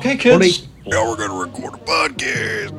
Okay, 0.00 0.16
kids. 0.16 0.66
Now 0.86 1.10
we're 1.10 1.16
gonna 1.18 1.34
record 1.38 1.74
a 1.74 1.76
podcast. 1.76 2.70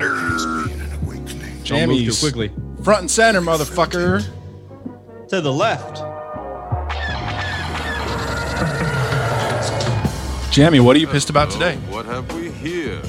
Don't 1.66 1.88
move 1.90 2.06
too 2.06 2.20
quickly. 2.20 2.52
Front 2.84 3.02
and 3.02 3.12
center, 3.12 3.42
motherfucker. 3.42 4.26
To 5.28 5.40
the 5.40 5.54
left. 5.54 5.98
Jamie, 10.52 10.80
what 10.80 10.96
are 10.96 11.00
you 11.00 11.06
pissed 11.06 11.30
about 11.30 11.52
today? 11.52 11.76
Uh, 11.76 11.92
what 11.92 12.08
have 12.08 12.34
we 12.34 12.50
here? 12.50 13.00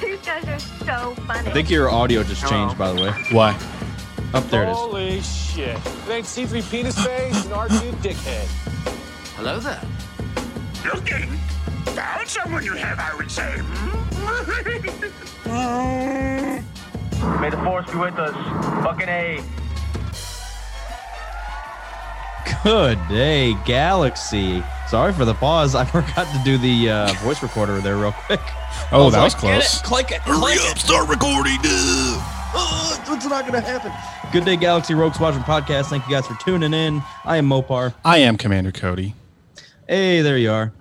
You 0.00 0.18
guys 0.18 0.44
are 0.46 0.60
so 0.60 1.14
funny. 1.26 1.50
I 1.50 1.52
think 1.52 1.68
your 1.68 1.90
audio 1.90 2.22
just 2.22 2.46
changed, 2.46 2.78
by 2.78 2.92
the 2.92 3.02
way. 3.02 3.10
Why? 3.32 3.58
Up 4.34 4.48
there 4.50 4.62
it 4.62 4.70
is. 4.70 4.76
Holy 4.76 5.20
shit. 5.22 5.76
It 5.76 6.08
ain't 6.08 6.26
C3 6.26 6.70
penis 6.70 6.94
face 7.04 7.44
and 7.44 7.52
R2 7.52 7.90
dickhead. 8.02 8.46
Hello 9.34 9.58
there. 9.58 9.82
Looking? 10.94 11.40
Found 11.94 12.28
someone 12.28 12.64
you 12.64 12.74
have, 12.74 12.98
I 12.98 13.14
would 13.16 13.30
say. 13.30 13.62
May 17.40 17.50
the 17.50 17.56
force 17.58 17.90
be 17.90 17.96
with 17.98 18.14
us. 18.18 18.34
Fucking 18.84 19.08
A. 19.08 19.40
Good 22.62 22.98
day, 23.08 23.54
Galaxy. 23.64 24.62
Sorry 24.88 25.12
for 25.12 25.24
the 25.24 25.34
pause. 25.34 25.74
I 25.74 25.84
forgot 25.86 26.26
to 26.32 26.40
do 26.44 26.58
the 26.58 26.90
uh, 26.90 27.12
voice 27.22 27.42
recorder 27.42 27.78
there 27.80 27.96
real 27.96 28.12
quick. 28.12 28.40
Oh, 28.92 29.08
I 29.08 29.10
that 29.10 29.24
was 29.24 29.32
like, 29.34 29.42
"Get 29.42 29.60
close. 29.62 29.80
it, 29.80 29.84
click 29.84 30.10
it, 30.12 30.20
Hurry 30.20 30.38
click 30.38 30.60
up, 30.60 30.76
it. 30.76 30.80
start 30.80 31.08
recording. 31.08 31.54
dude. 31.62 31.72
Oh, 31.72 33.02
it's 33.08 33.24
not 33.26 33.44
going 33.48 33.60
to 33.60 33.66
happen. 33.68 33.90
Good 34.32 34.44
day, 34.44 34.54
Galaxy 34.56 34.94
Rogue 34.94 35.14
Squadron 35.14 35.42
podcast. 35.42 35.86
Thank 35.86 36.06
you 36.06 36.14
guys 36.14 36.24
for 36.26 36.34
tuning 36.44 36.72
in. 36.72 37.02
I 37.24 37.38
am 37.38 37.48
Mopar. 37.48 37.94
I 38.04 38.18
am 38.18 38.36
Commander 38.36 38.70
Cody. 38.70 39.14
Hey, 39.88 40.20
there 40.20 40.36
you 40.38 40.52
are. 40.52 40.72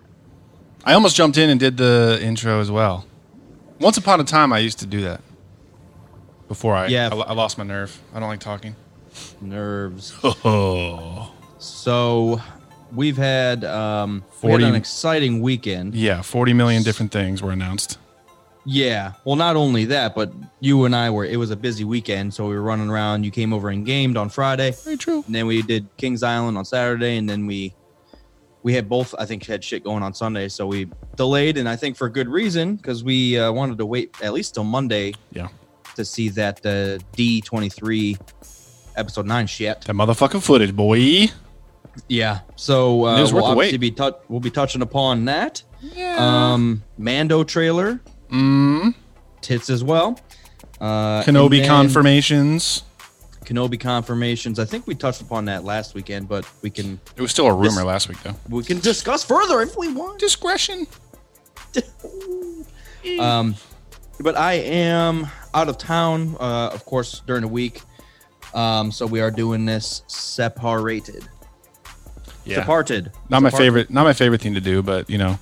I 0.85 0.93
almost 0.93 1.15
jumped 1.15 1.37
in 1.37 1.49
and 1.49 1.59
did 1.59 1.77
the 1.77 2.19
intro 2.21 2.59
as 2.61 2.69
well. 2.69 3.05
Once 3.79 3.97
upon 3.97 4.19
a 4.19 4.23
time, 4.23 4.53
I 4.53 4.59
used 4.59 4.79
to 4.79 4.85
do 4.85 5.01
that. 5.01 5.21
Before 6.47 6.75
I, 6.75 6.87
Yeah. 6.87 7.09
I, 7.11 7.15
I 7.15 7.33
lost 7.33 7.57
my 7.57 7.63
nerve. 7.63 7.99
I 8.13 8.19
don't 8.19 8.29
like 8.29 8.39
talking. 8.39 8.75
Nerves. 9.41 10.13
Oh, 10.23 11.31
So, 11.59 12.39
we've 12.93 13.17
had, 13.17 13.63
um, 13.63 14.23
we 14.43 14.51
had 14.51 14.61
an 14.61 14.75
exciting 14.75 15.41
weekend. 15.41 15.95
yeah, 15.95 16.21
forty 16.21 16.53
million 16.53 16.83
different 16.83 17.11
things 17.11 17.41
were 17.41 17.51
announced. 17.51 17.97
Yeah. 18.65 19.13
Well, 19.23 19.35
not 19.35 19.55
only 19.55 19.85
that, 19.85 20.13
but 20.15 20.31
you 20.59 20.85
and 20.85 20.95
I 20.95 21.09
were, 21.09 21.25
it 21.25 21.37
was 21.37 21.49
a 21.51 21.55
busy 21.55 21.83
weekend. 21.83 22.33
So 22.33 22.47
we 22.47 22.55
were 22.55 22.61
running 22.61 22.89
around. 22.89 23.23
You 23.23 23.31
came 23.31 23.53
over 23.53 23.69
and 23.69 23.85
gamed 23.85 24.17
on 24.17 24.29
Friday. 24.29 24.71
Very 24.83 24.97
true. 24.97 25.23
And 25.25 25.33
then 25.33 25.47
we 25.47 25.61
did 25.63 25.87
Kings 25.97 26.21
Island 26.23 26.57
on 26.57 26.65
Saturday. 26.65 27.17
And 27.17 27.27
then 27.29 27.45
we, 27.47 27.73
we 28.65 28.73
had 28.73 28.89
both, 28.89 29.13
I 29.19 29.25
think, 29.25 29.45
had 29.45 29.63
shit 29.63 29.83
going 29.83 30.01
on 30.01 30.11
Sunday. 30.15 30.47
So 30.47 30.65
we 30.65 30.89
delayed. 31.15 31.59
And 31.59 31.69
I 31.69 31.75
think 31.75 31.95
for 31.95 32.09
good 32.09 32.27
reason, 32.27 32.77
because 32.77 33.03
we 33.03 33.37
uh, 33.37 33.51
wanted 33.51 33.77
to 33.77 33.85
wait 33.85 34.15
at 34.23 34.33
least 34.33 34.55
till 34.55 34.63
Monday 34.63 35.13
Yeah, 35.31 35.49
to 35.95 36.03
see 36.03 36.29
that 36.29 36.65
uh, 36.65 36.97
D23 37.15 38.19
episode 38.95 39.27
9 39.27 39.45
shit. 39.45 39.81
that 39.81 39.93
motherfucking 39.93 40.41
footage, 40.41 40.75
boy. 40.75 41.27
Yeah. 42.09 42.39
So 42.55 43.05
uh, 43.05 43.29
we'll 43.31 43.45
obviously 43.45 43.77
be 43.77 43.91
tou- 43.91 44.15
we'll 44.29 44.39
be 44.39 44.49
touching 44.49 44.81
upon 44.81 45.25
that. 45.25 45.61
Um, 46.17 46.83
Mando 46.97 47.43
trailer. 47.43 48.01
Mm. 48.31 48.95
Tits 49.41 49.69
as 49.69 49.83
well. 49.83 50.19
Uh, 50.81 51.21
Kenobi 51.21 51.59
then- 51.59 51.67
confirmations. 51.67 52.81
Kenobi 53.45 53.79
confirmations. 53.79 54.59
I 54.59 54.65
think 54.65 54.87
we 54.87 54.95
touched 54.95 55.21
upon 55.21 55.45
that 55.45 55.63
last 55.63 55.93
weekend, 55.95 56.27
but 56.27 56.45
we 56.61 56.69
can 56.69 56.99
It 57.15 57.21
was 57.21 57.31
still 57.31 57.47
a 57.47 57.53
rumor 57.53 57.69
This- 57.75 57.83
last 57.83 58.09
week, 58.09 58.21
though. 58.23 58.35
we 58.49 58.63
can 58.63 58.79
discuss 58.79 59.23
further 59.23 59.61
if 59.61 59.77
we 59.77 59.91
want. 59.93 60.19
Discretion. 60.19 60.87
Um, 63.19 63.55
but 64.19 64.35
I 64.35 64.53
am 64.53 65.27
out 65.53 65.69
of 65.69 65.77
town, 65.77 66.35
uh, 66.39 66.69
of 66.73 66.85
course, 66.85 67.21
during 67.27 67.43
the 67.43 67.47
week. 67.47 67.81
Um, 68.53 68.91
so 68.91 69.05
we 69.05 69.21
are 69.21 69.29
doing 69.29 69.65
this 69.65 70.01
separated. 70.07 71.27
Yeah. 72.45 72.57
Separated. 72.61 73.11
not 73.29 73.41
my 73.43 73.49
favorite 73.51 73.89
not 73.89 74.03
my 74.03 74.13
favorite 74.13 74.39
thing 74.41 74.53
to 74.53 74.61
do 74.61 74.83
but 74.83 75.09
you 75.09 75.17
know 75.17 75.39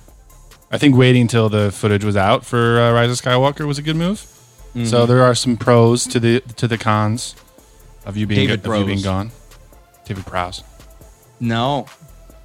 i 0.70 0.78
think 0.78 0.96
waiting 0.96 1.26
till 1.28 1.50
the 1.50 1.70
footage 1.70 2.02
was 2.02 2.16
out 2.16 2.46
for 2.46 2.80
uh, 2.80 2.92
rise 2.94 3.10
of 3.10 3.22
skywalker 3.22 3.66
was 3.66 3.78
a 3.78 3.82
good 3.82 3.96
move 3.96 4.20
Mm-hmm. 4.74 4.86
so 4.86 5.04
there 5.04 5.22
are 5.22 5.34
some 5.34 5.56
pros 5.58 6.04
to 6.06 6.18
the 6.18 6.40
to 6.56 6.66
the 6.66 6.78
cons 6.78 7.34
of 8.06 8.16
you 8.16 8.26
being 8.26 8.48
David 8.48 8.66
of 8.66 8.78
you 8.78 8.84
being 8.84 9.02
gone 9.02 9.30
david 10.04 10.26
prowse 10.26 10.62
No, 11.40 11.86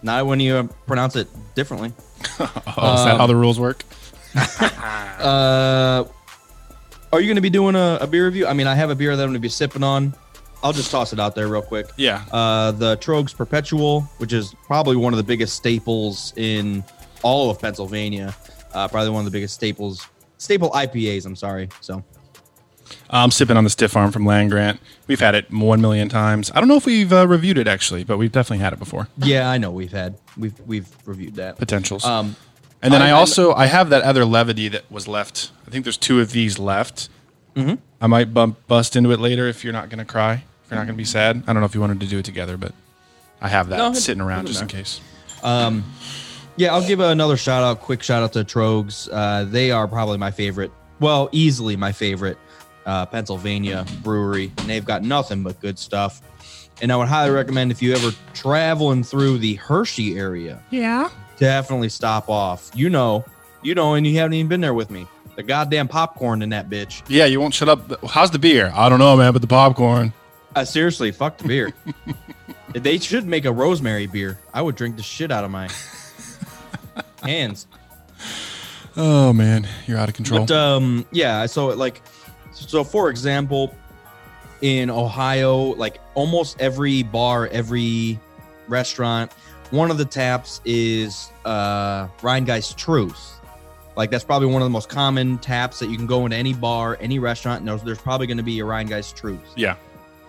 not 0.02 0.26
when 0.26 0.40
you 0.40 0.56
uh, 0.56 0.64
pronounce 0.88 1.16
it 1.16 1.28
differently. 1.56 1.94
oh 2.40 2.96
is 2.98 3.06
that 3.06 3.18
how 3.18 3.28
the 3.28 3.36
rules 3.36 3.60
work 3.60 3.84
Uh, 5.20 6.06
are 7.12 7.20
you 7.20 7.28
going 7.28 7.36
to 7.36 7.42
be 7.42 7.50
doing 7.50 7.76
a, 7.76 7.98
a 8.02 8.08
beer 8.08 8.26
review? 8.26 8.48
I 8.48 8.54
mean, 8.54 8.68
I 8.68 8.76
have 8.76 8.90
a 8.90 8.96
beer 8.96 9.16
that 9.16 9.22
I'm 9.22 9.30
going 9.30 9.34
to 9.34 9.40
be 9.40 9.50
sipping 9.50 9.84
on. 9.84 10.14
I'll 10.64 10.72
just 10.74 10.92
toss 10.92 11.12
it 11.12 11.20
out 11.20 11.36
there 11.36 11.48
real 11.48 11.62
quick. 11.62 11.88
yeah 11.98 12.24
Uh, 12.32 12.72
the 12.72 12.98
Tröegs 12.98 13.36
Perpetual, 13.36 14.02
which 14.18 14.32
is 14.34 14.56
probably 14.66 14.96
one 14.96 15.12
of 15.14 15.18
the 15.18 15.24
biggest 15.24 15.56
staples 15.56 16.34
in 16.38 16.84
all 17.22 17.50
of 17.50 17.60
Pennsylvania. 17.60 18.36
Uh, 18.74 18.88
probably 18.88 19.10
one 19.10 19.20
of 19.20 19.26
the 19.26 19.32
biggest 19.32 19.56
staples, 19.56 20.08
staple 20.38 20.70
IPAs. 20.72 21.26
I'm 21.26 21.36
sorry. 21.36 21.70
So 21.82 22.04
i'm 23.10 23.32
sipping 23.32 23.58
on 23.58 23.64
the 23.64 23.70
stiff 23.70 23.96
arm 23.96 24.12
from 24.12 24.26
land 24.26 24.50
grant 24.52 24.80
we've 25.08 25.20
had 25.20 25.36
it 25.36 25.52
one 25.52 25.82
million 25.82 26.10
times 26.10 26.52
i 26.54 26.60
don't 26.60 26.68
know 26.68 26.76
if 26.78 26.86
we've 26.86 27.12
uh, 27.14 27.28
reviewed 27.28 27.58
it 27.58 27.68
actually 27.68 28.04
but 28.04 28.18
we've 28.18 28.32
definitely 28.32 28.64
had 28.64 28.74
it 28.74 28.80
before 28.80 29.08
yeah, 29.18 29.50
I 29.50 29.58
know 29.58 29.72
we've 29.72 29.92
had 29.92 30.16
we've 30.38 30.60
we've 30.66 30.88
reviewed 31.06 31.36
that. 31.36 31.58
potentials 31.58 32.06
Um, 32.06 32.36
and 32.82 32.94
then 32.94 33.02
I- 33.02 33.10
I, 33.10 33.12
also 33.12 33.54
I 33.54 33.66
have 33.66 33.90
that 33.90 34.04
other 34.04 34.24
levity 34.26 34.70
that 34.70 34.90
was 34.92 35.08
left. 35.08 35.52
I 35.68 35.72
think 35.72 35.84
there's 35.84 35.98
two 35.98 36.22
of 36.22 36.32
these 36.32 36.58
left. 36.58 37.10
Mm-hmm. 37.56 37.76
I 38.00 38.08
might 38.08 38.34
bump 38.34 38.66
bust 38.68 38.96
into 38.96 39.12
it 39.12 39.20
later 39.20 39.48
if 39.48 39.64
you're 39.66 39.74
not 39.74 39.90
going 39.90 40.00
to 40.00 40.06
cry. 40.06 40.44
If 40.64 40.72
you're 40.72 40.80
not 40.80 40.86
going 40.86 40.96
to 40.96 41.02
be 41.02 41.04
sad. 41.04 41.44
I 41.46 41.52
don't 41.54 41.60
know 41.62 41.66
if 41.66 41.76
you 41.76 41.82
wanted 41.82 42.00
to 42.00 42.06
do 42.08 42.20
it 42.20 42.26
together, 42.26 42.56
but 42.56 42.74
I 43.42 43.50
have 43.50 43.68
that 43.70 43.78
No, 43.78 43.92
sitting 43.94 44.22
around 44.22 44.48
just 44.48 44.62
in 44.62 44.68
doesn't 44.68 44.78
case. 44.80 45.02
Yeah, 46.56 46.74
I'll 46.74 46.86
give 46.86 47.00
another 47.00 47.38
shout 47.38 47.64
out, 47.64 47.80
quick 47.82 48.04
shout 48.04 48.22
out 48.22 48.34
to 48.34 48.44
Tröegs. 48.44 49.08
Uh, 49.12 49.46
they 49.46 49.72
are 49.72 49.88
probably 49.88 50.18
my 50.18 50.32
favorite, 50.32 50.72
well, 51.00 51.30
easily 51.32 51.78
my 51.78 51.94
favorite 51.94 52.38
uh, 52.90 53.06
Pennsylvania 53.06 53.86
brewery. 54.04 54.52
And 54.58 54.68
they've 54.70 54.84
got 54.86 55.04
nothing 55.04 55.44
but 55.44 55.60
good 55.62 55.78
stuff. 55.78 56.22
And 56.82 56.92
I 56.92 56.96
would 56.96 57.08
highly 57.08 57.32
recommend 57.32 57.72
if 57.72 57.82
you 57.82 57.94
ever 57.94 58.12
traveling 58.34 59.04
through 59.04 59.38
the 59.40 59.56
Hershey 59.56 60.18
area, 60.18 60.62
Yeah. 60.72 61.10
definitely 61.38 61.90
stop 61.90 62.30
off. 62.30 62.72
You 62.74 62.90
know, 62.90 63.26
you 63.62 63.76
know, 63.76 63.94
and 63.94 64.08
you 64.08 64.18
haven't 64.18 64.34
even 64.34 64.48
been 64.48 64.62
there 64.62 64.74
with 64.74 64.90
me. 64.90 65.06
The 65.36 65.44
goddamn 65.44 65.88
popcorn 65.88 66.42
in 66.42 66.50
that 66.50 66.70
bitch. 66.70 67.02
Yeah, 67.08 67.26
you 67.26 67.40
won't 67.40 67.54
shut 67.54 67.70
up. 67.70 68.04
How's 68.10 68.32
the 68.32 68.40
beer? 68.40 68.72
I 68.74 68.90
don't 68.90 69.00
know, 69.00 69.16
man, 69.16 69.32
but 69.34 69.42
the 69.42 69.48
popcorn. 69.48 70.12
Uh, 70.56 70.66
seriously, 70.66 71.12
fuck 71.12 71.38
the 71.38 71.48
beer. 71.48 71.72
they 72.74 72.98
should 72.98 73.26
make 73.26 73.46
a 73.46 73.52
rosemary 73.52 74.08
beer. 74.08 74.40
I 74.54 74.62
would 74.62 74.76
drink 74.76 74.96
the 74.98 75.04
shit 75.04 75.32
out 75.32 75.44
of 75.44 75.52
my 75.52 75.70
hands. 77.24 77.68
Oh 78.98 79.32
man, 79.34 79.68
you're 79.88 79.98
out 79.98 80.10
of 80.10 80.16
control. 80.16 80.46
But 80.46 80.52
um, 80.56 81.06
yeah. 81.12 81.46
So 81.46 81.70
it 81.70 81.78
like, 81.78 82.02
so 82.68 82.84
for 82.84 83.10
example, 83.10 83.76
in 84.62 84.90
Ohio, 84.90 85.58
like 85.76 86.00
almost 86.16 86.60
every 86.60 87.04
bar, 87.04 87.48
every 87.48 88.20
restaurant, 88.68 89.32
one 89.72 89.92
of 89.92 89.98
the 89.98 90.06
taps 90.06 90.62
is 90.66 91.32
uh 91.46 92.08
Rhinegeist 92.22 92.76
Truth. 92.76 93.40
Like 93.96 94.12
that's 94.12 94.24
probably 94.24 94.48
one 94.48 94.62
of 94.62 94.66
the 94.66 94.72
most 94.72 94.90
common 94.90 95.38
taps 95.40 95.80
that 95.80 95.90
you 95.90 95.98
can 95.98 96.08
go 96.08 96.26
into 96.26 96.38
any 96.38 96.54
bar, 96.54 96.98
any 97.02 97.20
restaurant, 97.20 97.60
and 97.60 97.68
there's, 97.68 97.84
there's 97.84 98.02
probably 98.02 98.28
going 98.28 98.38
to 98.38 98.44
be 98.44 98.60
a 98.60 98.64
Rhinegeist 98.64 99.16
Truth. 99.16 99.42
yeah. 99.56 99.76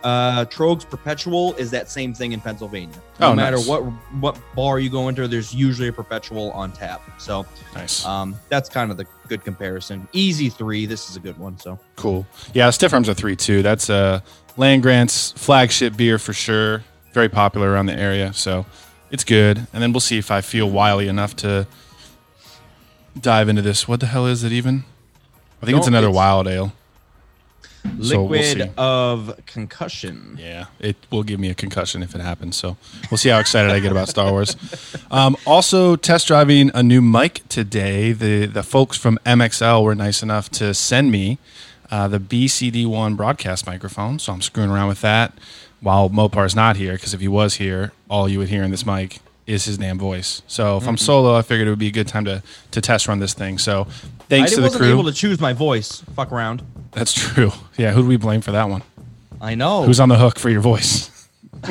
Uh, 0.02 0.44
Tröegs 0.46 0.88
Perpetual 0.88 1.52
is 1.54 1.70
that 1.72 1.90
same 1.90 2.14
thing 2.14 2.32
in 2.32 2.40
Pennsylvania. 2.40 2.94
No 3.18 3.28
Oh, 3.28 3.34
matter 3.34 3.56
nice. 3.56 3.66
what 3.68 3.80
what 4.20 4.38
bar 4.56 4.78
you 4.78 4.88
go 4.88 5.08
into, 5.08 5.28
there's 5.28 5.54
usually 5.54 5.88
a 5.88 5.92
Perpetual 5.92 6.50
on 6.52 6.72
tap. 6.72 7.02
So 7.18 7.44
Nice. 7.74 8.04
um, 8.06 8.34
that's 8.48 8.68
kind 8.68 8.90
of 8.90 8.96
the 8.96 9.06
good 9.28 9.44
comparison. 9.44 10.08
Easy 10.12 10.48
three. 10.48 10.86
This 10.86 11.10
is 11.10 11.16
a 11.16 11.20
good 11.20 11.38
one. 11.38 11.58
So 11.58 11.78
cool. 11.96 12.26
Yeah, 12.54 12.70
Stiff 12.70 12.94
Arms 12.94 13.08
are 13.08 13.14
three 13.14 13.36
two. 13.36 13.62
That's 13.62 13.90
uh 13.90 14.20
Land 14.56 14.82
Grant's 14.82 15.32
flagship 15.32 15.96
beer 15.96 16.18
for 16.18 16.32
sure. 16.32 16.82
Very 17.12 17.28
popular 17.28 17.70
around 17.70 17.86
the 17.86 17.94
area, 17.98 18.32
so 18.32 18.64
it's 19.10 19.24
good. 19.24 19.66
And 19.72 19.82
then 19.82 19.92
we'll 19.92 20.00
see 20.00 20.16
if 20.18 20.30
I 20.30 20.40
feel 20.40 20.70
wily 20.70 21.08
enough 21.08 21.36
to 21.36 21.66
dive 23.20 23.48
into 23.48 23.62
this. 23.62 23.86
What 23.88 24.00
the 24.00 24.06
hell 24.06 24.26
is 24.26 24.44
it 24.44 24.52
even? 24.52 24.84
I 25.62 25.66
think 25.66 25.76
it's 25.76 25.86
Don't- 25.86 25.94
another 25.94 26.06
it's- 26.08 26.16
wild 26.16 26.48
ale. 26.48 26.72
So 28.02 28.22
we'll 28.22 28.40
liquid 28.40 28.72
of 28.78 29.40
concussion. 29.46 30.36
Yeah, 30.40 30.66
it 30.78 30.96
will 31.10 31.22
give 31.22 31.40
me 31.40 31.50
a 31.50 31.54
concussion 31.54 32.02
if 32.02 32.14
it 32.14 32.20
happens. 32.20 32.56
So 32.56 32.76
we'll 33.10 33.18
see 33.18 33.28
how 33.28 33.38
excited 33.38 33.70
I 33.70 33.80
get 33.80 33.90
about 33.92 34.08
Star 34.08 34.30
Wars. 34.30 34.56
Um, 35.10 35.36
also, 35.46 35.96
test 35.96 36.26
driving 36.26 36.70
a 36.74 36.82
new 36.82 37.00
mic 37.00 37.42
today. 37.48 38.12
The 38.12 38.46
the 38.46 38.62
folks 38.62 38.96
from 38.96 39.18
MXL 39.24 39.82
were 39.82 39.94
nice 39.94 40.22
enough 40.22 40.50
to 40.52 40.74
send 40.74 41.10
me 41.10 41.38
uh, 41.90 42.08
the 42.08 42.20
BCD1 42.20 43.16
broadcast 43.16 43.66
microphone. 43.66 44.18
So 44.18 44.32
I'm 44.32 44.42
screwing 44.42 44.70
around 44.70 44.88
with 44.88 45.00
that 45.00 45.32
while 45.80 46.08
Mopar's 46.08 46.54
not 46.54 46.76
here. 46.76 46.92
Because 46.94 47.14
if 47.14 47.20
he 47.20 47.28
was 47.28 47.54
here, 47.56 47.92
all 48.08 48.28
you 48.28 48.38
would 48.38 48.48
hear 48.48 48.62
in 48.62 48.70
this 48.70 48.86
mic 48.86 49.20
is 49.46 49.64
his 49.64 49.78
damn 49.78 49.98
voice. 49.98 50.42
So 50.46 50.76
if 50.76 50.86
I'm 50.86 50.96
solo, 50.96 51.34
I 51.34 51.42
figured 51.42 51.66
it 51.66 51.70
would 51.70 51.78
be 51.78 51.88
a 51.88 51.92
good 51.92 52.08
time 52.08 52.24
to 52.26 52.42
to 52.70 52.80
test 52.80 53.08
run 53.08 53.18
this 53.18 53.34
thing. 53.34 53.58
So 53.58 53.84
thanks 54.28 54.52
I 54.52 54.54
to 54.56 54.60
the 54.60 54.66
wasn't 54.68 54.84
able 54.84 55.04
to 55.04 55.12
choose 55.12 55.40
my 55.40 55.52
voice. 55.52 56.02
Fuck 56.14 56.30
around. 56.30 56.62
That's 56.92 57.12
true. 57.12 57.52
Yeah, 57.76 57.92
who 57.92 58.02
do 58.02 58.08
we 58.08 58.16
blame 58.16 58.40
for 58.40 58.52
that 58.52 58.68
one? 58.68 58.82
I 59.40 59.54
know. 59.54 59.84
Who's 59.84 60.00
on 60.00 60.08
the 60.08 60.16
hook 60.18 60.38
for 60.38 60.50
your 60.50 60.60
voice? 60.60 61.08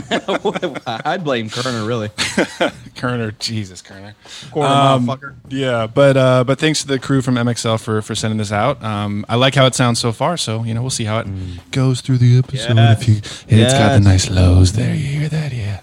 I'd 0.86 1.24
blame 1.24 1.50
Kerner, 1.50 1.86
really. 1.86 2.10
Kerner, 2.96 3.32
Jesus, 3.32 3.82
Kerner. 3.82 4.14
Quarter 4.52 4.70
Um, 4.72 5.08
motherfucker. 5.08 5.36
Yeah, 5.50 5.88
but 5.88 6.16
uh, 6.18 6.44
but 6.44 6.60
thanks 6.60 6.82
to 6.82 6.88
the 6.88 7.00
crew 7.00 7.22
from 7.22 7.36
MXL 7.36 7.80
for 7.82 8.02
for 8.02 8.14
sending 8.16 8.38
this 8.38 8.52
out. 8.52 8.84
Um, 8.84 9.26
I 9.28 9.36
like 9.36 9.56
how 9.56 9.66
it 9.66 9.76
sounds 9.76 10.00
so 10.00 10.12
far. 10.12 10.38
So 10.38 10.64
you 10.64 10.74
know, 10.74 10.82
we'll 10.82 10.90
see 10.92 11.06
how 11.06 11.20
it 11.20 11.28
goes 11.72 12.02
through 12.02 12.20
the 12.20 12.38
episode. 12.38 12.76
Yes. 12.76 13.02
If 13.02 13.08
you, 13.08 13.16
it's 13.64 13.74
got 13.74 13.94
the 13.94 14.00
nice 14.02 14.30
lows 14.30 14.74
there. 14.74 14.94
You 14.94 15.04
hear 15.22 15.30
that? 15.30 15.54
Yeah. 15.54 15.80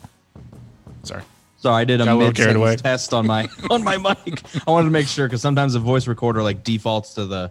Sorry. 1.03 1.23
So 1.59 1.73
I 1.73 1.85
did 1.85 2.01
a 2.01 2.05
Got 2.05 2.17
little 2.19 2.65
mid 2.65 2.79
test 2.79 3.13
on 3.13 3.27
my 3.27 3.49
on 3.71 3.83
my 3.83 3.97
mic. 3.97 4.41
I 4.67 4.71
wanted 4.71 4.85
to 4.85 4.93
make 4.93 5.09
sure 5.09 5.27
because 5.27 5.43
sometimes 5.43 5.73
the 5.73 5.81
voice 5.81 6.07
recorder 6.07 6.43
like 6.45 6.63
defaults 6.63 7.15
to 7.15 7.27
the 7.27 7.51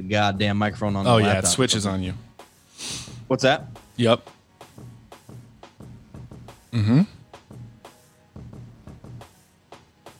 the 0.00 0.08
goddamn 0.08 0.56
microphone 0.56 0.96
on. 0.96 1.06
Oh 1.06 1.18
yeah, 1.18 1.38
it 1.38 1.46
switches 1.46 1.86
on 1.86 2.02
you. 2.02 2.14
What's 3.28 3.42
that? 3.42 3.66
Yep. 3.96 4.28
Mm-hmm. 6.72 7.02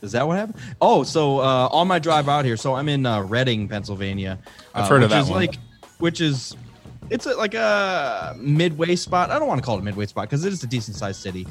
Is 0.02 0.12
that 0.12 0.26
what 0.26 0.36
happened? 0.36 0.58
Oh, 0.80 1.02
so 1.02 1.40
uh, 1.40 1.68
on 1.72 1.86
my 1.86 1.98
drive 1.98 2.28
out 2.28 2.44
here, 2.44 2.56
so 2.56 2.74
I'm 2.74 2.88
in 2.88 3.04
uh, 3.04 3.22
Reading, 3.22 3.68
Pennsylvania. 3.68 4.38
I've 4.74 4.84
uh, 4.84 4.88
heard 4.88 5.02
of 5.02 5.10
that. 5.10 5.18
which 5.20 5.26
that 5.26 5.26
is 5.26 5.30
one. 5.30 5.40
Like, 5.40 5.56
which 5.98 6.20
is, 6.20 6.56
it's 7.10 7.26
a, 7.26 7.34
like 7.34 7.54
a 7.54 8.34
midway 8.38 8.96
spot. 8.96 9.30
I 9.30 9.38
don't 9.38 9.46
want 9.48 9.60
to 9.60 9.64
call 9.64 9.76
it 9.76 9.80
a 9.80 9.84
midway 9.84 10.06
spot 10.06 10.28
because 10.28 10.44
it 10.44 10.52
is 10.52 10.62
a 10.64 10.66
decent 10.66 10.96
sized 10.96 11.20
city, 11.20 11.46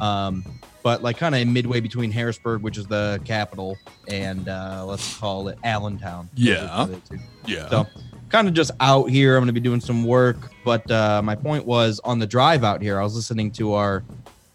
um, 0.00 0.44
but 0.88 1.02
like 1.02 1.18
kind 1.18 1.34
of 1.34 1.46
midway 1.46 1.80
between 1.80 2.10
Harrisburg, 2.10 2.62
which 2.62 2.78
is 2.78 2.86
the 2.86 3.20
capital, 3.26 3.76
and 4.08 4.48
uh, 4.48 4.86
let's 4.86 5.18
call 5.18 5.48
it 5.48 5.58
Allentown. 5.62 6.30
Yeah. 6.34 6.66
are 6.70 6.86
the 6.86 6.96
two. 7.00 7.18
Yeah. 7.46 7.68
So 7.68 7.86
kind 8.30 8.48
of 8.48 8.54
just 8.54 8.70
out 8.80 9.10
here. 9.10 9.36
I'm 9.36 9.42
going 9.42 9.48
to 9.48 9.52
be 9.52 9.60
doing 9.60 9.82
some 9.82 10.02
work, 10.04 10.38
but 10.64 10.90
uh, 10.90 11.20
my 11.22 11.34
point 11.34 11.66
was 11.66 12.00
on 12.04 12.20
the 12.20 12.26
drive 12.26 12.64
out 12.64 12.80
here. 12.80 12.98
I 12.98 13.02
was 13.02 13.14
listening 13.14 13.50
to 13.52 13.74
our 13.74 14.02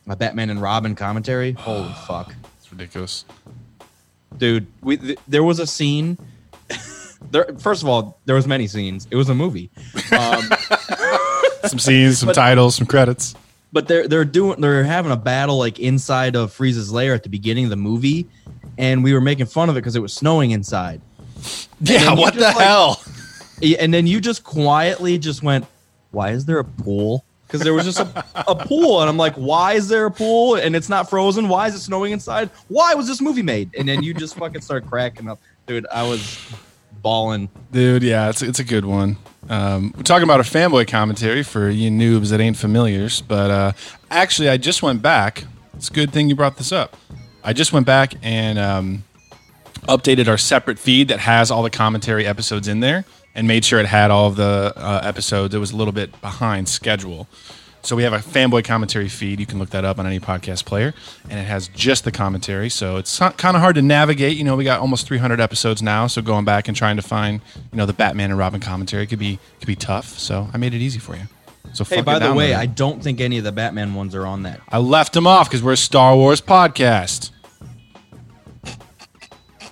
my 0.08 0.16
Batman 0.16 0.50
and 0.50 0.60
Robin 0.60 0.96
commentary. 0.96 1.52
Holy 1.60 1.94
fuck, 2.08 2.34
It's 2.58 2.72
ridiculous. 2.72 3.26
dude! 4.36 4.66
We 4.82 4.98
th- 4.98 5.20
there 5.28 5.44
was 5.44 5.60
a 5.60 5.68
scene. 5.68 6.18
there, 7.30 7.46
first 7.60 7.84
of 7.84 7.90
all, 7.90 8.18
there 8.26 8.34
was 8.36 8.48
many 8.48 8.66
scenes. 8.66 9.08
It 9.12 9.18
was 9.18 9.30
a 9.30 9.36
movie, 9.36 9.70
um, 10.20 10.50
Some 11.68 11.78
scenes, 11.78 12.18
some 12.18 12.28
But- 12.28 12.34
titles, 12.34 12.74
some 12.74 12.88
credits. 12.88 13.36
But 13.74 13.88
they're 13.88 14.08
they're 14.08 14.24
doing 14.24 14.62
they're 14.62 14.84
having 14.84 15.12
a 15.12 15.18
battle 15.18 15.58
like 15.58 15.80
inside 15.80 16.36
of 16.36 16.54
Freeze's 16.54 16.92
lair 16.92 17.14
at 17.16 17.24
the 17.24 17.30
beginning 17.30 17.66
of 17.66 17.72
the 17.72 17.76
movie, 17.76 18.28
and 18.78 19.04
we 19.04 19.14
were 19.14 19.20
making 19.22 19.48
fun 19.48 19.68
of 19.68 19.76
it 19.76 19.80
because 19.82 19.96
it 19.96 20.02
was 20.02 20.14
snowing 20.14 20.52
inside. 20.52 21.02
Yeah. 21.82 22.14
What 22.14 22.36
the 22.36 22.42
like- 22.42 22.56
hell? 22.58 23.04
And 23.80 23.94
then 23.94 24.08
you 24.08 24.22
just 24.22 24.44
quietly 24.44 25.18
just 25.18 25.44
went, 25.44 25.66
"Why 26.12 26.30
is 26.32 26.46
there 26.46 26.60
a 26.60 26.64
pool?" 26.64 27.26
Because 27.48 27.62
there 27.62 27.74
was 27.74 27.84
just 27.86 28.00
a, 28.00 28.26
a 28.48 28.56
pool, 28.56 29.02
and 29.02 29.10
I'm 29.10 29.18
like, 29.18 29.34
"Why 29.36 29.74
is 29.74 29.88
there 29.90 30.06
a 30.06 30.12
pool? 30.12 30.56
And 30.56 30.76
it's 30.76 30.88
not 30.88 31.10
frozen? 31.10 31.50
Why 31.50 31.68
is 31.68 31.76
it 31.76 31.80
snowing 31.80 32.14
inside? 32.14 32.50
Why 32.68 32.94
was 32.94 33.08
this 33.08 33.20
movie 33.22 33.42
made?" 33.42 33.74
And 33.78 33.88
then 33.90 34.02
you 34.04 34.14
just 34.14 34.36
fucking 34.38 34.62
start 34.62 34.86
cracking 34.86 35.28
up, 35.28 35.40
dude. 35.68 35.86
I 35.92 36.04
was 36.04 36.40
bawling. 37.04 37.50
Dude, 37.72 38.02
yeah, 38.02 38.30
it's, 38.30 38.42
it's 38.42 38.60
a 38.60 38.64
good 38.64 38.86
one. 38.86 39.18
Um, 39.50 39.94
we're 39.96 40.04
talking 40.04 40.24
about 40.24 40.40
a 40.40 40.44
fanboy 40.44 40.88
commentary 40.88 41.44
for 41.44 41.70
you 41.70 41.92
noobs 41.92 42.30
that 42.30 42.40
ain't 42.40 42.58
familiars, 42.58 43.22
but 43.22 43.52
uh, 43.52 43.72
actually, 44.10 44.50
I 44.50 44.58
just 44.58 44.82
went 44.82 45.02
back. 45.02 45.44
It's 45.76 45.90
a 45.90 45.94
good 45.94 46.12
thing 46.12 46.30
you 46.30 46.36
brought 46.36 46.58
this 46.58 46.72
up. 46.72 46.96
I 47.44 47.52
just 47.52 47.74
went 47.74 47.86
back 47.86 48.14
and 48.24 48.58
um, 48.58 49.04
updated 49.82 50.30
our 50.30 50.38
separate 50.38 50.80
feed 50.80 51.10
that 51.10 51.20
has 51.20 51.52
all 51.52 51.62
the 51.62 51.70
commentary 51.70 52.26
episodes 52.26 52.70
in 52.70 52.80
there 52.80 53.04
and 53.36 53.48
made 53.48 53.66
sure 53.66 53.80
it 53.80 53.86
had 53.86 54.12
all 54.12 54.28
of 54.28 54.38
the 54.38 54.74
uh, 54.76 55.02
episodes. 55.04 55.54
It 55.54 55.60
was 55.60 55.72
a 55.72 55.76
little 55.76 55.94
bit 55.94 56.20
behind 56.22 56.70
schedule. 56.70 57.28
So 57.84 57.98
we 57.98 58.04
have 58.04 58.14
a 58.14 58.20
fanboy 58.20 58.64
commentary 58.64 59.10
feed. 59.10 59.42
You 59.42 59.46
can 59.46 59.60
look 59.60 59.72
that 59.72 59.84
up 59.84 60.00
on 60.00 60.08
any 60.08 60.20
podcast 60.20 60.64
player, 60.64 60.94
and 61.30 61.38
it 61.38 61.44
has 61.44 61.68
just 61.68 62.06
the 62.06 62.12
commentary. 62.12 62.70
So 62.70 62.96
it's 62.96 63.20
kind 63.20 63.56
of 63.58 63.62
hard 63.62 63.76
to 63.76 63.82
navigate. 63.82 64.38
You 64.38 64.46
know, 64.46 64.56
we 64.56 64.64
got 64.64 64.80
almost 64.80 65.06
300 65.06 65.42
episodes 65.42 65.82
now, 65.82 66.08
so 66.08 66.22
going 66.22 66.46
back 66.46 66.70
and 66.70 66.78
trying 66.78 66.96
to 66.96 67.02
find 67.02 67.42
you 67.56 67.78
know 67.78 67.86
the 67.86 67.94
Batman 67.94 68.30
and 68.30 68.40
Robin 68.40 68.62
commentary 68.62 69.06
could 69.06 69.20
be 69.20 69.38
could 69.60 69.68
be 69.68 69.76
tough. 69.76 70.18
So 70.18 70.48
I 70.54 70.58
made 70.58 70.74
it 70.74 70.80
easy 70.80 71.00
for 71.00 71.16
you. 71.16 71.24
So 71.74 71.84
Hey, 71.84 72.02
by 72.02 72.20
the 72.20 72.34
way. 72.34 72.54
I 72.54 72.68
don't 72.68 73.04
think 73.04 73.20
any 73.20 73.38
of 73.38 73.44
the 73.44 73.52
Batman 73.52 73.96
ones 73.96 74.16
are 74.16 74.26
on 74.26 74.44
that. 74.44 74.62
I 74.70 74.78
left 74.78 75.14
them 75.14 75.28
off 75.28 75.50
because 75.50 75.62
we're 75.62 75.74
a 75.74 75.78
Star 75.78 76.16
Wars 76.16 76.40
podcast. 76.40 77.32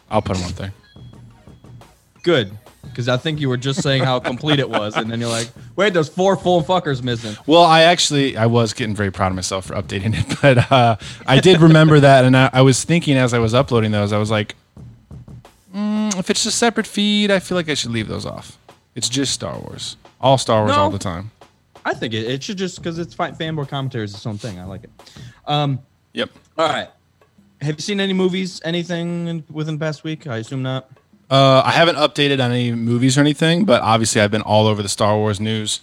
I'll 0.10 0.22
put 0.22 0.36
them 0.36 0.46
up 0.46 0.56
there. 0.56 0.74
Good, 2.24 2.58
because 2.92 3.10
I 3.10 3.18
think 3.18 3.40
you 3.40 3.50
were 3.50 3.58
just 3.58 3.82
saying 3.82 4.04
how 4.04 4.20
complete 4.20 4.60
it 4.60 4.70
was, 4.70 4.96
and 4.96 5.10
then 5.12 5.20
you're 5.20 5.30
like, 5.30 5.50
"Wait, 5.76 5.94
there's 5.94 6.10
four 6.10 6.36
full 6.36 6.62
fuckers 6.62 7.02
missing." 7.02 7.36
Well, 7.48 7.64
I 7.64 7.82
actually 7.82 8.38
I 8.38 8.46
was 8.46 8.74
getting 8.74 8.96
very 8.96 9.12
proud 9.12 9.28
of 9.32 9.36
myself 9.36 9.66
for 9.66 9.74
updating 9.74 10.14
it, 10.16 10.38
but 10.42 10.72
uh, 10.72 10.98
I 11.26 11.40
did 11.40 11.60
remember 11.62 12.00
that, 12.00 12.26
and 12.26 12.38
I, 12.38 12.50
I 12.54 12.62
was 12.62 12.84
thinking 12.84 13.18
as 13.18 13.34
I 13.34 13.40
was 13.40 13.54
uploading 13.54 13.92
those, 13.92 14.14
I 14.14 14.18
was 14.20 14.30
like, 14.30 14.56
mm, 15.76 16.18
if 16.20 16.30
it's 16.30 16.46
a 16.46 16.52
separate 16.52 16.88
feed, 16.88 17.32
I 17.32 17.40
feel 17.40 17.56
like 17.58 17.70
I 17.70 17.74
should 17.74 17.92
leave 17.92 18.08
those 18.08 18.26
off. 18.26 18.58
It's 18.96 19.10
just 19.10 19.34
Star 19.34 19.58
Wars, 19.60 19.98
all 20.20 20.38
Star 20.38 20.62
Wars, 20.64 20.76
No. 20.76 20.84
all 20.84 20.90
the 20.90 21.00
time. 21.00 21.32
I 21.84 21.94
think 21.94 22.14
it, 22.14 22.28
it 22.30 22.44
should 22.44 22.58
just 22.58 22.78
because 22.78 23.00
it's 23.00 23.14
fi- 23.14 23.32
fanboy 23.32 23.68
commentary 23.68 24.06
is 24.06 24.14
its 24.14 24.26
own 24.26 24.38
thing. 24.38 24.60
I 24.60 24.66
like 24.66 24.84
it. 24.84 24.92
Um, 25.48 25.80
Yep. 26.14 26.30
all 26.58 26.68
right. 26.68 26.90
Have 27.62 27.76
you 27.76 27.82
seen 27.82 28.00
any 28.00 28.14
movies? 28.14 28.60
Anything 28.66 29.44
within 29.50 29.76
the 29.76 29.80
past 29.86 30.04
week? 30.04 30.26
I 30.28 30.38
assume 30.38 30.62
not. 30.64 30.90
Uh, 31.32 31.62
I 31.64 31.72
haven't 31.72 31.96
updated 31.96 32.44
on 32.44 32.52
any 32.52 32.74
movies 32.74 33.18
or 33.18 33.22
anything, 33.22 33.64
but 33.64 33.82
obviously 33.82 34.20
I've 34.20 34.32
been 34.32 34.42
all 34.42 34.68
over 34.68 34.84
the 34.84 34.90
Star 34.90 35.16
Wars 35.16 35.40
news. 35.40 35.80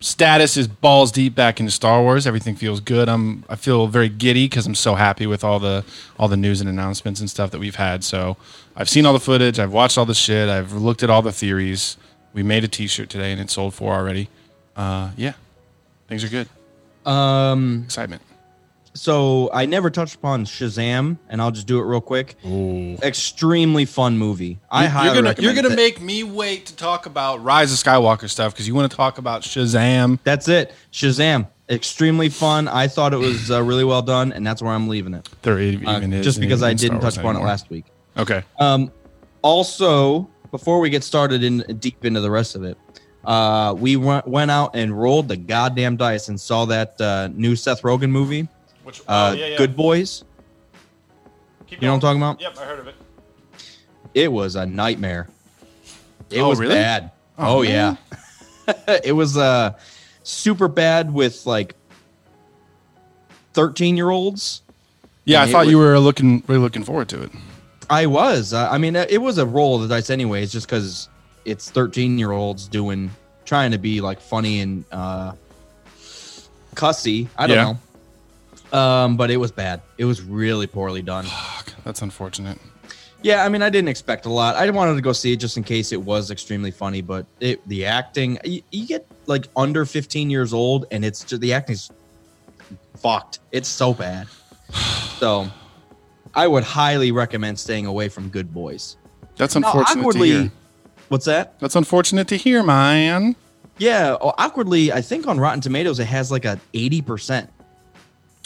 Status 0.00 0.56
is 0.56 0.66
balls 0.66 1.12
deep 1.12 1.36
back 1.36 1.60
into 1.60 1.70
Star 1.70 2.02
Wars. 2.02 2.26
Everything 2.26 2.56
feels 2.56 2.80
good. 2.80 3.08
I'm 3.08 3.44
I 3.48 3.54
feel 3.54 3.86
very 3.86 4.08
giddy 4.08 4.46
because 4.48 4.66
I'm 4.66 4.74
so 4.74 4.96
happy 4.96 5.28
with 5.28 5.44
all 5.44 5.60
the 5.60 5.84
all 6.18 6.26
the 6.26 6.36
news 6.36 6.60
and 6.60 6.68
announcements 6.68 7.20
and 7.20 7.30
stuff 7.30 7.52
that 7.52 7.60
we've 7.60 7.76
had. 7.76 8.02
So 8.02 8.36
I've 8.74 8.88
seen 8.88 9.06
all 9.06 9.12
the 9.12 9.20
footage. 9.20 9.60
I've 9.60 9.72
watched 9.72 9.96
all 9.96 10.06
the 10.06 10.12
shit. 10.14 10.48
I've 10.48 10.72
looked 10.72 11.04
at 11.04 11.08
all 11.08 11.22
the 11.22 11.30
theories. 11.30 11.96
We 12.32 12.42
made 12.42 12.64
a 12.64 12.68
T-shirt 12.68 13.08
today 13.08 13.30
and 13.30 13.40
it 13.40 13.50
sold 13.50 13.74
four 13.74 13.94
already. 13.94 14.28
Uh, 14.74 15.12
yeah, 15.16 15.34
things 16.08 16.24
are 16.24 16.28
good. 16.28 16.48
Um, 17.08 17.82
Excitement. 17.84 18.22
So 18.94 19.50
I 19.52 19.66
never 19.66 19.90
touched 19.90 20.14
upon 20.14 20.44
Shazam, 20.44 21.18
and 21.28 21.42
I'll 21.42 21.50
just 21.50 21.66
do 21.66 21.78
it 21.80 21.82
real 21.82 22.00
quick. 22.00 22.36
Ooh. 22.46 22.94
Extremely 23.02 23.84
fun 23.84 24.16
movie. 24.16 24.60
I 24.70 24.86
highly 24.86 25.06
you're 25.14 25.22
gonna 25.22 25.34
you're 25.40 25.54
gonna 25.54 25.70
it. 25.70 25.76
make 25.76 26.00
me 26.00 26.22
wait 26.22 26.66
to 26.66 26.76
talk 26.76 27.06
about 27.06 27.42
Rise 27.42 27.72
of 27.72 27.78
Skywalker 27.78 28.30
stuff 28.30 28.52
because 28.54 28.66
you 28.68 28.74
want 28.74 28.90
to 28.90 28.96
talk 28.96 29.18
about 29.18 29.42
Shazam. 29.42 30.18
That's 30.24 30.48
it. 30.48 30.72
Shazam. 30.92 31.48
Extremely 31.68 32.28
fun. 32.28 32.68
I 32.68 32.88
thought 32.88 33.14
it 33.14 33.18
was 33.18 33.50
uh, 33.50 33.62
really 33.62 33.84
well 33.84 34.02
done, 34.02 34.32
and 34.32 34.46
that's 34.46 34.60
where 34.62 34.72
I'm 34.72 34.86
leaving 34.86 35.14
it. 35.14 35.28
There 35.42 35.58
even 35.58 36.12
Uh, 36.12 36.16
is 36.16 36.24
just 36.24 36.38
because 36.38 36.62
I 36.62 36.74
didn't 36.74 37.00
touch 37.00 37.16
upon 37.16 37.36
it 37.36 37.40
last 37.40 37.70
week. 37.70 37.86
Okay. 38.18 38.42
Um, 38.60 38.92
also, 39.42 40.28
before 40.50 40.78
we 40.78 40.90
get 40.90 41.02
started 41.02 41.42
in 41.42 41.58
deep 41.80 42.04
into 42.04 42.20
the 42.20 42.30
rest 42.30 42.54
of 42.54 42.64
it, 42.64 42.76
uh, 43.24 43.74
we 43.78 43.96
went, 43.96 44.28
went 44.28 44.50
out 44.50 44.76
and 44.76 44.92
rolled 45.00 45.28
the 45.28 45.36
goddamn 45.38 45.96
dice 45.96 46.28
and 46.28 46.38
saw 46.38 46.66
that 46.66 47.00
uh, 47.00 47.28
new 47.32 47.56
Seth 47.56 47.80
Rogen 47.82 48.10
movie, 48.10 48.46
Which, 48.84 49.02
uh, 49.08 49.34
Good 49.34 49.76
Boys. 49.76 50.24
Keep 51.66 51.80
You 51.82 51.88
know 51.88 51.94
what 51.94 51.96
I'm 51.96 52.00
talking 52.00 52.22
about? 52.22 52.40
Yep, 52.40 52.58
I 52.58 52.64
heard 52.64 52.78
of 52.78 52.86
it. 52.88 52.94
It 54.14 54.30
was 54.30 54.54
a 54.56 54.64
nightmare. 54.66 55.28
It 56.30 56.40
Oh, 56.40 56.50
was 56.50 56.58
really? 56.60 56.74
bad. 56.74 57.10
Oh, 57.38 57.58
Oh, 57.58 57.62
yeah. 57.62 57.96
it 59.04 59.14
was 59.14 59.36
uh, 59.36 59.72
super 60.22 60.68
bad 60.68 61.12
with 61.12 61.46
like 61.46 61.74
13 63.54 63.96
year 63.96 64.10
olds. 64.10 64.62
Yeah, 65.24 65.38
I 65.38 65.42
And 65.42 65.50
it 65.50 65.52
thought 65.52 65.58
was- 65.64 65.70
you 65.70 65.78
were 65.78 65.98
looking 65.98 66.42
really 66.46 66.60
looking 66.60 66.84
forward 66.84 67.08
to 67.08 67.22
it. 67.22 67.30
I 67.90 68.06
was. 68.06 68.52
Uh, 68.52 68.68
I 68.70 68.78
mean, 68.78 68.96
it 68.96 69.20
was 69.20 69.36
a 69.38 69.44
roll 69.46 69.76
of 69.76 69.82
the 69.88 69.94
dice, 69.94 70.08
anyways, 70.10 70.50
just 70.52 70.66
because 70.66 71.08
it's 71.44 71.70
13 71.70 72.18
year 72.18 72.30
olds 72.32 72.66
doing, 72.68 73.10
trying 73.44 73.72
to 73.72 73.78
be 73.78 74.00
like 74.00 74.20
funny 74.20 74.60
and 74.60 74.84
uh, 74.92 75.32
cussy. 76.74 77.28
I 77.36 77.46
don't 77.46 77.56
Yeah. 77.56 77.64
know. 77.64 77.78
Um, 78.74 79.16
but 79.16 79.30
it 79.30 79.36
was 79.36 79.52
bad. 79.52 79.82
It 79.98 80.04
was 80.04 80.20
really 80.20 80.66
poorly 80.66 81.00
done. 81.00 81.24
Fuck, 81.26 81.72
that's 81.84 82.02
unfortunate. 82.02 82.58
Yeah, 83.22 83.44
I 83.44 83.48
mean, 83.48 83.62
I 83.62 83.70
didn't 83.70 83.88
expect 83.88 84.26
a 84.26 84.28
lot. 84.28 84.56
I 84.56 84.68
wanted 84.68 84.96
to 84.96 85.00
go 85.00 85.12
see 85.12 85.32
it 85.32 85.36
just 85.36 85.56
in 85.56 85.62
case 85.62 85.92
it 85.92 86.02
was 86.02 86.30
extremely 86.30 86.70
funny, 86.70 87.00
but 87.00 87.24
it, 87.40 87.66
the 87.68 87.86
acting, 87.86 88.38
you, 88.44 88.62
you 88.70 88.86
get 88.86 89.06
like 89.26 89.48
under 89.56 89.86
15 89.86 90.28
years 90.28 90.52
old, 90.52 90.86
and 90.90 91.04
it's 91.04 91.24
just 91.24 91.40
the 91.40 91.52
acting's 91.54 91.90
fucked. 92.96 93.38
It's 93.52 93.68
so 93.68 93.94
bad. 93.94 94.26
So, 95.18 95.48
I 96.34 96.48
would 96.48 96.64
highly 96.64 97.12
recommend 97.12 97.58
staying 97.58 97.86
away 97.86 98.08
from 98.08 98.28
Good 98.28 98.52
Boys. 98.52 98.96
That's 99.36 99.54
Now, 99.54 99.68
unfortunate 99.68 100.12
to 100.12 100.24
hear. 100.24 100.52
what's 101.08 101.24
that? 101.26 101.58
That's 101.60 101.76
unfortunate 101.76 102.26
to 102.28 102.36
hear, 102.36 102.64
man. 102.64 103.36
Yeah, 103.78 104.16
oh, 104.20 104.34
awkwardly, 104.36 104.92
I 104.92 105.00
think 105.00 105.28
on 105.28 105.38
Rotten 105.38 105.60
Tomatoes 105.60 106.00
it 106.00 106.06
has 106.06 106.32
like 106.32 106.44
a 106.44 106.58
80%. 106.74 107.48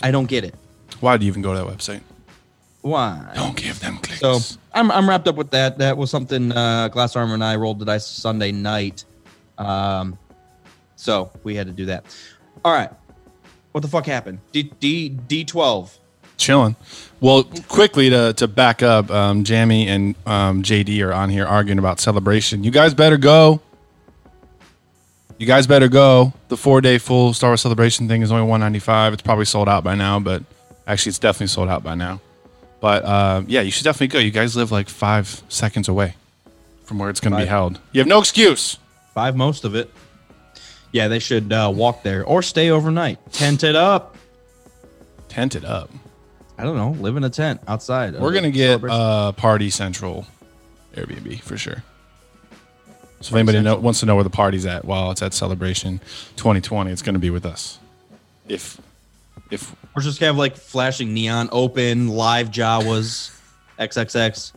I 0.03 0.11
don't 0.11 0.27
get 0.27 0.45
it. 0.45 0.55
Why 1.01 1.17
do 1.17 1.25
you 1.25 1.31
even 1.31 1.43
go 1.43 1.53
to 1.55 1.59
that 1.59 1.67
website? 1.67 2.01
Why? 2.83 3.33
Don't 3.35 3.57
give 3.57 3.81
them 3.81 3.99
clicks. 3.99 4.21
So 4.21 4.39
I'm, 4.73 4.91
I'm 4.91 5.09
wrapped 5.09 5.27
up 5.29 5.35
with 5.37 5.51
that. 5.51 5.79
That 5.79 5.97
was 5.97 6.11
something 6.11 6.53
uh, 6.53 6.89
Glass 6.89 7.17
Armor 7.17 7.35
and 7.35 7.45
I 7.45 7.57
rolled 7.57 7.81
the 7.81 7.85
dice 7.85 8.07
Sunday 8.07 8.53
night. 8.53 9.05
Um, 9.59 10.17
so 10.97 11.31
we 11.43 11.55
had 11.57 11.67
to 11.67 11.73
do 11.73 11.87
that. 11.87 12.05
All 12.65 12.73
right. 12.73 12.91
What 13.73 13.81
the 13.83 13.89
fuck 13.89 14.07
happened? 14.07 14.39
D 14.53 14.73
D 14.81 15.11
D12. 15.29 15.91
chilling. 16.37 16.77
Well, 17.21 17.45
quickly 17.69 18.11
to 18.11 18.33
to 18.35 18.49
back 18.49 18.83
up, 18.83 19.11
um, 19.11 19.45
Jamie 19.45 19.89
and 19.89 20.15
um, 20.27 20.63
JD 20.63 21.05
are 21.05 21.13
on 21.13 21.31
here 21.31 21.47
arguing 21.47 21.79
about 21.79 22.01
celebration. 22.01 22.65
You 22.65 22.71
guys 22.71 22.95
better 22.95 23.17
go. 23.17 23.61
You 25.39 25.47
guys 25.47 25.67
better 25.69 25.89
go. 25.89 26.33
The 26.49 26.57
four 26.57 26.81
day 26.81 26.99
full 26.99 27.33
Star 27.33 27.51
Wars 27.51 27.61
celebration 27.61 28.09
thing 28.09 28.23
is 28.23 28.33
only 28.33 28.47
one 28.47 28.61
ninety 28.61 28.81
five. 28.81 29.13
It's 29.13 29.23
probably 29.23 29.45
sold 29.45 29.69
out 29.69 29.85
by 29.85 29.95
now, 29.95 30.19
but 30.19 30.43
actually, 30.87 31.11
it's 31.11 31.19
definitely 31.19 31.47
sold 31.47 31.69
out 31.69 31.85
by 31.85 31.95
now. 31.95 32.21
But 32.81 33.05
uh, 33.05 33.43
yeah, 33.47 33.61
you 33.61 33.71
should 33.71 33.85
definitely 33.85 34.09
go. 34.09 34.19
You 34.19 34.31
guys 34.33 34.57
live 34.57 34.73
like 34.73 34.89
five 34.89 35.43
seconds 35.49 35.89
away 35.89 36.15
from 36.85 36.99
where 36.99 37.11
it's 37.11 37.21
going 37.21 37.33
to 37.33 37.39
be 37.39 37.47
held. 37.47 37.79
You 37.93 38.01
have 38.01 38.09
no 38.09 38.19
excuse. 38.19 38.79
Five 39.15 39.37
most 39.37 39.65
of 39.65 39.75
it. 39.75 39.93
Yeah, 40.91 41.09
they 41.09 41.19
should 41.19 41.53
uh, 41.53 41.71
walk 41.75 42.03
there 42.03 42.25
or 42.25 42.43
stay 42.43 42.71
overnight. 42.71 43.19
Tent 43.33 43.63
it 43.63 43.77
up. 43.77 44.17
Tent 45.29 45.55
it 45.55 45.65
up. 45.65 45.91
I 46.57 46.65
don't 46.65 46.77
know. 46.77 46.91
Live 47.01 47.17
in 47.17 47.25
a 47.25 47.31
tent 47.31 47.61
outside. 47.69 48.19
We're 48.19 48.33
gonna 48.33 48.51
get 48.51 48.83
uh, 48.83 49.33
Party 49.33 49.71
Central 49.71 50.27
Airbnb 50.95 51.41
for 51.43 51.57
sure. 51.57 51.85
So 53.21 53.35
if 53.35 53.35
anybody 53.35 53.61
know, 53.61 53.77
wants 53.77 54.01
to 54.01 54.07
know 54.07 54.15
where 54.15 54.25
the 54.25 54.31
party's 54.31 54.65
at 54.67 54.85
while 54.85 55.11
it's 55.11 55.23
at 55.23 55.35
Celebration 55.35 56.01
2020, 56.37 56.91
it's 56.93 57.03
gonna 57.03 57.19
be 57.19 57.31
with 57.31 57.45
us. 57.45 57.79
If 58.49 58.81
if 59.51 59.75
We're 59.97 60.03
just 60.03 60.21
gonna 60.21 60.29
have 60.29 60.37
like 60.39 60.57
flashing 60.57 61.13
neon 61.15 61.49
open 61.53 62.09
live 62.09 62.51
Jawas, 62.51 63.37
XXX. 63.79 64.53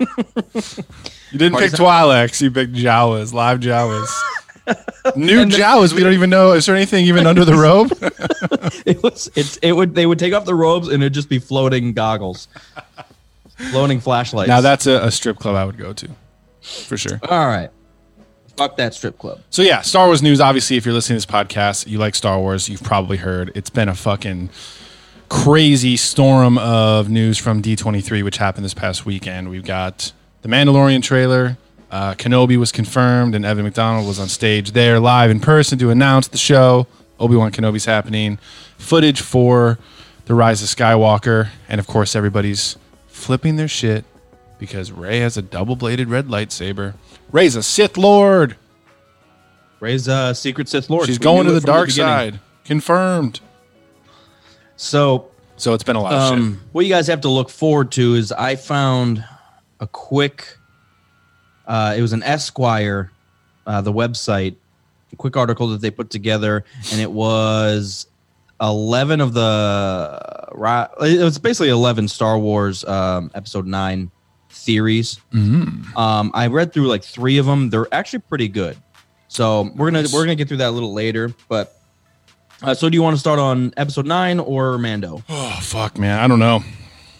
you 0.00 1.38
didn't 1.38 1.52
Party 1.52 1.66
pick 1.66 1.76
Cen- 1.76 1.86
Twi'leks, 1.86 2.40
you 2.42 2.50
picked 2.50 2.72
Jawas, 2.74 3.32
live 3.32 3.60
Jawas. 3.60 4.10
New 5.16 5.44
Jawas. 5.44 5.92
We 5.92 6.02
don't 6.02 6.14
even 6.14 6.30
know. 6.30 6.52
Is 6.52 6.64
there 6.66 6.74
anything 6.74 7.04
even 7.06 7.26
under 7.26 7.44
the 7.44 7.54
robe? 7.54 7.92
It 8.86 9.02
was. 9.02 9.30
It's. 9.34 9.56
It 9.58 9.72
would. 9.72 9.94
They 9.94 10.04
would 10.06 10.18
take 10.18 10.32
off 10.34 10.44
the 10.46 10.54
robes 10.54 10.88
and 10.88 11.02
it'd 11.02 11.12
just 11.14 11.28
be 11.28 11.38
floating 11.38 11.92
goggles, 11.92 12.48
floating 13.70 14.00
flashlights. 14.00 14.48
now 14.48 14.60
that's 14.60 14.86
a, 14.86 15.04
a 15.04 15.10
strip 15.10 15.38
club 15.38 15.54
I 15.54 15.64
would 15.64 15.78
go 15.78 15.92
to, 15.92 16.08
for 16.64 16.96
sure. 16.96 17.20
all 17.28 17.46
right. 17.46 17.70
Fuck 18.56 18.76
that 18.76 18.94
strip 18.94 19.18
club. 19.18 19.40
So 19.50 19.62
yeah, 19.62 19.80
Star 19.80 20.06
Wars 20.06 20.22
news. 20.22 20.40
Obviously, 20.40 20.76
if 20.76 20.84
you're 20.84 20.94
listening 20.94 21.20
to 21.20 21.26
this 21.26 21.32
podcast, 21.34 21.88
you 21.88 21.98
like 21.98 22.14
Star 22.14 22.38
Wars. 22.38 22.68
You've 22.68 22.84
probably 22.84 23.16
heard 23.16 23.50
it's 23.54 23.70
been 23.70 23.88
a 23.88 23.94
fucking 23.94 24.48
crazy 25.28 25.96
storm 25.96 26.56
of 26.58 27.08
news 27.08 27.36
from 27.36 27.60
D23, 27.62 28.22
which 28.22 28.36
happened 28.36 28.64
this 28.64 28.74
past 28.74 29.04
weekend. 29.04 29.50
We've 29.50 29.64
got 29.64 30.12
the 30.42 30.48
Mandalorian 30.48 31.02
trailer. 31.02 31.56
Uh, 31.90 32.14
Kenobi 32.14 32.56
was 32.56 32.70
confirmed, 32.70 33.34
and 33.34 33.44
Evan 33.44 33.64
McDonald 33.64 34.06
was 34.06 34.18
on 34.20 34.28
stage 34.28 34.72
there 34.72 35.00
live 35.00 35.30
in 35.30 35.40
person 35.40 35.78
to 35.78 35.90
announce 35.90 36.28
the 36.28 36.38
show. 36.38 36.86
Obi 37.18 37.36
Wan 37.36 37.50
Kenobi's 37.50 37.84
happening. 37.84 38.38
Footage 38.78 39.20
for 39.20 39.78
the 40.26 40.34
Rise 40.34 40.62
of 40.62 40.68
Skywalker, 40.68 41.48
and 41.68 41.80
of 41.80 41.86
course, 41.86 42.14
everybody's 42.14 42.76
flipping 43.08 43.56
their 43.56 43.68
shit 43.68 44.04
because 44.64 44.90
Rey 44.92 45.18
has 45.20 45.36
a 45.36 45.42
double-bladed 45.42 46.08
red 46.08 46.26
lightsaber. 46.28 46.94
Rey's 47.32 47.56
a 47.56 47.62
Sith 47.62 47.96
Lord. 47.96 48.56
Rey's 49.80 50.08
a 50.08 50.34
secret 50.34 50.68
Sith 50.68 50.88
Lord. 50.90 51.06
She's 51.06 51.18
We 51.18 51.24
going 51.24 51.46
to 51.46 51.52
the 51.52 51.60
dark 51.60 51.88
beginning. 51.88 52.32
side. 52.32 52.40
Confirmed. 52.64 53.40
So 54.76 55.28
So 55.56 55.74
it's 55.74 55.84
been 55.84 55.96
a 55.96 56.00
lot 56.02 56.14
of 56.14 56.28
shit. 56.30 56.38
um, 56.38 56.60
what 56.72 56.84
you 56.84 56.90
guys 56.92 57.06
have 57.06 57.20
to 57.22 57.28
look 57.28 57.50
forward 57.50 57.92
to 57.92 58.14
is 58.14 58.32
I 58.32 58.56
found 58.56 59.24
a 59.80 59.86
quick. 59.86 60.56
Uh, 61.66 61.94
it 61.96 62.02
was 62.02 62.12
an 62.12 62.22
Esquire, 62.22 63.10
uh, 63.66 63.80
the 63.80 63.92
website, 63.92 64.56
a 65.12 65.16
quick 65.16 65.36
article 65.36 65.68
that 65.68 65.80
they 65.80 65.90
put 65.90 66.10
together, 66.10 66.64
and 66.92 67.00
it 67.00 67.10
was 67.10 68.06
eleven 68.60 69.20
of 69.20 69.32
the. 69.34 70.20
It 71.00 71.22
was 71.22 71.38
basically 71.38 71.70
eleven 71.70 72.08
Star 72.08 72.38
Wars 72.38 72.84
um, 72.84 73.30
Episode 73.34 73.66
Nine 73.66 74.10
theories. 74.54 75.20
Um, 75.32 76.30
I 76.34 76.46
read 76.48 76.72
through 76.72 76.86
like 76.88 77.04
three 77.04 77.38
of 77.38 77.46
them. 77.46 77.70
They're 77.70 77.92
actually 77.92 78.20
pretty 78.20 78.48
good. 78.48 78.76
So 79.28 79.70
we're 79.74 79.90
gonna 79.90 80.08
we're 80.12 80.24
gonna 80.24 80.34
get 80.36 80.48
through 80.48 80.58
that 80.58 80.68
a 80.68 80.70
little 80.70 80.92
later, 80.94 81.32
but. 81.48 81.76
Uh, 82.62 82.72
so 82.72 82.88
do 82.88 82.94
you 82.96 83.02
want 83.02 83.14
to 83.14 83.20
start 83.20 83.38
on 83.38 83.74
episode 83.76 84.06
nine 84.06 84.38
or 84.38 84.78
Mando? 84.78 85.22
Oh 85.28 85.58
fuck, 85.60 85.98
man. 85.98 86.18
I 86.18 86.26
don't 86.28 86.38
know. 86.38 86.62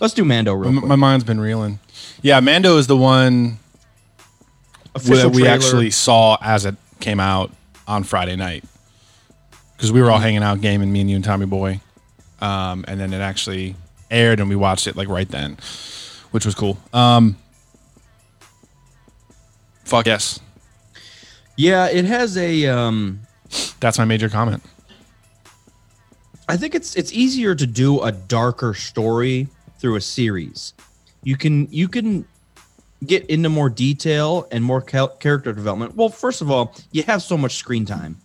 Let's 0.00 0.14
do 0.14 0.24
Mando 0.24 0.54
real 0.54 0.72
quick. 0.72 0.84
My 0.84 0.94
mind's 0.94 1.24
been 1.24 1.40
reeling. 1.40 1.80
Yeah, 2.22 2.40
Mando 2.40 2.78
is 2.78 2.86
the 2.86 2.96
one 2.96 3.58
Official 4.94 5.16
that 5.16 5.28
we 5.30 5.42
trailer. 5.42 5.54
actually 5.54 5.90
saw 5.90 6.38
as 6.40 6.64
it 6.64 6.76
came 7.00 7.20
out 7.20 7.50
on 7.86 8.04
Friday 8.04 8.36
night 8.36 8.64
because 9.76 9.92
we 9.92 10.00
were 10.00 10.10
all 10.10 10.20
hanging 10.20 10.42
out 10.42 10.60
gaming, 10.62 10.92
me 10.92 11.00
and 11.00 11.10
you 11.10 11.16
and 11.16 11.24
Tommy 11.24 11.46
Boy, 11.46 11.80
um, 12.40 12.84
and 12.88 12.98
then 12.98 13.12
it 13.12 13.20
actually 13.20 13.74
aired 14.10 14.38
and 14.40 14.48
we 14.48 14.56
watched 14.56 14.86
it 14.86 14.96
like 14.96 15.08
right 15.08 15.28
then, 15.28 15.58
which 16.34 16.44
was 16.44 16.56
cool. 16.56 16.76
Um, 16.92 17.36
fuck 19.84 20.04
yes, 20.06 20.40
Yeah, 21.56 21.86
it 21.88 22.04
has 22.06 22.36
a. 22.36 22.66
Um, 22.66 23.20
that's 23.78 23.98
my 23.98 24.04
major 24.04 24.28
comment. 24.28 24.60
I 26.48 26.56
think 26.56 26.74
it's 26.74 26.96
it's 26.96 27.12
easier 27.12 27.54
to 27.54 27.66
do 27.68 28.02
a 28.02 28.10
darker 28.10 28.74
story 28.74 29.46
through 29.78 29.94
a 29.94 30.00
series. 30.00 30.74
You 31.22 31.36
can 31.36 31.68
you 31.70 31.86
can 31.86 32.26
get 33.06 33.24
into 33.26 33.48
more 33.48 33.70
detail 33.70 34.48
and 34.50 34.64
more 34.64 34.80
cal- 34.82 35.14
character 35.16 35.52
development. 35.52 35.94
Well, 35.94 36.08
first 36.08 36.40
of 36.40 36.50
all, 36.50 36.74
you 36.90 37.04
have 37.04 37.22
so 37.22 37.38
much 37.38 37.54
screen 37.54 37.86
time, 37.86 38.16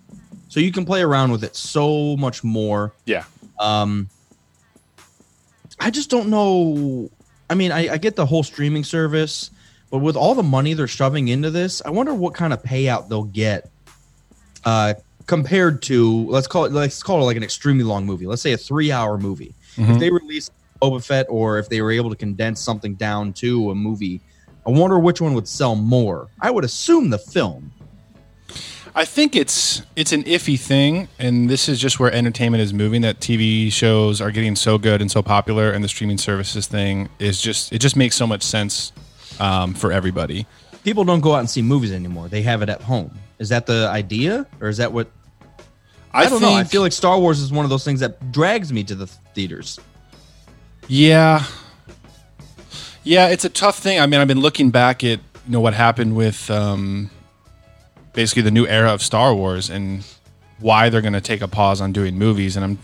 so 0.47 0.59
you 0.59 0.71
can 0.71 0.83
play 0.83 1.03
around 1.03 1.31
with 1.31 1.43
it 1.43 1.55
so 1.55 2.17
much 2.17 2.43
more. 2.43 2.91
Yeah, 3.05 3.25
Um, 3.59 4.09
I 5.79 5.91
just 5.91 6.09
don't 6.09 6.29
know. 6.29 7.11
I 7.49 7.55
mean, 7.55 7.71
I, 7.71 7.93
I 7.93 7.97
get 7.97 8.15
the 8.15 8.25
whole 8.25 8.43
streaming 8.43 8.83
service, 8.83 9.51
but 9.89 9.99
with 9.99 10.15
all 10.15 10.35
the 10.35 10.43
money 10.43 10.73
they're 10.73 10.87
shoving 10.87 11.29
into 11.29 11.49
this, 11.49 11.81
I 11.83 11.89
wonder 11.89 12.13
what 12.13 12.33
kind 12.33 12.53
of 12.53 12.61
payout 12.61 13.09
they'll 13.09 13.23
get 13.23 13.71
uh, 14.65 14.93
compared 15.25 15.81
to 15.83 16.25
let's 16.27 16.47
call 16.47 16.65
it 16.65 16.71
let's 16.71 17.01
call 17.01 17.21
it 17.21 17.25
like 17.25 17.37
an 17.37 17.43
extremely 17.43 17.83
long 17.83 18.05
movie. 18.05 18.27
Let's 18.27 18.41
say 18.41 18.53
a 18.53 18.57
three-hour 18.57 19.17
movie. 19.17 19.55
If 19.93 19.99
they 19.99 20.09
release 20.11 20.51
Boba 20.81 21.03
Fett, 21.03 21.25
or 21.29 21.57
if 21.57 21.69
they 21.69 21.81
were 21.81 21.91
able 21.91 22.09
to 22.09 22.15
condense 22.15 22.59
something 22.59 22.95
down 22.95 23.33
to 23.33 23.71
a 23.71 23.75
movie, 23.75 24.21
I 24.67 24.71
wonder 24.71 24.99
which 24.99 25.21
one 25.21 25.33
would 25.33 25.47
sell 25.47 25.75
more. 25.75 26.27
I 26.41 26.51
would 26.51 26.63
assume 26.63 27.09
the 27.09 27.17
film. 27.17 27.71
I 28.95 29.05
think 29.05 29.35
it's 29.35 29.83
it's 29.95 30.11
an 30.11 30.23
iffy 30.23 30.59
thing, 30.59 31.07
and 31.19 31.49
this 31.49 31.69
is 31.69 31.79
just 31.79 31.99
where 31.99 32.11
entertainment 32.11 32.61
is 32.61 32.73
moving. 32.73 33.01
That 33.01 33.19
TV 33.19 33.71
shows 33.71 34.19
are 34.21 34.31
getting 34.31 34.55
so 34.55 34.77
good 34.77 35.01
and 35.01 35.11
so 35.11 35.21
popular, 35.21 35.71
and 35.71 35.83
the 35.83 35.87
streaming 35.87 36.17
services 36.17 36.67
thing 36.67 37.09
is 37.19 37.41
just 37.41 37.71
it 37.71 37.79
just 37.79 37.95
makes 37.95 38.15
so 38.15 38.25
much 38.25 38.43
sense 38.43 38.91
um, 39.39 39.73
for 39.73 39.91
everybody. 39.91 40.45
People 40.83 41.03
don't 41.03 41.21
go 41.21 41.35
out 41.35 41.39
and 41.39 41.49
see 41.49 41.61
movies 41.61 41.91
anymore; 41.91 42.27
they 42.27 42.41
have 42.41 42.61
it 42.61 42.69
at 42.69 42.81
home. 42.81 43.17
Is 43.37 43.49
that 43.49 43.65
the 43.65 43.87
idea, 43.87 44.47
or 44.59 44.69
is 44.69 44.77
that 44.77 44.91
what 44.91 45.07
I, 46.13 46.27
don't 46.27 46.41
know. 46.41 46.53
I 46.53 46.63
feel 46.63 46.81
like 46.81 46.91
Star 46.91 47.19
Wars 47.19 47.39
is 47.39 47.51
one 47.51 47.65
of 47.65 47.69
those 47.69 47.85
things 47.85 47.99
that 47.99 48.31
drags 48.31 48.73
me 48.73 48.83
to 48.85 48.95
the 48.95 49.07
theaters. 49.07 49.79
Yeah. 50.87 51.45
Yeah, 53.03 53.29
it's 53.29 53.45
a 53.45 53.49
tough 53.49 53.77
thing. 53.77 53.99
I 53.99 54.05
mean, 54.07 54.19
I've 54.19 54.27
been 54.27 54.41
looking 54.41 54.71
back 54.71 55.03
at 55.03 55.19
you 55.19 55.51
know 55.53 55.61
what 55.61 55.73
happened 55.73 56.15
with 56.15 56.49
um, 56.49 57.09
basically 58.13 58.41
the 58.41 58.51
new 58.51 58.67
era 58.67 58.93
of 58.93 59.01
Star 59.01 59.33
Wars 59.33 59.69
and 59.69 60.03
why 60.59 60.89
they're 60.89 61.01
going 61.01 61.13
to 61.13 61.21
take 61.21 61.41
a 61.41 61.47
pause 61.47 61.81
on 61.81 61.91
doing 61.91 62.17
movies. 62.17 62.55
And 62.55 62.65
I'm 62.65 62.79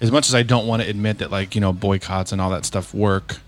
as 0.00 0.10
much 0.10 0.28
as 0.28 0.34
I 0.34 0.42
don't 0.42 0.66
want 0.66 0.82
to 0.82 0.88
admit 0.88 1.18
that 1.18 1.30
like 1.30 1.54
you 1.54 1.60
know 1.60 1.72
boycotts 1.72 2.32
and 2.32 2.40
all 2.40 2.50
that 2.50 2.64
stuff 2.64 2.94
work, 2.94 3.38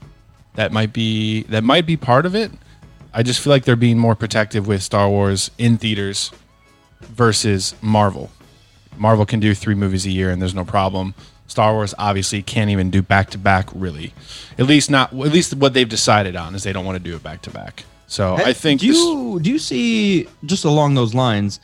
that 0.54 0.72
might 0.72 0.92
be 0.92 1.44
that 1.44 1.64
might 1.64 1.86
be 1.86 1.96
part 1.96 2.26
of 2.26 2.34
it. 2.34 2.50
I 3.12 3.22
just 3.22 3.40
feel 3.40 3.50
like 3.50 3.64
they're 3.64 3.76
being 3.76 3.98
more 3.98 4.14
protective 4.14 4.66
with 4.66 4.82
Star 4.82 5.08
Wars 5.08 5.50
in 5.58 5.78
theaters 5.78 6.30
versus 7.00 7.74
Marvel. 7.80 8.30
Marvel 8.96 9.26
can 9.26 9.40
do 9.40 9.54
three 9.54 9.74
movies 9.74 10.06
a 10.06 10.10
year 10.10 10.30
and 10.30 10.40
there's 10.40 10.54
no 10.54 10.64
problem. 10.64 11.14
Star 11.46 11.72
Wars 11.72 11.94
obviously 11.98 12.42
can't 12.42 12.70
even 12.70 12.90
do 12.90 13.02
back 13.02 13.30
to 13.30 13.38
back 13.38 13.68
really. 13.74 14.12
At 14.58 14.66
least 14.66 14.90
not 14.90 15.12
at 15.12 15.32
least 15.32 15.54
what 15.54 15.74
they've 15.74 15.88
decided 15.88 16.36
on 16.36 16.54
is 16.54 16.62
they 16.62 16.72
don't 16.72 16.84
want 16.84 16.96
to 16.96 17.02
do 17.02 17.16
it 17.16 17.22
back 17.22 17.42
to 17.42 17.50
back. 17.50 17.84
So 18.10 18.34
I 18.34 18.52
think 18.52 18.80
Do 18.80 18.88
this- 18.88 18.96
you 18.96 19.38
do 19.40 19.50
you 19.50 19.58
see 19.60 20.26
just 20.44 20.64
along 20.64 20.94
those 20.94 21.14
lines? 21.14 21.60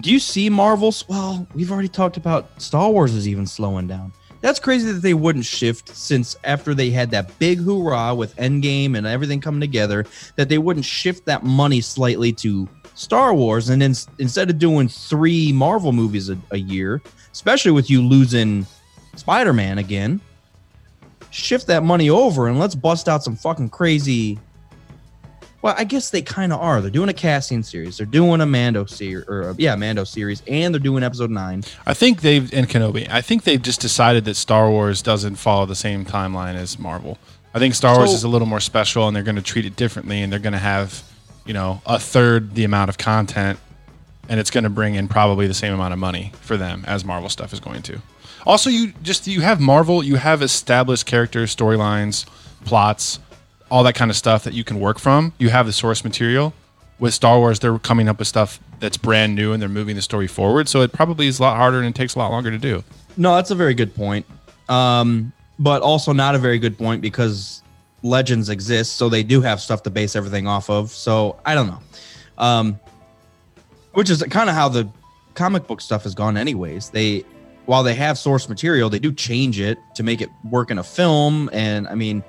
Do 0.00 0.12
you 0.12 0.20
see 0.20 0.48
Marvel's? 0.48 1.04
Well, 1.08 1.44
we've 1.54 1.72
already 1.72 1.88
talked 1.88 2.16
about 2.16 2.62
Star 2.62 2.88
Wars 2.88 3.12
is 3.14 3.26
even 3.26 3.44
slowing 3.44 3.88
down. 3.88 4.12
That's 4.42 4.60
crazy 4.60 4.92
that 4.92 5.02
they 5.02 5.14
wouldn't 5.14 5.44
shift 5.44 5.88
since 5.88 6.36
after 6.44 6.72
they 6.72 6.90
had 6.90 7.10
that 7.10 7.36
big 7.40 7.58
hoorah 7.58 8.14
with 8.14 8.36
Endgame 8.36 8.96
and 8.96 9.08
everything 9.08 9.40
coming 9.40 9.60
together, 9.60 10.06
that 10.36 10.48
they 10.48 10.58
wouldn't 10.58 10.84
shift 10.84 11.26
that 11.26 11.42
money 11.42 11.80
slightly 11.80 12.32
to 12.34 12.68
Star 12.94 13.34
Wars 13.34 13.70
and 13.70 13.82
then 13.82 13.94
instead 14.20 14.50
of 14.50 14.58
doing 14.60 14.86
three 14.86 15.52
Marvel 15.52 15.90
movies 15.90 16.28
a, 16.28 16.38
a 16.52 16.58
year, 16.58 17.02
especially 17.32 17.72
with 17.72 17.90
you 17.90 18.02
losing 18.02 18.66
Spider-Man 19.16 19.78
again. 19.78 20.20
Shift 21.30 21.66
that 21.66 21.82
money 21.82 22.08
over 22.08 22.46
and 22.46 22.60
let's 22.60 22.76
bust 22.76 23.08
out 23.08 23.24
some 23.24 23.34
fucking 23.34 23.70
crazy. 23.70 24.38
Well, 25.64 25.74
I 25.78 25.84
guess 25.84 26.10
they 26.10 26.20
kind 26.20 26.52
of 26.52 26.60
are. 26.60 26.82
They're 26.82 26.90
doing 26.90 27.08
a 27.08 27.14
Cassian 27.14 27.62
series. 27.62 27.96
They're 27.96 28.04
doing 28.04 28.42
a 28.42 28.46
Mando 28.46 28.84
series, 28.84 29.26
or 29.26 29.44
uh, 29.44 29.54
yeah, 29.56 29.74
Mando 29.76 30.04
series, 30.04 30.42
and 30.46 30.74
they're 30.74 30.78
doing 30.78 31.02
episode 31.02 31.30
nine. 31.30 31.64
I 31.86 31.94
think 31.94 32.20
they've 32.20 32.52
and 32.52 32.68
Kenobi. 32.68 33.08
I 33.08 33.22
think 33.22 33.44
they've 33.44 33.62
just 33.62 33.80
decided 33.80 34.26
that 34.26 34.34
Star 34.34 34.68
Wars 34.68 35.00
doesn't 35.00 35.36
follow 35.36 35.64
the 35.64 35.74
same 35.74 36.04
timeline 36.04 36.54
as 36.54 36.78
Marvel. 36.78 37.16
I 37.54 37.60
think 37.60 37.74
Star 37.74 37.96
Wars 37.96 38.12
is 38.12 38.24
a 38.24 38.28
little 38.28 38.46
more 38.46 38.60
special, 38.60 39.08
and 39.08 39.16
they're 39.16 39.22
going 39.22 39.36
to 39.36 39.42
treat 39.42 39.64
it 39.64 39.74
differently, 39.74 40.20
and 40.20 40.30
they're 40.30 40.38
going 40.38 40.52
to 40.52 40.58
have, 40.58 41.02
you 41.46 41.54
know, 41.54 41.80
a 41.86 41.98
third 41.98 42.54
the 42.54 42.64
amount 42.64 42.90
of 42.90 42.98
content, 42.98 43.58
and 44.28 44.38
it's 44.38 44.50
going 44.50 44.64
to 44.64 44.70
bring 44.70 44.96
in 44.96 45.08
probably 45.08 45.46
the 45.46 45.54
same 45.54 45.72
amount 45.72 45.94
of 45.94 45.98
money 45.98 46.32
for 46.42 46.58
them 46.58 46.84
as 46.86 47.06
Marvel 47.06 47.30
stuff 47.30 47.54
is 47.54 47.60
going 47.60 47.80
to. 47.84 48.02
Also, 48.44 48.68
you 48.68 48.92
just 49.02 49.26
you 49.26 49.40
have 49.40 49.62
Marvel, 49.62 50.04
you 50.04 50.16
have 50.16 50.42
established 50.42 51.06
characters, 51.06 51.56
storylines, 51.56 52.26
plots, 52.66 53.18
all 53.70 53.82
that 53.84 53.94
kind 53.94 54.10
of 54.10 54.16
stuff 54.16 54.44
that 54.44 54.54
you 54.54 54.64
can 54.64 54.80
work 54.80 54.98
from. 54.98 55.32
You 55.38 55.48
have 55.50 55.66
the 55.66 55.72
source 55.72 56.04
material. 56.04 56.52
With 56.98 57.12
Star 57.12 57.38
Wars, 57.38 57.58
they're 57.58 57.78
coming 57.78 58.08
up 58.08 58.20
with 58.20 58.28
stuff 58.28 58.60
that's 58.78 58.96
brand 58.96 59.34
new 59.34 59.52
and 59.52 59.60
they're 59.60 59.68
moving 59.68 59.96
the 59.96 60.02
story 60.02 60.28
forward. 60.28 60.68
So 60.68 60.82
it 60.82 60.92
probably 60.92 61.26
is 61.26 61.38
a 61.38 61.42
lot 61.42 61.56
harder 61.56 61.78
and 61.78 61.88
it 61.88 61.94
takes 61.94 62.14
a 62.14 62.18
lot 62.18 62.30
longer 62.30 62.50
to 62.50 62.58
do. 62.58 62.84
No, 63.16 63.34
that's 63.34 63.50
a 63.50 63.54
very 63.54 63.74
good 63.74 63.94
point. 63.94 64.26
Um, 64.68 65.32
but 65.58 65.82
also 65.82 66.12
not 66.12 66.34
a 66.34 66.38
very 66.38 66.58
good 66.58 66.78
point 66.78 67.02
because 67.02 67.62
legends 68.02 68.48
exist, 68.48 68.96
so 68.96 69.08
they 69.08 69.22
do 69.22 69.40
have 69.40 69.60
stuff 69.60 69.82
to 69.84 69.90
base 69.90 70.14
everything 70.14 70.46
off 70.46 70.70
of. 70.70 70.90
So 70.90 71.40
I 71.44 71.54
don't 71.54 71.66
know. 71.66 71.80
Um, 72.38 72.80
which 73.92 74.10
is 74.10 74.22
kind 74.24 74.48
of 74.48 74.54
how 74.54 74.68
the 74.68 74.88
comic 75.34 75.66
book 75.66 75.80
stuff 75.80 76.02
has 76.04 76.14
gone, 76.14 76.36
anyways. 76.36 76.90
They, 76.90 77.24
while 77.66 77.82
they 77.82 77.94
have 77.94 78.18
source 78.18 78.48
material, 78.48 78.90
they 78.90 78.98
do 78.98 79.12
change 79.12 79.60
it 79.60 79.78
to 79.94 80.02
make 80.02 80.20
it 80.20 80.28
work 80.50 80.70
in 80.70 80.78
a 80.78 80.84
film. 80.84 81.48
And 81.52 81.86
I 81.88 81.94
mean, 81.94 82.22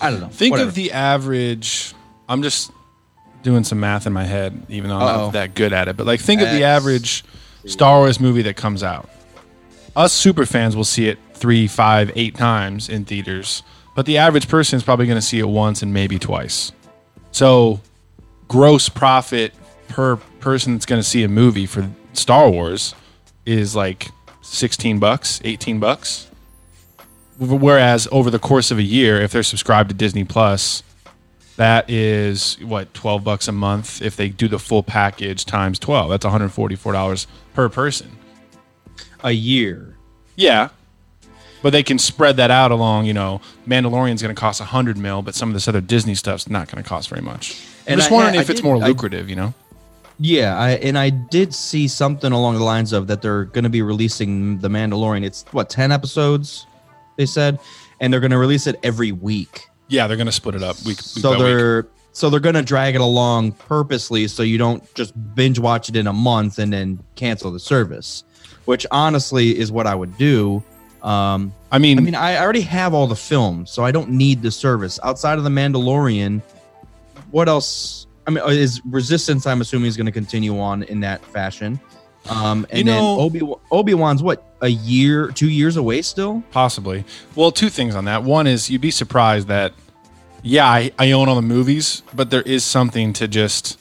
I 0.00 0.10
don't 0.10 0.20
know. 0.20 0.28
Think 0.28 0.52
Whatever. 0.52 0.68
of 0.68 0.74
the 0.74 0.92
average. 0.92 1.94
I'm 2.28 2.42
just 2.42 2.70
doing 3.42 3.64
some 3.64 3.80
math 3.80 4.06
in 4.06 4.12
my 4.12 4.24
head, 4.24 4.66
even 4.68 4.90
though 4.90 4.96
I'm 4.96 5.02
Uh-oh. 5.02 5.24
not 5.26 5.32
that 5.34 5.54
good 5.54 5.72
at 5.72 5.88
it. 5.88 5.96
But 5.96 6.06
like, 6.06 6.20
think 6.20 6.40
of 6.40 6.50
the 6.50 6.64
average 6.64 7.24
Star 7.66 7.98
Wars 7.98 8.20
movie 8.20 8.42
that 8.42 8.56
comes 8.56 8.82
out. 8.82 9.08
Us 9.96 10.12
super 10.12 10.46
fans 10.46 10.76
will 10.76 10.84
see 10.84 11.08
it 11.08 11.18
three, 11.34 11.66
five, 11.66 12.10
eight 12.14 12.34
times 12.36 12.88
in 12.88 13.04
theaters, 13.04 13.62
but 13.96 14.06
the 14.06 14.18
average 14.18 14.48
person 14.48 14.76
is 14.76 14.82
probably 14.82 15.06
going 15.06 15.18
to 15.18 15.22
see 15.26 15.38
it 15.38 15.48
once 15.48 15.82
and 15.82 15.92
maybe 15.92 16.18
twice. 16.18 16.72
So, 17.32 17.80
gross 18.48 18.88
profit 18.88 19.52
per 19.88 20.16
person 20.40 20.74
that's 20.74 20.86
going 20.86 21.00
to 21.02 21.06
see 21.08 21.22
a 21.24 21.28
movie 21.28 21.66
for 21.66 21.88
Star 22.12 22.48
Wars 22.50 22.94
is 23.46 23.74
like 23.74 24.08
16 24.42 24.98
bucks, 24.98 25.40
18 25.44 25.80
bucks. 25.80 26.28
Whereas 27.38 28.08
over 28.10 28.30
the 28.30 28.38
course 28.38 28.70
of 28.70 28.78
a 28.78 28.82
year, 28.82 29.20
if 29.20 29.30
they're 29.32 29.42
subscribed 29.42 29.90
to 29.90 29.94
Disney 29.94 30.24
Plus, 30.24 30.82
that 31.56 31.88
is 31.88 32.56
what 32.62 32.92
12 32.94 33.22
bucks 33.24 33.48
a 33.48 33.52
month 33.52 34.02
if 34.02 34.16
they 34.16 34.28
do 34.28 34.48
the 34.48 34.58
full 34.58 34.82
package 34.82 35.44
times 35.44 35.78
12. 35.78 36.10
That's 36.10 36.24
$144 36.26 37.26
per 37.54 37.68
person. 37.68 38.10
a 39.24 39.32
year. 39.32 39.96
Yeah. 40.36 40.68
But 41.60 41.70
they 41.70 41.82
can 41.82 41.98
spread 41.98 42.36
that 42.36 42.52
out 42.52 42.70
along, 42.70 43.06
you 43.06 43.14
know, 43.14 43.40
Mandalorian's 43.66 44.22
going 44.22 44.32
to 44.34 44.40
cost 44.40 44.60
a 44.60 44.64
100 44.64 44.96
mil, 44.96 45.22
but 45.22 45.34
some 45.34 45.48
of 45.50 45.54
this 45.54 45.66
other 45.66 45.80
Disney 45.80 46.14
stuff's 46.14 46.48
not 46.48 46.70
going 46.70 46.80
to 46.82 46.88
cost 46.88 47.08
very 47.08 47.20
much. 47.20 47.60
I'm 47.86 47.92
And 47.94 48.00
just 48.00 48.12
I- 48.12 48.14
wondering 48.14 48.36
I 48.38 48.42
if 48.42 48.48
it's 48.50 48.60
did- 48.60 48.64
more 48.64 48.76
I- 48.76 48.86
lucrative, 48.86 49.28
you 49.28 49.34
know? 49.34 49.54
Yeah, 50.20 50.56
I, 50.56 50.70
and 50.70 50.96
I 50.96 51.10
did 51.10 51.52
see 51.54 51.86
something 51.88 52.30
along 52.32 52.54
the 52.56 52.64
lines 52.64 52.92
of 52.92 53.06
that 53.08 53.22
they're 53.22 53.44
going 53.46 53.64
to 53.64 53.70
be 53.70 53.82
releasing 53.82 54.58
the 54.58 54.68
Mandalorian. 54.68 55.24
It's 55.24 55.44
what 55.52 55.68
ten 55.70 55.90
episodes, 55.92 56.66
they 57.18 57.26
said, 57.26 57.58
and 58.00 58.10
they're 58.10 58.20
going 58.20 58.30
to 58.30 58.38
release 58.38 58.66
it 58.66 58.80
every 58.82 59.12
week. 59.12 59.66
Yeah, 59.88 60.06
they're 60.06 60.16
going 60.16 60.26
to 60.26 60.32
split 60.32 60.54
it 60.54 60.62
up 60.62 60.76
week, 60.78 60.86
week 60.86 61.00
so 61.00 61.32
by 61.32 61.36
week. 61.36 61.46
they're 61.46 61.86
so 62.12 62.30
they're 62.30 62.40
going 62.40 62.54
to 62.54 62.62
drag 62.62 62.94
it 62.94 63.00
along 63.00 63.52
purposely, 63.52 64.26
so 64.28 64.42
you 64.42 64.56
don't 64.56 64.82
just 64.94 65.12
binge 65.34 65.58
watch 65.58 65.88
it 65.88 65.96
in 65.96 66.06
a 66.06 66.12
month 66.12 66.58
and 66.58 66.72
then 66.72 67.00
cancel 67.16 67.50
the 67.52 67.60
service. 67.60 68.24
Which 68.64 68.86
honestly 68.90 69.58
is 69.58 69.70
what 69.72 69.86
I 69.86 69.94
would 69.94 70.16
do. 70.18 70.62
Um, 71.02 71.54
I 71.70 71.78
mean, 71.78 71.98
I 71.98 72.02
mean, 72.02 72.14
I 72.14 72.38
already 72.38 72.60
have 72.62 72.92
all 72.92 73.06
the 73.06 73.16
films, 73.16 73.70
so 73.70 73.84
I 73.84 73.92
don't 73.92 74.10
need 74.10 74.42
the 74.42 74.50
service 74.50 74.98
outside 75.02 75.38
of 75.38 75.44
the 75.44 75.50
Mandalorian. 75.50 76.42
What 77.30 77.48
else? 77.48 78.06
I 78.26 78.30
mean, 78.30 78.44
is 78.48 78.82
Resistance? 78.84 79.46
I'm 79.46 79.60
assuming 79.60 79.86
is 79.86 79.96
going 79.96 80.06
to 80.06 80.12
continue 80.12 80.58
on 80.60 80.82
in 80.82 81.00
that 81.00 81.24
fashion. 81.24 81.80
Um, 82.28 82.66
and 82.70 82.80
You 82.80 82.84
then 82.84 83.02
Obi 83.02 83.40
Obi 83.70 83.94
Wan's 83.94 84.22
what 84.22 84.47
a 84.60 84.68
year, 84.68 85.28
two 85.28 85.48
years 85.48 85.76
away 85.76 86.02
still. 86.02 86.42
Possibly. 86.50 87.04
Well, 87.34 87.52
two 87.52 87.68
things 87.68 87.94
on 87.94 88.06
that. 88.06 88.24
One 88.24 88.46
is 88.46 88.68
you'd 88.70 88.80
be 88.80 88.90
surprised 88.90 89.48
that, 89.48 89.72
yeah, 90.42 90.66
I, 90.66 90.92
I 90.98 91.12
own 91.12 91.28
all 91.28 91.36
the 91.36 91.42
movies, 91.42 92.02
but 92.14 92.30
there 92.30 92.42
is 92.42 92.64
something 92.64 93.12
to 93.14 93.28
just 93.28 93.78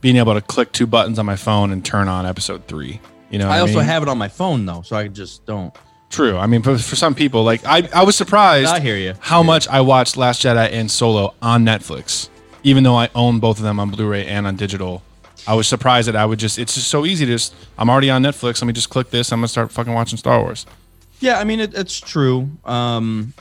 being 0.00 0.16
able 0.16 0.34
to 0.34 0.40
click 0.40 0.72
two 0.72 0.86
buttons 0.86 1.18
on 1.18 1.26
my 1.26 1.36
phone 1.36 1.70
and 1.70 1.84
turn 1.84 2.08
on 2.08 2.26
episode 2.26 2.66
three. 2.66 3.00
You 3.30 3.38
know, 3.38 3.48
I 3.48 3.60
also 3.60 3.78
mean? 3.78 3.84
have 3.84 4.02
it 4.02 4.08
on 4.08 4.18
my 4.18 4.28
phone 4.28 4.66
though, 4.66 4.82
so 4.82 4.96
I 4.96 5.08
just 5.08 5.46
don't. 5.46 5.74
True. 6.10 6.36
I 6.36 6.46
mean, 6.46 6.62
for, 6.62 6.76
for 6.76 6.96
some 6.96 7.14
people, 7.14 7.42
like 7.44 7.64
I, 7.64 7.88
I 7.94 8.04
was 8.04 8.16
surprised. 8.16 8.68
I 8.68 8.80
hear 8.80 8.96
you. 8.96 9.14
How 9.20 9.42
much 9.42 9.66
I 9.68 9.80
watched 9.80 10.18
Last 10.18 10.42
Jedi 10.42 10.70
and 10.70 10.90
Solo 10.90 11.34
on 11.40 11.64
Netflix, 11.64 12.28
even 12.62 12.84
though 12.84 12.96
I 12.96 13.08
own 13.14 13.38
both 13.38 13.56
of 13.56 13.62
them 13.62 13.80
on 13.80 13.90
Blu-ray 13.90 14.26
and 14.26 14.46
on 14.46 14.56
digital. 14.56 15.02
I 15.46 15.54
was 15.54 15.66
surprised 15.66 16.08
that 16.08 16.16
I 16.16 16.24
would 16.24 16.38
just. 16.38 16.58
It's 16.58 16.74
just 16.74 16.88
so 16.88 17.04
easy 17.04 17.26
to 17.26 17.32
just. 17.32 17.54
I'm 17.78 17.90
already 17.90 18.10
on 18.10 18.22
Netflix. 18.22 18.60
Let 18.60 18.66
me 18.66 18.72
just 18.72 18.90
click 18.90 19.10
this. 19.10 19.32
I'm 19.32 19.40
gonna 19.40 19.48
start 19.48 19.72
fucking 19.72 19.92
watching 19.92 20.18
Star 20.18 20.40
Wars. 20.40 20.66
Yeah, 21.20 21.38
I 21.38 21.44
mean 21.44 21.60
it, 21.60 21.74
it's 21.74 21.98
true. 22.00 22.50
Um, 22.64 23.34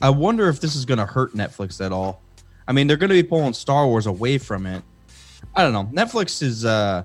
I 0.00 0.10
wonder 0.10 0.48
if 0.48 0.60
this 0.60 0.76
is 0.76 0.84
going 0.84 0.98
to 0.98 1.06
hurt 1.06 1.34
Netflix 1.34 1.84
at 1.84 1.92
all. 1.92 2.20
I 2.68 2.72
mean, 2.72 2.86
they're 2.86 2.96
going 2.96 3.08
to 3.08 3.14
be 3.14 3.22
pulling 3.22 3.54
Star 3.54 3.86
Wars 3.86 4.06
away 4.06 4.38
from 4.38 4.66
it. 4.66 4.82
I 5.54 5.62
don't 5.62 5.72
know. 5.72 5.84
Netflix 5.84 6.42
is. 6.42 6.64
uh 6.64 7.04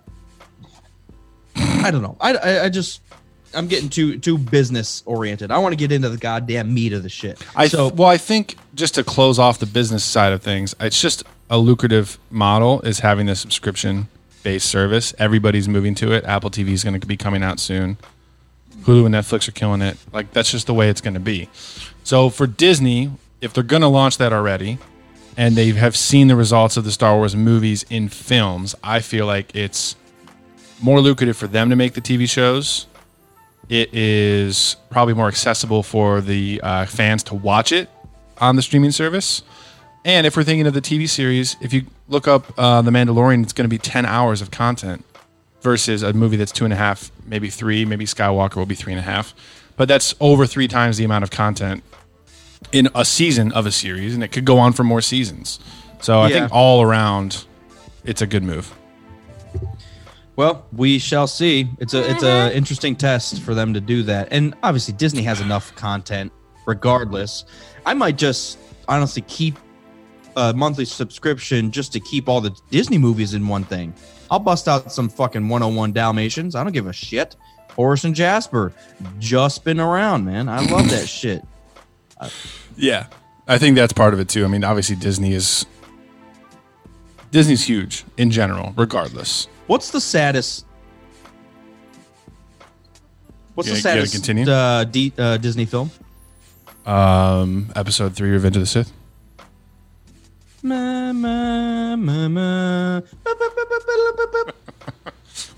I 1.55 1.91
don't 1.91 2.01
know. 2.01 2.17
I, 2.19 2.33
I, 2.35 2.63
I 2.65 2.69
just. 2.69 3.01
I'm 3.53 3.67
getting 3.67 3.89
too 3.89 4.17
too 4.17 4.37
business 4.37 5.03
oriented. 5.05 5.51
I 5.51 5.57
want 5.57 5.73
to 5.73 5.77
get 5.77 5.91
into 5.91 6.07
the 6.07 6.17
goddamn 6.17 6.73
meat 6.73 6.93
of 6.93 7.03
the 7.03 7.09
shit. 7.09 7.41
I 7.53 7.67
so 7.67 7.89
well, 7.89 8.07
I 8.07 8.17
think 8.17 8.55
just 8.75 8.95
to 8.95 9.03
close 9.03 9.39
off 9.39 9.59
the 9.59 9.65
business 9.65 10.05
side 10.05 10.31
of 10.31 10.41
things, 10.41 10.73
it's 10.79 11.01
just 11.01 11.23
a 11.49 11.57
lucrative 11.57 12.17
model 12.29 12.79
is 12.81 12.99
having 12.99 13.25
the 13.25 13.35
subscription 13.35 14.07
based 14.43 14.67
service. 14.67 15.13
Everybody's 15.17 15.67
moving 15.67 15.95
to 15.95 16.11
it. 16.11 16.25
Apple 16.25 16.49
TV 16.49 16.69
is 16.69 16.83
going 16.83 16.99
to 16.99 17.07
be 17.07 17.17
coming 17.17 17.43
out 17.43 17.59
soon. 17.59 17.97
Hulu 18.83 19.05
and 19.05 19.15
Netflix 19.15 19.47
are 19.47 19.51
killing 19.51 19.81
it. 19.81 19.97
Like 20.11 20.31
that's 20.31 20.51
just 20.51 20.67
the 20.67 20.73
way 20.73 20.89
it's 20.89 21.01
going 21.01 21.13
to 21.13 21.19
be. 21.19 21.49
So 22.03 22.29
for 22.29 22.47
Disney, 22.47 23.11
if 23.41 23.53
they're 23.53 23.63
going 23.63 23.83
to 23.83 23.87
launch 23.87 24.17
that 24.17 24.33
already, 24.33 24.77
and 25.37 25.55
they 25.55 25.69
have 25.69 25.95
seen 25.95 26.27
the 26.27 26.35
results 26.35 26.77
of 26.77 26.83
the 26.83 26.91
Star 26.91 27.15
Wars 27.15 27.35
movies 27.35 27.85
in 27.89 28.09
films, 28.09 28.75
I 28.83 28.99
feel 28.99 29.25
like 29.25 29.55
it's 29.55 29.95
more 30.81 30.99
lucrative 30.99 31.37
for 31.37 31.47
them 31.47 31.69
to 31.69 31.75
make 31.75 31.93
the 31.93 32.01
TV 32.01 32.29
shows 32.29 32.87
it 33.71 33.93
is 33.93 34.75
probably 34.89 35.13
more 35.13 35.29
accessible 35.29 35.81
for 35.81 36.19
the 36.19 36.59
uh, 36.61 36.85
fans 36.85 37.23
to 37.23 37.35
watch 37.35 37.71
it 37.71 37.89
on 38.39 38.57
the 38.57 38.61
streaming 38.61 38.91
service. 38.91 39.43
And 40.03 40.27
if 40.27 40.35
we're 40.35 40.43
thinking 40.43 40.67
of 40.67 40.73
the 40.73 40.81
TV 40.81 41.07
series, 41.07 41.55
if 41.61 41.71
you 41.71 41.85
look 42.11 42.27
up 42.27 42.53
uh, 42.59 42.81
The 42.81 42.91
Mandalorian, 42.91 43.41
it's 43.41 43.53
going 43.53 43.65
to 43.65 43.69
be 43.69 43.77
10 43.77 44.05
hours 44.05 44.41
of 44.41 44.51
content 44.51 45.03
versus 45.61 46.03
a 46.03 46.13
movie 46.13 46.35
that's 46.35 46.51
two 46.51 46.65
and 46.65 46.73
a 46.73 46.77
half, 46.77 47.11
maybe 47.25 47.49
three, 47.49 47.85
maybe 47.85 48.05
Skywalker 48.05 48.57
will 48.57 48.65
be 48.65 48.75
three 48.75 48.91
and 48.93 48.99
a 48.99 49.03
half. 49.03 49.33
But 49.77 49.87
that's 49.87 50.13
over 50.19 50.45
three 50.45 50.67
times 50.67 50.97
the 50.97 51.05
amount 51.05 51.23
of 51.23 51.31
content 51.31 51.83
in 52.71 52.89
a 52.93 53.05
season 53.05 53.51
of 53.53 53.65
a 53.65 53.71
series, 53.71 54.13
and 54.13 54.23
it 54.23 54.27
could 54.27 54.45
go 54.45 54.59
on 54.59 54.73
for 54.73 54.83
more 54.83 55.01
seasons. 55.01 55.59
So 56.01 56.19
I 56.19 56.27
Yeah. 56.27 56.41
think 56.41 56.51
all 56.51 56.81
around, 56.81 57.45
it's 58.03 58.21
a 58.21 58.27
good 58.27 58.43
move. 58.43 58.73
Well, 60.35 60.65
we 60.73 60.97
shall 60.99 61.27
see. 61.27 61.69
It's 61.79 61.93
a 61.93 62.09
it's 62.09 62.23
a 62.23 62.55
interesting 62.55 62.95
test 62.95 63.41
for 63.41 63.53
them 63.53 63.73
to 63.73 63.81
do 63.81 64.03
that, 64.03 64.29
and 64.31 64.55
obviously 64.63 64.93
Disney 64.93 65.23
has 65.23 65.41
enough 65.41 65.75
content. 65.75 66.31
Regardless, 66.65 67.43
I 67.85 67.93
might 67.93 68.17
just 68.17 68.57
honestly 68.87 69.23
keep 69.27 69.57
a 70.35 70.53
monthly 70.53 70.85
subscription 70.85 71.71
just 71.71 71.91
to 71.93 71.99
keep 71.99 72.27
all 72.29 72.41
the 72.41 72.55
Disney 72.69 72.97
movies 72.97 73.33
in 73.33 73.47
one 73.47 73.63
thing. 73.63 73.93
I'll 74.29 74.39
bust 74.39 74.67
out 74.67 74.91
some 74.91 75.09
fucking 75.09 75.47
101 75.49 75.91
Dalmatians. 75.93 76.55
I 76.55 76.63
don't 76.63 76.71
give 76.71 76.87
a 76.87 76.93
shit. 76.93 77.35
Horace 77.71 78.03
and 78.03 78.13
Jasper, 78.15 78.73
just 79.19 79.63
been 79.63 79.79
around, 79.79 80.25
man. 80.25 80.47
I 80.49 80.59
love 80.65 80.89
that 80.89 81.07
shit. 81.07 81.43
Yeah, 82.77 83.07
I 83.47 83.57
think 83.57 83.75
that's 83.75 83.93
part 83.93 84.13
of 84.13 84.19
it 84.19 84.29
too. 84.29 84.43
I 84.45 84.47
mean, 84.47 84.63
obviously 84.63 84.95
Disney 84.95 85.33
is 85.33 85.65
Disney's 87.31 87.63
huge 87.63 88.03
in 88.17 88.29
general, 88.31 88.73
regardless. 88.77 89.47
What's 89.67 89.89
the 89.91 90.01
saddest? 90.01 90.65
What's 93.55 93.69
You 93.69 93.75
the 93.75 93.81
gotta- 93.81 93.95
you 93.95 94.01
gotta 94.01 94.07
saddest 94.07 94.13
continue? 94.25 94.51
Uh, 94.51 94.83
D, 94.85 95.13
uh, 95.17 95.37
Disney 95.37 95.65
film? 95.65 95.91
Um, 96.85 97.69
episode 97.75 98.15
three, 98.15 98.29
Revenge 98.31 98.55
of 98.55 98.61
the 98.61 98.65
Sith. 98.67 98.91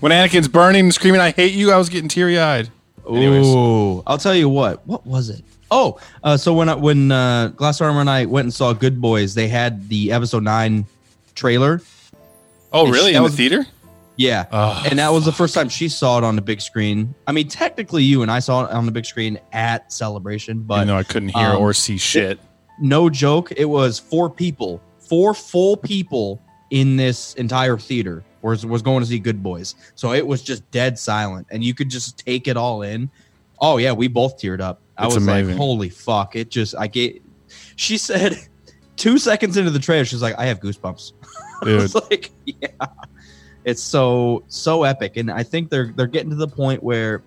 When 0.00 0.12
Anakin's 0.12 0.48
burning 0.48 0.80
and 0.84 0.94
screaming, 0.94 1.20
"I 1.20 1.30
hate 1.30 1.54
you," 1.54 1.70
I 1.72 1.76
was 1.76 1.88
getting 1.88 2.08
teary 2.08 2.38
eyed. 2.38 2.70
Ooh, 3.10 3.16
Anyways. 3.16 4.02
I'll 4.06 4.18
tell 4.18 4.34
you 4.34 4.48
what. 4.48 4.86
What 4.86 5.06
was 5.06 5.30
it? 5.30 5.42
Oh, 5.70 5.98
uh, 6.22 6.36
so 6.36 6.54
when 6.54 6.68
I, 6.68 6.74
when 6.74 7.10
uh, 7.10 7.48
Glass 7.48 7.80
Armor 7.80 8.00
and 8.00 8.08
I 8.10 8.24
went 8.26 8.44
and 8.46 8.54
saw 8.54 8.72
Good 8.72 9.00
Boys, 9.00 9.34
they 9.34 9.48
had 9.48 9.88
the 9.88 10.12
episode 10.12 10.42
nine 10.42 10.86
trailer. 11.34 11.80
Oh, 12.72 12.90
really? 12.90 13.12
that 13.12 13.18
In 13.18 13.22
the 13.22 13.22
was- 13.22 13.34
theater? 13.36 13.66
Yeah, 14.16 14.46
Oh, 14.52 14.80
and 14.88 15.00
that 15.00 15.08
was 15.12 15.24
the 15.24 15.32
first 15.32 15.54
time 15.56 15.68
she 15.68 15.88
saw 15.88 16.18
it 16.18 16.24
on 16.24 16.36
the 16.36 16.42
big 16.42 16.60
screen. 16.60 17.16
I 17.26 17.32
mean, 17.32 17.48
technically, 17.48 18.04
you 18.04 18.22
and 18.22 18.30
I 18.30 18.38
saw 18.38 18.64
it 18.64 18.70
on 18.70 18.86
the 18.86 18.92
big 18.92 19.06
screen 19.06 19.40
at 19.52 19.92
Celebration, 19.92 20.60
but 20.60 20.76
Even 20.76 20.86
though 20.88 20.96
I 20.96 21.02
couldn't 21.02 21.30
hear 21.30 21.48
um, 21.48 21.56
or 21.60 21.72
see 21.72 21.96
shit. 21.98 22.38
no 22.80 23.10
joke, 23.10 23.50
it 23.56 23.64
was 23.64 23.98
four 23.98 24.30
people, 24.30 24.80
four 25.08 25.34
full 25.34 25.76
people 25.76 26.40
in 26.70 26.96
this 26.96 27.34
entire 27.34 27.78
theater 27.78 28.24
was 28.42 28.66
was 28.66 28.82
going 28.82 29.00
to 29.00 29.06
see 29.06 29.18
Good 29.18 29.42
Boys. 29.42 29.74
So 29.94 30.12
it 30.12 30.26
was 30.26 30.42
just 30.42 30.68
dead 30.70 30.98
silent, 30.98 31.46
and 31.50 31.62
you 31.64 31.74
could 31.74 31.88
just 31.88 32.18
take 32.18 32.48
it 32.48 32.56
all 32.56 32.82
in. 32.82 33.10
Oh 33.60 33.76
yeah, 33.78 33.92
we 33.92 34.08
both 34.08 34.38
teared 34.38 34.60
up. 34.60 34.80
I 34.96 35.06
It's 35.06 35.14
was 35.14 35.24
amazing. 35.24 35.48
like, 35.50 35.56
holy 35.56 35.88
fuck! 35.88 36.36
It 36.36 36.50
just 36.50 36.74
I 36.76 36.86
get. 36.86 37.22
She 37.76 37.96
said 37.96 38.36
two 38.96 39.18
seconds 39.18 39.56
into 39.56 39.70
the 39.70 39.78
trailer, 39.78 40.04
she's 40.04 40.22
like, 40.22 40.34
I 40.38 40.46
have 40.46 40.60
goosebumps. 40.60 41.12
I 41.62 41.74
was 41.76 41.94
like, 41.94 42.30
yeah, 42.44 42.68
it's 43.64 43.82
so 43.82 44.44
so 44.48 44.82
epic, 44.84 45.16
and 45.16 45.30
I 45.30 45.42
think 45.42 45.70
they're 45.70 45.92
they're 45.96 46.06
getting 46.06 46.30
to 46.30 46.36
the 46.36 46.48
point 46.48 46.82
where 46.82 47.22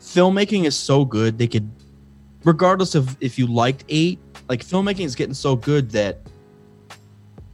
filmmaking 0.00 0.64
is 0.64 0.76
so 0.76 1.04
good 1.04 1.38
they 1.38 1.46
could, 1.46 1.68
regardless 2.44 2.94
of 2.94 3.16
if 3.20 3.38
you 3.38 3.46
liked 3.46 3.84
eight, 3.88 4.18
like 4.48 4.64
filmmaking 4.64 5.04
is 5.04 5.14
getting 5.14 5.34
so 5.34 5.54
good 5.56 5.90
that 5.90 6.18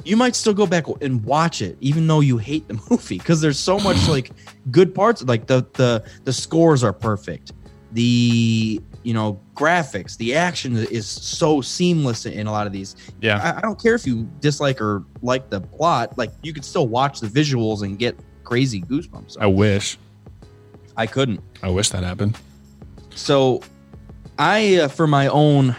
you 0.08 0.16
might 0.16 0.34
still 0.34 0.54
go 0.54 0.66
back 0.66 0.86
and 1.02 1.22
watch 1.24 1.60
it 1.60 1.76
even 1.80 2.06
though 2.06 2.20
you 2.20 2.38
hate 2.38 2.66
the 2.68 2.74
movie 2.90 3.18
because 3.18 3.40
there's 3.40 3.58
so 3.58 3.78
much 3.78 4.08
like 4.08 4.30
good 4.70 4.94
parts 4.94 5.22
like 5.24 5.46
the 5.46 5.66
the 5.74 6.02
the 6.24 6.32
scores 6.32 6.82
are 6.82 6.92
perfect 6.92 7.52
the 7.92 8.80
you 9.02 9.14
know 9.14 9.40
graphics 9.54 10.16
the 10.18 10.34
action 10.34 10.76
is 10.76 11.06
so 11.06 11.60
seamless 11.60 12.26
in 12.26 12.46
a 12.46 12.52
lot 12.52 12.66
of 12.66 12.72
these 12.72 12.96
Yeah. 13.20 13.38
I, 13.42 13.58
I 13.58 13.60
don't 13.60 13.80
care 13.80 13.94
if 13.94 14.06
you 14.06 14.28
dislike 14.40 14.80
or 14.80 15.04
like 15.22 15.50
the 15.50 15.60
plot. 15.60 16.16
Like 16.18 16.30
you 16.42 16.52
could 16.52 16.64
still 16.64 16.88
watch 16.88 17.20
the 17.20 17.26
visuals 17.26 17.82
and 17.82 17.98
get 17.98 18.18
crazy 18.44 18.80
goosebumps. 18.82 19.36
I 19.40 19.46
wish. 19.46 19.98
I 20.96 21.06
couldn't. 21.06 21.40
I 21.62 21.70
wish 21.70 21.90
that 21.90 22.02
happened. 22.02 22.38
So, 23.14 23.62
I 24.38 24.76
uh, 24.76 24.88
for 24.88 25.06
my 25.06 25.28
own 25.28 25.74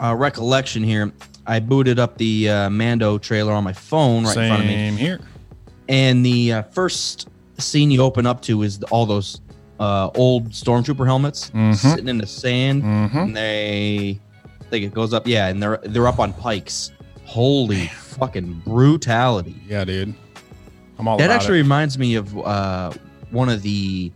uh, 0.00 0.14
recollection 0.14 0.82
here, 0.82 1.12
I 1.46 1.60
booted 1.60 1.98
up 1.98 2.16
the 2.18 2.48
uh, 2.48 2.70
Mando 2.70 3.18
trailer 3.18 3.52
on 3.52 3.64
my 3.64 3.72
phone 3.72 4.24
right 4.24 4.36
in 4.36 4.48
front 4.48 4.62
of 4.62 4.68
me, 4.68 4.74
Same 4.74 4.96
here. 4.96 5.20
and 5.88 6.24
the 6.24 6.52
uh, 6.54 6.62
first 6.62 7.28
scene 7.58 7.90
you 7.90 8.00
open 8.02 8.26
up 8.26 8.40
to 8.42 8.62
is 8.62 8.82
all 8.84 9.06
those 9.06 9.40
uh, 9.80 10.08
old 10.14 10.50
stormtrooper 10.50 11.04
helmets 11.04 11.50
Mhm. 11.50 11.74
sitting 11.76 12.08
in 12.08 12.18
the 12.18 12.26
sand, 12.26 12.82
Mhm. 12.82 13.14
and 13.14 13.36
they 13.36 14.20
I 14.60 14.64
think 14.70 14.84
it 14.86 14.94
goes 14.94 15.12
up. 15.12 15.26
Yeah, 15.26 15.48
and 15.48 15.62
they're 15.62 15.78
they're 15.84 16.06
up 16.08 16.18
on 16.18 16.32
pikes. 16.32 16.90
Holy 17.24 17.86
fucking 17.88 18.62
brutality! 18.64 19.54
Yeah, 19.68 19.84
dude. 19.84 20.14
I'm 20.98 21.08
all 21.08 21.18
That 21.18 21.30
actually 21.30 21.58
it. 21.58 21.62
reminds 21.62 21.98
me 21.98 22.14
of 22.14 22.36
uh, 22.38 22.92
one 23.30 23.48
of 23.48 23.62
the 23.62 24.12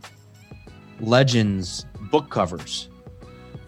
Legends 0.99 1.85
book 2.11 2.29
covers. 2.29 2.89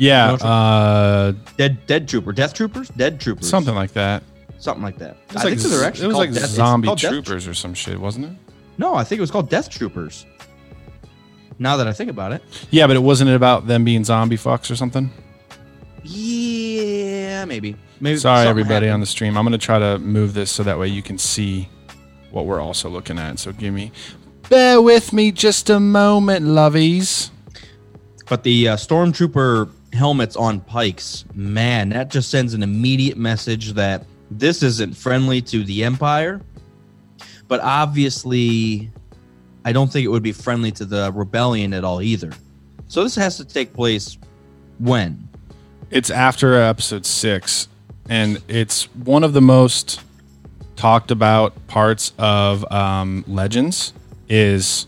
Yeah, 0.01 0.23
You 0.23 0.27
know 0.27 0.33
what 0.33 0.41
uh, 0.43 1.31
Dead 1.57 1.85
Dead 1.85 2.07
Trooper, 2.07 2.31
Death 2.33 2.53
Troopers, 2.55 2.89
Dead 2.89 3.19
Troopers, 3.19 3.47
something 3.47 3.75
like 3.75 3.91
that. 3.93 4.23
something 4.57 4.83
like 4.83 4.97
that. 4.97 5.11
It 5.29 5.33
was 5.33 5.45
I 5.45 5.49
like, 5.49 5.59
think 5.59 5.71
they're 5.71 5.83
actually 5.85 6.05
it 6.05 6.07
was 6.07 6.17
like 6.17 6.33
Death- 6.33 6.49
zombie 6.49 6.87
called 6.87 6.99
troopers 6.99 7.47
or 7.47 7.53
some 7.53 7.73
shit, 7.75 7.99
wasn't 7.99 8.25
it? 8.25 8.31
no, 8.79 8.95
I 8.95 9.03
think 9.03 9.19
it 9.19 9.21
was 9.21 9.29
called 9.31 9.49
Death 9.49 9.69
Troopers. 9.69 10.25
Now 11.59 11.77
that 11.77 11.87
I 11.87 11.93
think 11.93 12.09
about 12.09 12.31
it, 12.31 12.41
Yeah, 12.71 12.87
but 12.87 12.95
it 12.95 13.03
wasn't 13.03 13.29
it 13.29 13.35
about 13.35 13.67
them 13.67 13.83
being 13.83 14.03
zombie 14.03 14.37
fucks 14.37 14.71
or 14.71 14.75
something. 14.75 15.11
yeah, 16.03 17.45
maybe. 17.45 17.75
Maybe. 17.99 18.17
Sorry, 18.17 18.37
something 18.37 18.49
everybody 18.49 18.89
on 18.89 18.99
the 18.99 19.05
stream. 19.05 19.37
I'm 19.37 19.45
gonna 19.45 19.57
try 19.59 19.77
to 19.77 19.99
move 19.99 20.33
this 20.33 20.49
so 20.49 20.63
that 20.63 20.79
way 20.79 20.87
you 20.87 21.03
can 21.03 21.19
see 21.19 21.69
what 22.31 22.45
we're 22.47 22.59
also 22.61 22.89
looking 22.89 23.19
at. 23.19 23.37
So 23.37 23.51
give 23.51 23.73
me, 23.73 23.91
bear 24.49 24.81
with 24.81 25.13
me 25.13 25.31
just 25.31 25.69
a 25.69 25.79
moment, 25.79 26.45
lovies. 26.45 27.29
But 28.27 28.43
the 28.43 28.69
uh, 28.69 28.75
stormtrooper 28.77 29.69
helmets 29.93 30.35
on 30.35 30.61
pikes, 30.61 31.25
man, 31.33 31.89
that 31.89 32.09
just 32.09 32.29
sends 32.29 32.53
an 32.53 32.63
immediate 32.63 33.17
message 33.17 33.73
that 33.73 34.05
this 34.29 34.63
isn't 34.63 34.95
friendly 34.95 35.41
to 35.41 35.63
the 35.63 35.83
Empire. 35.83 36.41
But 37.47 37.59
obviously, 37.61 38.89
I 39.65 39.73
don't 39.73 39.91
think 39.91 40.05
it 40.05 40.09
would 40.09 40.23
be 40.23 40.31
friendly 40.31 40.71
to 40.73 40.85
the 40.85 41.11
rebellion 41.13 41.73
at 41.73 41.83
all 41.83 42.01
either. 42.01 42.31
So 42.87 43.03
this 43.03 43.15
has 43.15 43.37
to 43.37 43.45
take 43.45 43.73
place 43.73 44.17
when? 44.79 45.27
It's 45.89 46.09
after 46.09 46.55
episode 46.55 47.05
six, 47.05 47.67
and 48.09 48.41
it's 48.47 48.85
one 48.95 49.23
of 49.23 49.33
the 49.33 49.41
most 49.41 50.01
talked 50.77 51.11
about 51.11 51.67
parts 51.67 52.13
of 52.17 52.69
um, 52.71 53.23
Legends. 53.27 53.93
Is 54.29 54.87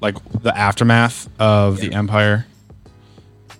like 0.00 0.16
the 0.42 0.56
aftermath 0.56 1.28
of 1.38 1.78
the 1.78 1.92
Empire. 1.92 2.46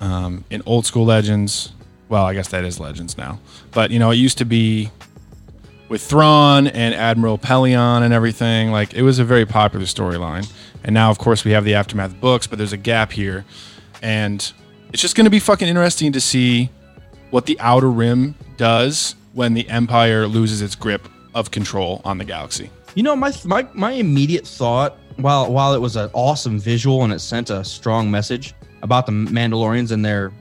Um, 0.01 0.45
in 0.51 0.63
old 0.65 0.87
school 0.87 1.05
Legends, 1.05 1.73
well, 2.09 2.25
I 2.25 2.35
guess 2.35 2.49
that 2.49 2.65
is 2.65 2.81
Legends 2.81 3.19
now, 3.19 3.39
but 3.73 3.91
you 3.91 3.99
know, 3.99 4.11
it 4.11 4.17
used 4.17 4.39
to 4.39 4.45
be 4.45 4.91
with 5.91 6.03
Thrawn 6.03 6.69
and 6.69 6.95
Admiral 6.95 7.37
Pellaeon 7.37 8.03
and 8.03 8.15
everything. 8.15 8.71
Like 8.71 8.95
it 8.95 9.03
was 9.03 9.19
a 9.19 9.25
very 9.25 9.45
popular 9.45 9.85
storyline. 9.85 10.51
And 10.83 10.95
now, 10.95 11.11
of 11.11 11.19
course, 11.19 11.45
we 11.45 11.51
have 11.51 11.65
the 11.65 11.75
aftermath 11.75 12.19
books, 12.21 12.47
but 12.47 12.57
there's 12.57 12.73
a 12.73 12.79
gap 12.79 13.13
here, 13.13 13.45
and 14.01 14.51
it's 14.93 15.03
just 15.03 15.15
going 15.15 15.27
to 15.27 15.31
be 15.31 15.41
fucking 15.41 15.69
interesting 15.69 16.13
to 16.13 16.21
see 16.21 16.71
what 17.31 17.45
the 17.45 17.59
Outer 17.61 17.91
Rim 17.91 18.35
does 18.57 19.15
when 19.35 19.53
the 19.53 19.69
Empire 19.69 20.27
loses 20.27 20.63
its 20.63 20.75
grip 20.75 21.07
of 21.35 21.51
control 21.51 22.01
on 22.05 22.17
the 22.17 22.25
galaxy. 22.25 22.71
You 22.95 23.03
know, 23.03 23.15
my 23.15 23.33
my 23.45 23.67
my 23.75 23.93
immediate 23.93 24.47
thought, 24.47 24.97
while 25.17 25.53
while 25.53 25.75
it 25.75 25.81
was 25.81 25.97
an 25.97 26.09
awesome 26.15 26.59
visual 26.59 27.05
and 27.05 27.13
it 27.13 27.21
sent 27.21 27.51
a 27.51 27.63
strong 27.63 28.11
message 28.11 28.55
about 28.83 29.07
the 29.07 29.13
Mandalorians 29.13 29.91
and 29.93 30.05
their, 30.05 30.33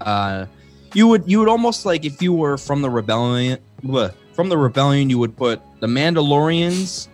uh, 0.00 0.46
you 0.94 1.06
would 1.08 1.24
you 1.26 1.38
would 1.38 1.48
almost 1.48 1.84
like 1.86 2.04
if 2.04 2.20
you 2.22 2.32
were 2.32 2.56
from 2.58 2.82
the 2.82 2.90
rebellion, 2.90 3.58
bleh, 3.82 4.12
from 4.32 4.48
the 4.48 4.58
rebellion, 4.58 5.10
you 5.10 5.18
would 5.18 5.36
put 5.36 5.60
the 5.80 5.86
Mandalorians 5.86 7.08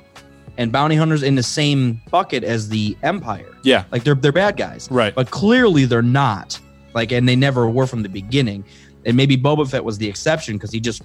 and 0.59 0.73
bounty 0.73 0.97
hunters 0.97 1.23
in 1.23 1.35
the 1.35 1.43
same 1.43 2.01
bucket 2.11 2.43
as 2.45 2.69
the 2.69 2.97
Empire. 3.03 3.53
Yeah, 3.62 3.85
Like 3.93 4.05
they're 4.05 4.15
they're 4.15 4.33
bad 4.33 4.57
guys, 4.57 4.89
Right. 4.91 5.15
But 5.15 5.31
clearly 5.31 5.85
they're 5.85 6.03
not. 6.03 6.59
Like, 6.95 7.12
and 7.12 7.29
they 7.29 7.37
never 7.37 7.69
were 7.69 7.87
from 7.87 8.03
the 8.03 8.09
beginning. 8.09 8.65
And 9.05 9.17
maybe 9.19 9.37
Boba 9.37 9.69
Fett 9.71 9.85
was 9.85 9.99
the 9.99 10.09
exception 10.09 10.57
because 10.57 10.73
he 10.73 10.81
just, 10.81 11.03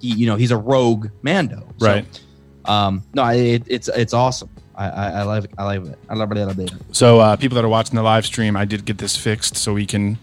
he, 0.00 0.14
you 0.14 0.24
know, 0.26 0.36
he's 0.36 0.52
a 0.52 0.56
rogue 0.56 1.08
Mando, 1.22 1.66
So, 1.78 1.86
Right. 1.86 2.20
um, 2.66 3.02
no, 3.12 3.26
it, 3.26 3.64
it's 3.66 3.88
it's 3.88 4.14
awesome. 4.14 4.48
I, 4.74 4.88
I, 4.88 5.10
I 5.10 5.22
love 5.22 5.44
it. 5.44 5.50
I 5.58 5.64
love 5.64 5.88
it. 5.88 5.98
I 6.08 6.14
love 6.14 6.32
it. 6.32 6.38
I 6.38 6.44
love 6.44 6.58
it. 6.58 6.72
So 6.92 7.20
uh, 7.20 7.36
people 7.36 7.56
that 7.56 7.64
are 7.64 7.68
watching 7.68 7.94
the 7.96 8.02
live 8.02 8.24
stream, 8.26 8.56
I 8.56 8.64
did 8.64 8.84
get 8.84 8.98
this 8.98 9.16
fixed 9.16 9.56
so 9.56 9.74
we 9.74 9.86
can 9.86 10.18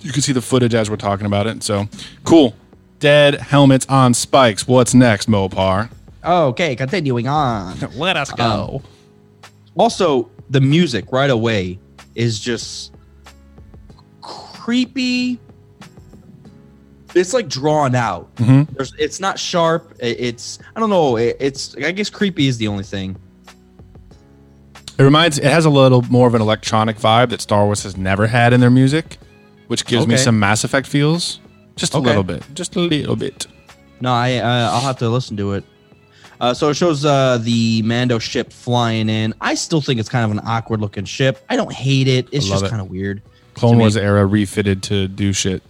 you 0.00 0.10
can 0.12 0.20
see 0.22 0.32
the 0.32 0.42
footage 0.42 0.74
as 0.74 0.90
we're 0.90 0.96
talking 0.96 1.26
about 1.26 1.46
it. 1.46 1.62
So 1.62 1.88
cool. 2.24 2.54
Dead 2.98 3.34
helmets 3.34 3.86
on 3.88 4.14
spikes. 4.14 4.66
What's 4.66 4.94
next, 4.94 5.28
Mopar? 5.28 5.90
Okay, 6.24 6.76
continuing 6.76 7.26
on. 7.28 7.76
Let 7.94 8.16
us 8.16 8.30
go. 8.32 8.82
Also, 9.76 10.30
the 10.50 10.60
music 10.60 11.10
right 11.12 11.30
away 11.30 11.78
is 12.14 12.38
just 12.38 12.92
creepy. 14.20 15.38
It's 17.14 17.34
like 17.34 17.48
drawn 17.48 17.94
out. 17.94 18.34
Mhm. 18.36 18.68
There's, 18.74 18.92
it's 18.98 19.20
not 19.20 19.38
sharp. 19.38 19.94
It's 20.00 20.58
I 20.74 20.80
don't 20.80 20.90
know. 20.90 21.16
It, 21.16 21.36
it's 21.40 21.76
I 21.76 21.92
guess 21.92 22.08
creepy 22.08 22.46
is 22.48 22.56
the 22.58 22.68
only 22.68 22.84
thing. 22.84 23.16
It 24.98 25.02
reminds. 25.02 25.38
It 25.38 25.44
has 25.44 25.64
a 25.64 25.70
little 25.70 26.02
more 26.02 26.26
of 26.28 26.34
an 26.34 26.42
electronic 26.42 26.96
vibe 26.98 27.30
that 27.30 27.40
Star 27.40 27.64
Wars 27.64 27.82
has 27.82 27.96
never 27.96 28.26
had 28.26 28.52
in 28.52 28.60
their 28.60 28.70
music, 28.70 29.18
which 29.68 29.84
gives 29.86 30.06
me 30.06 30.14
Okay. 30.14 30.22
some 30.22 30.38
Mass 30.38 30.64
Effect 30.64 30.86
feels. 30.86 31.40
Just 31.76 31.94
a 31.94 31.98
Okay. 31.98 32.06
little 32.08 32.22
bit. 32.22 32.42
Just 32.54 32.76
a 32.76 32.80
little 32.80 33.16
bit. 33.16 33.46
No, 34.00 34.12
I 34.12 34.36
uh, 34.36 34.70
I'll 34.72 34.80
have 34.80 34.98
to 34.98 35.08
listen 35.08 35.36
to 35.38 35.52
it. 35.54 35.64
Uh, 36.40 36.52
so 36.52 36.68
it 36.70 36.74
shows 36.74 37.04
uh, 37.04 37.38
the 37.40 37.82
Mando 37.82 38.18
ship 38.18 38.52
flying 38.52 39.08
in. 39.08 39.32
I 39.40 39.54
still 39.54 39.80
think 39.80 40.00
it's 40.00 40.08
kind 40.08 40.24
of 40.24 40.32
an 40.32 40.40
awkward 40.44 40.80
looking 40.80 41.04
ship. 41.04 41.44
I 41.48 41.56
don't 41.56 41.72
hate 41.72 42.08
it. 42.08 42.28
It's 42.32 42.48
love 42.50 42.60
just 42.60 42.64
it. 42.66 42.70
kind 42.70 42.82
of 42.82 42.90
weird. 42.90 43.22
Clone 43.54 43.72
To 43.72 43.78
me- 43.78 43.82
Wars 43.82 43.96
era 43.96 44.26
refitted 44.26 44.82
to 44.84 45.06
do 45.08 45.32
shit. 45.32 45.62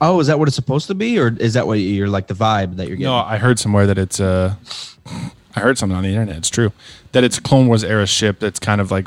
Oh, 0.00 0.18
is 0.20 0.26
that 0.26 0.38
what 0.38 0.48
it's 0.48 0.56
supposed 0.56 0.86
to 0.88 0.94
be, 0.94 1.18
or 1.20 1.28
is 1.38 1.54
that 1.54 1.66
what 1.66 1.74
you're 1.74 2.08
like 2.08 2.26
the 2.26 2.34
vibe 2.34 2.76
that 2.76 2.88
you're 2.88 2.96
getting? 2.96 3.12
No, 3.12 3.16
I 3.18 3.36
heard 3.38 3.58
somewhere 3.58 3.86
that 3.86 3.98
it's 3.98 4.18
uh 4.18 4.54
I 5.54 5.60
heard 5.60 5.78
something 5.78 5.96
on 5.96 6.02
the 6.02 6.10
internet. 6.10 6.36
It's 6.36 6.50
true 6.50 6.72
that 7.12 7.24
it's 7.24 7.38
a 7.38 7.42
Clone 7.42 7.66
Wars 7.66 7.84
era 7.84 8.06
ship 8.06 8.38
that's 8.38 8.58
kind 8.58 8.80
of 8.80 8.90
like 8.90 9.06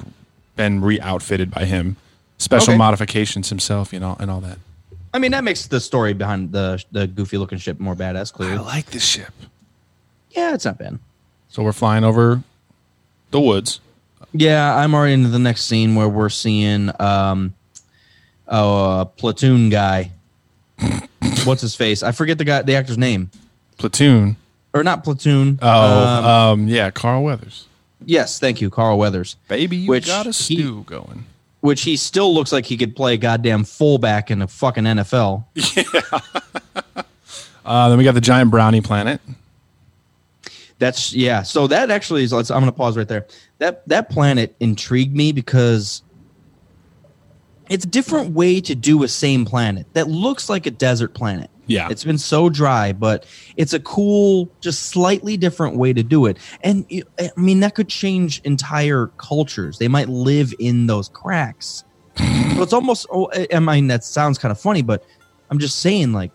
been 0.55 0.79
re-outfitted 0.81 1.51
by 1.51 1.65
him, 1.65 1.97
special 2.37 2.71
Okay. 2.73 2.77
modifications 2.77 3.49
himself, 3.49 3.91
you 3.91 3.99
know, 3.99 4.15
and 4.19 4.29
all 4.31 4.39
that. 4.41 4.57
I 5.13 5.19
mean, 5.19 5.31
that 5.31 5.43
makes 5.43 5.67
the 5.67 5.79
story 5.79 6.13
behind 6.13 6.51
the 6.51 6.83
the 6.91 7.07
goofy 7.07 7.37
looking 7.37 7.57
ship 7.57 7.79
more 7.79 7.95
badass. 7.95 8.31
Clear. 8.33 8.49
I 8.49 8.55
Clearly, 8.55 8.65
like 8.67 8.85
this 8.87 9.03
ship. 9.05 9.33
yeah, 10.31 10.53
it's 10.53 10.65
not 10.65 10.77
bad. 10.77 10.99
So 11.49 11.63
we're 11.63 11.71
flying 11.71 12.03
over 12.03 12.43
the 13.31 13.39
woods. 13.39 13.79
Yeah, 14.33 14.75
I'm 14.75 14.93
already 14.93 15.13
into 15.13 15.29
the 15.29 15.39
next 15.39 15.65
scene 15.65 15.95
where 15.95 16.09
we're 16.09 16.29
seeing 16.29 16.91
um 17.01 17.53
a 18.47 19.07
platoon 19.17 19.69
guy. 19.69 20.11
What's 21.45 21.61
his 21.61 21.75
face? 21.75 22.03
I 22.03 22.11
forget 22.11 22.37
the 22.37 22.43
guy 22.43 22.61
the 22.61 22.75
actor's 22.75 22.97
name. 22.97 23.31
Platoon. 23.77 24.35
Or 24.75 24.83
not 24.83 25.03
platoon. 25.05 25.57
Oh, 25.61 25.69
um, 25.69 26.25
um, 26.25 26.67
yeah, 26.67 26.91
Carl 26.91 27.23
Weathers. 27.23 27.65
yes, 28.05 28.37
thank 28.39 28.59
you, 28.61 28.69
Carl 28.69 28.97
Weathers. 28.99 29.37
Baby, 29.47 29.77
you 29.77 29.89
Which 29.89 30.05
got 30.05 30.25
a 30.27 30.29
he- 30.29 30.33
stew 30.57 30.83
going. 30.85 31.25
Which 31.61 31.81
he 31.81 31.95
still 31.97 32.31
looks 32.33 32.51
like 32.51 32.65
he 32.65 32.77
could 32.77 32.95
play 32.95 33.17
goddamn 33.17 33.63
fullback 33.63 34.29
in 34.29 34.39
the 34.39 34.47
fucking 34.47 34.83
NFL. 34.83 35.45
Uh, 37.65 37.89
then 37.89 37.97
we 37.97 38.03
got 38.03 38.13
the 38.13 38.21
giant 38.21 38.51
brownie 38.51 38.79
planet. 38.79 39.19
That's 40.77 41.11
yeah. 41.13 41.41
So 41.41 41.65
that 41.65 41.89
actually 41.89 42.23
is. 42.23 42.31
Let's, 42.31 42.51
I'm 42.51 42.59
going 42.59 42.71
to 42.71 42.77
pause 42.77 42.95
right 42.95 43.07
there. 43.07 43.25
That 43.57 43.87
that 43.87 44.11
planet 44.11 44.55
intrigued 44.59 45.15
me 45.15 45.31
because 45.31 46.03
it's 47.67 47.83
a 47.83 47.87
different 47.87 48.33
way 48.35 48.61
to 48.61 48.75
do 48.75 49.01
a 49.01 49.07
same 49.07 49.45
planet 49.45 49.87
that 49.93 50.07
looks 50.07 50.47
like 50.47 50.67
a 50.67 50.71
desert 50.71 51.15
planet. 51.15 51.49
Yeah. 51.67 51.87
it's 51.89 52.03
been 52.03 52.17
so 52.17 52.49
dry, 52.49 52.93
but 52.93 53.25
it's 53.57 53.73
a 53.73 53.79
cool, 53.79 54.49
just 54.61 54.83
slightly 54.83 55.37
different 55.37 55.77
way 55.77 55.93
to 55.93 56.03
do 56.03 56.25
it. 56.25 56.37
And 56.61 56.85
I 57.19 57.29
mean, 57.37 57.59
that 57.61 57.75
could 57.75 57.89
change 57.89 58.41
entire 58.43 59.07
cultures. 59.17 59.77
They 59.79 59.87
might 59.87 60.09
live 60.09 60.53
in 60.59 60.87
those 60.87 61.09
cracks. 61.09 61.83
so 62.17 62.61
it's 62.61 62.73
almost. 62.73 63.07
Oh, 63.11 63.29
I- 63.51 63.59
mean, 63.59 63.87
that 63.87 64.03
sounds 64.03 64.37
kind 64.37 64.51
of 64.51 64.59
funny, 64.59 64.81
but 64.81 65.05
I'm 65.49 65.59
just 65.59 65.79
saying, 65.79 66.13
like. 66.13 66.31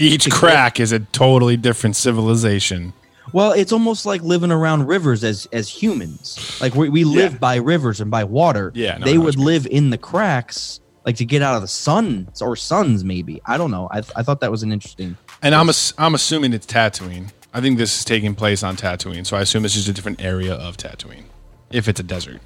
Each 0.00 0.30
crack 0.30 0.78
is 0.78 0.92
a 0.92 1.00
totally 1.00 1.56
different 1.56 1.96
civilization. 1.96 2.92
Well, 3.32 3.52
it's 3.52 3.72
almost 3.72 4.06
like 4.06 4.22
living 4.22 4.52
around 4.52 4.86
rivers 4.86 5.24
as 5.24 5.46
as 5.52 5.68
humans. 5.68 6.58
Like 6.60 6.74
we, 6.74 6.88
we 6.88 7.04
live 7.04 7.32
Yeah. 7.32 7.38
by 7.38 7.56
rivers 7.56 8.00
and 8.00 8.10
by 8.10 8.24
water. 8.24 8.70
Yeah, 8.74 8.98
no, 8.98 9.04
they 9.04 9.18
what 9.18 9.24
would 9.26 9.36
live 9.38 9.66
in 9.66 9.90
the 9.90 9.98
cracks, 9.98 10.80
like 11.08 11.16
to 11.16 11.24
get 11.24 11.40
out 11.40 11.54
of 11.54 11.62
the 11.62 11.68
sun 11.68 12.28
or 12.42 12.54
suns. 12.54 13.02
Maybe 13.02 13.40
I 13.46 13.56
don't 13.56 13.70
know. 13.70 13.88
I, 13.90 13.98
I 14.14 14.22
thought 14.22 14.40
that 14.40 14.50
was 14.50 14.62
an 14.62 14.72
interesting. 14.72 15.16
And 15.40 15.54
I'm 15.54 15.70
ass- 15.70 15.94
I'm 15.96 16.14
assuming 16.14 16.52
it's 16.52 16.66
Tatooine. 16.66 17.32
I 17.54 17.62
think 17.62 17.78
this 17.78 17.98
is 17.98 18.04
taking 18.04 18.34
place 18.34 18.62
on 18.62 18.76
Tatooine, 18.76 19.24
so 19.24 19.34
I 19.34 19.40
assume 19.40 19.64
it's 19.64 19.72
just 19.72 19.88
a 19.88 19.94
different 19.94 20.20
area 20.22 20.52
of 20.52 20.76
Tatooine. 20.76 21.24
If 21.70 21.88
it's 21.88 21.98
a 21.98 22.02
desert. 22.02 22.42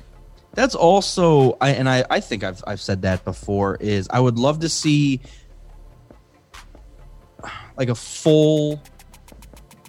That's 0.55 0.77
also 0.77 1.57
I 1.61 1.71
and 1.71 1.89
I 1.89 2.05
I 2.09 2.21
think 2.21 2.45
I've 2.45 2.63
I've 2.65 2.81
said 2.81 3.03
that 3.03 3.25
before. 3.25 3.79
Is 3.81 4.07
I 4.11 4.21
would 4.21 4.39
love 4.39 4.61
to 4.61 4.69
see 4.69 5.21
like 7.77 7.89
a 7.89 7.97
full 7.97 8.81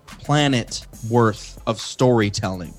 planet 0.07 0.87
worth 1.09 1.61
of 1.67 1.79
storytelling. 1.79 2.73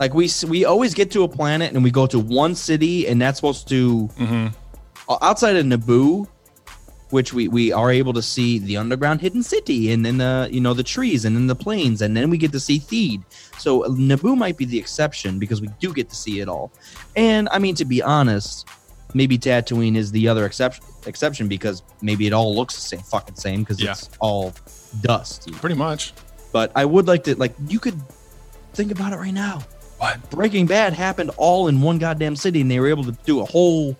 Like 0.00 0.14
we 0.14 0.30
we 0.48 0.64
always 0.64 0.94
get 0.94 1.10
to 1.12 1.24
a 1.24 1.28
planet 1.28 1.72
and 1.74 1.84
we 1.84 1.90
go 1.90 2.06
to 2.06 2.18
one 2.18 2.54
city 2.54 3.06
and 3.06 3.20
that's 3.20 3.36
supposed 3.38 3.68
to 3.68 4.08
o- 4.18 4.50
Uh, 5.08 5.18
outside 5.20 5.56
of 5.56 5.66
Naboo, 5.66 6.26
which 7.10 7.32
we 7.32 7.46
we 7.48 7.72
are 7.72 7.90
able 7.90 8.12
to 8.12 8.22
see 8.22 8.58
the 8.58 8.76
underground 8.76 9.20
hidden 9.20 9.42
city 9.42 9.92
and 9.92 10.04
then 10.04 10.18
the 10.18 10.48
you 10.50 10.60
know 10.60 10.74
the 10.74 10.82
trees 10.82 11.24
and 11.24 11.36
then 11.36 11.46
the 11.46 11.54
plains 11.54 12.02
and 12.02 12.16
then 12.16 12.30
we 12.30 12.38
get 12.38 12.52
to 12.52 12.60
see 12.60 12.78
Theed. 12.78 13.22
So 13.58 13.84
uh, 13.84 13.88
Naboo 13.88 14.36
might 14.36 14.56
be 14.56 14.64
the 14.64 14.78
exception 14.78 15.38
because 15.38 15.60
we 15.60 15.68
do 15.80 15.92
get 15.92 16.08
to 16.08 16.16
see 16.16 16.40
it 16.40 16.48
all. 16.48 16.72
And 17.16 17.48
I 17.52 17.58
mean 17.58 17.74
to 17.76 17.84
be 17.84 18.02
honest, 18.02 18.66
maybe 19.12 19.38
Tatooine 19.38 19.96
is 19.96 20.10
the 20.10 20.26
other 20.26 20.46
exception 20.46 20.84
exception 21.06 21.46
because 21.48 21.82
maybe 22.00 22.26
it 22.26 22.32
all 22.32 22.54
looks 22.56 22.74
the 22.74 22.80
same 22.80 23.00
fucking 23.00 23.36
same 23.36 23.60
because 23.60 23.80
Yeah. 23.80 23.92
it's 23.92 24.08
all 24.20 24.54
dust. 25.02 25.52
Pretty 25.60 25.76
much. 25.76 26.14
But 26.50 26.72
I 26.74 26.84
would 26.84 27.06
like 27.06 27.22
to 27.24 27.36
like 27.36 27.54
you 27.68 27.78
could 27.78 28.00
think 28.72 28.90
about 28.90 29.12
it 29.12 29.16
right 29.16 29.34
now. 29.34 29.62
What? 29.98 30.30
Breaking 30.30 30.66
Bad 30.66 30.92
happened 30.94 31.30
all 31.36 31.68
in 31.68 31.80
one 31.80 31.98
goddamn 31.98 32.34
city, 32.34 32.60
and 32.60 32.70
they 32.70 32.80
were 32.80 32.88
able 32.88 33.04
to 33.04 33.12
do 33.24 33.40
a 33.40 33.44
whole 33.44 33.96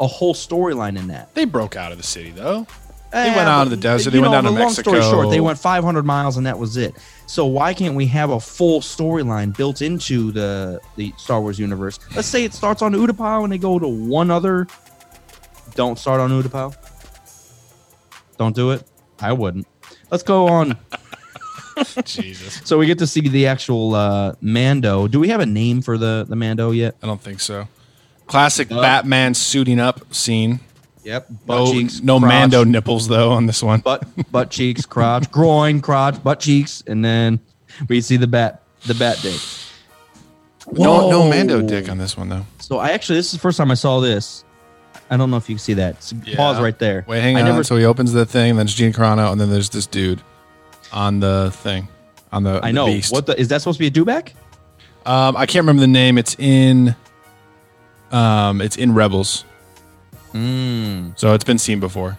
a 0.00 0.06
whole 0.06 0.34
storyline 0.34 0.98
in 0.98 1.08
that. 1.08 1.34
They 1.34 1.44
broke 1.44 1.76
out 1.76 1.92
of 1.92 1.98
the 1.98 2.04
city 2.04 2.30
though. 2.30 2.66
They 3.12 3.24
went 3.24 3.48
out 3.48 3.62
of 3.64 3.70
the 3.70 3.76
desert, 3.76 4.10
they 4.10 4.18
You 4.18 4.22
went 4.22 4.30
know, 4.32 4.36
down 4.36 4.44
to 4.44 4.56
the 4.56 4.60
long 4.60 4.72
story 4.72 5.02
short, 5.02 5.30
they 5.30 5.40
went 5.40 5.58
500 5.58 6.04
miles, 6.04 6.36
and 6.36 6.46
that 6.46 6.56
was 6.56 6.76
it. 6.76 6.94
So 7.26 7.44
why 7.44 7.74
can't 7.74 7.96
we 7.96 8.06
have 8.06 8.30
a 8.30 8.38
full 8.38 8.80
storyline 8.80 9.56
built 9.56 9.82
into 9.82 10.30
the 10.30 10.80
the 10.96 11.12
Star 11.16 11.40
Wars 11.40 11.58
universe? 11.58 11.98
Let's 12.14 12.28
say 12.28 12.44
it 12.44 12.54
starts 12.54 12.82
on 12.82 12.92
Utapau, 12.92 13.42
and 13.42 13.52
they 13.52 13.58
go 13.58 13.78
to 13.80 13.88
one 13.88 14.30
other. 14.30 14.68
Don't 15.74 15.98
start 15.98 16.20
on 16.20 16.30
Utapau. 16.30 16.74
Don't 18.38 18.54
do 18.54 18.70
it. 18.70 18.84
I 19.18 19.32
wouldn't. 19.32 19.66
Let's 20.10 20.22
go 20.22 20.46
on. 20.46 20.78
Jesus. 22.04 22.60
So 22.64 22.78
we 22.78 22.86
get 22.86 22.98
to 22.98 23.06
see 23.06 23.20
the 23.22 23.46
actual 23.48 23.94
uh, 23.94 24.34
Mando. 24.40 25.08
Do 25.08 25.18
we 25.18 25.28
have 25.28 25.40
a 25.40 25.46
name 25.46 25.82
for 25.82 25.98
the 25.98 26.26
the 26.28 26.36
Mando 26.36 26.70
yet? 26.70 26.94
I 27.02 27.06
don't 27.06 27.20
think 27.20 27.40
so. 27.40 27.66
Classic 28.30 28.68
Batman 28.68 29.34
suiting 29.34 29.80
up 29.80 30.14
scene. 30.14 30.60
Yep. 31.02 31.28
No, 31.48 31.72
no 32.02 32.20
Mando 32.20 32.62
nipples 32.64 33.08
though 33.08 33.30
on 33.32 33.46
this 33.46 33.62
one. 33.62 33.80
butt 33.80 34.04
butt 34.30 34.50
cheeks, 34.50 34.86
crotch, 34.86 35.30
groin, 35.32 35.80
crotch, 35.80 36.22
butt 36.22 36.40
cheeks, 36.40 36.82
and 36.86 37.04
then 37.04 37.40
we 37.88 38.00
see 38.00 38.16
the 38.16 38.26
bat 38.26 38.62
the 38.86 38.94
bat 38.94 39.18
dick. 39.22 39.40
no, 40.72 41.10
no 41.10 41.28
Mando 41.28 41.62
dick 41.62 41.88
on 41.88 41.98
this 41.98 42.16
one 42.16 42.28
though. 42.28 42.46
So 42.58 42.78
I 42.78 42.90
actually 42.90 43.16
this 43.16 43.26
is 43.26 43.32
the 43.32 43.38
first 43.38 43.58
time 43.58 43.70
I 43.70 43.74
saw 43.74 44.00
this. 44.00 44.44
I 45.08 45.16
don't 45.16 45.30
know 45.30 45.36
if 45.38 45.48
you 45.48 45.56
can 45.56 45.60
see 45.60 45.74
that. 45.74 46.02
So 46.02 46.16
Pause 46.36 46.58
Yeah. 46.58 46.62
right 46.62 46.78
there. 46.78 47.04
Wait, 47.08 47.20
hang 47.20 47.36
I 47.36 47.40
on. 47.40 47.46
Never, 47.46 47.64
so 47.64 47.76
he 47.76 47.84
opens 47.84 48.12
the 48.12 48.24
thing, 48.26 48.50
and 48.50 48.58
then 48.58 48.66
it's 48.66 48.74
Gina 48.74 48.92
Carano, 48.92 49.32
and 49.32 49.40
then 49.40 49.50
there's 49.50 49.70
this 49.70 49.86
dude 49.86 50.20
on 50.92 51.18
the 51.20 51.50
thing, 51.52 51.88
on 52.30 52.44
the. 52.44 52.60
I 52.62 52.68
the 52.68 52.72
know. 52.74 52.86
Beast. 52.86 53.10
What 53.12 53.26
the 53.26 53.38
is 53.40 53.48
that 53.48 53.60
supposed 53.60 53.78
to 53.80 53.90
be 53.90 54.00
a 54.00 54.04
dewback? 54.04 54.32
Um, 55.06 55.36
I 55.36 55.46
can't 55.46 55.62
remember 55.64 55.80
the 55.80 55.86
name. 55.88 56.18
It's 56.18 56.36
in. 56.38 56.94
Um, 58.10 58.60
it's 58.60 58.76
in 58.76 58.94
Rebels. 58.94 59.44
So 60.32 61.34
it's 61.34 61.44
been 61.44 61.58
seen 61.58 61.80
before. 61.80 62.16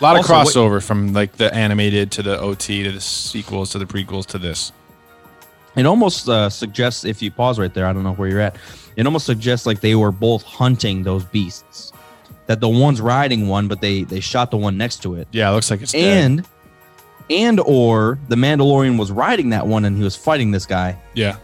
A 0.00 0.02
lot 0.02 0.16
of. 0.18 0.30
Also, 0.30 0.64
what- 0.64 0.80
crossover 0.80 0.84
from 0.84 1.12
like 1.12 1.32
the 1.32 1.52
animated 1.54 2.10
to 2.12 2.22
the 2.22 2.38
OT 2.38 2.82
to 2.82 2.92
the 2.92 3.00
sequels 3.00 3.70
to 3.70 3.78
the 3.78 3.86
prequels 3.86 4.26
to 4.26 4.38
this. 4.38 4.72
It 5.76 5.86
almost 5.86 6.28
uh, 6.28 6.50
suggests 6.50 7.04
if 7.04 7.20
you 7.22 7.30
pause 7.32 7.58
right 7.58 7.72
there. 7.72 7.86
I 7.86 7.92
don't 7.92 8.04
know 8.04 8.12
where 8.14 8.28
you're 8.28 8.40
at. 8.40 8.56
It 8.96 9.06
almost 9.06 9.26
suggests 9.26 9.66
like 9.66 9.80
they 9.80 9.94
were 9.96 10.12
both 10.12 10.42
hunting 10.44 11.02
those 11.02 11.24
beasts. 11.24 11.92
That 12.46 12.60
the 12.60 12.68
one's 12.68 13.00
riding 13.00 13.48
one, 13.48 13.66
but 13.68 13.80
they 13.80 14.02
they 14.04 14.20
shot 14.20 14.50
the 14.50 14.56
one 14.56 14.76
next 14.76 15.02
to 15.02 15.14
it. 15.14 15.26
Yeah, 15.32 15.50
it 15.50 15.54
looks 15.54 15.70
like 15.70 15.80
it's 15.82 15.92
dead. 15.92 16.22
and 16.24 16.48
and 17.30 17.60
or 17.60 18.18
the 18.28 18.36
Mandalorian 18.36 18.98
was 18.98 19.10
riding 19.10 19.50
that 19.50 19.66
one 19.66 19.84
and 19.86 19.96
he 19.96 20.02
was 20.04 20.14
fighting 20.14 20.50
this 20.50 20.66
guy. 20.66 20.98
yeah, 21.14 21.36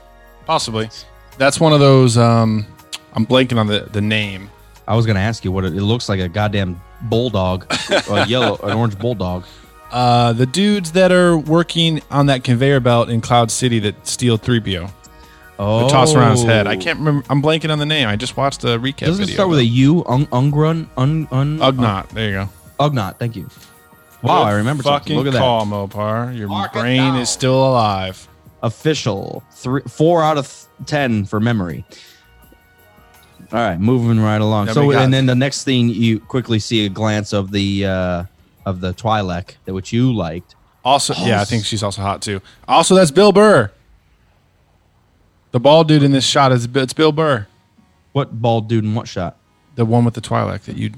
possibly. 0.46 0.90
That's 1.38 1.58
one 1.58 1.72
of 1.72 1.80
those. 1.80 2.18
Um, 2.18 2.66
I'm 3.14 3.26
blanking 3.26 3.58
on 3.58 3.66
the 3.66 3.88
the 3.92 4.00
name. 4.00 4.50
I 4.88 4.96
was 4.96 5.06
gonna 5.06 5.20
ask 5.20 5.44
you 5.44 5.52
what 5.52 5.64
it, 5.64 5.74
it 5.76 5.82
looks 5.82 6.08
like 6.08 6.20
a 6.20 6.28
goddamn 6.28 6.80
bulldog, 7.02 7.66
a 8.10 8.24
yellow, 8.28 8.56
an 8.62 8.76
orange 8.76 8.98
bulldog. 8.98 9.44
Uh, 9.90 10.32
the 10.32 10.46
dudes 10.46 10.92
that 10.92 11.10
are 11.12 11.36
working 11.36 12.00
on 12.10 12.26
that 12.26 12.44
conveyor 12.44 12.80
belt 12.80 13.08
in 13.08 13.20
Cloud 13.20 13.50
City 13.50 13.80
that 13.80 14.06
steal 14.06 14.38
3PO. 14.38 14.88
Oh, 15.58 15.82
They 15.84 15.88
toss 15.90 16.14
around 16.14 16.32
his 16.32 16.44
head. 16.44 16.66
I 16.68 16.76
can't 16.76 16.98
remember. 17.00 17.24
I'm 17.28 17.42
blanking 17.42 17.70
on 17.70 17.78
the 17.80 17.86
name. 17.86 18.06
I 18.08 18.14
just 18.16 18.36
watched 18.36 18.60
the 18.60 18.78
recap 18.78 19.06
Doesn't 19.06 19.22
it 19.24 19.26
video. 19.26 19.34
start 19.34 19.48
with 19.50 19.58
a 19.58 19.64
U? 19.64 20.04
Un, 20.06 20.26
Ungrun, 20.26 20.88
un, 20.96 21.26
un, 21.32 21.58
Ugnaught. 21.58 22.08
There 22.10 22.26
you 22.28 22.32
go. 22.34 22.48
Ugnaught. 22.78 23.18
Thank 23.18 23.34
you. 23.36 23.48
Wow, 24.22 24.42
I 24.42 24.52
remember 24.52 24.82
something. 24.84 25.00
Fucking 25.00 25.16
Look 25.16 25.26
at 25.26 25.32
that. 25.32 25.38
call, 25.40 25.66
Mopar. 25.66 26.36
Your 26.36 26.48
Mark 26.48 26.74
it 26.76 26.78
brain 26.80 26.98
down. 26.98 27.16
is 27.18 27.28
still 27.28 27.68
alive. 27.68 28.28
Official. 28.62 29.42
Three, 29.52 29.82
four 29.88 30.22
out 30.22 30.38
of 30.38 30.46
th- 30.46 30.86
ten 30.86 31.24
for 31.24 31.40
memory. 31.40 31.84
All 33.52 33.58
right, 33.58 33.78
moving 33.80 34.20
right 34.20 34.40
along. 34.40 34.66
Then 34.66 34.74
so, 34.74 34.90
got- 34.92 35.02
and 35.02 35.12
then 35.12 35.26
the 35.26 35.34
next 35.34 35.64
thing 35.64 35.88
you 35.88 36.20
quickly 36.20 36.58
see 36.58 36.86
a 36.86 36.88
glance 36.88 37.32
of 37.32 37.50
the 37.50 37.84
uh 37.86 38.24
of 38.64 38.80
the 38.80 38.92
Twi'lek 38.94 39.54
that 39.64 39.74
which 39.74 39.92
you 39.92 40.12
liked. 40.14 40.54
Also, 40.84 41.14
yeah, 41.14 41.40
I 41.40 41.44
think 41.44 41.64
she's 41.64 41.82
also 41.82 42.00
hot 42.02 42.22
too. 42.22 42.40
Also, 42.68 42.94
that's 42.94 43.10
Bill 43.10 43.32
Burr. 43.32 43.70
The 45.52 45.60
bald 45.60 45.88
dude 45.88 46.02
in 46.02 46.12
this 46.12 46.24
shot 46.26 46.52
is 46.52 46.68
it's 46.74 46.92
Bill 46.92 47.12
Burr, 47.12 47.46
What 48.12 48.40
bald 48.40 48.68
dude 48.68 48.84
in 48.84 48.94
what 48.94 49.08
shot? 49.08 49.36
the 49.74 49.84
one 49.84 50.04
with 50.04 50.14
the 50.14 50.20
Twi'lek 50.20 50.62
that 50.62 50.76
you 50.76 50.92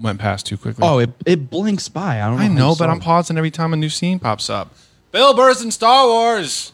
went 0.00 0.18
past 0.18 0.44
too 0.46 0.56
quickly. 0.56 0.82
Oh, 0.86 0.98
it, 0.98 1.10
it 1.24 1.50
blinks 1.50 1.88
by. 1.88 2.20
I 2.20 2.26
don't 2.26 2.36
know. 2.36 2.42
I 2.42 2.46
how 2.46 2.52
you 2.52 2.58
know, 2.58 2.74
saw 2.74 2.78
but 2.84 2.90
I'm 2.90 3.00
pausing 3.00 3.36
every 3.38 3.50
time 3.50 3.72
a 3.72 3.76
new 3.76 3.88
scene 3.88 4.18
pops 4.18 4.50
up. 4.50 4.74
Bill 5.12 5.34
Burr's 5.34 5.62
in 5.62 5.70
Star 5.70 6.06
Wars. 6.06 6.72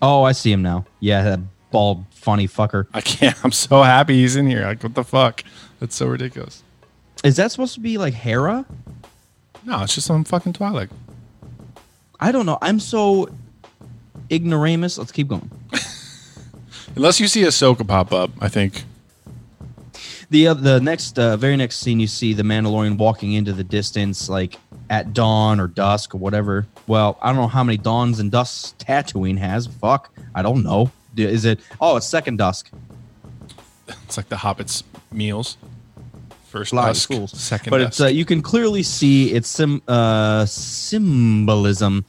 Oh, 0.00 0.22
I 0.22 0.32
see 0.32 0.50
him 0.50 0.62
now. 0.62 0.86
Yeah, 1.00 1.22
that 1.22 1.40
bald, 1.70 2.04
funny 2.22 2.46
fucker. 2.46 2.86
I 2.94 3.00
can't. 3.00 3.36
I'm 3.44 3.52
so 3.52 3.82
happy 3.82 4.14
he's 4.14 4.36
in 4.36 4.46
here. 4.46 4.62
Like, 4.62 4.82
what 4.82 4.94
the 4.94 5.04
fuck? 5.04 5.42
That's 5.80 5.96
so 5.96 6.06
ridiculous. 6.06 6.62
Is 7.24 7.36
that 7.36 7.50
supposed 7.50 7.74
to 7.74 7.80
be 7.80 7.98
like 7.98 8.14
Hera? 8.14 8.64
No, 9.64 9.82
it's 9.82 9.94
just 9.94 10.06
some 10.06 10.24
fucking 10.24 10.54
Twi'lek. 10.54 10.90
I 12.18 12.32
don't 12.32 12.46
know. 12.46 12.58
I'm 12.62 12.80
so 12.80 13.28
ignoramus. 14.30 14.98
Let's 14.98 15.12
keep 15.12 15.28
going. 15.28 15.50
Unless 16.96 17.20
you 17.20 17.26
see 17.26 17.42
Ahsoka 17.42 17.86
pop 17.86 18.12
up, 18.12 18.30
I 18.40 18.48
think. 18.48 18.84
The 20.30 20.48
uh, 20.48 20.54
the 20.54 20.80
next 20.80 21.18
uh, 21.18 21.36
very 21.36 21.56
next 21.56 21.78
scene 21.78 22.00
you 22.00 22.06
see 22.06 22.32
the 22.32 22.42
Mandalorian 22.42 22.96
walking 22.96 23.32
into 23.32 23.52
the 23.52 23.64
distance 23.64 24.28
like 24.28 24.56
at 24.88 25.12
dawn 25.12 25.60
or 25.60 25.66
dusk 25.66 26.14
or 26.14 26.18
whatever. 26.18 26.66
Well, 26.86 27.18
I 27.20 27.28
don't 27.28 27.36
know 27.36 27.48
how 27.48 27.64
many 27.64 27.76
dawns 27.76 28.18
and 28.18 28.30
dusks 28.30 28.74
Tatooine 28.78 29.38
has. 29.38 29.66
Fuck, 29.66 30.10
I 30.34 30.42
don't 30.42 30.62
know. 30.62 30.90
Is 31.16 31.44
it? 31.44 31.60
Oh, 31.80 31.96
it's 31.96 32.06
second 32.06 32.36
dusk. 32.38 32.70
It's 34.04 34.16
like 34.16 34.28
the 34.28 34.36
Hobbit's 34.36 34.84
meals. 35.10 35.56
First 36.48 36.70
Fly 36.70 36.88
dusk, 36.88 37.02
schools. 37.02 37.32
second 37.40 37.70
but 37.70 37.78
dusk. 37.78 37.88
it's 37.88 38.00
uh, 38.00 38.06
you 38.06 38.24
can 38.24 38.42
clearly 38.42 38.82
see 38.82 39.32
its 39.32 39.48
sim, 39.48 39.82
uh, 39.88 40.44
symbolism. 40.46 42.04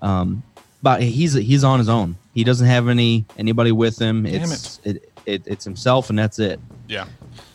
Um, 0.00 0.42
but 0.82 1.02
he's 1.02 1.32
he's 1.32 1.64
on 1.64 1.78
his 1.78 1.88
own. 1.88 2.16
He 2.34 2.44
doesn't 2.44 2.66
have 2.66 2.88
any 2.88 3.24
anybody 3.38 3.72
with 3.72 3.98
him. 3.98 4.24
Damn 4.24 4.34
It's 4.52 4.80
it. 4.84 5.10
It, 5.26 5.42
it's 5.46 5.64
himself, 5.64 6.08
and 6.10 6.16
that's 6.18 6.38
it. 6.38 6.60
yeah, 6.86 7.06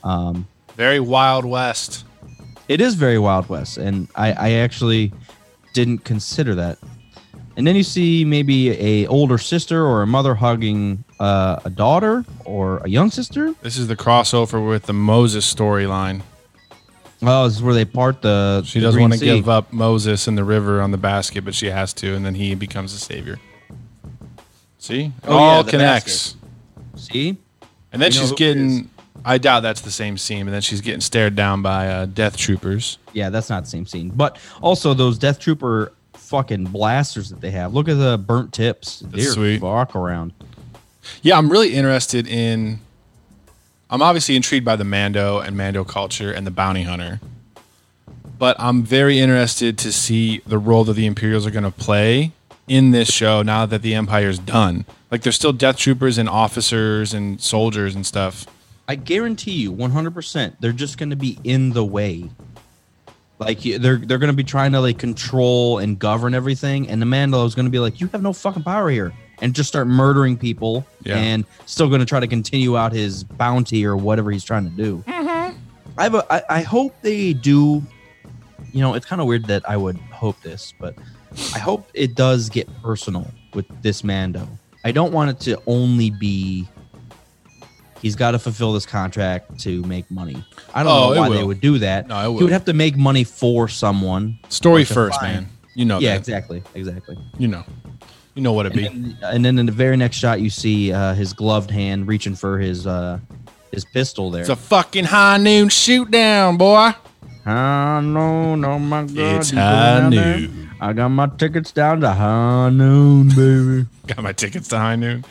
Um, 0.04 0.46
very 0.76 1.00
Wild 1.00 1.46
West. 1.46 2.04
it 2.68 2.82
is 2.82 2.96
very 2.96 3.18
Wild 3.18 3.48
West, 3.48 3.78
and 3.78 4.10
I, 4.16 4.34
I 4.34 4.52
actually 4.56 5.14
didn't 5.74 6.00
consider 6.00 6.54
that. 6.56 6.80
And 7.58 7.68
then 7.68 7.76
you 7.76 7.84
see 7.84 8.24
maybe 8.24 8.70
a 8.72 9.08
older 9.08 9.38
sister 9.38 9.86
or 9.86 10.02
a 10.02 10.08
mother 10.08 10.36
hugging 10.36 11.04
uh, 11.20 11.60
a 11.66 11.70
daughter 11.70 12.24
or 12.46 12.78
a 12.80 12.90
young 12.90 13.12
sister. 13.12 13.54
This 13.62 13.78
is 13.78 13.88
the 13.88 13.96
crossover 13.98 14.66
with 14.68 14.84
the 14.84 14.94
Moses 14.94 15.52
storyline. 15.54 16.22
Oh, 17.22 17.48
this 17.48 17.58
is 17.58 17.62
where 17.64 17.74
they 17.76 17.86
part 17.86 18.22
the. 18.22 18.64
She 18.66 18.80
the 18.80 18.86
doesn't 18.86 19.02
want 19.02 19.14
to 19.14 19.20
give 19.20 19.48
up 19.50 19.72
Moses 19.74 20.28
in 20.28 20.36
the 20.36 20.44
river 20.44 20.82
on 20.82 20.92
the 20.92 20.98
basket, 20.98 21.46
but 21.46 21.54
she 21.54 21.68
has 21.68 21.94
to, 21.96 22.16
and 22.16 22.26
then 22.26 22.34
he 22.36 22.56
becomes 22.56 22.94
a 22.94 22.98
savior. 22.98 23.40
See, 24.80 25.06
it 25.06 25.12
Oh, 25.28 25.38
all 25.38 25.58
yeah, 25.58 25.62
the 25.64 25.72
connects. 25.72 26.36
See, 26.96 27.38
And 27.92 28.02
then 28.02 28.12
You 28.12 28.20
she's 28.20 28.32
getting. 28.32 28.90
I 29.24 29.38
doubt 29.38 29.60
that's 29.60 29.82
the 29.82 29.92
same 29.92 30.18
scene, 30.18 30.46
but 30.46 30.52
then 30.52 30.62
she's 30.62 30.82
getting 30.82 31.02
stared 31.02 31.36
down 31.36 31.62
by 31.62 31.88
uh, 31.88 32.06
death 32.08 32.38
troopers. 32.38 32.98
yeah, 33.14 33.30
that's 33.30 33.52
not 33.52 33.64
the 33.66 33.70
same 33.70 33.86
scene. 33.86 34.10
But 34.10 34.40
also 34.62 34.96
those 34.96 35.20
Death 35.20 35.38
Trooper 35.38 35.94
fucking 36.32 36.63
blasters 36.63 37.30
that 37.30 37.41
they 37.41 37.52
have. 37.52 37.74
Look 37.74 37.89
at 37.89 37.96
the 37.96 38.17
burnt 38.17 38.54
tips. 38.54 39.02
Dear 39.02 39.32
sweet. 39.32 39.62
fuck 39.62 39.96
around. 39.96 40.34
Yeah, 41.22 41.38
I'm 41.38 41.52
really 41.52 41.74
interested 41.74 42.26
in. 42.26 42.80
I'm 43.89 44.02
obviously 44.02 44.38
intrigued 44.38 44.65
by 44.65 44.78
the 44.78 44.86
Mando 44.86 45.39
and 45.39 45.58
Mando 45.58 45.84
culture 45.84 46.32
and 46.32 46.48
the 46.48 46.52
bounty 46.52 46.84
hunter, 46.84 47.20
but 48.39 48.56
I'm 48.58 48.84
very 48.84 49.20
interested 49.20 49.78
to 49.80 49.91
see 49.91 50.41
the 50.48 50.58
role 50.58 50.86
that 50.86 50.94
the 50.94 51.06
Imperials 51.06 51.46
are 51.46 51.52
going 51.52 51.65
to 51.65 51.72
play 51.72 52.32
in 52.70 52.91
this 52.91 53.12
show 53.12 53.41
now 53.41 53.65
that 53.65 53.82
the 53.82 53.94
Empire's 53.94 54.39
done. 54.39 54.86
Like, 55.12 55.24
there's 55.24 55.36
still 55.36 55.52
Death 55.52 55.76
Troopers 55.76 56.17
and 56.17 56.30
officers 56.30 57.13
and 57.13 57.41
soldiers 57.41 57.94
and 57.94 58.06
stuff. 58.06 58.46
I 58.88 58.96
guarantee 58.96 59.52
you, 59.52 59.74
100%, 59.74 60.56
they're 60.62 60.72
just 60.72 60.98
going 60.98 61.10
to 61.10 61.17
be 61.17 61.38
in 61.44 61.72
the 61.72 61.84
way. 61.84 62.30
Like 63.42 63.62
they're 63.62 63.98
they're 63.98 64.20
going 64.20 64.30
to 64.32 64.34
be 64.38 64.44
trying 64.44 64.72
to 64.74 64.80
like 64.80 65.00
control 65.00 65.80
and 65.80 65.98
govern 65.98 66.36
everything, 66.36 66.88
and 66.88 67.02
the 67.02 67.08
Mandalore 67.08 67.48
is 67.48 67.56
going 67.56 67.66
to 67.66 67.72
be 67.72 67.80
like, 67.80 68.00
"You 68.00 68.06
have 68.10 68.22
no 68.22 68.34
fucking 68.34 68.62
power 68.62 68.88
here," 68.92 69.12
and 69.42 69.56
just 69.56 69.68
start 69.68 69.88
murdering 69.88 70.38
people, 70.38 70.86
Yeah. 71.04 71.18
and 71.18 71.44
still 71.66 71.88
going 71.90 72.02
to 72.02 72.06
try 72.06 72.20
to 72.20 72.28
continue 72.28 72.78
out 72.78 72.94
his 72.94 73.24
bounty 73.24 73.84
or 73.84 73.98
whatever 73.98 74.30
he's 74.30 74.44
trying 74.44 74.66
to 74.66 74.76
do. 74.76 75.04
Mm-hmm. 75.08 75.58
I 75.98 76.04
have 76.04 76.14
a, 76.14 76.26
I, 76.32 76.58
I 76.58 76.62
hope 76.62 76.94
they 77.02 77.34
do. 77.34 77.82
You 78.74 78.80
know, 78.82 78.94
it's 78.94 79.08
kind 79.08 79.20
of 79.20 79.28
weird 79.28 79.46
that 79.46 79.68
I 79.68 79.76
would 79.76 79.98
hope 79.98 80.40
this, 80.44 80.74
but 80.80 80.94
I 81.56 81.58
hope 81.60 81.90
it 81.96 82.14
does 82.14 82.48
get 82.48 82.70
personal 82.84 83.26
with 83.56 83.66
this 83.82 84.04
Mando. 84.04 84.48
I 84.86 84.92
don't 84.92 85.12
want 85.14 85.32
it 85.32 85.40
to 85.42 85.60
only 85.66 86.12
be 86.12 86.68
he's 88.02 88.16
got 88.16 88.32
to 88.32 88.40
fulfill 88.40 88.74
this 88.74 88.86
contract 88.86 89.60
to 89.62 89.82
make 89.84 90.10
money. 90.12 90.44
I 90.74 90.84
don't 90.84 90.92
Oh, 90.92 91.14
know 91.14 91.22
why 91.22 91.30
they 91.30 91.44
would 91.44 91.62
do 91.62 91.80
that. 91.80 92.08
No, 92.08 92.34
it 92.34 92.38
He 92.38 92.44
would 92.44 92.52
have 92.52 92.66
to 92.66 92.74
make 92.74 92.98
money 92.98 93.24
for 93.24 93.68
someone. 93.68 94.40
Story 94.50 94.82
Like 94.82 94.88
first, 94.94 95.22
man. 95.22 95.48
You 95.76 95.86
know 95.86 96.00
yeah, 96.00 96.12
that. 96.12 96.20
exactly, 96.20 96.64
exactly. 96.76 97.18
You 97.38 97.48
know. 97.48 97.64
You 98.36 98.42
know 98.42 98.54
what 98.54 98.66
it 98.66 98.74
And 98.74 98.78
be. 98.78 98.84
then, 98.88 99.18
and 99.24 99.46
then 99.46 99.60
in 99.60 99.66
the 99.66 99.72
very 99.74 99.98
next 99.98 100.18
shot, 100.18 100.40
you 100.42 100.50
see 100.50 100.92
uh, 100.94 101.14
his 101.14 101.34
gloved 101.34 101.70
hand 101.70 102.08
reaching 102.08 102.36
for 102.36 102.60
his 102.60 102.88
uh, 102.88 103.20
his 103.72 103.84
pistol 103.86 104.32
there. 104.32 104.42
It's 104.42 104.50
a 104.50 104.56
fucking 104.56 105.06
high 105.06 105.38
noon 105.38 105.68
shoot 105.70 106.10
down, 106.12 106.58
boy. 106.58 106.92
High 107.44 108.02
noon, 108.02 108.64
oh 108.64 108.80
my 108.80 109.02
god! 109.04 109.18
It's 109.18 109.52
you 109.52 109.58
put 109.58 109.64
it 109.64 109.66
high 109.66 110.10
noon. 110.10 110.70
I 110.80 110.94
got 110.94 111.10
my 111.10 111.28
tickets 111.28 111.72
down 111.72 112.02
to 112.02 112.12
high 112.12 112.70
noon, 112.70 113.30
baby. 113.30 113.88
Got 114.08 114.24
my 114.24 114.34
tickets 114.34 114.68
to 114.70 114.78
high 114.78 114.96
noon. 114.96 115.24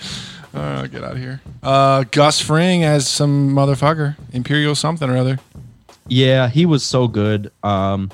Uh, 0.52 0.86
get 0.86 1.04
out 1.04 1.12
of 1.12 1.18
here. 1.18 1.40
Uh, 1.62 2.04
Gus 2.10 2.40
Fring 2.40 2.82
as 2.84 3.06
some 3.06 3.50
motherfucker. 3.54 4.16
Imperial 4.32 4.74
something 4.74 5.08
or 5.08 5.16
other. 5.16 5.38
Yeah, 6.08 6.48
he 6.48 6.66
was 6.66 6.82
so 6.84 7.06
good. 7.06 7.52
Um, 7.62 8.10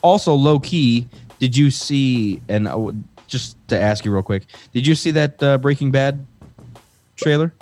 also, 0.00 0.34
low 0.34 0.60
key, 0.60 1.08
did 1.40 1.56
you 1.56 1.70
see? 1.70 2.40
And 2.48 2.68
I 2.68 2.74
would- 2.76 3.02
just 3.26 3.56
to 3.68 3.80
ask 3.80 4.04
you 4.04 4.12
real 4.12 4.22
quick, 4.22 4.44
did 4.74 4.86
you 4.86 4.94
see 4.94 5.10
that 5.12 5.42
uh, 5.42 5.56
Breaking 5.58 5.90
Bad 5.90 6.24
trailer? 7.16 7.52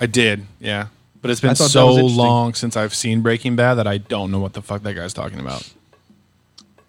I 0.00 0.04
did, 0.06 0.44
yeah. 0.60 0.88
But 1.22 1.30
it's 1.30 1.40
been 1.40 1.56
so 1.56 1.92
long 1.94 2.52
since 2.54 2.76
I've 2.76 2.94
seen 2.94 3.22
Breaking 3.22 3.56
Bad 3.56 3.74
that 3.74 3.86
I 3.86 3.96
don't 3.98 4.30
know 4.30 4.38
what 4.40 4.52
the 4.52 4.60
fuck 4.62 4.82
that 4.82 4.92
guy's 4.94 5.14
talking 5.14 5.40
about. 5.40 5.72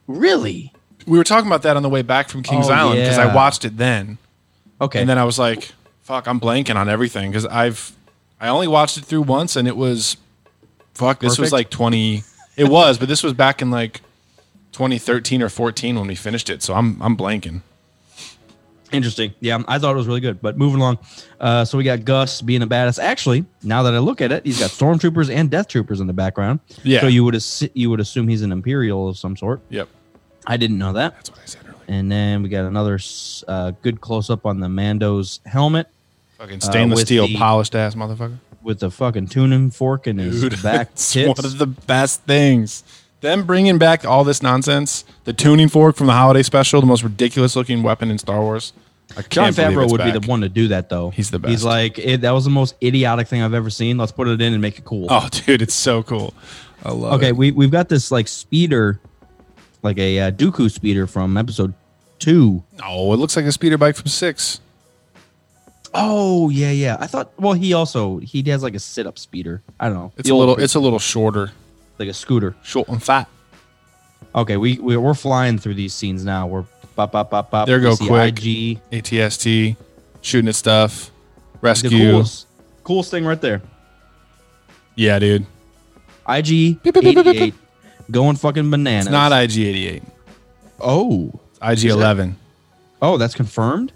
Really? 0.07 0.73
We 1.05 1.17
were 1.17 1.23
talking 1.23 1.47
about 1.47 1.61
that 1.63 1.77
on 1.77 1.83
the 1.83 1.89
way 1.89 2.01
back 2.01 2.29
from 2.29 2.43
Kings 2.43 2.69
Oh, 2.69 2.73
Island 2.73 2.99
because 2.99 3.17
yeah. 3.17 3.27
I 3.29 3.33
watched 3.33 3.63
it 3.65 3.77
then, 3.77 4.17
Okay. 4.81 4.99
and 4.99 5.09
then 5.09 5.17
I 5.17 5.23
was 5.23 5.39
like, 5.39 5.71
"Fuck, 6.07 6.27
I'm 6.27 6.39
blanking 6.39 6.75
on 6.75 6.87
everything." 6.87 7.29
Because 7.31 7.45
I've 7.45 7.91
I 8.39 8.47
only 8.49 8.67
watched 8.67 8.97
it 8.97 9.03
through 9.05 9.23
once, 9.23 9.55
and 9.55 9.67
it 9.67 9.75
was 9.75 10.15
fuck. 10.93 11.19
This 11.19 11.37
was 11.37 11.49
Perfect? 11.49 11.53
like 11.53 11.69
20. 11.69 12.23
It 12.55 12.69
was, 12.69 12.97
but 12.97 13.07
this 13.07 13.23
was 13.23 13.33
back 13.33 13.61
in 13.61 13.69
like 13.69 14.01
2013 14.71 15.41
or 15.41 15.49
14 15.49 15.97
when 15.97 16.07
we 16.07 16.15
finished 16.15 16.49
it. 16.49 16.63
So 16.63 16.73
I'm 16.73 17.01
I'm 17.01 17.17
blanking. 17.17 17.61
Interesting. 18.91 19.33
Yeah, 19.41 19.61
I 19.67 19.79
thought 19.79 19.91
it 19.91 19.97
was 19.97 20.07
really 20.07 20.21
good. 20.21 20.41
But 20.41 20.57
moving 20.57 20.79
along, 20.79 20.99
uh, 21.41 21.65
so 21.65 21.77
we 21.77 21.83
got 21.83 22.05
Gus 22.05 22.41
being 22.41 22.61
a 22.61 22.67
badass. 22.67 22.99
Actually, 23.03 23.43
now 23.61 23.83
that 23.83 23.93
I 23.93 23.99
look 23.99 24.21
at 24.21 24.31
it, 24.31 24.45
he's 24.45 24.59
got 24.59 24.69
stormtroopers 24.69 25.29
and 25.29 25.51
death 25.51 25.67
troopers 25.67 25.99
in 25.99 26.07
the 26.07 26.13
background. 26.13 26.61
Yeah. 26.83 27.01
So 27.01 27.07
you 27.07 27.25
would 27.25 27.43
you 27.73 27.89
would 27.89 27.99
assume 27.99 28.29
he's 28.29 28.43
an 28.43 28.51
imperial 28.53 29.09
of 29.09 29.17
some 29.17 29.35
sort. 29.35 29.59
Yep, 29.69 29.89
I 30.45 30.55
didn't 30.55 30.77
know 30.77 30.93
that. 30.93 31.15
that's 31.15 31.29
what 31.29 31.39
I 31.39 31.45
said 31.45 31.63
earlier. 31.65 31.75
And 31.89 32.09
then 32.11 32.43
we 32.43 32.49
got 32.49 32.65
another 32.65 32.97
uh, 33.47 33.71
good 33.81 33.99
close 33.99 34.29
up 34.29 34.45
on 34.45 34.61
the 34.61 34.69
Mando's 34.69 35.41
helmet 35.45 35.89
Fucking 36.37 36.61
stainless 36.61 36.97
Uh, 36.97 37.01
with 37.01 37.07
steel, 37.07 37.27
the- 37.27 37.35
polished 37.37 37.75
ass 37.75 37.95
motherfucker. 37.95 38.37
with 38.63 38.79
the 38.79 38.91
fucking 38.91 39.27
tuning 39.27 39.71
fork 39.71 40.07
in 40.07 40.17
his 40.17 40.41
Dude, 40.41 40.61
back 40.63 40.89
it's 40.93 41.13
tips. 41.13 41.27
one 41.41 41.45
of 41.45 41.57
the 41.57 41.67
best 41.67 42.21
things. 42.23 42.83
Them 43.21 43.45
bringing 43.45 43.77
back 43.79 44.05
all 44.05 44.23
this 44.23 44.43
nonsense, 44.43 45.03
the 45.23 45.33
tuning 45.33 45.69
fork 45.69 45.95
from 45.95 46.05
the 46.07 46.13
holiday 46.13 46.43
special, 46.43 46.79
the 46.81 46.85
most 46.87 47.01
ridiculous 47.03 47.55
looking 47.55 47.81
weapon 47.81 48.11
in 48.11 48.17
Star 48.19 48.41
Wars. 48.41 48.73
I 49.17 49.21
John 49.23 49.45
can't 49.53 49.55
believe 49.55 49.71
Favreau 49.77 49.83
it's 49.85 49.91
would 49.93 50.03
be 50.03 50.11
back. 50.11 50.21
the 50.21 50.27
one 50.27 50.41
to 50.41 50.49
do 50.49 50.67
that, 50.67 50.89
though. 50.89 51.09
He's 51.09 51.31
the 51.31 51.39
best. 51.39 51.49
He's 51.49 51.63
like, 51.63 51.97
it, 51.97 52.21
that 52.21 52.31
was 52.31 52.43
the 52.43 52.49
most 52.51 52.75
idiotic 52.83 53.27
thing 53.27 53.41
I've 53.41 53.53
ever 53.55 53.69
seen. 53.71 53.97
Let's 53.97 54.11
put 54.11 54.27
it 54.27 54.39
in 54.41 54.53
and 54.53 54.61
make 54.61 54.77
it 54.77 54.85
cool. 54.85 55.07
Oh, 55.09 55.27
dude, 55.31 55.61
it's 55.63 55.73
so 55.73 56.03
cool. 56.03 56.33
I 56.83 56.91
love 56.91 57.13
okay, 57.13 57.29
it. 57.29 57.35
we 57.37 57.49
we've 57.51 57.71
got 57.71 57.89
this 57.89 58.11
like 58.11 58.27
speeder, 58.27 58.99
like 59.81 59.97
a 59.97 60.19
uh, 60.19 60.31
Dooku 60.31 60.69
speeder 60.69 61.07
from 61.07 61.37
episode 61.37 61.73
two. 62.19 62.63
Oh, 62.83 63.11
it 63.13 63.17
looks 63.17 63.35
like 63.35 63.45
a 63.45 63.51
speeder 63.51 63.77
bike 63.79 63.95
from 63.95 64.07
six. 64.07 64.59
Oh 65.99 66.49
yeah, 66.49 66.71
yeah. 66.71 66.97
I 66.99 67.07
thought. 67.07 67.31
Well, 67.39 67.53
he 67.53 67.73
also 67.73 68.19
he 68.19 68.43
has 68.43 68.61
like 68.61 68.75
a 68.75 68.79
sit 68.79 69.07
up 69.07 69.17
speeder. 69.17 69.63
I 69.79 69.87
don't 69.89 69.95
know. 69.95 70.13
It's 70.15 70.29
The 70.29 70.35
a 70.35 70.37
little. 70.37 70.55
It's 70.55 70.75
a 70.75 70.79
little 70.79 70.99
shorter, 70.99 71.51
like 71.97 72.07
a 72.07 72.13
scooter. 72.13 72.55
short 72.63 72.87
and 72.87 73.01
fat. 73.01 73.27
Okay, 74.35 74.57
we, 74.57 74.77
we 74.77 74.95
we're 74.95 75.15
flying 75.15 75.57
through 75.57 75.73
these 75.73 75.93
scenes 75.93 76.23
now. 76.23 76.45
We're 76.45 76.65
pop 76.95 77.11
pop 77.11 77.31
pop 77.31 77.49
pop. 77.49 77.65
There 77.65 77.79
go 77.79 77.97
quick. 77.97 78.37
IG. 78.37 78.79
ATST, 78.91 79.75
shooting 80.21 80.47
at 80.47 80.55
stuff, 80.55 81.09
rescue. 81.61 82.11
coolest, 82.11 82.47
coolest 82.83 83.09
thing 83.09 83.25
right 83.25 83.41
there. 83.41 83.63
Yeah, 84.95 85.17
dude. 85.17 85.47
IG 86.29 86.81
beep, 86.83 86.97
88 86.97 87.53
going 88.11 88.35
fucking 88.35 88.69
bananas. 88.69 89.07
It's 89.07 89.11
not 89.11 89.31
IG88. 89.31 90.03
Oh, 90.79 91.39
IG11. 91.61 92.33
oh, 93.01 93.17
that's 93.17 93.33
confirmed. 93.33 93.93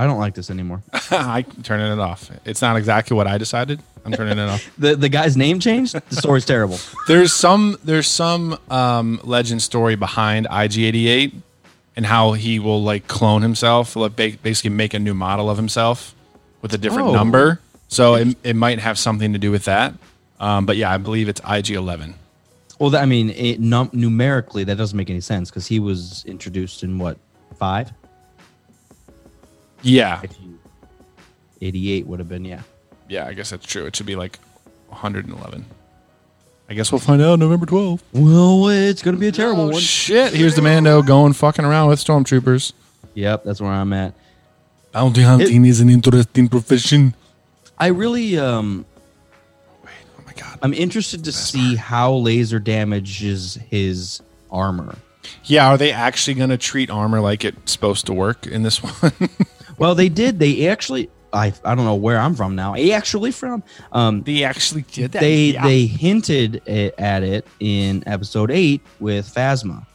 I 0.00 0.06
don't 0.06 0.18
like 0.18 0.34
this 0.34 0.48
anymore. 0.50 0.82
I'm 1.10 1.44
turning 1.62 1.92
it 1.92 1.98
off. 1.98 2.30
It's 2.46 2.62
not 2.62 2.76
exactly 2.76 3.14
what 3.16 3.26
I 3.26 3.36
decided. 3.36 3.80
I'm 4.04 4.12
turning 4.12 4.38
it 4.38 4.48
off. 4.48 4.70
the 4.78 4.96
the 4.96 5.08
guy's 5.10 5.36
name 5.36 5.60
changed. 5.60 5.94
The 6.08 6.16
story's 6.16 6.46
terrible. 6.46 6.78
There's 7.06 7.34
some 7.34 7.76
there's 7.84 8.08
some 8.08 8.58
um, 8.70 9.20
legend 9.24 9.60
story 9.60 9.94
behind 9.96 10.46
IG88 10.48 11.34
and 11.96 12.06
how 12.06 12.32
he 12.32 12.58
will 12.58 12.82
like 12.82 13.08
clone 13.08 13.42
himself, 13.42 13.94
like 13.96 14.16
ba- 14.16 14.38
basically 14.42 14.70
make 14.70 14.94
a 14.94 14.98
new 14.98 15.12
model 15.12 15.50
of 15.50 15.58
himself 15.58 16.14
with 16.62 16.72
a 16.72 16.78
different 16.78 17.08
Oh. 17.08 17.12
number. 17.14 17.60
So 17.88 18.14
it, 18.14 18.36
it 18.44 18.56
might 18.56 18.78
have 18.78 18.98
something 18.98 19.32
to 19.34 19.38
do 19.38 19.50
with 19.50 19.64
that. 19.66 19.92
Um, 20.38 20.64
but 20.64 20.76
yeah, 20.78 20.90
I 20.90 20.96
believe 20.96 21.28
it's 21.28 21.40
IG11. 21.42 22.14
Well, 22.78 22.96
I 22.96 23.04
mean, 23.04 23.28
it, 23.30 23.60
num- 23.60 23.90
numerically, 23.92 24.64
that 24.64 24.78
doesn't 24.78 24.96
make 24.96 25.10
any 25.10 25.20
sense 25.20 25.50
because 25.50 25.66
he 25.66 25.78
was 25.78 26.24
introduced 26.24 26.82
in 26.82 26.98
what 26.98 27.18
five? 27.58 27.92
Yeah, 29.82 30.20
If 30.22 30.32
you, 30.40 30.58
Eighty-eight 31.62 32.06
would 32.06 32.18
have 32.20 32.28
been 32.28 32.44
yeah. 32.44 32.62
yeah, 33.08 33.26
I 33.26 33.34
guess 33.34 33.50
that's 33.50 33.66
true. 33.66 33.84
It 33.86 33.94
should 33.96 34.06
be 34.06 34.16
like 34.16 34.38
111. 34.88 35.64
I 36.68 36.74
guess 36.74 36.90
we'll 36.92 37.00
find 37.00 37.20
out 37.20 37.38
November 37.38 37.66
12th. 37.66 38.00
Well, 38.12 38.68
it's 38.68 39.02
gonna 39.02 39.16
be 39.16 39.28
a 39.28 39.32
terrible 39.32 39.64
Oh 39.64 39.70
one. 39.70 39.80
shit! 39.80 40.32
Here's 40.32 40.54
the 40.54 40.62
Mando 40.62 41.02
going 41.02 41.32
fucking 41.32 41.64
around 41.64 41.88
with 41.88 41.98
stormtroopers. 41.98 42.72
Yep, 43.14 43.44
that's 43.44 43.60
where 43.60 43.70
I'm 43.72 43.92
at. 43.92 44.14
Bounty 44.92 45.22
hunting 45.22 45.64
is 45.64 45.80
an 45.80 45.90
interesting 45.90 46.48
profession. 46.48 47.14
I 47.78 47.88
really 47.88 48.38
um 48.38 48.84
Oh 49.84 50.22
my 50.26 50.32
god. 50.32 50.58
I'm 50.62 50.72
interested 50.74 51.24
to 51.24 51.32
see 51.32 51.74
how 51.76 52.12
laser 52.14 52.58
damages 52.58 53.54
his 53.68 54.20
armor. 54.50 54.96
Yeah, 55.44 55.68
are 55.68 55.78
they 55.78 55.92
actually 55.92 56.34
going 56.34 56.50
to 56.50 56.56
treat 56.58 56.90
armor 56.90 57.20
like 57.20 57.44
it's 57.44 57.70
supposed 57.72 58.06
to 58.06 58.12
work 58.12 58.46
in 58.46 58.62
this 58.62 58.78
one? 58.82 59.12
Well, 59.80 59.94
they 59.94 60.10
did. 60.10 60.38
They 60.38 60.68
actually 60.68 61.10
I 61.32 61.52
I 61.64 61.74
don't 61.74 61.84
know 61.86 61.94
where 61.94 62.18
I'm 62.18 62.34
from 62.34 62.54
now. 62.54 62.74
I 62.74 62.90
actually 62.90 63.32
from 63.32 63.62
um 63.92 64.22
they 64.22 64.44
actually 64.44 64.82
did 64.82 65.12
that. 65.12 65.20
they 65.20 65.52
yeah. 65.52 65.64
they 65.64 65.86
hinted 65.86 66.62
at 66.68 67.22
it 67.22 67.46
in 67.60 68.04
episode 68.06 68.50
8 68.50 68.80
with 69.00 69.32
Phasma. 69.32 69.86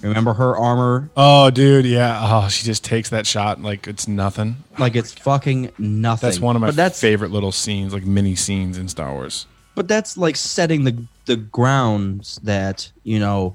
Remember 0.00 0.32
her 0.32 0.56
armor 0.56 1.10
Oh, 1.16 1.50
dude, 1.50 1.84
yeah. 1.84 2.18
Oh, 2.22 2.48
she 2.48 2.64
just 2.64 2.82
takes 2.84 3.10
that 3.10 3.26
shot 3.26 3.60
like 3.62 3.86
it's 3.86 4.08
nothing. 4.08 4.56
like 4.78 4.96
it's 4.96 5.12
fucking 5.12 5.70
nothing. 5.78 6.26
That's 6.26 6.40
one 6.40 6.56
of 6.56 6.62
my 6.62 6.88
favorite 6.88 7.30
little 7.30 7.52
scenes, 7.52 7.92
like 7.92 8.04
mini 8.04 8.34
scenes 8.34 8.78
in 8.78 8.88
Star 8.88 9.12
Wars. 9.12 9.46
but 9.74 9.86
that's 9.88 10.16
like 10.16 10.36
setting 10.36 10.84
the 10.84 11.04
the 11.26 11.36
grounds 11.36 12.40
that 12.42 12.90
you 13.04 13.20
know 13.20 13.54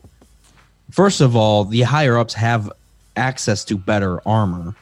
first 0.90 1.20
of 1.20 1.36
all 1.36 1.66
the 1.66 1.82
higher 1.82 2.18
ups 2.18 2.34
have 2.36 2.72
access 3.18 3.66
to 3.66 3.78
better 3.78 4.22
armor 4.28 4.76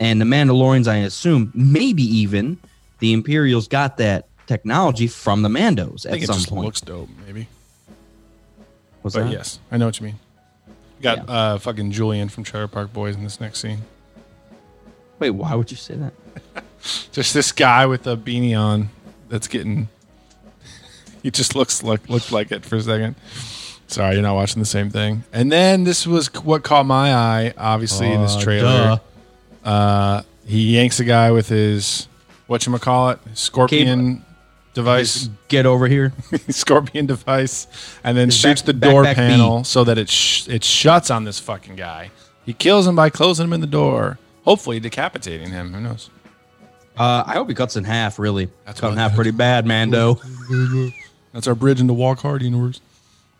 and 0.00 0.20
the 0.20 0.24
mandalorians 0.24 0.88
i 0.88 0.96
assume 0.96 1.50
maybe 1.54 2.02
even 2.02 2.58
the 2.98 3.12
imperials 3.12 3.68
got 3.68 3.96
that 3.96 4.26
technology 4.46 5.06
from 5.06 5.42
the 5.42 5.48
mandos 5.48 6.04
at 6.04 6.20
some 6.22 6.36
just 6.36 6.48
point 6.48 6.64
looks 6.66 6.80
dope, 6.80 7.08
maybe. 7.26 7.48
What's 9.00 9.16
But 9.16 9.24
that? 9.24 9.32
yes, 9.32 9.58
I 9.70 9.76
know 9.78 9.86
what 9.86 9.98
you 9.98 10.06
mean. 10.06 10.18
You 10.98 11.02
got 11.02 11.18
Yeah. 11.18 11.24
uh, 11.34 11.58
fucking 11.58 11.90
Julian 11.90 12.28
from 12.28 12.44
Trailer 12.44 12.68
Park 12.68 12.92
Boys 12.92 13.16
in 13.16 13.24
this 13.24 13.40
next 13.40 13.60
scene. 13.60 13.82
wait 15.18 15.30
why 15.30 15.54
would 15.54 15.70
you 15.70 15.76
say 15.76 15.94
that 15.96 16.12
Just 17.12 17.32
this 17.34 17.50
guy 17.52 17.86
with 17.86 18.06
a 18.06 18.16
beanie 18.16 18.58
on 18.58 18.90
that's 19.28 19.46
getting. 19.48 19.88
He 21.22 21.30
just 21.30 21.54
looks 21.54 21.82
like 21.84 22.08
looked 22.08 22.32
like 22.32 22.50
it 22.50 22.64
for 22.64 22.74
a 22.76 22.82
second. 22.82 23.14
Sorry, 23.92 24.14
you're 24.14 24.22
not 24.22 24.34
watching 24.34 24.60
the 24.60 24.66
same 24.66 24.90
thing. 24.90 25.24
And 25.32 25.50
then 25.52 25.84
this 25.84 26.06
was 26.06 26.28
what 26.42 26.62
caught 26.64 26.86
my 26.86 27.14
eye, 27.14 27.54
obviously, 27.56 28.10
in 28.10 28.20
this 28.22 28.36
trailer. 28.36 29.00
Uh, 29.64 30.22
he 30.46 30.74
yanks 30.76 30.98
a 31.00 31.04
guy 31.04 31.30
with 31.30 31.48
his 31.48 32.08
what 32.46 32.66
you 32.66 32.76
call 32.78 33.10
it, 33.10 33.18
scorpion 33.34 34.24
device, 34.74 35.28
get 35.48 35.66
over 35.66 35.86
here 35.86 36.12
scorpion 36.48 37.06
device, 37.06 37.66
and 38.02 38.16
then 38.16 38.28
His 38.28 38.36
shoots 38.36 38.62
back- 38.62 38.66
the 38.66 38.72
door 38.72 39.04
backpack 39.04 39.14
panel 39.14 39.64
so 39.64 39.84
that 39.84 39.98
it 39.98 40.08
sh- 40.08 40.48
it 40.48 40.64
shuts 40.64 41.10
on 41.10 41.24
this 41.24 41.38
fucking 41.38 41.76
guy. 41.76 42.10
He 42.44 42.52
kills 42.54 42.86
him 42.86 42.96
by 42.96 43.08
closing 43.10 43.44
him 43.44 43.52
in 43.52 43.60
the 43.60 43.66
door, 43.68 44.18
hopefully 44.44 44.80
decapitating 44.80 45.50
him. 45.50 45.72
Who 45.72 45.80
knows? 45.80 46.10
uh 46.98 47.24
i 47.26 47.32
hope 47.32 47.48
he 47.48 47.54
cuts 47.54 47.74
in 47.76 47.84
half 47.84 48.18
really 48.18 48.50
That's 48.66 48.78
cut 48.78 48.88
in 48.88 48.96
what- 48.96 49.00
half 49.00 49.14
pretty 49.14 49.30
bad 49.30 49.64
mando 49.66 50.20
That's 51.32 51.46
our 51.46 51.54
bridge 51.54 51.80
into 51.80 51.94
Walk 51.94 52.18
Hard 52.20 52.42
universe. 52.42 52.82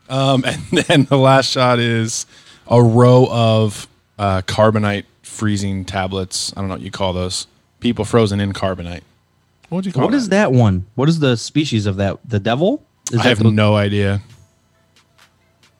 Um, 0.08 0.44
and 0.46 0.60
then 0.70 1.04
the 1.04 1.18
last 1.18 1.50
shot 1.50 1.78
is 1.78 2.26
a 2.66 2.82
row 2.82 3.26
of 3.30 3.86
uh, 4.18 4.42
carbonite 4.42 5.04
freezing 5.22 5.84
tablets. 5.84 6.52
I 6.56 6.60
don't 6.60 6.68
know 6.68 6.74
what 6.74 6.82
you 6.82 6.90
call 6.90 7.12
those. 7.12 7.46
People 7.80 8.04
frozen 8.04 8.40
in 8.40 8.52
carbonite. 8.52 9.02
What 9.68 9.76
would 9.78 9.86
you 9.86 9.92
call 9.92 10.04
what 10.04 10.14
is 10.14 10.28
that 10.28 10.52
one 10.52 10.86
what 10.96 11.08
is 11.08 11.18
the 11.18 11.34
species 11.36 11.86
of 11.86 11.96
that 11.96 12.18
the 12.28 12.38
devil 12.38 12.84
is 13.10 13.18
I 13.20 13.22
that 13.22 13.28
have 13.30 13.38
the- 13.38 13.50
no 13.50 13.74
idea. 13.74 14.20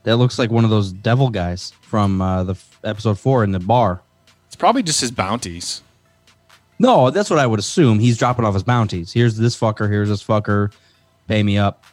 That 0.05 0.17
looks 0.17 0.39
like 0.39 0.51
one 0.51 0.65
of 0.65 0.71
those 0.71 0.93
devil 0.93 1.31
guys 1.31 1.73
from 1.83 2.21
uh, 2.21 2.43
the 2.45 2.53
f- 2.55 2.81
episode 2.83 3.19
four 3.21 3.45
in 3.45 3.53
the 3.53 3.61
bar. 3.61 4.03
It's 4.49 4.57
probably 4.57 4.83
just 4.83 5.01
his 5.01 5.13
bounties. 5.13 5.83
No, 6.79 7.11
that's 7.11 7.31
what 7.31 7.39
I 7.39 7.47
would 7.47 7.61
assume. 7.61 8.01
He's 8.01 8.19
dropping 8.19 8.45
off 8.45 8.55
his 8.55 8.65
bounties. 8.65 9.13
Here's 9.13 9.37
this 9.37 9.57
fucker. 9.57 9.89
Here's 9.89 10.09
this 10.09 10.25
fucker. 10.25 10.73
Pay 11.29 11.45
me 11.45 11.57
up. 11.57 11.85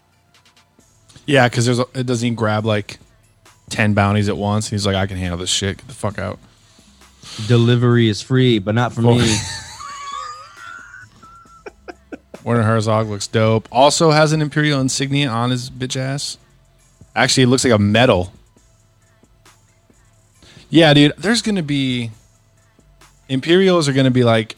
Yeah, 1.30 1.48
because 1.48 1.66
there's 1.66 1.78
a, 1.78 1.86
it 1.94 2.08
doesn't 2.08 2.28
he 2.28 2.34
grab 2.34 2.66
like 2.66 2.98
ten 3.70 3.94
bounties 3.94 4.30
at 4.30 4.38
once. 4.38 4.68
He's 4.68 4.88
like, 4.88 4.96
I 4.96 5.06
can 5.06 5.16
handle 5.16 5.38
this 5.38 5.52
shit. 5.52 5.78
Get 5.78 5.88
the 5.88 5.94
fuck 5.94 6.18
out. 6.18 6.40
Delivery 7.48 8.10
is 8.10 8.20
free, 8.20 8.58
but 8.58 8.74
not 8.74 8.94
for 8.94 9.04
me. 9.04 9.20
Werner 12.44 12.64
Herzog 12.64 13.10
looks 13.10 13.28
dope. 13.28 13.70
Also 13.72 14.10
has 14.10 14.34
an 14.34 14.42
Imperial 14.42 14.82
insignia 14.82 15.30
on 15.30 15.52
his 15.52 15.70
bitch 15.70 15.96
ass. 15.96 16.40
Actually, 17.16 17.44
it 17.44 17.48
looks 17.48 17.64
like 17.64 17.74
a 17.74 17.78
medal. 17.78 18.34
Yeah, 20.72 20.96
dude. 20.96 21.14
There's 21.16 21.44
gonna 21.44 21.62
be 21.62 22.10
Imperials 23.28 23.88
are 23.88 23.94
gonna 23.94 24.10
be 24.10 24.24
like 24.24 24.56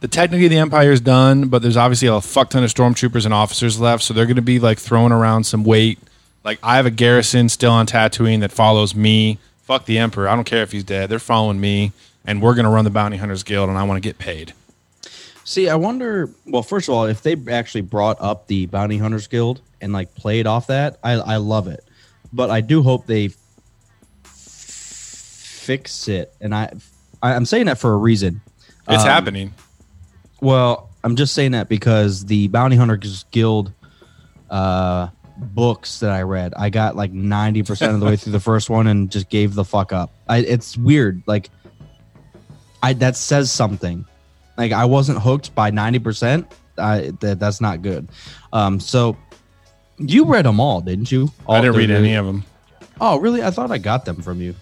the 0.00 0.08
technically 0.08 0.48
the 0.48 0.58
Empire's 0.58 1.00
done, 1.00 1.48
but 1.48 1.62
there's 1.62 1.76
obviously 1.76 2.08
a 2.08 2.20
fuck 2.20 2.50
ton 2.50 2.62
of 2.64 2.72
stormtroopers 2.72 3.24
and 3.24 3.32
officers 3.34 3.80
left, 3.80 4.02
so 4.02 4.12
they're 4.14 4.26
gonna 4.26 4.42
be 4.42 4.58
like 4.58 4.78
throwing 4.78 5.12
around 5.12 5.44
some 5.44 5.64
weight. 5.64 5.98
Like 6.44 6.58
I 6.62 6.76
have 6.76 6.86
a 6.86 6.90
garrison 6.90 7.48
still 7.48 7.72
on 7.72 7.86
Tatooine 7.86 8.40
that 8.40 8.52
follows 8.52 8.94
me. 8.94 9.38
Fuck 9.64 9.86
the 9.86 9.98
Emperor. 9.98 10.28
I 10.28 10.34
don't 10.36 10.44
care 10.44 10.62
if 10.62 10.70
he's 10.72 10.84
dead. 10.84 11.08
They're 11.08 11.18
following 11.18 11.58
me, 11.60 11.92
and 12.24 12.40
we're 12.40 12.54
gonna 12.54 12.70
run 12.70 12.84
the 12.84 12.90
Bounty 12.90 13.16
Hunters 13.16 13.42
Guild, 13.42 13.68
and 13.68 13.76
I 13.78 13.82
want 13.84 13.96
to 13.96 14.06
get 14.06 14.18
paid. 14.18 14.52
See, 15.44 15.68
I 15.68 15.74
wonder. 15.76 16.28
Well, 16.44 16.62
first 16.62 16.88
of 16.88 16.94
all, 16.94 17.04
if 17.06 17.22
they 17.22 17.36
actually 17.50 17.80
brought 17.82 18.16
up 18.20 18.46
the 18.48 18.66
Bounty 18.66 18.98
Hunters 18.98 19.26
Guild 19.28 19.60
and 19.80 19.92
like 19.92 20.14
played 20.14 20.46
off 20.46 20.66
that, 20.68 20.98
I, 21.04 21.12
I 21.12 21.36
love 21.36 21.68
it. 21.68 21.84
But 22.32 22.50
I 22.50 22.60
do 22.60 22.82
hope 22.82 23.06
they 23.06 23.26
f- 23.26 23.32
fix 24.24 26.08
it. 26.08 26.32
And 26.40 26.54
I, 26.54 26.72
I 27.22 27.34
I'm 27.34 27.46
saying 27.46 27.66
that 27.66 27.78
for 27.78 27.92
a 27.92 27.96
reason. 27.96 28.40
It's 28.88 29.02
Um, 29.02 29.08
happening. 29.08 29.54
Well, 30.40 30.90
I'm 31.02 31.16
just 31.16 31.34
saying 31.34 31.52
that 31.52 31.68
because 31.68 32.26
the 32.26 32.48
Bounty 32.48 32.76
Hunters 32.76 33.24
Guild 33.30 33.72
uh, 34.50 35.08
books 35.36 36.00
that 36.00 36.10
I 36.10 36.22
read, 36.22 36.52
I 36.56 36.70
got 36.70 36.96
like 36.96 37.12
90% 37.12 37.94
of 37.94 38.00
the 38.00 38.06
way 38.06 38.16
through 38.16 38.32
the 38.32 38.40
first 38.40 38.68
one 38.68 38.86
and 38.86 39.10
just 39.10 39.28
gave 39.28 39.54
the 39.54 39.64
fuck 39.64 39.92
up. 39.92 40.10
I, 40.28 40.38
it's 40.38 40.76
weird. 40.76 41.22
Like, 41.26 41.50
I 42.82 42.92
that 42.94 43.16
says 43.16 43.50
something. 43.50 44.04
Like, 44.58 44.72
I 44.72 44.84
wasn't 44.84 45.20
hooked 45.20 45.54
by 45.54 45.70
90%. 45.70 46.46
I, 46.78 47.12
that, 47.20 47.38
that's 47.38 47.60
not 47.60 47.82
good. 47.82 48.08
Um, 48.52 48.80
so, 48.80 49.16
you 49.98 50.24
read 50.24 50.44
them 50.44 50.60
all, 50.60 50.80
didn't 50.80 51.10
you? 51.10 51.30
I 51.48 51.60
didn't 51.60 51.76
read 51.76 51.90
any 51.90 52.14
of 52.14 52.26
them. 52.26 52.44
Oh, 53.00 53.18
really? 53.18 53.42
I 53.42 53.50
thought 53.50 53.70
I 53.70 53.78
got 53.78 54.04
them 54.04 54.22
from 54.22 54.40
you. 54.40 54.54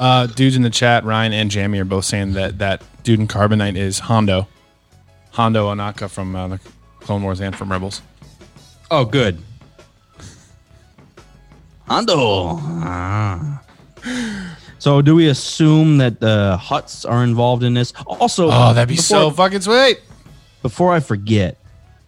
Uh, 0.00 0.26
dudes 0.26 0.56
in 0.56 0.62
the 0.62 0.70
chat, 0.70 1.04
Ryan 1.04 1.32
and 1.34 1.50
Jamie 1.50 1.78
are 1.78 1.84
both 1.84 2.06
saying 2.06 2.32
that 2.32 2.58
that 2.58 2.82
dude 3.04 3.20
in 3.20 3.28
Carbonite 3.28 3.76
is 3.76 3.98
Hondo. 3.98 4.48
Hondo 5.32 5.68
Ohnaka 5.72 6.08
from 6.10 6.34
uh, 6.34 6.48
the 6.48 6.60
Clone 7.00 7.22
Wars 7.22 7.40
and 7.40 7.54
from 7.54 7.70
Rebels. 7.70 8.00
Oh, 8.90 9.04
good. 9.04 9.38
Hondo. 11.86 12.58
Ah. 12.82 13.62
So, 14.78 15.02
do 15.02 15.14
we 15.14 15.28
assume 15.28 15.98
that 15.98 16.20
the 16.20 16.58
Hutts 16.60 17.08
are 17.08 17.22
involved 17.22 17.62
in 17.62 17.74
this? 17.74 17.92
Also, 18.06 18.48
Oh, 18.50 18.72
that'd 18.72 18.88
be 18.88 18.96
so 18.96 19.30
fucking 19.30 19.60
sweet. 19.60 20.00
Before 20.62 20.92
I 20.92 21.00
forget, 21.00 21.56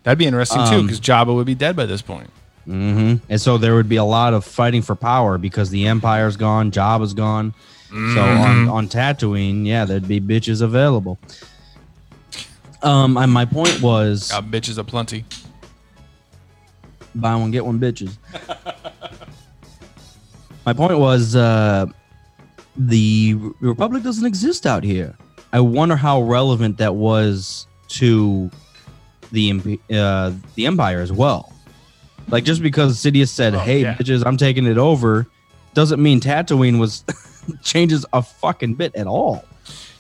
That'd 0.05 0.19
be 0.19 0.27
interesting 0.27 0.67
too, 0.67 0.77
Um, 0.77 0.87
because 0.87 0.99
Jabba 1.01 1.33
would 1.33 1.47
be 1.47 1.55
dead 1.55 1.77
by 1.77 1.87
this 1.87 2.03
point. 2.03 2.29
and 2.67 3.21
so 3.41 3.57
there 3.59 3.75
would 3.77 3.89
be 3.89 3.97
a 3.97 4.05
lot 4.05 4.35
of 4.35 4.45
fighting 4.45 4.83
for 4.83 4.95
power 4.97 5.37
because 5.39 5.71
the 5.71 5.87
Empire's 5.87 6.37
gone, 6.37 6.71
Jabba's 6.73 7.15
gone. 7.15 7.55
So 7.93 8.21
on 8.23 8.69
on 8.69 8.89
Tatooine, 8.89 9.67
yeah, 9.67 9.85
there'd 9.85 10.09
be 10.09 10.19
bitches 10.21 10.63
available. 10.63 11.19
Um, 12.83 13.17
and 13.19 13.31
my 13.31 13.45
point 13.45 13.81
was 13.83 14.31
Got 14.33 14.45
bitches 14.47 14.79
aplenty. 14.79 15.25
buy 17.15 17.37
one 17.37 17.51
get 17.51 17.65
one 17.67 17.79
bitches. 17.79 18.17
My 20.65 20.73
point 20.73 20.99
was 20.99 21.35
uh, 21.35 21.87
the 22.77 23.35
Republic 23.61 24.03
doesn't 24.05 24.25
exist 24.25 24.65
out 24.65 24.85
here. 24.85 25.17
I 25.53 25.59
wonder 25.61 25.97
how 25.97 26.23
relevant 26.23 26.79
that 26.79 26.95
was 26.95 27.67
to 27.89 28.49
the 29.33 29.79
uh, 29.93 30.33
the 30.55 30.67
Empire 30.67 31.01
as 31.01 31.13
well. 31.13 31.53
Like 32.29 32.45
just 32.45 32.63
because 32.63 32.97
Sidious 32.97 33.29
said, 33.29 33.55
"Hey, 33.55 33.83
yeah. 33.83 33.95
bitches, 33.97 34.23
I'm 34.25 34.37
taking 34.37 34.65
it 34.67 34.79
over," 34.79 35.27
doesn't 35.75 36.03
mean 36.03 36.21
Tatooine 36.21 36.79
was 36.79 37.05
changes 37.63 38.05
a 38.13 38.23
fucking 38.23 38.75
bit 38.75 38.95
at 38.95 39.07
all. 39.07 39.45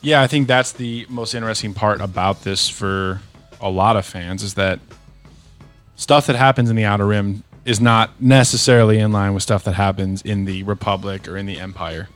Yeah, 0.01 0.23
I 0.23 0.27
think 0.27 0.49
that's 0.49 0.73
the 0.73 1.07
most 1.09 1.35
interesting 1.35 1.75
part 1.75 2.01
about 2.01 2.43
this 2.43 2.68
for 2.68 3.20
a 3.61 3.70
lot 3.70 3.97
of 3.97 4.05
fans 4.05 4.43
is 4.43 4.55
that 4.55 4.81
stuff 5.95 6.27
that 6.27 6.37
happens 6.37 6.70
in 6.70 6.77
the 6.77 6.85
Outer 6.85 7.07
Rim 7.07 7.45
is 7.64 7.81
not 7.81 8.20
necessarily 8.20 8.99
in 8.99 9.12
line 9.12 9.35
with 9.35 9.45
stuff 9.45 9.62
that 9.64 9.75
happens 9.75 10.20
in 10.23 10.45
the 10.45 10.64
Republic 10.64 11.29
or 11.29 11.37
in 11.37 11.47
the 11.47 11.61
Empire. 11.61 12.09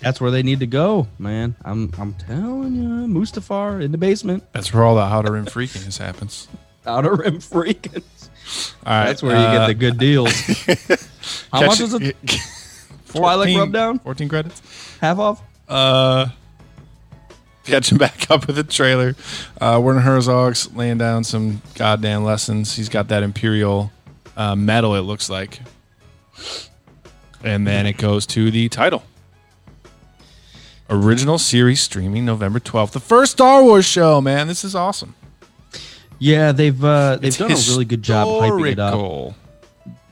That's 0.00 0.20
where 0.20 0.30
they 0.30 0.42
need 0.42 0.60
to 0.60 0.66
go, 0.66 1.08
man. 1.18 1.56
I'm 1.64 1.90
I'm 1.98 2.14
telling 2.14 2.74
you, 2.74 2.88
Mustafar 3.12 3.82
in 3.82 3.90
the 3.90 3.98
basement, 3.98 4.44
That's 4.52 4.72
where 4.72 4.84
all 4.84 4.94
the 4.94 5.00
Outer 5.00 5.32
Rim 5.32 5.46
freakiness 5.46 5.98
happens. 5.98 6.46
outer 6.88 7.14
rim 7.14 7.38
freakins. 7.38 8.28
All 8.86 8.92
right, 8.92 9.06
That's 9.06 9.22
where 9.22 9.36
you 9.36 9.42
uh, 9.42 9.58
get 9.58 9.66
the 9.66 9.74
good 9.74 9.98
deals. 9.98 10.32
How 11.52 11.60
much 11.62 11.78
catch- 11.78 11.80
is 11.80 11.94
it? 11.94 12.16
Twilight 13.08 13.48
14 13.54 13.58
Rubdown? 13.58 13.98
14 14.00 14.28
credits. 14.28 14.98
Half 15.00 15.18
off. 15.18 15.42
Uh, 15.68 16.26
catching 17.64 17.98
back 17.98 18.30
up 18.30 18.46
with 18.46 18.56
the 18.56 18.64
trailer. 18.64 19.14
Uh, 19.60 19.80
Werner 19.82 20.00
Herzog's 20.00 20.72
laying 20.74 20.98
down 20.98 21.24
some 21.24 21.62
goddamn 21.74 22.24
lessons. 22.24 22.76
He's 22.76 22.88
got 22.88 23.08
that 23.08 23.22
Imperial 23.22 23.90
uh, 24.36 24.54
medal, 24.56 24.94
it 24.94 25.00
looks 25.00 25.30
like. 25.30 25.60
And 27.42 27.66
then 27.66 27.86
it 27.86 27.96
goes 27.96 28.26
to 28.26 28.50
the 28.50 28.68
title. 28.68 29.02
Original 30.90 31.38
series 31.38 31.80
streaming 31.80 32.24
November 32.24 32.60
12th. 32.60 32.92
The 32.92 33.00
first 33.00 33.32
Star 33.32 33.62
Wars 33.62 33.84
show, 33.84 34.20
man. 34.20 34.48
This 34.48 34.64
is 34.64 34.74
awesome. 34.74 35.14
Yeah, 36.18 36.52
they've 36.52 36.82
uh, 36.82 37.16
they've 37.16 37.28
It's 37.28 37.36
done 37.36 37.52
a 37.52 37.54
really 37.54 37.84
good 37.84 38.02
job 38.02 38.26
hyping 38.26 38.72
it 38.72 38.78
up. 38.78 39.34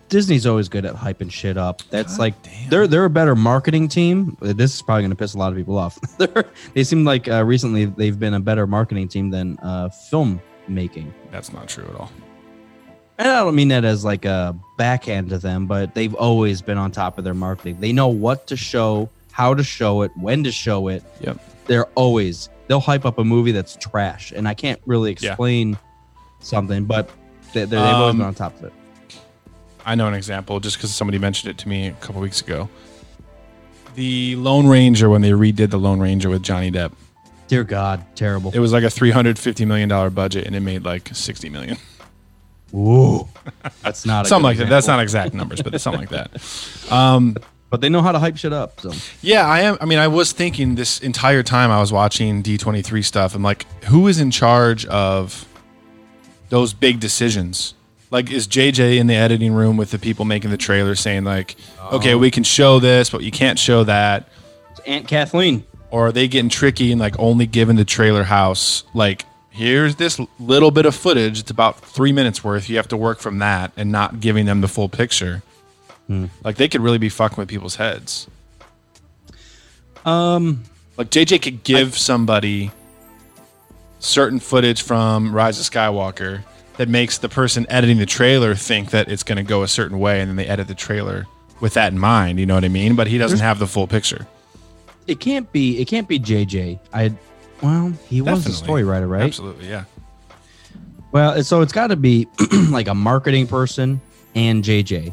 Disney's 0.09 0.47
always 0.47 0.69
good 0.69 0.85
at 0.85 0.95
hyping 0.95 1.31
shit 1.33 1.57
up. 1.57 1.83
That's 1.91 2.19
like 2.19 2.35
they're 2.69 2.87
they're 2.87 3.05
a 3.07 3.11
better 3.11 3.35
marketing 3.35 3.89
team. 3.89 4.37
This 4.41 4.75
is 4.75 4.83
probably 4.83 5.03
going 5.03 5.11
to 5.11 5.17
piss 5.17 5.35
a 5.35 5.39
lot 5.39 5.51
of 5.53 5.59
people 5.59 5.77
off. 5.79 5.99
They're, 6.19 6.85
seem 6.85 7.05
like 7.05 7.29
uh, 7.29 7.45
recently 7.45 7.87
they've 7.87 8.19
been 8.19 8.35
a 8.35 8.41
better 8.41 8.67
marketing 8.67 9.09
team 9.09 9.31
than 9.31 9.59
uh, 9.63 9.89
film 9.89 10.41
making. 10.69 11.13
That's 11.33 11.53
not 11.53 11.69
true 11.69 11.85
at 11.85 11.95
all. 11.97 12.11
And 13.19 13.29
I 13.29 13.43
don't 13.43 13.55
mean 13.57 13.69
that 13.69 13.85
as 13.85 14.05
like 14.05 14.25
a 14.25 14.57
backhand 14.79 15.31
to 15.31 15.39
them, 15.39 15.67
but 15.67 15.95
they've 15.95 16.15
always 16.15 16.61
been 16.63 16.79
on 16.79 16.93
top 16.93 17.19
of 17.19 17.25
their 17.25 17.35
marketing. 17.35 17.79
They 17.81 17.93
know 17.93 18.09
what 18.09 18.47
to 18.49 18.57
show, 18.57 19.09
how 19.33 19.55
to 19.55 19.65
show 19.65 20.03
it, 20.03 20.13
when 20.17 20.45
to 20.45 20.53
show 20.53 20.89
it. 20.89 21.03
Yep. 21.21 21.39
They're 21.67 21.87
always 21.97 22.49
they'll 22.69 22.79
hype 22.81 23.05
up 23.05 23.19
a 23.19 23.25
movie 23.25 23.53
that's 23.53 23.77
trash, 23.77 24.33
and 24.33 24.47
I 24.47 24.55
can't 24.55 24.81
really 24.87 25.11
Yeah. 25.19 25.31
explain 25.31 25.79
something, 26.41 26.85
but 26.85 27.09
they, 27.53 27.65
they're, 27.65 27.81
they've 27.81 27.81
always 27.95 28.11
Um, 28.13 28.19
been 28.19 28.27
on 28.27 28.35
top 28.35 28.55
of 28.59 28.65
it. 28.65 28.73
I 29.87 29.95
know 29.95 30.09
an 30.09 30.15
example 30.15 30.59
just 30.61 30.77
because 30.77 30.93
somebody 30.93 31.19
mentioned 31.19 31.49
it 31.51 31.59
to 31.59 31.69
me 31.69 31.87
a 31.87 31.93
couple 31.93 32.21
weeks 32.21 32.41
ago. 32.41 32.69
The 33.95 34.35
Lone 34.37 34.67
Ranger, 34.67 35.09
when 35.09 35.23
they 35.23 35.31
redid 35.31 35.71
the 35.71 35.79
Lone 35.79 36.01
Ranger 36.01 36.29
with 36.29 36.43
Johnny 36.43 36.71
Depp, 36.71 36.93
Dear 37.49 37.63
God, 37.65 38.05
terrible. 38.17 38.51
it 38.53 38.59
was 38.59 38.73
like 38.73 38.83
a 38.83 38.91
three 38.91 39.13
hundred 39.13 39.39
fifty 39.39 39.65
million 39.65 39.89
dollar 39.89 40.11
budget, 40.11 40.47
and 40.47 40.57
it 40.57 40.61
made 40.61 40.85
like 40.85 41.09
sixty 41.15 41.49
million. 41.49 41.77
Ooh, 42.75 43.29
that's 43.83 44.05
not 44.05 44.27
a 44.27 44.29
something 44.29 44.43
good 44.43 44.49
like 44.49 44.57
that. 44.59 44.69
That's 44.69 44.85
example. 44.87 44.97
not 44.97 45.03
exact 45.05 45.35
numbers, 45.35 45.63
but 45.63 45.81
something 45.81 46.01
like 46.01 46.11
that. 46.11 46.31
Um, 46.93 47.37
but 47.71 47.81
they 47.81 47.89
know 47.89 48.01
how 48.01 48.13
to 48.13 48.19
hype 48.19 48.37
shit 48.37 48.53
up. 48.53 48.81
So 48.81 48.93
Yeah, 49.23 49.47
I 49.47 49.61
am. 49.61 49.79
I 49.81 49.87
mean, 49.87 49.99
I 49.99 50.09
was 50.09 50.33
thinking 50.33 50.75
this 50.77 51.01
entire 51.01 51.43
time 51.43 51.71
I 51.71 51.81
was 51.81 51.93
watching 51.93 52.43
D 52.43 52.59
twenty 52.59 52.83
three 52.83 53.03
stuff. 53.03 53.35
I'm 53.35 53.43
like, 53.43 53.67
who 53.85 54.09
is 54.09 54.19
in 54.21 54.31
charge 54.31 54.85
of 54.87 55.47
those 56.49 56.75
big 56.75 57.01
decisions? 57.01 57.75
Like, 58.17 58.31
is 58.31 58.49
JJ 58.49 58.97
in 58.99 59.09
the 59.09 59.15
editing 59.15 59.53
room 59.53 59.77
with 59.77 59.91
the 59.91 59.99
people 59.99 60.25
making 60.25 60.51
the 60.51 60.57
trailer 60.57 60.95
saying 60.95 61.25
like, 61.25 61.55
okay, 61.93 62.15
we 62.15 62.31
can 62.31 62.45
show 62.45 62.81
this, 62.81 63.11
but 63.11 63.23
you 63.23 63.31
can't 63.31 63.59
show 63.59 63.85
that? 63.85 64.27
Aunt 64.87 65.07
Kathleen. 65.07 65.65
or 65.91 66.07
are 66.07 66.13
they 66.13 66.27
getting 66.27 66.49
tricky 66.49 66.93
and 66.93 66.99
like 67.01 67.15
only 67.19 67.47
giving 67.47 67.77
the 67.77 67.85
trailer 67.85 68.23
house 68.23 68.85
like 68.95 69.27
here's 69.51 69.97
this 69.97 70.19
little 70.41 70.71
bit 70.71 70.87
of 70.87 70.95
footage 70.95 71.41
it's 71.41 71.51
about 71.51 71.79
three 71.81 72.11
minutes 72.13 72.43
worth 72.43 72.71
you 72.71 72.77
have 72.77 72.89
to 72.89 72.97
work 72.97 73.19
from 73.21 73.39
that 73.39 73.71
and 73.77 73.93
not 73.93 74.19
giving 74.21 74.47
them 74.47 74.61
the 74.63 74.69
full 74.69 74.89
picture 74.89 75.43
like 76.45 76.57
they 76.57 76.69
could 76.69 76.81
really 76.81 76.99
be 76.99 77.09
fucking 77.09 77.37
with 77.37 77.49
people's 77.49 77.77
heads 77.77 78.27
Um, 80.05 80.63
like 80.97 81.11
jj 81.11 81.41
could 81.43 81.63
give 81.65 81.97
somebody 81.99 82.71
certain 83.99 84.39
footage 84.41 84.83
from 84.83 85.33
rise 85.35 85.59
of 85.61 85.67
skywalker 85.67 86.43
that 86.79 86.89
makes 86.89 87.19
the 87.19 87.29
person 87.29 87.67
editing 87.69 87.99
the 87.99 88.07
trailer 88.07 88.55
think 88.55 88.91
that 88.91 89.11
it's 89.11 89.23
going 89.23 89.37
to 89.37 89.43
go 89.43 89.63
a 89.63 89.69
certain 89.69 89.99
way 89.99 90.21
and 90.21 90.29
then 90.29 90.37
they 90.37 90.47
edit 90.47 90.69
the 90.69 90.75
trailer 90.75 91.27
with 91.61 91.75
that 91.75 91.93
in 91.93 91.99
mind 91.99 92.39
you 92.39 92.47
know 92.47 92.55
what 92.55 92.65
i 92.65 92.69
mean 92.69 92.95
but 92.97 93.07
he 93.07 93.17
doesn't 93.19 93.39
have 93.41 93.59
the 93.59 93.67
full 93.67 93.87
picture 93.87 94.27
it 95.07 95.21
can't 95.21 95.51
be. 95.53 95.79
It 95.81 95.85
can't 95.87 96.09
be 96.09 96.19
JJ. 96.19 96.81
I. 96.93 97.13
Well, 97.63 97.93
he 98.09 98.21
was 98.21 98.31
a 98.31 98.35
Definitely. 98.49 98.53
story 98.53 98.83
writer, 98.85 99.07
right? 99.07 99.23
absolutely 99.23 99.69
yeah 99.69 99.85
Well, 101.13 101.43
so 101.45 101.61
it's 101.61 101.73
got 101.73 101.87
to 101.89 101.97
be 101.97 102.27
like 102.71 102.89
a 102.89 102.95
marketing 102.95 103.47
person 103.47 104.01
and 104.35 104.65
JJ. 104.65 105.13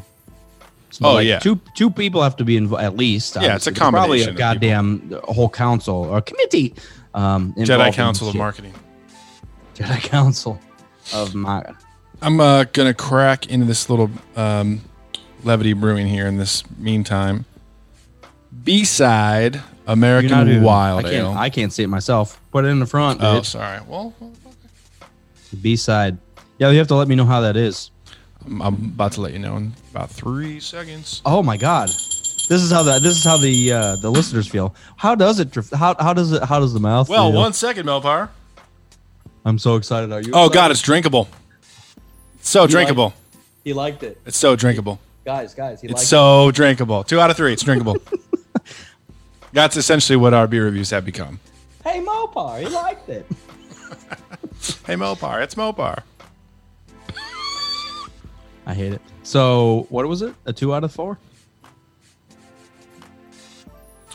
So 0.90 1.06
Oh, 1.06 1.14
like 1.14 1.26
yeah. 1.28 1.38
two 1.38 1.60
two 1.76 1.90
people 1.90 2.22
have 2.24 2.34
to 2.38 2.44
be 2.44 2.56
involved 2.56 2.82
at 2.84 2.96
least. 2.96 3.36
Yeah, 3.40 3.54
it's 3.54 3.68
a 3.68 3.70
obviously. 3.70 3.72
There's 3.72 3.90
Probably 3.90 4.22
a 4.22 4.32
goddamn 4.32 5.20
whole 5.24 5.48
council 5.48 5.94
or 5.94 6.20
committee. 6.20 6.74
Um, 7.14 7.54
jedi 7.56 7.92
council 7.94 8.28
of 8.28 8.34
marketing 8.34 8.74
Jedi 9.76 10.00
Council 10.02 10.58
of 11.12 11.34
my. 11.34 11.64
I'm 12.22 12.40
uh, 12.40 12.64
gonna 12.64 12.94
crack 12.94 13.48
into 13.48 13.66
this 13.66 13.90
little 13.90 14.10
um, 14.36 14.80
levity 15.42 15.72
brewing 15.72 16.06
here 16.06 16.26
in 16.26 16.36
this 16.36 16.62
meantime. 16.78 17.44
B 18.62 18.84
side 18.84 19.60
American 19.86 20.48
even- 20.48 20.62
Wild 20.62 21.04
I 21.04 21.10
can't. 21.10 21.36
I 21.36 21.50
can't 21.50 21.72
see 21.72 21.82
it 21.82 21.88
myself. 21.88 22.40
Put 22.50 22.64
it 22.64 22.68
in 22.68 22.78
the 22.78 22.86
front, 22.86 23.20
oh, 23.22 23.40
bitch. 23.40 23.46
sorry. 23.46 23.80
Well, 23.86 24.14
B 25.60 25.76
side. 25.76 26.18
Yeah, 26.58 26.70
you 26.70 26.78
have 26.78 26.88
to 26.88 26.94
let 26.94 27.08
me 27.08 27.14
know 27.16 27.24
how 27.24 27.40
that 27.42 27.56
is. 27.56 27.90
I'm, 28.46 28.62
I'm 28.62 28.74
about 28.74 29.12
to 29.12 29.20
let 29.20 29.32
you 29.32 29.38
know 29.38 29.56
in 29.56 29.72
about 29.90 30.10
three 30.10 30.60
seconds. 30.60 31.20
Oh 31.26 31.42
my 31.42 31.56
god. 31.56 31.88
This 31.88 32.62
is 32.62 32.70
how 32.70 32.82
the 32.82 32.98
this 33.00 33.16
is 33.16 33.24
how 33.24 33.38
the 33.38 33.72
uh, 33.72 33.96
the 33.96 34.10
listeners 34.10 34.46
feel. 34.46 34.74
How 34.96 35.14
does 35.14 35.40
it? 35.40 35.50
dr- 35.50 35.70
How 35.72 35.94
how 35.98 36.12
does 36.12 36.32
it? 36.32 36.42
How 36.44 36.60
does 36.60 36.74
the 36.74 36.80
mouth? 36.80 37.08
Well, 37.08 37.30
feel? 37.30 37.40
one 37.40 37.52
second, 37.54 37.86
Melpar. 37.86 38.28
I'm 39.44 39.58
so 39.58 39.76
excited. 39.76 40.12
Are 40.12 40.20
you? 40.20 40.30
Oh 40.32 40.46
excited? 40.46 40.54
God, 40.54 40.70
it's 40.70 40.82
drinkable. 40.82 41.28
It's 42.38 42.48
so 42.48 42.66
drinkable. 42.66 43.14
He 43.62 43.72
liked 43.72 44.02
it, 44.02 44.20
It's 44.26 44.36
so 44.36 44.56
drinkable. 44.56 45.00
guys. 45.24 45.54
Guys, 45.54 45.80
he 45.80 45.86
It's 45.88 45.94
liked 45.96 46.06
so 46.06 46.50
drinkable. 46.50 47.02
Two 47.04 47.18
out 47.20 47.30
of 47.30 47.36
three. 47.36 47.52
It's 47.52 47.62
drinkable. 47.62 47.96
That's 49.52 49.76
essentially 49.76 50.16
what 50.16 50.34
our 50.34 50.46
beer 50.46 50.64
reviews 50.64 50.90
have 50.90 51.04
become. 51.04 51.40
Hey, 51.84 52.00
Mopar, 52.00 52.60
he 52.60 52.68
liked 52.68 53.08
it. 53.08 53.26
Hey, 54.86 54.94
Mopar. 54.94 55.42
It's 55.42 55.54
Mopar. 55.56 56.02
I 58.66 58.72
hate 58.74 58.94
it. 58.94 59.00
So, 59.22 59.86
what 59.90 60.06
was 60.06 60.22
it? 60.22 60.34
A 60.46 60.54
two 60.54 60.74
out 60.74 60.84
of 60.84 60.92
four? 60.92 61.18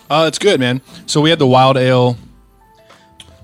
Uh, 0.09 0.25
it's 0.27 0.39
good, 0.39 0.59
man. 0.59 0.81
So 1.05 1.21
we 1.21 1.29
had 1.29 1.37
the 1.37 1.45
wild 1.47 1.77
ale, 1.77 2.17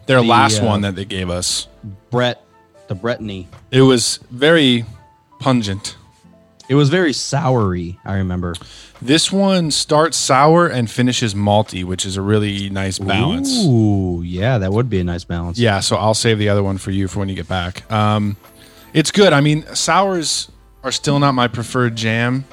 their 0.05 0.21
The, 0.21 0.27
last 0.27 0.61
uh, 0.61 0.65
one 0.65 0.81
that 0.81 0.95
they 0.95 1.05
gave 1.05 1.29
us. 1.29 1.67
Brett, 2.09 2.43
the 2.87 2.95
Brettany. 2.95 3.47
It 3.71 3.81
was 3.81 4.19
very 4.31 4.85
pungent. 5.39 5.97
It 6.67 6.75
was 6.75 6.89
very 6.89 7.11
soury. 7.11 7.97
I 8.05 8.15
remember. 8.15 8.55
This 9.01 9.31
one 9.31 9.69
starts 9.71 10.17
sour 10.17 10.67
and 10.67 10.89
finishes 10.89 11.35
malty, 11.35 11.83
which 11.83 12.05
is 12.05 12.17
a 12.17 12.21
really 12.21 12.69
nice 12.69 12.97
balance. 12.97 13.51
Ooh, 13.65 14.23
yeah, 14.23 14.57
that 14.57 14.71
would 14.71 14.89
be 14.89 14.99
a 14.99 15.03
nice 15.03 15.23
balance. 15.23 15.59
Yeah, 15.59 15.79
so 15.81 15.95
I'll 15.95 16.15
save 16.15 16.39
the 16.39 16.49
other 16.49 16.63
one 16.63 16.77
for 16.77 16.91
you 16.91 17.07
for 17.07 17.19
when 17.19 17.29
you 17.29 17.35
get 17.35 17.47
back. 17.47 17.89
Um, 17.91 18.35
it's 18.93 19.11
good. 19.11 19.31
I 19.33 19.41
mean, 19.41 19.63
sours 19.75 20.49
are 20.83 20.91
still 20.91 21.19
not 21.19 21.33
my 21.33 21.47
preferred 21.47 21.95
jam. 21.95 22.45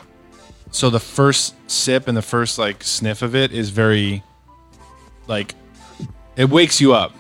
So 0.73 0.91
the 0.91 1.01
first 1.01 1.55
sip 1.71 2.09
and 2.09 2.17
the 2.17 2.23
first 2.23 2.59
like 2.59 2.83
sniff 2.83 3.23
of 3.23 3.35
it 3.37 3.53
is 3.53 3.71
very 3.71 4.23
like 5.27 5.55
it 6.37 6.49
wakes 6.51 6.81
you 6.81 6.95
up. 6.95 7.15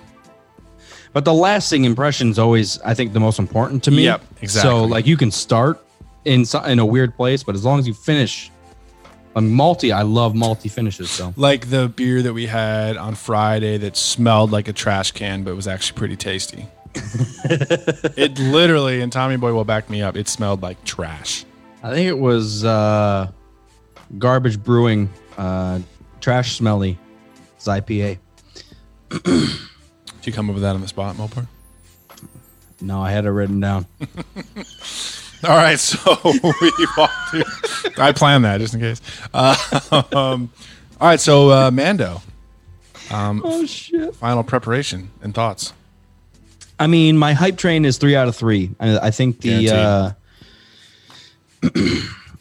But 1.12 1.24
the 1.24 1.34
lasting 1.34 1.84
impression 1.84 2.30
is 2.30 2.38
always, 2.38 2.80
I 2.80 2.94
think, 2.94 3.12
the 3.12 3.20
most 3.20 3.38
important 3.38 3.84
to 3.84 3.90
me. 3.90 4.04
Yep, 4.04 4.22
exactly. 4.40 4.70
So, 4.70 4.84
like, 4.84 5.06
you 5.06 5.16
can 5.16 5.30
start 5.30 5.84
in 6.24 6.44
in 6.66 6.78
a 6.78 6.86
weird 6.86 7.16
place, 7.16 7.42
but 7.42 7.54
as 7.54 7.64
long 7.64 7.78
as 7.78 7.86
you 7.86 7.94
finish, 7.94 8.50
a 9.34 9.40
malty, 9.40 9.94
I 9.94 10.02
love 10.02 10.34
malty 10.34 10.70
finishes. 10.70 11.10
So, 11.10 11.32
Like 11.36 11.70
the 11.70 11.88
beer 11.88 12.22
that 12.22 12.32
we 12.32 12.46
had 12.46 12.96
on 12.96 13.14
Friday 13.14 13.78
that 13.78 13.96
smelled 13.96 14.50
like 14.52 14.68
a 14.68 14.72
trash 14.72 15.10
can, 15.12 15.42
but 15.42 15.54
was 15.56 15.68
actually 15.68 15.98
pretty 15.98 16.16
tasty. 16.16 16.66
it 16.94 18.38
literally, 18.38 19.00
and 19.00 19.10
Tommy 19.10 19.36
Boy 19.36 19.52
will 19.54 19.64
back 19.64 19.88
me 19.88 20.02
up. 20.02 20.16
It 20.16 20.28
smelled 20.28 20.62
like 20.62 20.82
trash. 20.84 21.44
I 21.82 21.90
think 21.90 22.08
it 22.08 22.18
was 22.18 22.64
uh, 22.64 23.30
garbage 24.18 24.62
brewing, 24.62 25.10
uh, 25.36 25.80
trash 26.20 26.56
smelly. 26.56 26.98
It's 27.56 27.66
IPA. 27.66 28.18
Did 30.22 30.28
you 30.28 30.32
come 30.34 30.48
up 30.50 30.54
with 30.54 30.62
that 30.62 30.76
on 30.76 30.80
the 30.80 30.86
spot, 30.86 31.16
Mopar? 31.16 31.48
No, 32.80 33.02
I 33.02 33.10
had 33.10 33.24
it 33.24 33.30
written 33.30 33.58
down. 33.58 33.86
All 35.42 35.56
right, 35.56 35.80
so 35.80 35.98
we 36.24 36.86
walked 36.96 37.30
through. 37.30 37.42
I 37.98 38.12
planned 38.12 38.44
that 38.44 38.60
just 38.60 38.74
in 38.74 38.78
case. 38.78 39.00
Uh, 39.34 39.56
um, 40.12 40.48
all 41.00 41.08
right, 41.08 41.18
so 41.18 41.50
uh, 41.50 41.70
Mando, 41.72 42.22
oh 43.10 43.66
shit! 43.66 44.14
final 44.14 44.44
preparation 44.44 45.10
and 45.22 45.34
thoughts. 45.34 45.72
I 46.78 46.86
mean, 46.86 47.18
my 47.18 47.32
hype 47.32 47.56
train 47.56 47.84
is 47.84 47.98
three 47.98 48.14
out 48.14 48.28
of 48.28 48.36
three. 48.36 48.70
I, 48.78 48.98
I 48.98 49.10
think 49.10 49.40
the. 49.40 49.70
Uh, 49.70 50.12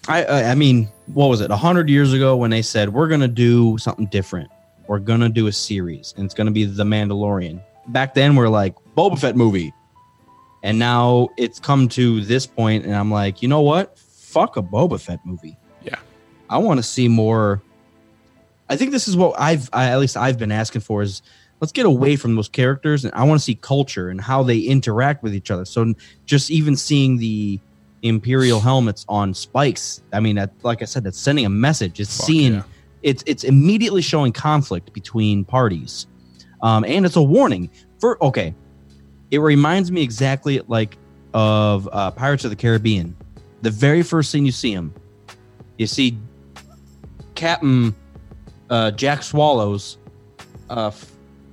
I, 0.08 0.24
I 0.24 0.44
I 0.52 0.56
mean, 0.56 0.88
what 1.08 1.26
was 1.26 1.42
it? 1.42 1.50
A 1.50 1.58
hundred 1.58 1.90
years 1.90 2.14
ago 2.14 2.38
when 2.38 2.52
they 2.52 2.62
said 2.62 2.90
we're 2.94 3.08
gonna 3.08 3.28
do 3.28 3.80
something 3.80 4.06
different. 4.06 4.52
We're 4.86 5.00
gonna 5.00 5.30
do 5.30 5.48
a 5.48 5.52
series, 5.52 6.14
and 6.16 6.26
it's 6.26 6.36
gonna 6.36 6.52
be 6.52 6.66
The 6.66 6.84
Mandalorian. 6.84 7.64
Back 7.88 8.14
then, 8.14 8.36
we're 8.36 8.50
like 8.50 8.76
Boba 8.96 9.20
Fett 9.20 9.36
movie, 9.36 9.74
and 10.64 10.78
now 10.80 11.30
it's 11.38 11.60
come 11.60 11.88
to 11.90 12.22
this 12.22 12.46
point, 12.46 12.86
and 12.86 12.96
I'm 12.96 13.12
like, 13.12 13.42
you 13.42 13.48
know 13.48 13.62
what? 13.62 13.98
Fuck 13.98 14.58
a 14.58 14.62
Boba 14.62 15.00
Fett 15.00 15.20
movie. 15.26 15.58
Yeah. 15.84 16.00
I 16.50 16.58
want 16.58 16.78
to 16.78 16.84
see 16.84 17.08
more 17.08 17.62
I 18.72 18.78
think 18.78 18.92
this 18.92 19.10
is 19.10 19.18
what 19.18 19.36
I've 19.38 19.70
I, 19.74 19.88
at 19.88 20.00
least 20.00 20.16
I've 20.16 20.40
been 20.40 20.52
asking 20.52 20.80
for 20.82 21.02
is 21.02 21.22
let's 21.60 21.74
get 21.74 21.86
away 21.86 22.16
from 22.16 22.38
those 22.38 22.48
characters 22.48 23.04
and 23.04 23.14
I 23.14 23.26
want 23.26 23.38
to 23.42 23.44
see 23.44 23.56
culture 23.56 24.08
and 24.08 24.22
how 24.22 24.44
they 24.44 24.60
interact 24.60 25.24
with 25.24 25.36
each 25.36 25.52
other. 25.52 25.66
So 25.66 25.94
just 26.26 26.50
even 26.50 26.78
seeing 26.78 27.18
the 27.18 27.60
imperial 28.02 28.62
helmets 28.62 29.06
on 29.10 29.34
spikes, 29.34 30.02
I 30.14 30.22
mean, 30.22 30.38
that, 30.38 30.52
like 30.64 30.82
I 30.82 30.86
said, 30.86 31.04
that's 31.04 31.20
sending 31.20 31.46
a 31.46 31.50
message. 31.50 32.00
It's 32.00 32.16
Fuck 32.16 32.28
seeing 32.28 32.54
yeah. 32.54 32.64
it's 33.04 33.26
it's 33.28 33.44
immediately 33.44 34.02
showing 34.02 34.32
conflict 34.32 34.94
between 34.94 35.44
parties, 35.44 36.08
um, 36.64 36.84
and 36.86 37.06
it's 37.06 37.16
a 37.16 37.22
warning 37.24 37.70
for 38.00 38.22
okay. 38.24 38.54
It 39.32 39.40
reminds 39.40 39.92
me 39.92 40.02
exactly 40.02 40.60
like 40.68 40.98
of 41.34 41.88
uh, 41.92 42.12
Pirates 42.12 42.44
of 42.44 42.50
the 42.50 42.56
Caribbean. 42.58 43.16
The 43.62 43.70
very 43.72 44.04
first 44.04 44.32
thing 44.32 44.46
you 44.46 44.52
see 44.52 44.72
him, 44.74 44.94
you 45.78 45.88
see 45.88 46.18
Captain 47.36 47.96
uh, 48.70 48.92
Jack 48.92 49.24
Swallows 49.24 49.98
uh, 50.70 50.88
f- 50.88 51.12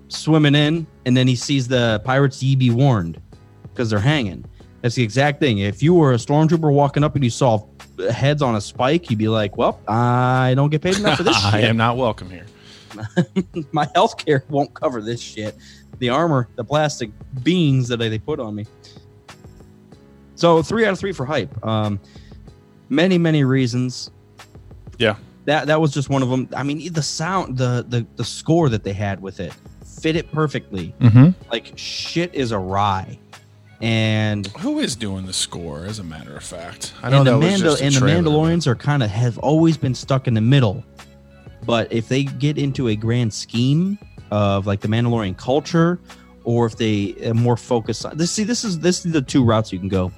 swimming 0.08 0.54
in, 0.54 0.86
and 1.06 1.16
then 1.16 1.26
he 1.28 1.36
sees 1.36 1.68
the 1.68 2.00
pirates. 2.04 2.42
Ye 2.42 2.56
be 2.56 2.70
warned, 2.70 3.20
because 3.62 3.90
they're 3.90 3.98
hanging. 4.00 4.44
That's 4.82 4.94
the 4.94 5.02
exact 5.02 5.40
thing. 5.40 5.58
If 5.58 5.82
you 5.82 5.94
were 5.94 6.12
a 6.12 6.16
stormtrooper 6.16 6.72
walking 6.72 7.02
up 7.04 7.14
and 7.16 7.24
you 7.24 7.30
saw 7.30 7.64
heads 8.12 8.42
on 8.42 8.54
a 8.54 8.60
spike, 8.60 9.10
you'd 9.10 9.18
be 9.18 9.28
like, 9.28 9.56
"Well, 9.56 9.80
I 9.88 10.54
don't 10.56 10.70
get 10.70 10.82
paid 10.82 10.98
enough 10.98 11.16
for 11.18 11.24
this 11.24 11.36
I 11.44 11.60
shit. 11.60 11.64
am 11.70 11.76
not 11.76 11.96
welcome 11.96 12.30
here. 12.30 12.46
My 13.72 13.88
health 13.94 14.24
care 14.24 14.44
won't 14.48 14.74
cover 14.74 15.00
this 15.00 15.20
shit. 15.20 15.56
The 15.98 16.10
armor, 16.10 16.48
the 16.56 16.64
plastic 16.64 17.10
beans 17.42 17.88
that 17.88 17.98
they 17.98 18.18
put 18.18 18.40
on 18.40 18.54
me." 18.54 18.66
So 20.34 20.62
three 20.62 20.84
out 20.86 20.92
of 20.92 20.98
three 20.98 21.12
for 21.12 21.26
hype. 21.26 21.64
Um, 21.66 22.00
many 22.88 23.18
many 23.18 23.44
reasons. 23.44 24.10
Yeah. 24.98 25.16
that 25.44 25.66
that 25.68 25.80
was 25.80 25.92
just 25.92 26.08
one 26.10 26.22
of 26.22 26.28
them. 26.28 26.48
I 26.56 26.62
mean, 26.62 26.92
the 26.92 27.02
sound, 27.02 27.56
the 27.56 27.84
the 27.88 28.06
the 28.16 28.24
score 28.24 28.68
that 28.68 28.84
they 28.84 28.92
had 28.92 29.20
with 29.20 29.40
it 29.40 29.52
fit 30.00 30.16
it 30.16 30.30
perfectly. 30.32 30.94
Mm-hmm. 31.00 31.50
Like 31.50 31.72
shit 31.76 32.34
is 32.34 32.52
awry, 32.52 33.18
and 33.80 34.46
Who 34.58 34.78
is 34.78 34.96
doing 34.96 35.26
the 35.26 35.32
score? 35.32 35.84
As 35.84 35.98
a 35.98 36.04
matter 36.04 36.36
of 36.36 36.42
fact, 36.44 36.94
I 37.02 37.10
know 37.10 37.18
and 37.18 37.26
the, 37.26 37.32
Mandal- 37.32 37.58
just 37.58 37.82
a 37.82 37.84
and 37.84 37.94
the 37.94 38.00
Mandalorians 38.00 38.66
are 38.66 38.76
kind 38.76 39.02
of 39.02 39.10
have 39.10 39.38
always 39.38 39.76
been 39.76 39.94
stuck 39.94 40.26
in 40.26 40.34
the 40.34 40.40
middle. 40.40 40.84
But 41.68 41.92
if 41.92 42.08
they 42.08 42.24
get 42.24 42.56
into 42.56 42.88
a 42.88 42.96
grand 42.96 43.30
scheme 43.30 43.98
of 44.30 44.66
like 44.66 44.80
the 44.80 44.88
Mandalorian 44.88 45.36
culture, 45.36 45.98
or 46.44 46.64
if 46.64 46.78
they 46.78 47.14
uh, 47.26 47.34
more 47.34 47.58
focus 47.58 48.06
on 48.06 48.16
this, 48.16 48.30
see, 48.30 48.42
this 48.42 48.64
is 48.64 48.78
this 48.78 49.04
is 49.04 49.12
the 49.12 49.20
two 49.20 49.44
routes 49.44 49.70
you 49.70 49.78
can 49.78 49.88
go. 49.88 50.10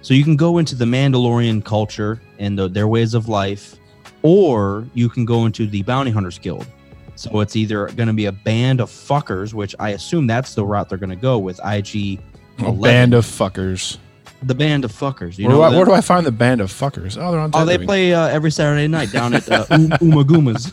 So 0.00 0.14
you 0.14 0.22
can 0.22 0.36
go 0.36 0.58
into 0.58 0.76
the 0.76 0.84
Mandalorian 0.84 1.64
culture 1.64 2.22
and 2.38 2.56
the, 2.56 2.68
their 2.68 2.86
ways 2.86 3.14
of 3.14 3.28
life, 3.28 3.74
or 4.22 4.86
you 4.94 5.08
can 5.08 5.24
go 5.24 5.44
into 5.44 5.66
the 5.66 5.82
Bounty 5.82 6.12
Hunters 6.12 6.38
Guild. 6.38 6.68
So 7.16 7.40
it's 7.40 7.56
either 7.56 7.88
going 7.88 8.06
to 8.06 8.12
be 8.12 8.26
a 8.26 8.32
band 8.32 8.80
of 8.80 8.90
fuckers, 8.90 9.52
which 9.52 9.74
I 9.80 9.90
assume 9.90 10.28
that's 10.28 10.54
the 10.54 10.64
route 10.64 10.88
they're 10.88 10.98
going 10.98 11.10
to 11.10 11.16
go 11.16 11.36
with 11.40 11.58
IG. 11.64 12.20
A 12.60 12.72
band 12.72 13.12
of 13.14 13.26
fuckers. 13.26 13.98
The 14.42 14.54
band 14.54 14.84
of 14.84 14.92
fuckers. 14.92 15.38
You 15.38 15.46
Where, 15.46 15.54
do 15.54 15.58
know 15.58 15.62
I, 15.62 15.76
where 15.76 15.84
do 15.84 15.92
I 15.92 16.00
find 16.00 16.24
the 16.24 16.32
band 16.32 16.60
of 16.60 16.72
fuckers? 16.72 17.16
Oh, 17.20 17.30
they're 17.30 17.40
on. 17.40 17.50
Oh, 17.52 17.64
they 17.64 17.74
Tether. 17.74 17.84
play 17.84 18.14
uh, 18.14 18.26
every 18.28 18.50
Saturday 18.50 18.88
night 18.88 19.12
down 19.12 19.34
at 19.34 19.50
uh, 19.50 19.66
um, 19.70 19.88
Umagumas. 20.00 20.72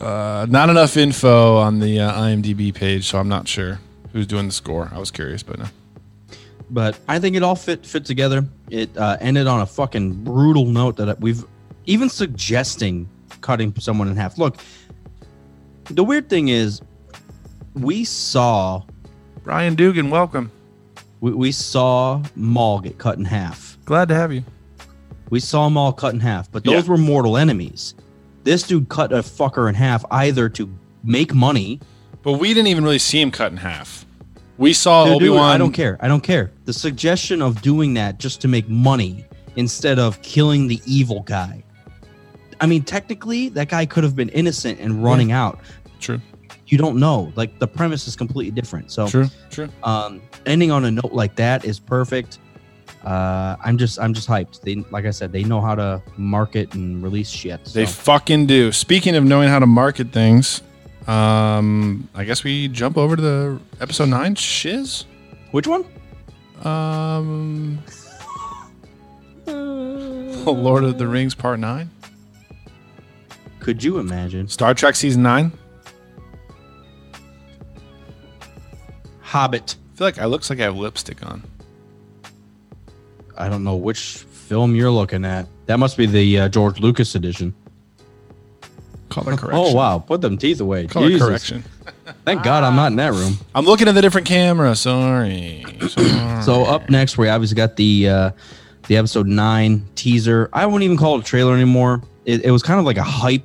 Uh, 0.00 0.46
not 0.48 0.68
enough 0.68 0.96
info 0.96 1.56
on 1.56 1.80
the 1.80 2.00
uh, 2.00 2.12
IMDb 2.12 2.74
page, 2.74 3.06
so 3.06 3.18
I'm 3.18 3.28
not 3.28 3.48
sure 3.48 3.80
who's 4.12 4.26
doing 4.26 4.46
the 4.46 4.52
score. 4.52 4.90
I 4.92 4.98
was 4.98 5.10
curious, 5.10 5.42
but 5.42 5.58
no. 5.58 5.66
But 6.70 6.98
I 7.08 7.18
think 7.18 7.36
it 7.36 7.42
all 7.42 7.56
fit 7.56 7.86
fit 7.86 8.04
together. 8.04 8.44
It 8.70 8.96
uh, 8.96 9.16
ended 9.20 9.46
on 9.46 9.60
a 9.60 9.66
fucking 9.66 10.24
brutal 10.24 10.66
note 10.66 10.96
that 10.96 11.20
we've 11.20 11.44
even 11.86 12.08
suggesting 12.08 13.08
cutting 13.40 13.74
someone 13.78 14.08
in 14.08 14.16
half. 14.16 14.38
Look, 14.38 14.56
the 15.84 16.04
weird 16.04 16.28
thing 16.28 16.48
is, 16.48 16.80
we 17.74 18.04
saw 18.04 18.82
Brian 19.42 19.74
Dugan, 19.74 20.10
welcome. 20.10 20.50
We, 21.24 21.32
we 21.32 21.52
saw 21.52 22.22
Maul 22.36 22.80
get 22.80 22.98
cut 22.98 23.16
in 23.16 23.24
half. 23.24 23.78
Glad 23.86 24.08
to 24.08 24.14
have 24.14 24.30
you. 24.30 24.44
We 25.30 25.40
saw 25.40 25.70
Maul 25.70 25.94
cut 25.94 26.12
in 26.12 26.20
half, 26.20 26.52
but 26.52 26.64
those 26.64 26.84
Yeah. 26.84 26.90
were 26.90 26.98
mortal 26.98 27.38
enemies. 27.38 27.94
This 28.42 28.62
dude 28.62 28.90
cut 28.90 29.10
a 29.10 29.20
fucker 29.20 29.66
in 29.70 29.74
half 29.74 30.04
either 30.10 30.50
to 30.50 30.68
make 31.02 31.32
money. 31.32 31.80
But 32.22 32.34
we 32.34 32.48
didn't 32.48 32.66
even 32.66 32.84
really 32.84 32.98
see 32.98 33.22
him 33.22 33.30
cut 33.30 33.50
in 33.52 33.56
half. 33.56 34.04
We 34.58 34.74
saw 34.74 35.04
Obi 35.04 35.30
Wan. 35.30 35.50
I 35.54 35.56
don't 35.56 35.72
care. 35.72 35.96
I 36.00 36.08
don't 36.08 36.20
care. 36.22 36.52
The 36.66 36.74
suggestion 36.74 37.40
of 37.40 37.62
doing 37.62 37.94
that 37.94 38.18
just 38.18 38.42
to 38.42 38.48
make 38.48 38.68
money 38.68 39.24
instead 39.56 39.98
of 39.98 40.20
killing 40.20 40.66
the 40.68 40.78
evil 40.84 41.20
guy. 41.22 41.64
I 42.60 42.66
mean, 42.66 42.82
technically, 42.82 43.48
that 43.50 43.70
guy 43.70 43.86
could 43.86 44.04
have 44.04 44.14
been 44.14 44.28
innocent 44.28 44.78
and 44.78 45.02
running 45.02 45.32
out. 45.32 45.58
True. 46.00 46.20
You 46.66 46.76
don't 46.76 46.98
know. 46.98 47.32
Like 47.34 47.58
the 47.60 47.66
premise 47.66 48.06
is 48.06 48.14
completely 48.14 48.50
different. 48.50 48.90
So, 48.92 49.08
True. 49.08 49.28
True. 49.50 49.70
um, 49.82 50.20
ending 50.46 50.70
on 50.70 50.84
a 50.84 50.90
note 50.90 51.12
like 51.12 51.36
that 51.36 51.64
is 51.64 51.78
perfect. 51.78 52.38
Uh, 53.04 53.56
I'm 53.62 53.76
just, 53.76 53.98
I'm 54.00 54.14
just 54.14 54.28
hyped. 54.28 54.62
They, 54.62 54.76
like 54.90 55.04
I 55.04 55.10
said, 55.10 55.30
they 55.30 55.44
know 55.44 55.60
how 55.60 55.74
to 55.74 56.02
market 56.16 56.74
and 56.74 57.02
release 57.02 57.28
shit. 57.28 57.64
They 57.66 57.84
fucking 57.86 58.46
do. 58.46 58.72
Speaking 58.72 59.14
of 59.14 59.24
knowing 59.24 59.48
how 59.48 59.58
to 59.58 59.66
market 59.66 60.10
things, 60.10 60.62
um, 61.06 62.08
I 62.14 62.24
guess 62.24 62.44
we 62.44 62.68
jump 62.68 62.96
over 62.96 63.14
to 63.16 63.20
the 63.22 63.60
episode 63.80 64.08
nine 64.08 64.34
shiz. 64.36 65.04
Which 65.50 65.66
one? 65.66 65.84
Um, 66.62 67.78
Lord 69.46 70.84
of 70.84 70.96
the 70.96 71.06
Rings 71.06 71.34
Part 71.34 71.60
Nine, 71.60 71.90
Could 73.60 73.84
you 73.84 73.98
imagine? 73.98 74.48
Star 74.48 74.72
Trek 74.72 74.94
Season 74.94 75.22
Nine. 75.22 75.52
Hobbit. 79.20 79.76
I 79.94 79.96
feel 79.96 80.06
like 80.08 80.18
I 80.18 80.24
looks 80.24 80.50
like 80.50 80.58
I 80.58 80.64
have 80.64 80.76
lipstick 80.76 81.24
on. 81.24 81.44
I 83.36 83.48
don't 83.48 83.62
know 83.62 83.76
which 83.76 84.00
film 84.00 84.74
you're 84.74 84.90
looking 84.90 85.24
at. 85.24 85.46
That 85.66 85.78
must 85.78 85.96
be 85.96 86.06
the 86.06 86.40
uh, 86.40 86.48
George 86.48 86.80
Lucas 86.80 87.14
edition. 87.14 87.54
Color 89.08 89.36
correction. 89.36 89.50
Oh 89.52 89.72
wow! 89.72 90.00
Put 90.00 90.20
them 90.20 90.36
teeth 90.36 90.60
away. 90.60 90.88
Color 90.88 91.10
Jesus. 91.10 91.28
correction. 91.28 91.64
Thank 92.24 92.42
God 92.42 92.64
I'm 92.64 92.74
not 92.74 92.88
in 92.88 92.96
that 92.96 93.12
room. 93.12 93.38
I'm 93.54 93.66
looking 93.66 93.86
at 93.86 93.94
the 93.94 94.02
different 94.02 94.26
camera. 94.26 94.74
Sorry. 94.74 95.64
Sorry. 95.88 96.10
So 96.42 96.64
up 96.64 96.90
next, 96.90 97.16
we 97.16 97.28
obviously 97.28 97.54
got 97.54 97.76
the 97.76 98.08
uh, 98.08 98.30
the 98.88 98.96
episode 98.96 99.28
nine 99.28 99.86
teaser. 99.94 100.50
I 100.52 100.66
wouldn't 100.66 100.82
even 100.82 100.96
call 100.96 101.16
it 101.16 101.20
a 101.20 101.24
trailer 101.24 101.54
anymore. 101.54 102.02
It, 102.24 102.44
it 102.44 102.50
was 102.50 102.64
kind 102.64 102.80
of 102.80 102.84
like 102.84 102.96
a 102.96 103.02
hype. 103.04 103.44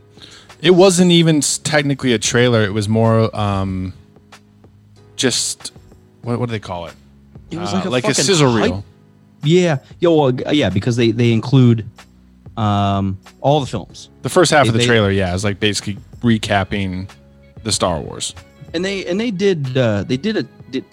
It 0.62 0.72
wasn't 0.72 1.12
even 1.12 1.42
technically 1.42 2.14
a 2.14 2.18
trailer. 2.20 2.64
It 2.64 2.74
was 2.74 2.90
more 2.90 3.34
um, 3.36 3.94
just 5.16 5.72
what, 6.24 6.40
what 6.40 6.46
do 6.48 6.52
they 6.52 6.60
call 6.60 6.88
it? 6.88 6.94
It 7.52 7.58
was 7.60 7.74
Uh, 7.74 7.78
like 7.78 7.86
a 7.86 7.90
like 7.90 8.04
a 8.04 8.08
fucking 8.10 8.24
sizzle 8.26 8.52
hype- 8.52 8.64
reel. 8.72 8.86
Yeah, 9.44 9.78
yeah, 10.00 10.10
well, 10.10 10.32
yeah, 10.54 10.70
because 10.70 10.96
they 10.98 11.12
they 11.12 11.32
include 11.32 11.86
um, 12.58 13.18
all 13.42 13.60
the 13.62 13.66
films, 13.66 14.10
The 14.22 14.30
first 14.30 14.52
half 14.52 14.68
of 14.68 14.74
the 14.74 14.80
They- 14.80 14.86
trailer, 14.86 15.12
yeah, 15.12 15.34
is 15.34 15.44
like 15.46 15.60
basically 15.60 15.98
recapping 16.22 17.10
the 17.64 17.72
Star 17.72 18.00
Wars. 18.02 18.36
and 18.74 18.84
they 18.84 19.06
and 19.06 19.20
they 19.20 19.32
did 19.32 19.78
uh, 19.78 20.04
they 20.04 20.18
did 20.18 20.36
it 20.38 20.72
did, 20.72 20.84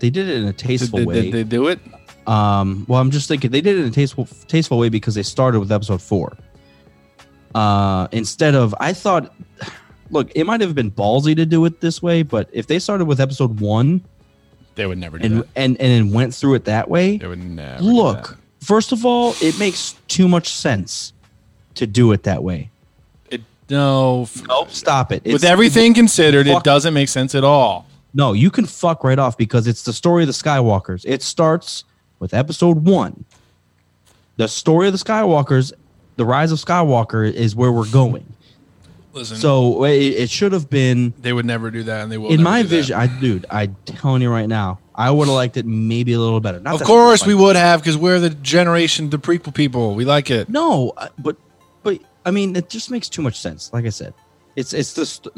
they 0.00 0.08
did 0.10 0.28
it 0.28 0.36
in 0.36 0.48
a 0.48 0.52
tasteful 0.52 0.98
did- 1.00 1.08
way. 1.08 1.22
did 1.22 1.32
they 1.32 1.44
do 1.44 1.68
it? 1.68 1.78
Um, 2.26 2.84
well, 2.88 3.00
I'm 3.00 3.10
just 3.10 3.28
thinking 3.28 3.50
they 3.50 3.60
did 3.60 3.76
it 3.76 3.82
in 3.82 3.88
a 3.88 3.90
tasteful 3.90 4.26
tasteful 4.48 4.78
way 4.78 4.88
because 4.88 5.14
they 5.14 5.22
started 5.22 5.60
with 5.60 5.70
episode 5.70 6.00
four. 6.02 6.36
Uh, 7.54 8.06
instead 8.12 8.54
of 8.54 8.74
I 8.80 8.92
thought, 8.92 9.34
look, 10.10 10.30
it 10.34 10.44
might 10.44 10.60
have 10.60 10.74
been 10.74 10.90
ballsy 10.90 11.34
to 11.36 11.44
do 11.46 11.64
it 11.66 11.80
this 11.80 12.00
way, 12.02 12.22
but 12.22 12.48
if 12.52 12.66
they 12.66 12.78
started 12.78 13.04
with 13.06 13.20
episode 13.20 13.60
one 13.60 14.02
They 14.80 14.86
would 14.86 14.96
never 14.96 15.18
do 15.18 15.26
and 15.26 15.36
that. 15.40 15.46
and 15.56 15.76
and 15.78 15.92
then 16.08 16.10
went 16.14 16.34
through 16.34 16.54
it 16.54 16.64
that 16.64 16.88
way, 16.88 17.18
They 17.18 17.26
would 17.26 17.38
never. 17.38 17.82
do 17.82 17.84
look, 17.84 18.28
that. 18.30 18.36
first 18.64 18.92
of 18.92 19.04
all, 19.04 19.34
it 19.42 19.58
makes 19.58 19.94
too 20.08 20.26
much 20.26 20.48
sense 20.48 21.12
to 21.74 21.86
do 21.86 22.12
it 22.12 22.22
that 22.22 22.42
way. 22.42 22.70
It, 23.30 23.42
no. 23.68 24.22
f- 24.22 24.42
Nope, 24.48 24.70
stop 24.70 25.12
it. 25.12 25.22
With 25.24 25.44
everything 25.44 25.92
considered, 25.92 26.46
it 26.46 26.62
doesn't 26.64 26.94
make 26.94 27.10
sense 27.10 27.34
at 27.34 27.44
all. 27.44 27.86
No, 28.14 28.32
you 28.32 28.50
can 28.50 28.64
fuck 28.64 29.04
right 29.04 29.18
off 29.18 29.36
because 29.36 29.66
it's 29.66 29.82
the 29.82 29.92
story 29.92 30.22
of 30.22 30.28
the 30.28 30.32
Skywalkers. 30.32 31.04
It 31.06 31.22
starts 31.22 31.84
with 32.18 32.32
episode 32.32 32.84
one. 32.86 33.26
The 34.38 34.48
story 34.48 34.86
of 34.88 34.94
the 34.94 34.98
Skywalkers, 34.98 35.74
the 36.16 36.24
rise 36.24 36.52
of 36.52 36.58
Skywalker, 36.58 37.30
is 37.30 37.54
where 37.54 37.70
we're 37.70 37.90
going. 37.90 38.24
Listen, 39.12 39.36
So 39.38 39.84
it, 39.84 39.96
it 39.98 40.30
should 40.30 40.52
have 40.52 40.70
been, 40.70 41.12
they 41.18 41.32
would 41.32 41.44
never 41.46 41.70
do 41.70 41.82
that, 41.84 42.02
and 42.02 42.12
they 42.12 42.18
will. 42.18 42.30
in 42.30 42.42
my 42.42 42.62
vision. 42.62 42.94
I, 42.96 43.06
dude, 43.08 43.44
I'm 43.50 43.76
telling 43.84 44.22
you 44.22 44.30
right 44.30 44.48
now, 44.48 44.78
I 44.94 45.10
would 45.10 45.26
have 45.26 45.34
liked 45.34 45.56
it 45.56 45.66
maybe 45.66 46.12
a 46.12 46.20
little 46.20 46.40
better. 46.40 46.60
Not 46.60 46.74
Of 46.74 46.84
course, 46.84 47.26
we 47.26 47.34
would 47.34 47.56
have 47.56 47.80
because 47.80 47.96
we're 47.96 48.20
the 48.20 48.30
generation, 48.30 49.10
the 49.10 49.18
prequel 49.18 49.54
people. 49.54 49.94
We 49.94 50.04
like 50.04 50.30
it. 50.30 50.48
No, 50.48 50.92
but 51.18 51.36
but 51.82 51.98
I 52.24 52.30
mean, 52.30 52.54
it 52.54 52.68
just 52.68 52.90
makes 52.90 53.08
too 53.08 53.22
much 53.22 53.40
sense. 53.40 53.72
Like 53.72 53.84
I 53.86 53.88
said, 53.88 54.14
it's 54.54 54.72
it's 54.72 54.92
the 54.92 55.30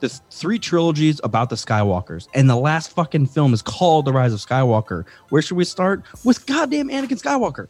the 0.00 0.08
three 0.30 0.58
trilogies 0.58 1.20
about 1.22 1.48
the 1.48 1.56
Skywalkers, 1.56 2.26
and 2.34 2.50
the 2.50 2.56
last 2.56 2.90
fucking 2.90 3.28
film 3.28 3.54
is 3.54 3.62
called 3.62 4.04
The 4.04 4.12
Rise 4.12 4.32
of 4.32 4.40
Skywalker. 4.40 5.04
Where 5.28 5.40
should 5.40 5.56
we 5.56 5.64
start? 5.64 6.02
With 6.24 6.44
goddamn 6.44 6.88
Anakin 6.88 7.22
Skywalker. 7.22 7.68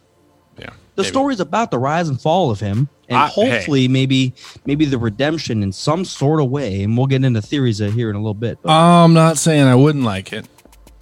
Yeah. 0.93 0.97
the 0.97 1.03
Maybe. 1.03 1.13
story's 1.13 1.41
about 1.41 1.71
the 1.71 1.79
rise 1.79 2.09
and 2.09 2.21
fall 2.21 2.51
of 2.51 2.61
him, 2.61 2.89
and 3.09 3.19
I- 3.19 3.29
hey. 3.29 3.51
hopefully, 3.51 3.89
maybe 3.89 4.35
maybe 4.67 4.85
the 4.85 4.99
redemption 4.99 5.63
in 5.63 5.73
some 5.73 6.05
sort 6.05 6.41
of 6.41 6.51
way. 6.51 6.83
And 6.83 6.97
we'll 6.97 7.07
get 7.07 7.25
into 7.25 7.43
theories 7.43 7.81
uh, 7.81 7.87
here 7.91 8.11
in 8.11 8.17
a 8.17 8.19
little 8.19 8.35
bit. 8.35 8.59
But, 8.63 8.71
I'm 8.73 9.13
not 9.15 9.39
saying 9.39 9.65
I 9.67 9.75
wouldn't 9.75 10.05
like 10.05 10.33
it, 10.33 10.47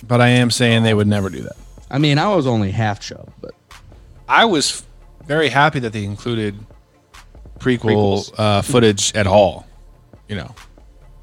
but 0.07 0.21
I 0.21 0.29
am 0.29 0.51
saying 0.51 0.83
they 0.85 0.95
would 0.95 1.07
never 1.09 1.29
do 1.29 1.41
that. 1.43 1.57
I 1.91 1.99
mean, 1.99 2.19
I 2.19 2.35
was 2.35 2.47
only 2.47 2.71
half 2.71 3.01
chubbed, 3.01 3.33
but 3.41 3.53
I 4.29 4.45
was 4.45 4.85
very 5.27 5.49
happy 5.49 5.81
that 5.81 5.93
they 5.93 6.05
included 6.05 6.57
prequel 7.59 8.33
uh, 8.39 8.63
footage 8.63 9.15
at 9.15 9.27
all. 9.27 9.67
You 10.29 10.37
know, 10.37 10.55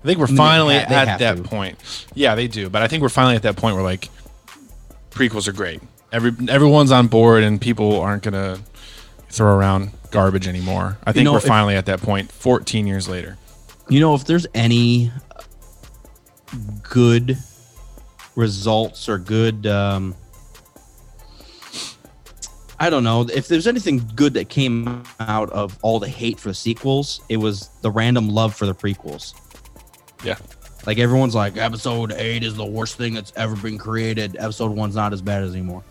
I 0.03 0.05
think 0.05 0.19
we're 0.19 0.27
finally 0.27 0.75
ha- 0.77 0.85
at 0.93 1.19
that 1.19 1.37
to. 1.37 1.43
point. 1.43 1.77
Yeah, 2.13 2.35
they 2.35 2.47
do, 2.47 2.69
but 2.69 2.81
I 2.81 2.87
think 2.89 3.01
we're 3.01 3.09
finally 3.09 3.35
at 3.37 3.43
that 3.43 3.55
point 3.55 3.75
where 3.75 3.83
like 3.83 4.09
prequels 5.11 5.47
are 5.47 5.53
great. 5.53 5.81
Every 6.11 6.31
everyone's 6.49 6.91
on 6.91 7.07
board, 7.07 7.43
and 7.43 7.59
people 7.59 7.99
aren't 7.99 8.23
gonna 8.23 8.59
throw 9.29 9.53
around 9.55 9.91
garbage 10.11 10.47
anymore. 10.47 10.97
I 11.05 11.11
think 11.11 11.25
know, 11.25 11.33
we're 11.33 11.39
if- 11.39 11.43
finally 11.45 11.75
at 11.75 11.85
that 11.87 12.01
point. 12.01 12.31
14 12.31 12.87
years 12.87 13.07
later. 13.09 13.37
you 13.89 13.99
know, 13.99 14.15
if 14.15 14.25
there's 14.25 14.45
any 14.53 15.11
good 16.83 17.37
results 18.35 19.07
or 19.09 19.17
good, 19.17 19.65
um, 19.67 20.15
I 22.79 22.89
don't 22.89 23.03
know, 23.03 23.21
if 23.33 23.47
there's 23.47 23.65
anything 23.67 24.09
good 24.15 24.33
that 24.35 24.49
came 24.49 25.03
out 25.19 25.49
of 25.51 25.77
all 25.81 25.99
the 25.99 26.09
hate 26.09 26.39
for 26.39 26.49
the 26.49 26.53
sequels, 26.53 27.21
it 27.29 27.37
was 27.37 27.69
the 27.81 27.89
random 27.89 28.29
love 28.29 28.53
for 28.55 28.65
the 28.65 28.75
prequels. 28.75 29.33
Yeah. 30.23 30.37
Like 30.85 30.99
everyone's 30.99 31.35
like, 31.35 31.57
episode 31.57 32.13
eight 32.13 32.43
is 32.43 32.55
the 32.55 32.65
worst 32.65 32.95
thing 32.95 33.13
that's 33.13 33.33
ever 33.35 33.55
been 33.55 33.77
created. 33.77 34.37
Episode 34.39 34.71
one's 34.71 34.95
not 34.95 35.11
as 35.13 35.21
bad 35.21 35.43
as 35.43 35.51
anymore. 35.53 35.83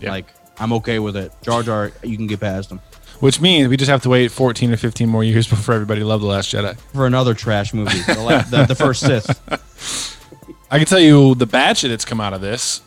Yeah. 0.00 0.10
Like 0.10 0.26
I'm 0.58 0.72
okay 0.74 0.98
with 0.98 1.16
it. 1.16 1.32
Jar 1.42 1.62
Jar, 1.62 1.92
you 2.02 2.16
can 2.16 2.26
get 2.26 2.40
past 2.40 2.70
him 2.70 2.80
Which 3.20 3.40
means 3.40 3.68
we 3.68 3.76
just 3.76 3.90
have 3.90 4.02
to 4.02 4.08
wait 4.08 4.30
14 4.30 4.72
or 4.72 4.76
15 4.76 5.08
more 5.08 5.24
years 5.24 5.46
before 5.50 5.74
everybody 5.74 6.02
loved 6.02 6.22
The 6.22 6.28
Last 6.28 6.52
Jedi. 6.52 6.76
for 6.94 7.06
another 7.06 7.34
trash 7.34 7.74
movie. 7.74 8.00
The, 8.02 8.20
la- 8.20 8.42
the, 8.42 8.66
the 8.66 8.74
first 8.74 9.00
Sith. 9.00 9.42
I 10.70 10.78
can 10.78 10.86
tell 10.86 11.00
you 11.00 11.34
the 11.34 11.46
shit 11.74 11.90
that's 11.90 12.04
come 12.04 12.20
out 12.20 12.32
of 12.32 12.40
this 12.40 12.82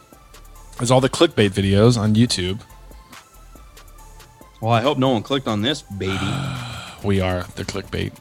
is 0.81 0.91
all 0.91 1.01
the 1.01 1.09
clickbait 1.09 1.51
videos 1.51 1.97
on 1.97 2.15
YouTube. 2.15 2.61
Well, 4.61 4.71
I 4.71 4.81
hope 4.81 4.97
no 4.97 5.09
one 5.09 5.23
clicked 5.23 5.47
on 5.47 5.61
this, 5.61 5.81
baby. 5.81 6.17
We 7.01 7.21
are 7.21 7.43
the 7.55 7.63
clickbait. 7.63 8.11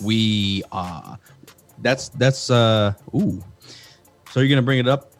we 0.00 0.62
uh 0.72 1.16
that's 1.82 2.08
that's 2.10 2.50
uh 2.50 2.94
ooh. 3.14 3.42
So 4.30 4.40
you're 4.40 4.48
gonna 4.48 4.62
bring 4.62 4.78
it 4.78 4.88
up? 4.88 5.12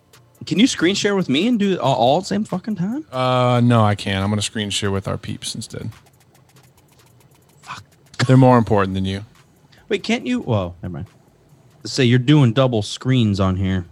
Can 0.46 0.58
you 0.58 0.66
screen 0.66 0.94
share 0.94 1.14
with 1.14 1.28
me 1.28 1.48
and 1.48 1.58
do 1.58 1.72
it 1.72 1.78
all, 1.78 1.94
all 1.94 2.16
at 2.18 2.24
the 2.24 2.26
same 2.26 2.44
fucking 2.44 2.76
time? 2.76 3.06
Uh, 3.10 3.62
no, 3.64 3.82
I 3.82 3.94
can't. 3.94 4.22
I'm 4.22 4.28
going 4.28 4.38
to 4.38 4.42
screen 4.44 4.68
share 4.68 4.90
with 4.90 5.08
our 5.08 5.16
peeps 5.16 5.54
instead. 5.54 5.90
Fuck. 7.62 7.82
They're 8.26 8.36
more 8.36 8.58
important 8.58 8.92
than 8.92 9.06
you. 9.06 9.24
Wait, 9.88 10.02
can't 10.02 10.26
you? 10.26 10.40
Well, 10.40 10.76
never 10.82 10.92
mind. 10.92 11.06
Let's 11.78 11.94
say 11.94 12.04
you're 12.04 12.18
doing 12.18 12.52
double 12.52 12.82
screens 12.82 13.40
on 13.40 13.56
here. 13.56 13.86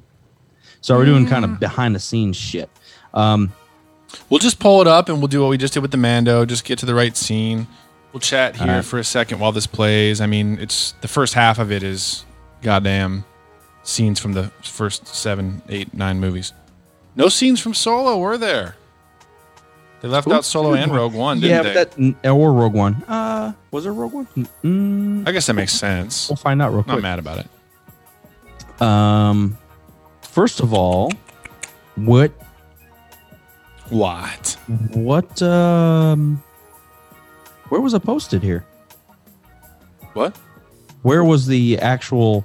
So 0.82 0.94
we're 0.94 1.06
doing 1.06 1.26
kind 1.26 1.46
of 1.46 1.58
behind 1.58 1.94
the 1.94 2.00
scenes 2.00 2.36
shit. 2.36 2.68
Um, 3.14 3.50
We'll 4.28 4.38
just 4.38 4.58
pull 4.58 4.80
it 4.80 4.86
up 4.86 5.08
and 5.08 5.18
we'll 5.18 5.28
do 5.28 5.40
what 5.40 5.48
we 5.48 5.58
just 5.58 5.74
did 5.74 5.80
with 5.80 5.90
the 5.90 5.96
Mando. 5.96 6.44
Just 6.44 6.64
get 6.64 6.78
to 6.80 6.86
the 6.86 6.94
right 6.94 7.16
scene. 7.16 7.66
We'll 8.12 8.20
chat 8.20 8.56
here 8.56 8.68
Alright. 8.68 8.84
for 8.84 8.98
a 8.98 9.04
second 9.04 9.38
while 9.38 9.52
this 9.52 9.66
plays. 9.66 10.20
I 10.20 10.26
mean, 10.26 10.58
it's 10.58 10.92
the 11.00 11.08
first 11.08 11.34
half 11.34 11.58
of 11.58 11.72
it 11.72 11.82
is 11.82 12.24
goddamn 12.62 13.24
scenes 13.82 14.18
from 14.20 14.32
the 14.32 14.44
first 14.62 15.06
seven, 15.06 15.60
eight, 15.68 15.92
nine 15.94 16.20
movies. 16.20 16.52
No 17.16 17.28
scenes 17.28 17.60
from 17.60 17.74
Solo, 17.74 18.18
were 18.18 18.38
there? 18.38 18.76
They 20.00 20.08
left 20.08 20.26
out 20.28 20.44
Solo 20.44 20.74
and 20.74 20.92
Rogue 20.92 21.14
One, 21.14 21.38
didn't 21.40 21.64
yeah, 21.64 21.84
they? 21.84 21.84
but 21.84 22.22
that 22.22 22.30
or 22.32 22.52
Rogue 22.52 22.74
One. 22.74 22.94
Uh, 23.06 23.52
was 23.70 23.86
it 23.86 23.90
Rogue 23.90 24.12
One? 24.12 24.26
Mm, 24.64 25.28
I 25.28 25.32
guess 25.32 25.46
that 25.46 25.54
makes 25.54 25.72
sense. 25.72 26.28
we'll 26.28 26.36
find 26.36 26.60
out 26.60 26.72
real 26.72 26.82
quick. 26.82 26.94
Not 26.94 27.02
mad 27.02 27.18
about 27.20 27.38
it. 27.38 28.82
Um, 28.82 29.56
first 30.22 30.58
of 30.60 30.74
all, 30.74 31.12
what 31.94 32.32
What? 33.90 34.56
what 34.92 35.40
um, 35.42 36.42
where 37.68 37.80
was 37.80 37.94
it 37.94 38.00
posted 38.02 38.42
here? 38.42 38.64
What? 40.14 40.36
Where 41.02 41.22
was 41.22 41.46
the 41.46 41.78
actual 41.78 42.44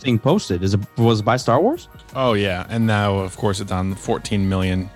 thing 0.00 0.18
posted? 0.18 0.62
Is 0.62 0.74
it 0.74 0.80
was 0.98 1.20
it 1.20 1.24
by 1.24 1.36
Star 1.36 1.60
Wars? 1.60 1.88
Oh 2.14 2.34
yeah, 2.34 2.66
and 2.68 2.86
now 2.86 3.16
of 3.16 3.36
course 3.36 3.60
it's 3.60 3.72
on 3.72 3.94
14 3.94 4.48
million 4.48 4.90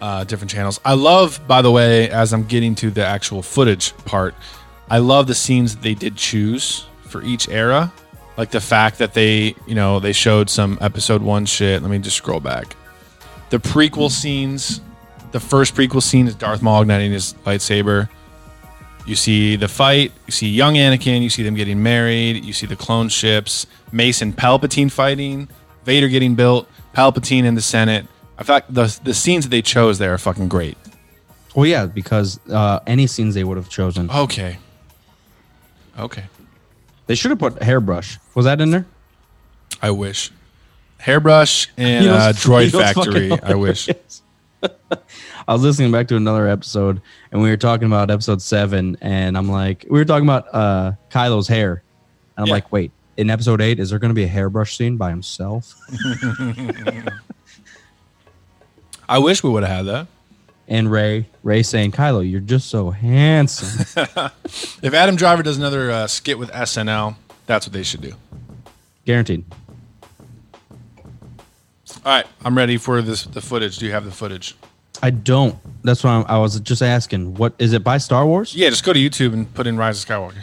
uh, 0.00 0.24
different 0.24 0.50
channels. 0.50 0.80
I 0.84 0.94
love, 0.94 1.40
by 1.46 1.62
the 1.62 1.70
way, 1.70 2.10
as 2.10 2.32
I'm 2.34 2.44
getting 2.44 2.74
to 2.76 2.90
the 2.90 3.04
actual 3.06 3.42
footage 3.42 3.96
part, 4.04 4.34
I 4.90 4.98
love 4.98 5.26
the 5.26 5.34
scenes 5.34 5.74
that 5.74 5.82
they 5.82 5.94
did 5.94 6.16
choose 6.16 6.86
for 7.06 7.22
each 7.22 7.48
era. 7.48 7.92
Like 8.36 8.50
the 8.50 8.60
fact 8.60 8.98
that 8.98 9.14
they, 9.14 9.54
you 9.66 9.74
know, 9.74 10.00
they 10.00 10.12
showed 10.12 10.50
some 10.50 10.76
episode 10.80 11.22
one 11.22 11.46
shit. 11.46 11.80
Let 11.80 11.90
me 11.90 11.98
just 12.00 12.16
scroll 12.16 12.40
back. 12.40 12.76
The 13.50 13.58
prequel 13.58 14.10
scenes. 14.10 14.80
The 15.32 15.40
first 15.40 15.74
prequel 15.74 16.02
scene 16.02 16.28
is 16.28 16.34
Darth 16.34 16.62
Maul 16.62 16.82
igniting 16.82 17.12
his 17.12 17.34
lightsaber. 17.44 18.08
You 19.06 19.16
see 19.16 19.56
the 19.56 19.68
fight. 19.68 20.12
You 20.26 20.32
see 20.32 20.48
young 20.48 20.74
Anakin. 20.74 21.22
You 21.22 21.30
see 21.30 21.42
them 21.42 21.54
getting 21.54 21.82
married. 21.82 22.44
You 22.44 22.52
see 22.52 22.66
the 22.66 22.76
clone 22.76 23.08
ships. 23.08 23.66
Mason 23.92 24.32
Palpatine 24.32 24.90
fighting. 24.90 25.48
Vader 25.84 26.08
getting 26.08 26.34
built. 26.34 26.68
Palpatine 26.94 27.44
in 27.44 27.54
the 27.54 27.60
Senate. 27.60 28.06
In 28.38 28.44
fact, 28.44 28.72
the 28.72 28.98
the 29.04 29.14
scenes 29.14 29.44
that 29.44 29.50
they 29.50 29.62
chose 29.62 29.98
there 29.98 30.14
are 30.14 30.18
fucking 30.18 30.48
great. 30.48 30.76
Well, 31.54 31.66
yeah, 31.66 31.86
because 31.86 32.40
uh, 32.50 32.80
any 32.86 33.06
scenes 33.06 33.34
they 33.34 33.44
would 33.44 33.56
have 33.56 33.68
chosen, 33.68 34.10
Okay. 34.10 34.58
Okay. 35.96 36.24
they 37.06 37.14
should 37.14 37.30
have 37.30 37.38
put 37.38 37.62
hairbrush. 37.62 38.18
Was 38.34 38.44
that 38.46 38.60
in 38.60 38.70
there? 38.70 38.86
I 39.80 39.92
wish. 39.92 40.32
Hairbrush 40.98 41.68
and 41.76 42.08
uh, 42.08 42.32
Droid 42.32 42.66
you 42.66 42.72
know 42.72 42.78
what's 42.78 42.94
Factory. 42.94 43.32
I 43.40 43.54
wish. 43.54 43.88
I 45.46 45.52
was 45.52 45.62
listening 45.62 45.92
back 45.92 46.08
to 46.08 46.16
another 46.16 46.48
episode, 46.48 47.00
and 47.30 47.42
we 47.42 47.50
were 47.50 47.56
talking 47.56 47.86
about 47.86 48.10
episode 48.10 48.40
seven, 48.40 48.96
and 49.00 49.36
I'm 49.36 49.50
like, 49.50 49.84
we 49.90 49.98
were 49.98 50.04
talking 50.04 50.24
about 50.26 50.46
uh, 50.54 50.92
Kylo's 51.10 51.48
hair, 51.48 51.82
and 52.36 52.44
I'm 52.44 52.46
Yeah. 52.46 52.52
like, 52.54 52.72
wait, 52.72 52.92
in 53.16 53.28
episode 53.30 53.60
eight, 53.60 53.78
is 53.78 53.90
there 53.90 53.98
going 53.98 54.08
to 54.10 54.14
be 54.14 54.24
a 54.24 54.28
hairbrush 54.28 54.76
scene 54.76 54.96
by 54.96 55.10
himself? 55.10 55.74
I 59.08 59.18
wish 59.18 59.42
we 59.42 59.50
would 59.50 59.64
have 59.64 59.76
had 59.76 59.86
that. 59.86 60.06
and 60.66 60.90
Rey, 60.90 61.26
Rey 61.42 61.62
saying, 61.62 61.92
Kylo, 61.92 62.28
you're 62.28 62.40
just 62.40 62.68
so 62.70 62.90
handsome. 62.90 63.84
If 64.82 64.92
Adam 64.94 65.16
Driver 65.16 65.42
does 65.42 65.56
another 65.58 65.90
uh, 65.90 66.06
skit 66.06 66.38
with 66.38 66.50
SNL, 66.52 67.16
that's 67.46 67.66
what 67.66 67.72
they 67.72 67.82
should 67.82 68.00
do. 68.02 68.12
Guaranteed. 69.06 69.44
All 72.04 72.12
right, 72.12 72.26
I'm 72.44 72.56
ready 72.56 72.76
for 72.76 73.00
this. 73.02 73.24
The 73.24 73.40
footage. 73.40 73.78
Do 73.78 73.86
you 73.86 73.92
have 73.92 74.04
the 74.04 74.10
footage? 74.10 74.54
I 75.04 75.10
don't. 75.10 75.54
That's 75.82 76.02
why 76.02 76.12
I'm, 76.12 76.24
I 76.28 76.38
was 76.38 76.58
just 76.60 76.80
asking. 76.80 77.34
What 77.34 77.52
is 77.58 77.74
it 77.74 77.84
by 77.84 77.98
Star 77.98 78.24
Wars? 78.24 78.56
Yeah, 78.56 78.70
just 78.70 78.84
go 78.84 78.94
to 78.94 78.98
YouTube 78.98 79.34
and 79.34 79.52
put 79.52 79.66
in 79.66 79.76
Rise 79.76 80.02
of 80.02 80.08
Skywalker. 80.08 80.42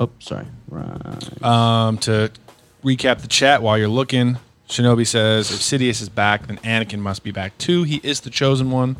Oh, 0.00 0.10
sorry. 0.18 0.44
Right. 0.68 1.40
Um, 1.44 1.96
to 1.98 2.32
recap 2.82 3.20
the 3.20 3.28
chat 3.28 3.62
while 3.62 3.78
you're 3.78 3.86
looking, 3.86 4.38
Shinobi 4.68 5.06
says 5.06 5.52
if 5.52 5.60
Sidious 5.60 6.02
is 6.02 6.08
back, 6.08 6.48
then 6.48 6.56
Anakin 6.58 6.98
must 6.98 7.22
be 7.22 7.30
back 7.30 7.56
too. 7.58 7.84
He 7.84 8.00
is 8.02 8.22
the 8.22 8.30
chosen 8.30 8.72
one. 8.72 8.96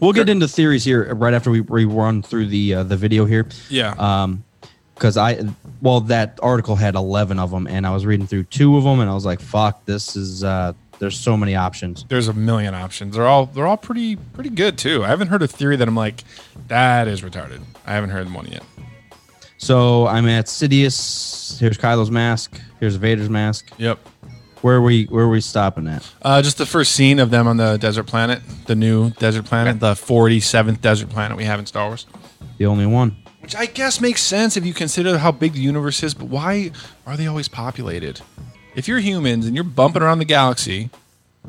We'll 0.00 0.12
get 0.12 0.28
into 0.28 0.48
theories 0.48 0.82
here 0.82 1.14
right 1.14 1.32
after 1.32 1.52
we, 1.52 1.60
we 1.60 1.84
run 1.84 2.22
through 2.22 2.46
the 2.46 2.74
uh, 2.74 2.82
the 2.82 2.96
video 2.96 3.24
here. 3.24 3.46
Yeah. 3.70 3.94
Um, 3.98 4.42
because 4.96 5.16
I 5.16 5.44
well 5.80 6.00
that 6.00 6.40
article 6.42 6.74
had 6.74 6.96
eleven 6.96 7.38
of 7.38 7.52
them, 7.52 7.68
and 7.68 7.86
I 7.86 7.94
was 7.94 8.04
reading 8.04 8.26
through 8.26 8.44
two 8.44 8.76
of 8.76 8.82
them, 8.82 8.98
and 8.98 9.08
I 9.08 9.14
was 9.14 9.24
like, 9.24 9.40
"Fuck, 9.40 9.84
this 9.84 10.16
is 10.16 10.42
uh, 10.42 10.72
there's 11.02 11.18
so 11.18 11.36
many 11.36 11.54
options." 11.54 12.06
There's 12.08 12.28
a 12.28 12.32
million 12.32 12.74
options. 12.74 13.16
They're 13.16 13.26
all 13.26 13.46
they're 13.46 13.66
all 13.66 13.76
pretty 13.76 14.16
pretty 14.16 14.50
good 14.50 14.78
too. 14.78 15.04
I 15.04 15.08
haven't 15.08 15.28
heard 15.28 15.42
a 15.42 15.48
theory 15.48 15.76
that 15.76 15.86
I'm 15.88 15.96
like 15.96 16.24
that 16.68 17.08
is 17.08 17.20
retarded. 17.20 17.60
I 17.84 17.92
haven't 17.92 18.10
heard 18.10 18.32
one 18.32 18.46
yet. 18.46 18.62
So 19.58 20.06
I'm 20.06 20.26
at 20.26 20.46
Sidious. 20.46 21.58
Here's 21.58 21.76
Kylo's 21.78 22.10
mask. 22.10 22.58
Here's 22.80 22.96
Vader's 22.96 23.28
mask. 23.28 23.70
Yep. 23.78 23.98
Where 24.62 24.76
are 24.76 24.82
we 24.82 25.04
where 25.06 25.24
are 25.24 25.28
we 25.28 25.40
stopping 25.40 25.88
at? 25.88 26.08
Uh, 26.22 26.40
just 26.40 26.56
the 26.56 26.66
first 26.66 26.92
scene 26.92 27.18
of 27.18 27.30
them 27.30 27.48
on 27.48 27.56
the 27.56 27.76
desert 27.78 28.04
planet, 28.04 28.42
the 28.66 28.76
new 28.76 29.10
desert 29.10 29.44
planet, 29.44 29.80
the 29.80 29.94
47th 29.94 30.80
desert 30.80 31.10
planet 31.10 31.36
we 31.36 31.44
have 31.44 31.58
in 31.58 31.66
Star 31.66 31.88
Wars. 31.88 32.06
The 32.58 32.66
only 32.66 32.86
one. 32.86 33.16
Which 33.40 33.56
I 33.56 33.66
guess 33.66 34.00
makes 34.00 34.22
sense 34.22 34.56
if 34.56 34.64
you 34.64 34.72
consider 34.72 35.18
how 35.18 35.32
big 35.32 35.54
the 35.54 35.60
universe 35.60 36.02
is, 36.04 36.14
but 36.14 36.28
why 36.28 36.70
are 37.06 37.16
they 37.16 37.26
always 37.26 37.48
populated? 37.48 38.20
If 38.74 38.88
you're 38.88 38.98
humans 39.00 39.46
and 39.46 39.54
you're 39.54 39.64
bumping 39.64 40.02
around 40.02 40.18
the 40.18 40.24
galaxy, 40.24 40.90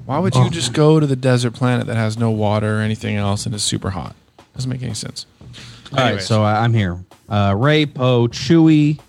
why 0.06 0.20
would 0.20 0.36
you 0.36 0.50
just 0.50 0.74
go 0.74 1.00
to 1.00 1.08
the 1.08 1.16
desert 1.16 1.52
planet 1.52 1.88
that 1.88 1.96
has 1.96 2.18
no 2.18 2.32
water 2.32 2.80
or 2.80 2.82
anything 2.82 3.16
else 3.16 3.46
and 3.46 3.56
is 3.56 3.64
super 3.64 3.92
hot? 3.92 4.16
Doesn't 4.56 4.70
make 4.70 4.84
any 4.84 4.94
sense. 4.94 5.26
All 5.92 5.98
right, 6.00 6.06
Anyways. 6.08 6.28
so 6.28 6.44
I'm 6.44 6.74
here. 6.74 7.00
Uh, 7.30 7.56
Rey, 7.58 7.86
Poe, 7.86 8.28
Chewie, 8.28 9.00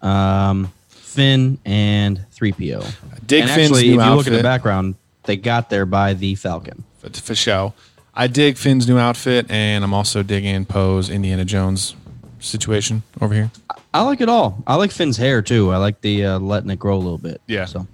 um, 0.00 0.72
Finn, 0.88 1.58
and 1.64 2.24
three 2.30 2.52
PO. 2.52 2.82
Dig 3.26 3.42
and 3.42 3.50
Finn's 3.50 3.70
actually, 3.72 3.88
new 3.88 4.00
if 4.00 4.06
you 4.06 4.14
look 4.14 4.26
at 4.26 4.30
the 4.30 4.36
outfit. 4.36 4.42
background, 4.42 4.94
they 5.24 5.36
got 5.36 5.68
there 5.70 5.84
by 5.86 6.14
the 6.14 6.34
Falcon. 6.36 6.84
for, 7.00 7.10
for 7.10 7.34
show. 7.34 7.74
I 8.14 8.26
dig 8.26 8.56
Finn's 8.56 8.88
new 8.88 8.98
outfit, 8.98 9.46
and 9.50 9.84
I'm 9.84 9.94
also 9.94 10.22
digging 10.22 10.64
Poe's 10.64 11.08
Indiana 11.10 11.44
Jones 11.44 11.94
situation 12.42 13.02
over 13.20 13.32
here. 13.34 13.50
I 13.94 14.02
like 14.02 14.20
it 14.20 14.28
all. 14.28 14.62
I 14.66 14.76
like 14.76 14.90
Finn's 14.90 15.16
hair 15.16 15.42
too. 15.42 15.70
I 15.70 15.76
like 15.78 16.00
the 16.00 16.24
uh, 16.26 16.38
letting 16.38 16.70
it 16.70 16.78
grow 16.78 16.96
a 16.96 16.98
little 16.98 17.18
bit. 17.18 17.40
Yeah. 17.46 17.64
So, 17.66 17.86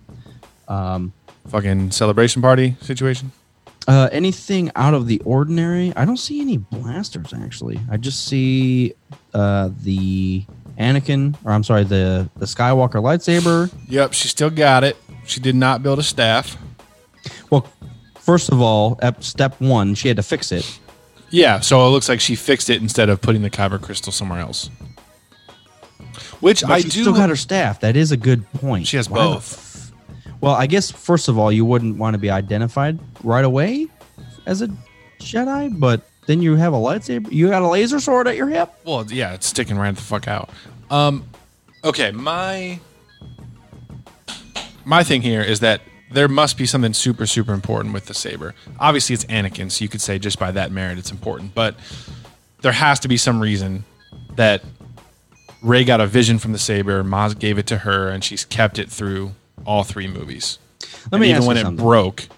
um, 0.69 1.13
Fucking 1.49 1.91
celebration 1.93 2.43
party 2.43 2.77
situation. 2.81 3.33
uh, 3.87 4.09
anything 4.13 4.71
out 4.77 4.93
of 4.95 5.07
the 5.07 5.21
ordinary? 5.25 5.93
I 5.97 6.05
don't 6.05 6.19
see 6.19 6.41
any 6.41 6.57
blasters 6.59 7.33
actually. 7.33 7.81
I 7.91 7.97
just 7.97 8.27
see 8.27 8.95
uh, 9.35 9.71
the 9.83 10.45
Anakin, 10.79 11.37
or 11.45 11.53
I'm 11.53 11.65
sorry, 11.65 11.85
the 11.85 12.29
the 12.37 12.47
Skywalker 12.47 13.01
lightsaber. 13.03 13.73
Yep, 13.89 14.13
she 14.13 14.29
still 14.29 14.51
got 14.51 14.85
it. 14.85 14.97
She 15.27 15.41
did 15.41 15.55
not 15.57 15.83
build 15.83 15.99
a 15.99 16.03
staff. 16.03 16.57
Well, 17.51 17.67
first 18.21 18.51
of 18.51 18.61
all, 18.61 18.99
ep- 19.03 19.23
step 19.25 19.61
one, 19.61 19.95
she 19.95 20.09
had 20.09 20.17
to 20.19 20.23
fix 20.23 20.53
it. 20.53 20.79
Yeah, 21.31 21.61
so 21.61 21.87
it 21.87 21.91
looks 21.91 22.09
like 22.09 22.21
she 22.21 22.35
fixed 22.37 22.71
it 22.71 22.81
instead 22.81 23.09
of 23.09 23.21
putting 23.21 23.43
the 23.43 23.51
kyber 23.51 23.81
crystal 23.81 24.13
somewhere 24.13 24.41
else. 24.41 24.71
Which 26.41 26.63
But 26.63 26.71
I 26.71 26.81
do. 26.83 26.89
still 26.91 27.13
got 27.13 27.29
her 27.29 27.37
staff. 27.37 27.81
That 27.81 27.97
is 27.97 28.13
a 28.13 28.17
good 28.17 28.51
point. 28.53 28.87
She 28.87 28.97
has 28.97 29.11
Why 29.11 29.19
both. 29.19 29.93
well, 30.41 30.55
I 30.55 30.67
guess 30.67 30.91
first 30.91 31.29
of 31.29 31.37
all, 31.39 31.51
you 31.53 31.65
wouldn't 31.65 31.99
want 31.99 32.15
to 32.15 32.19
be 32.19 32.31
identified 32.31 32.99
right 33.25 33.45
away 33.45 33.89
as 34.47 34.63
a 34.63 34.69
Jedi, 35.19 35.79
but 35.79 36.03
then 36.27 36.41
you 36.41 36.55
have 36.57 36.73
a 36.73 36.77
lightsaber. 36.77 37.31
You 37.33 37.49
got 37.49 37.63
a 37.63 37.69
laser 37.69 37.99
sword 38.01 38.29
at 38.29 38.37
your 38.37 38.49
hip. 38.49 38.73
Well, 38.85 39.05
yeah, 39.11 39.35
it's 39.35 39.47
sticking 39.47 39.77
right 39.77 39.95
the 39.95 40.01
fuck 40.01 40.29
out. 40.29 40.49
Um, 40.91 41.25
okay, 41.85 42.13
my 42.13 42.79
my 44.85 45.03
thing 45.05 45.21
here 45.23 45.43
is 45.43 45.61
that 45.61 45.81
there 46.11 46.29
must 46.29 46.57
be 46.57 46.67
something 46.67 46.93
super 46.95 47.27
super 47.27 47.53
important 47.53 47.95
with 47.95 48.07
the 48.07 48.15
saber. 48.15 48.55
Obviously, 48.79 49.15
it's 49.15 49.25
Anakin, 49.27 49.71
so 49.71 49.83
you 49.83 49.89
could 49.89 50.01
say 50.01 50.19
just 50.19 50.39
by 50.39 50.51
that 50.53 50.73
merit 50.73 50.99
it's 50.99 51.11
important. 51.11 51.55
But 51.55 51.77
there 52.63 52.73
has 52.73 53.01
to 53.01 53.09
be 53.09 53.17
some 53.17 53.41
reason 53.41 53.85
that 54.37 54.63
Rey 55.63 55.85
got 55.85 56.01
a 56.01 56.07
vision 56.07 56.39
from 56.39 56.53
the 56.53 56.59
saber. 56.59 57.03
Maz 57.05 57.39
gave 57.39 57.59
it 57.59 57.67
to 57.69 57.79
her, 57.79 58.09
and 58.09 58.23
she's 58.25 58.45
kept 58.45 58.79
it 58.79 58.91
through 58.91 59.33
all 59.67 59.85
three 59.85 60.07
movies. 60.07 60.59
Let 61.07 61.15
And 61.15 61.21
me 61.21 61.31
even 61.31 61.45
when 61.47 61.57
it 61.57 61.63
something. 61.63 61.85
broke, 61.85 62.29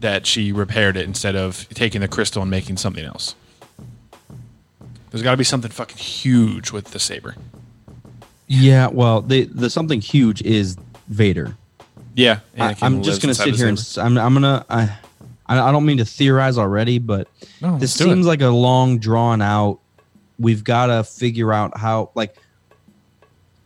that 0.00 0.26
she 0.26 0.52
repaired 0.52 0.96
it 0.96 1.06
instead 1.06 1.34
of 1.36 1.68
taking 1.70 2.00
the 2.02 2.08
crystal 2.08 2.42
and 2.42 2.50
making 2.50 2.76
something 2.76 3.04
else. 3.04 3.34
There's 5.10 5.22
got 5.22 5.30
to 5.32 5.36
be 5.36 5.44
something 5.44 5.70
fucking 5.70 5.96
huge 5.96 6.70
with 6.72 6.86
the 6.92 6.98
saber. 6.98 7.34
Yeah, 8.46 8.88
well, 8.88 9.22
the 9.22 9.44
the 9.44 9.70
something 9.70 10.00
huge 10.00 10.42
is 10.42 10.76
Vader. 11.08 11.56
Yeah, 12.16 12.40
I, 12.58 12.72
Anakin 12.74 12.82
I'm 12.82 13.02
just 13.02 13.22
gonna 13.22 13.34
sit 13.34 13.52
the 13.52 13.56
here 13.56 13.68
and 13.68 13.78
saber. 13.78 14.02
s- 14.02 14.06
I'm 14.06 14.18
I'm 14.18 14.32
gonna 14.34 14.64
I 14.70 14.98
I 15.46 15.60
I 15.60 15.70
don't 15.72 15.84
mean 15.86 15.98
to 15.98 16.04
theorize 16.04 16.58
already, 16.58 16.98
but 16.98 17.28
No, 17.60 17.78
this 17.78 17.92
seems 17.94 18.26
it. 18.26 18.28
like 18.28 18.40
a 18.40 18.48
long 18.48 18.98
drawn 18.98 19.40
out. 19.42 19.78
We've 20.38 20.64
got 20.64 20.86
to 20.86 21.04
figure 21.04 21.52
out 21.52 21.76
how 21.78 22.10
like 22.14 22.34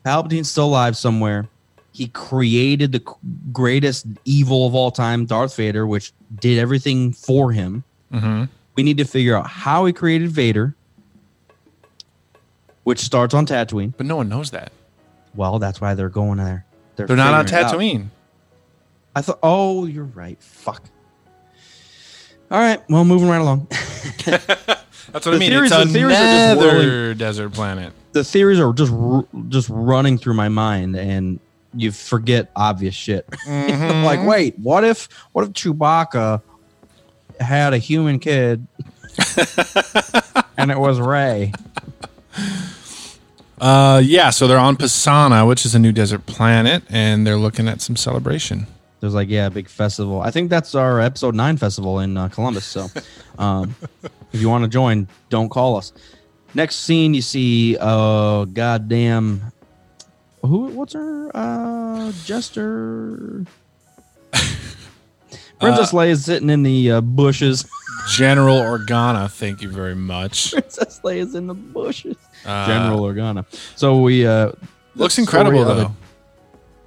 Palpatine's 0.05 0.51
still 0.51 0.66
alive 0.66 0.96
somewhere. 0.96 1.48
He 1.92 2.09
created 2.09 2.92
the 2.92 3.03
greatest 3.53 4.07
evil 4.24 4.66
of 4.66 4.74
all 4.74 4.90
time, 4.90 5.26
Darth 5.26 5.57
Vader, 5.57 5.86
which 5.86 6.12
did 6.40 6.59
everything 6.59 7.12
for 7.12 7.51
him. 7.53 7.82
Mhm. 8.12 8.48
We 8.76 8.82
need 8.82 8.98
to 8.98 9.05
figure 9.05 9.36
out 9.36 9.46
how 9.48 9.84
he 9.86 9.92
created 9.92 10.30
Vader, 10.30 10.74
which 12.84 13.01
starts 13.01 13.34
on 13.34 13.46
Tatooine. 13.46 13.92
but 13.96 14.07
no 14.07 14.16
one 14.16 14.28
knows 14.28 14.51
that. 14.53 14.72
Well, 15.34 15.59
that's 15.59 15.80
why 15.80 15.94
they're 15.94 16.09
going 16.09 16.38
there. 16.38 16.64
They're 16.96 17.09
not 17.16 17.34
on 17.34 17.44
figuring 17.46 17.64
out. 17.64 17.72
Tatooine. 17.74 18.07
I 19.14 19.22
thought, 19.22 19.38
oh, 19.42 19.86
you're 19.86 20.04
right. 20.04 20.40
Fuck. 20.42 20.84
All 22.50 22.58
right. 22.58 22.80
Well, 22.88 23.04
moving 23.04 23.28
right 23.28 23.40
along. 23.40 23.66
That's 24.26 24.46
what 25.12 25.22
The 25.24 25.30
I 25.32 25.38
mean. 25.38 25.50
theories- 25.50 25.72
it's 25.72 25.84
the 25.86 25.92
theories 25.92 26.16
are 26.16 26.54
just 26.54 26.61
another 26.62 27.14
desert 27.14 27.52
planet. 27.52 27.92
the 28.12 28.22
theories 28.24 28.61
are 28.61 28.72
just 28.72 28.92
just 29.48 29.68
running 29.68 30.18
through 30.18 30.34
my 30.34 30.48
mind, 30.48 30.96
and 30.96 31.40
you 31.74 31.90
forget 31.92 32.50
obvious 32.56 32.94
shit. 32.94 33.26
Mm-hmm. 33.46 34.04
like, 34.04 34.24
wait, 34.24 34.58
what 34.58 34.84
if 34.84 35.08
what 35.32 35.44
if 35.44 35.52
Chewbacca 35.52 36.42
had 37.40 37.72
a 37.72 37.78
human 37.78 38.18
kid, 38.20 38.66
and 40.56 40.70
it 40.70 40.78
was 40.78 41.00
Rey? 41.00 41.52
Uh, 43.61 44.00
yeah. 44.02 44.30
So 44.30 44.46
they're 44.46 44.56
on 44.56 44.74
Pasaana, 44.76 45.46
which 45.46 45.66
is 45.66 45.74
a 45.74 45.78
new 45.78 45.92
desert 45.92 46.24
planet, 46.24 46.82
and 46.88 47.26
they're 47.26 47.36
looking 47.36 47.68
at 47.68 47.82
some 47.82 47.94
celebration. 47.94 48.66
There's 49.01 49.14
like, 49.14 49.28
yeah, 49.28 49.46
a 49.46 49.51
big 49.51 49.68
festival. 49.68 50.20
I 50.20 50.30
think 50.30 50.51
that's 50.51 50.74
our 50.74 51.01
episode 51.01 51.34
nine 51.34 51.57
festival 51.57 52.01
in 52.01 52.16
uh, 52.16 52.28
Columbus. 52.28 52.66
So, 52.66 52.88
um, 53.38 53.74
if 54.32 54.40
you 54.40 54.48
want 54.48 54.64
to 54.64 54.68
join, 54.68 55.09
don't 55.30 55.48
call 55.48 55.76
us. 55.76 55.92
Next 56.55 56.76
scene, 56.76 57.14
you 57.14 57.22
see, 57.22 57.76
uh, 57.80 58.44
goddamn, 58.44 59.53
who? 60.42 60.66
What's 60.66 60.94
her? 60.94 61.30
Uh, 61.34 62.12
Jester. 62.24 63.44
Princess 65.61 65.92
Leia 65.92 66.09
is 66.09 66.24
sitting 66.24 66.51
in 66.51 66.62
the 66.62 66.92
uh, 66.92 67.01
bushes. 67.01 67.68
General 68.11 68.57
Organa, 68.57 69.30
thank 69.30 69.61
you 69.62 69.70
very 69.70 69.94
much. 69.94 70.53
Princess 70.53 71.01
Leia's 71.05 71.34
in 71.34 71.46
the 71.46 71.55
bushes. 71.55 72.16
Uh, 72.44 72.66
General 72.66 73.01
Organa. 73.01 73.44
So 73.76 74.01
we 74.01 74.26
uh, 74.26 74.53
Looks 74.96 75.18
incredible 75.18 75.64
though. 75.64 75.94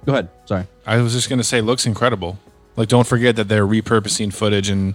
It- 0.04 0.06
Go 0.06 0.12
ahead. 0.12 0.28
Sorry. 0.46 0.66
I 0.86 0.98
was 0.98 1.12
just 1.12 1.28
gonna 1.28 1.44
say, 1.44 1.60
looks 1.60 1.86
incredible. 1.86 2.38
Like, 2.76 2.88
don't 2.88 3.06
forget 3.06 3.36
that 3.36 3.48
they're 3.48 3.66
repurposing 3.66 4.32
footage 4.32 4.68
and 4.68 4.94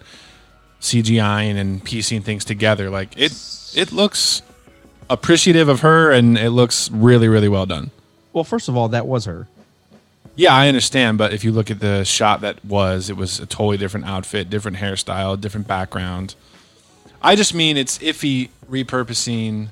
CGIing 0.82 1.56
and 1.56 1.84
piecing 1.84 2.22
things 2.22 2.46
together. 2.46 2.90
Like 2.90 3.18
it, 3.18 3.34
it 3.76 3.92
looks 3.92 4.42
appreciative 5.10 5.68
of 5.70 5.80
her, 5.82 6.12
and 6.12 6.38
it 6.38 6.52
looks 6.52 6.90
really, 6.92 7.28
really 7.28 7.50
well 7.50 7.66
done. 7.66 7.92
Well, 8.34 8.44
first 8.44 8.70
of 8.70 8.78
all, 8.78 8.90
that 8.90 9.08
was 9.08 9.26
her. 9.26 9.48
Yeah, 10.36 10.54
I 10.54 10.68
understand, 10.68 11.18
but 11.18 11.34
if 11.34 11.44
you 11.44 11.52
look 11.52 11.70
at 11.72 11.80
the 11.80 12.04
shot 12.06 12.42
that 12.42 12.64
was, 12.64 13.10
it 13.10 13.18
was 13.18 13.40
a 13.40 13.46
totally 13.46 13.78
different 13.78 14.06
outfit, 14.06 14.50
different 14.50 14.78
hairstyle, 14.78 15.40
different 15.40 15.68
background. 15.68 16.36
I 17.22 17.36
just 17.36 17.54
mean 17.54 17.76
it's 17.76 17.98
iffy 17.98 18.50
repurposing 18.70 19.70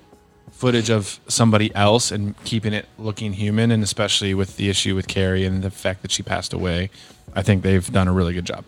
footage 0.58 0.90
of 0.90 1.20
somebody 1.28 1.74
else 1.76 2.12
and 2.12 2.36
keeping 2.44 2.74
it 2.74 2.88
looking 2.98 3.34
human, 3.34 3.72
and 3.72 3.84
especially 3.84 4.34
with 4.34 4.58
the 4.58 4.70
issue 4.70 4.96
with 4.96 5.08
Carrie 5.08 5.46
and 5.46 5.62
the 5.64 5.70
fact 5.72 6.02
that 6.02 6.12
she 6.12 6.24
passed 6.24 6.52
away. 6.54 6.90
I 7.36 7.44
think 7.44 7.62
they've 7.64 7.90
done 7.92 8.08
a 8.08 8.12
really 8.14 8.34
good 8.34 8.46
job. 8.46 8.66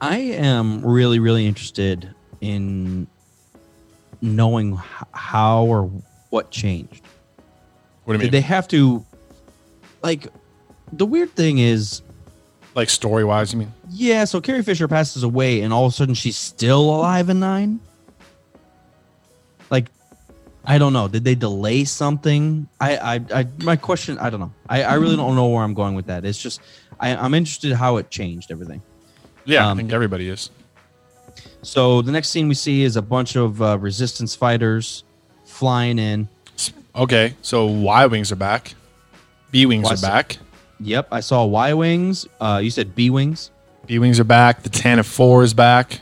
I 0.00 0.18
am 0.18 0.84
really, 0.84 1.18
really 1.18 1.46
interested 1.46 2.14
in 2.40 3.06
knowing 4.22 4.78
how 5.12 5.64
or 5.64 5.90
what 6.30 6.50
changed. 6.50 7.02
What 8.04 8.12
do 8.12 8.18
you 8.18 8.18
Did 8.18 8.24
mean? 8.26 8.30
they 8.32 8.46
have 8.46 8.68
to, 8.68 9.04
like, 10.02 10.28
the 10.92 11.06
weird 11.06 11.30
thing 11.30 11.58
is, 11.58 12.02
like 12.74 12.90
story 12.90 13.24
wise, 13.24 13.52
you 13.52 13.58
mean? 13.58 13.72
yeah, 13.90 14.24
so 14.24 14.40
Carrie 14.40 14.62
Fisher 14.62 14.86
passes 14.86 15.22
away 15.22 15.62
and 15.62 15.72
all 15.72 15.86
of 15.86 15.92
a 15.92 15.96
sudden 15.96 16.14
she's 16.14 16.36
still 16.36 16.82
alive 16.94 17.30
in 17.30 17.40
nine? 17.40 17.80
Like, 19.70 19.86
I 20.66 20.78
don't 20.78 20.92
know. 20.92 21.06
Did 21.06 21.22
they 21.24 21.34
delay 21.36 21.84
something? 21.84 22.68
I, 22.80 22.96
I, 22.96 23.20
I 23.32 23.46
my 23.62 23.76
question, 23.76 24.18
I 24.18 24.30
don't 24.30 24.40
know. 24.40 24.52
I, 24.68 24.82
I 24.82 24.94
really 24.94 25.16
don't 25.16 25.36
know 25.36 25.46
where 25.48 25.62
I'm 25.62 25.74
going 25.74 25.94
with 25.94 26.06
that. 26.06 26.24
It's 26.24 26.38
just, 26.38 26.60
I, 26.98 27.14
I'm 27.14 27.34
interested 27.34 27.72
how 27.72 27.98
it 27.98 28.10
changed 28.10 28.50
everything. 28.50 28.82
Yeah, 29.44 29.68
Um, 29.68 29.78
I 29.78 29.80
think 29.80 29.92
everybody 29.92 30.28
is. 30.28 30.50
So 31.62 32.02
the 32.02 32.10
next 32.12 32.30
scene 32.30 32.48
we 32.48 32.54
see 32.54 32.82
is 32.82 32.96
a 32.96 33.02
bunch 33.02 33.36
of 33.36 33.62
uh, 33.62 33.78
resistance 33.78 34.34
fighters 34.34 35.04
flying 35.44 35.98
in. 35.98 36.28
Okay, 36.94 37.34
so 37.42 37.66
Y 37.66 38.06
wings 38.06 38.32
are 38.32 38.36
back. 38.36 38.74
B 39.50 39.66
wings 39.66 39.90
are 39.90 40.00
back. 40.00 40.38
Yep, 40.80 41.08
I 41.12 41.20
saw 41.20 41.44
Y 41.44 41.74
wings. 41.74 42.26
Uh, 42.40 42.60
you 42.62 42.70
said 42.70 42.94
B 42.94 43.10
wings. 43.10 43.50
B 43.86 43.98
wings 43.98 44.18
are 44.18 44.24
back. 44.24 44.62
The 44.62 44.70
Tantive 44.70 45.04
Four 45.06 45.44
is 45.44 45.54
back. 45.54 46.00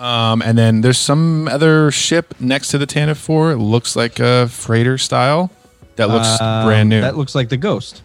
Um, 0.00 0.40
and 0.40 0.56
then 0.56 0.80
there's 0.80 0.96
some 0.98 1.46
other 1.48 1.90
ship 1.90 2.34
next 2.40 2.68
to 2.68 2.78
the 2.78 2.86
Tantive 2.86 3.18
Four. 3.18 3.52
It 3.52 3.58
looks 3.58 3.94
like 3.96 4.18
a 4.18 4.48
freighter 4.48 4.96
style. 4.96 5.50
That 5.96 6.08
looks 6.08 6.40
Um, 6.40 6.66
brand 6.66 6.88
new. 6.88 7.02
That 7.02 7.16
looks 7.18 7.34
like 7.34 7.50
the 7.50 7.58
Ghost. 7.58 8.02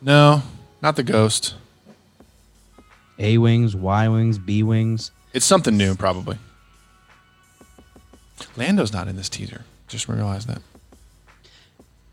no, 0.00 0.42
not 0.80 0.96
the 0.96 1.02
Ghost. 1.02 1.54
A 3.18 3.36
wings, 3.36 3.76
Y 3.76 4.08
wings, 4.08 4.38
B 4.38 4.62
wings. 4.62 5.10
It's 5.34 5.44
something 5.44 5.76
new, 5.76 5.94
probably. 5.94 6.38
Lando's 8.56 8.92
not 8.92 9.06
in 9.08 9.16
this 9.16 9.28
teaser. 9.28 9.64
Just 9.88 10.08
realized 10.08 10.48
that. 10.48 10.62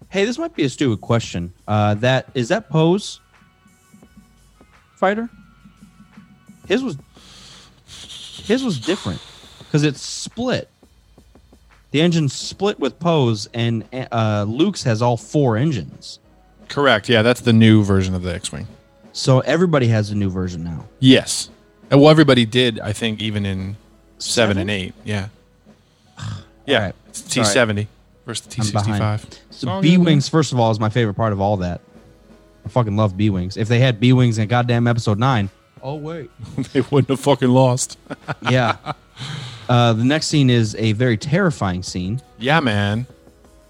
Hey, 0.10 0.26
this 0.26 0.38
might 0.38 0.54
be 0.56 0.64
a 0.64 0.70
stupid 0.70 1.00
question. 1.00 1.54
Uh, 1.68 1.94
that 1.96 2.30
is 2.34 2.50
that 2.50 2.70
Poe's 2.70 3.22
fighter. 4.98 5.30
His 6.68 6.84
was 6.84 6.98
his 8.48 8.64
was 8.64 8.80
different 8.80 9.22
because 9.60 9.84
it's 9.84 10.02
split. 10.02 10.70
The 11.92 12.02
engine 12.02 12.28
split 12.30 12.80
with 12.80 13.00
Poe's, 13.00 13.48
and 13.54 13.86
uh, 14.12 14.46
Luke's 14.48 14.84
has 14.84 15.02
all 15.02 15.18
four 15.18 15.58
engines. 15.58 16.20
Correct. 16.68 17.08
Yeah, 17.08 17.22
that's 17.22 17.42
the 17.42 17.54
new 17.54 17.84
version 17.84 18.14
of 18.14 18.24
the 18.24 18.34
X-wing. 18.34 18.68
So 19.14 19.40
everybody 19.40 19.88
has 19.88 20.12
a 20.12 20.16
new 20.16 20.30
version 20.30 20.64
now. 20.64 20.86
Yes. 21.00 21.50
Well, 21.90 22.10
everybody 22.10 22.46
did, 22.46 22.80
I 22.80 22.92
think, 22.94 23.22
even 23.22 23.46
in 23.46 23.78
seven, 24.20 24.56
Seven? 24.56 24.58
and 24.58 24.70
eight. 24.70 24.94
Yeah. 25.04 25.30
Yeah. 26.66 26.86
right. 26.86 26.96
It's 27.08 27.22
T 27.22 27.44
seventy 27.44 27.88
versus 28.26 28.46
the 28.46 28.52
T 28.52 28.62
sixty 28.64 28.92
five. 28.92 29.26
So 29.50 29.82
B 29.82 29.98
wings, 29.98 30.28
first 30.28 30.52
of 30.52 30.60
all, 30.60 30.70
is 30.72 30.80
my 30.80 30.90
favorite 30.90 31.14
part 31.14 31.32
of 31.34 31.40
all 31.40 31.58
that. 31.58 31.82
I 32.66 32.70
fucking 32.70 32.98
love 32.98 33.16
B 33.16 33.30
wings. 33.30 33.56
If 33.56 33.70
they 33.70 33.80
had 33.80 34.00
B 34.00 34.12
wings 34.12 34.38
in 34.38 34.48
goddamn 34.50 34.88
episode 34.88 35.18
nine, 35.18 35.50
oh 35.84 35.96
wait, 35.96 36.30
they 36.74 36.82
wouldn't 36.82 37.10
have 37.10 37.20
fucking 37.20 37.50
lost. 37.50 37.98
yeah. 38.50 38.78
Uh, 39.70 39.94
the 39.94 40.04
next 40.04 40.28
scene 40.28 40.50
is 40.50 40.76
a 40.76 40.94
very 40.94 41.18
terrifying 41.18 41.84
scene. 41.84 42.22
yeah, 42.40 42.60
man. 42.60 43.06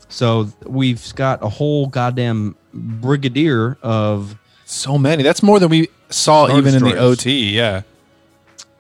So 0.10 0.50
we've 0.66 1.14
got 1.16 1.44
a 1.44 1.50
whole 1.50 1.88
goddamn 1.88 2.56
brigadier 2.74 3.78
of 3.82 4.38
So 4.66 4.98
many. 4.98 5.22
That's 5.24 5.44
more 5.44 5.60
than 5.60 5.70
we 5.70 5.90
saw 6.10 6.46
Star 6.48 6.58
even 6.58 6.76
in 6.76 6.84
the 6.84 6.98
OT. 6.98 7.50
Yeah. 7.56 7.82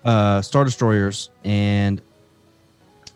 uh, 0.05 0.41
star 0.41 0.63
destroyers, 0.63 1.29
and 1.43 2.01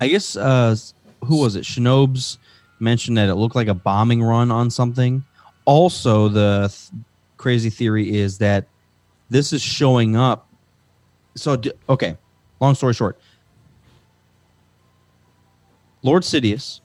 I 0.01 0.07
guess 0.09 0.35
uh, 0.35 0.75
who 1.23 1.37
was 1.41 1.55
it? 1.55 1.63
Shinobi's 1.63 2.37
mentioned 2.79 3.17
that 3.17 3.29
it 3.29 3.35
looked 3.35 3.55
like 3.55 3.67
a 3.67 3.73
bombing 3.73 4.21
run 4.23 4.51
on 4.51 4.69
something. 4.71 5.23
Also, 5.65 6.27
the 6.27 6.67
th- 6.69 7.01
crazy 7.37 7.69
theory 7.69 8.13
is 8.17 8.39
that 8.39 8.65
this 9.31 9.53
is 9.53 9.61
showing 9.61 10.15
up. 10.15 10.47
So, 11.35 11.59
okay, 11.89 12.17
long 12.59 12.75
story 12.75 12.93
short, 12.93 13.17
Lord 16.03 16.23
Sidious 16.23 16.81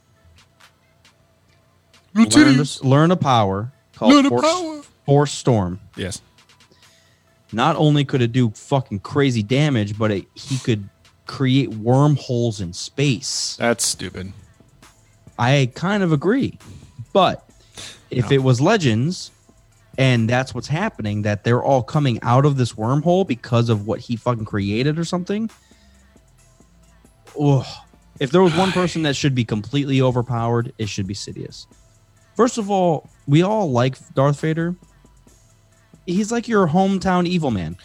learned, 2.15 2.61
a- 2.61 2.87
learned 2.87 3.13
a 3.13 3.17
power 3.17 3.73
called 3.95 4.13
Learn 4.15 4.29
Force, 4.29 4.43
power. 4.47 4.83
Force 5.05 5.33
Storm. 5.33 5.81
Yes. 5.97 6.21
not 7.53 7.77
only 7.77 8.05
could 8.05 8.23
it 8.23 8.33
do 8.33 8.51
fucking 8.51 9.01
crazy 9.01 9.43
damage, 9.43 9.99
but 9.99 10.11
it, 10.11 10.27
he 10.35 10.59
could 10.59 10.89
create 11.27 11.71
wormholes 11.71 12.61
in 12.61 12.73
space. 12.73 13.57
That's 13.59 13.85
stupid. 13.85 14.33
I 15.39 15.71
kind 15.75 16.03
of 16.03 16.13
agree. 16.13 16.59
But 17.13 17.49
if 18.11 18.31
it 18.31 18.39
was 18.39 18.61
Legends 18.61 19.31
and 19.99 20.29
that's 20.29 20.55
what's 20.55 20.69
happening, 20.69 21.23
that 21.23 21.45
they're 21.45 21.63
all 21.63 21.83
coming 21.83 22.19
out 22.23 22.45
of 22.45 22.57
this 22.57 22.73
wormhole 22.75 23.27
because 23.27 23.69
of 23.69 23.87
what 23.87 24.01
he 24.01 24.17
fucking 24.17 24.45
created 24.45 24.99
or 24.99 25.05
something. 25.05 25.51
Ugh. 27.41 27.67
If 28.19 28.31
there 28.31 28.43
was 28.43 28.57
one 28.57 28.73
person 28.73 29.03
that 29.03 29.15
should 29.15 29.35
be 29.35 29.45
completely 29.45 30.01
overpowered, 30.01 30.73
it 30.79 30.89
should 30.89 31.07
be 31.07 31.15
Sidious. 31.15 31.67
First 32.35 32.59
of 32.59 32.71
all, 32.71 33.09
we 33.27 33.43
all 33.43 33.71
like 33.71 33.97
Darth 34.15 34.41
Vader. 34.41 34.75
He's 36.07 36.31
like 36.33 36.49
your 36.49 36.67
hometown 36.69 37.27
evil 37.27 37.51
man. 37.51 37.77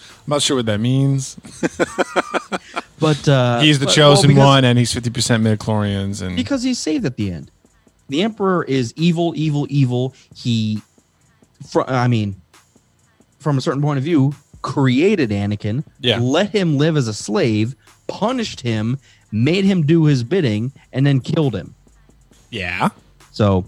I'm 0.00 0.30
not 0.30 0.42
sure 0.42 0.56
what 0.56 0.66
that 0.66 0.80
means. 0.80 1.38
But 2.98 3.28
uh, 3.28 3.60
he's 3.60 3.78
the 3.78 3.86
chosen 3.86 4.28
well, 4.28 4.36
because- 4.36 4.46
one, 4.46 4.64
and 4.64 4.78
he's 4.78 4.92
50% 4.92 5.42
midichlorians. 5.42 6.22
And 6.22 6.36
because 6.36 6.62
he's 6.62 6.78
saved 6.78 7.04
at 7.04 7.16
the 7.16 7.30
end. 7.30 7.50
The 8.08 8.22
Emperor 8.22 8.62
is 8.64 8.92
evil, 8.96 9.32
evil, 9.36 9.66
evil. 9.68 10.14
He, 10.34 10.80
fr- 11.68 11.82
I 11.88 12.08
mean, 12.08 12.40
from 13.38 13.58
a 13.58 13.60
certain 13.60 13.82
point 13.82 13.98
of 13.98 14.04
view, 14.04 14.34
created 14.62 15.30
Anakin, 15.30 15.84
Yeah. 16.00 16.18
let 16.20 16.50
him 16.50 16.78
live 16.78 16.96
as 16.96 17.08
a 17.08 17.14
slave, 17.14 17.74
punished 18.06 18.60
him, 18.60 18.98
made 19.32 19.64
him 19.64 19.84
do 19.84 20.04
his 20.04 20.22
bidding, 20.24 20.72
and 20.92 21.06
then 21.06 21.20
killed 21.20 21.54
him. 21.54 21.74
yeah. 22.50 22.88
So 23.32 23.66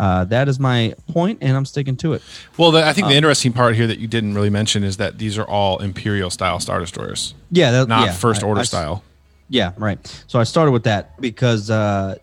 uh, 0.00 0.24
that 0.24 0.48
is 0.48 0.58
my 0.58 0.92
point, 1.12 1.38
and 1.40 1.56
I'm 1.56 1.64
sticking 1.64 1.96
to 1.98 2.14
it. 2.14 2.22
Well, 2.56 2.72
the, 2.72 2.84
I 2.84 2.92
think 2.92 3.04
Um, 3.04 3.10
the 3.12 3.16
interesting 3.16 3.52
part 3.52 3.76
here 3.76 3.86
that 3.86 4.00
you 4.00 4.08
didn't 4.08 4.34
really 4.34 4.50
mention 4.50 4.82
is 4.82 4.96
that 4.96 5.18
these 5.18 5.38
are 5.38 5.44
all 5.44 5.78
Imperial 5.78 6.30
style 6.30 6.58
Star 6.58 6.80
Destroyers, 6.80 7.32
Yeah, 7.52 7.70
that, 7.70 7.86
not 7.88 8.06
yeah, 8.06 8.12
First 8.12 8.42
I- 8.42 8.46
Order 8.48 8.62
I- 8.62 8.64
style. 8.64 9.04
Yeah, 9.48 9.70
right. 9.76 9.98
So 10.26 10.40
I 10.40 10.44
started 10.44 10.72
with 10.72 10.82
that 10.84 11.20
because 11.20 11.70
uh, 11.70 12.16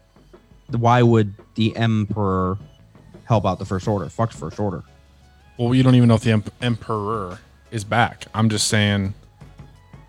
why 0.76 1.02
would 1.02 1.34
the 1.56 1.76
Emperor 1.76 2.58
help 3.26 3.46
out 3.46 3.60
the 3.60 3.66
First 3.66 3.88
Order? 3.88 4.10
Fuck 4.10 4.32
First 4.32 4.60
Order. 4.60 4.84
Well, 5.58 5.74
you 5.76 5.84
don't 5.84 5.96
even 5.96 6.08
know 6.08 6.16
if 6.16 6.24
the 6.24 6.32
em- 6.32 6.44
Emperor 6.62 7.38
is 7.72 7.84
back. 7.84 8.26
I'm 8.34 8.50
just 8.50 8.68
saying, 8.68 9.14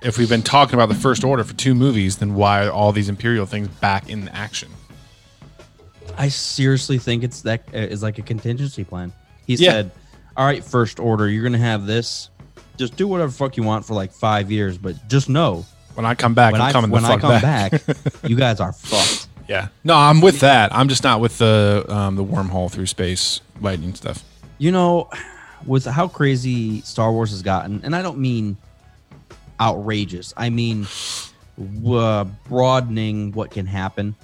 if 0.00 0.18
we've 0.18 0.28
been 0.28 0.42
talking 0.42 0.74
about 0.74 0.88
the 0.88 0.94
First 0.94 1.24
Order 1.24 1.44
for 1.44 1.54
two 1.54 1.74
movies, 1.74 2.16
then 2.18 2.34
why 2.34 2.66
are 2.66 2.70
all 2.70 2.92
these 2.92 3.08
Imperial 3.08 3.46
things 3.46 3.68
back 3.68 4.08
in 4.08 4.28
action? 4.28 4.70
I 6.18 6.28
seriously 6.28 6.98
think 6.98 7.22
it's 7.22 7.42
that 7.42 7.62
uh, 7.74 7.94
like 8.00 8.18
a 8.18 8.22
contingency 8.22 8.84
plan. 8.84 9.12
He 9.46 9.54
Yeah. 9.54 9.70
said, 9.70 9.90
"All 10.36 10.44
right, 10.44 10.62
First 10.64 10.98
Order, 11.00 11.28
you're 11.28 11.42
gonna 11.44 11.58
have 11.58 11.86
this. 11.86 12.28
Just 12.76 12.96
do 12.96 13.06
whatever 13.06 13.30
fuck 13.30 13.56
you 13.56 13.62
want 13.62 13.84
for 13.84 13.94
like 13.94 14.12
five 14.12 14.50
years, 14.50 14.76
but 14.78 14.96
just 15.08 15.28
know 15.28 15.64
When 15.94 16.04
I 16.06 16.14
come 16.14 16.34
back, 16.34 16.52
when 16.52 16.60
I'm 16.60 16.68
I 16.68 16.72
coming 16.72 16.90
when 16.90 17.02
the 17.02 17.08
I 17.10 17.18
come 17.18 17.40
back. 17.40 17.70
back, 17.86 17.96
you 18.26 18.36
guys 18.36 18.60
are 18.60 18.72
fucked." 18.72 19.28
Yeah. 19.48 19.68
No, 19.84 19.94
I'm 19.96 20.20
with 20.20 20.40
that. 20.40 20.74
I'm 20.74 20.88
just 20.88 21.02
not 21.04 21.20
with 21.20 21.38
the 21.38 21.84
um, 21.88 22.16
the 22.16 22.24
wormhole 22.24 22.70
through 22.70 22.86
space 22.86 23.40
lightning 23.60 23.94
stuff. 23.94 24.22
You 24.58 24.70
know, 24.72 25.10
with 25.66 25.84
how 25.84 26.08
crazy 26.08 26.80
Star 26.82 27.12
Wars 27.12 27.30
has 27.30 27.42
gotten, 27.42 27.80
and 27.84 27.94
I 27.96 28.02
don't 28.02 28.18
mean 28.18 28.56
outrageous. 29.60 30.32
I 30.36 30.50
mean 30.50 30.86
uh, 31.86 32.24
broadening 32.48 33.32
what 33.32 33.50
can 33.50 33.66
happen 33.66 34.14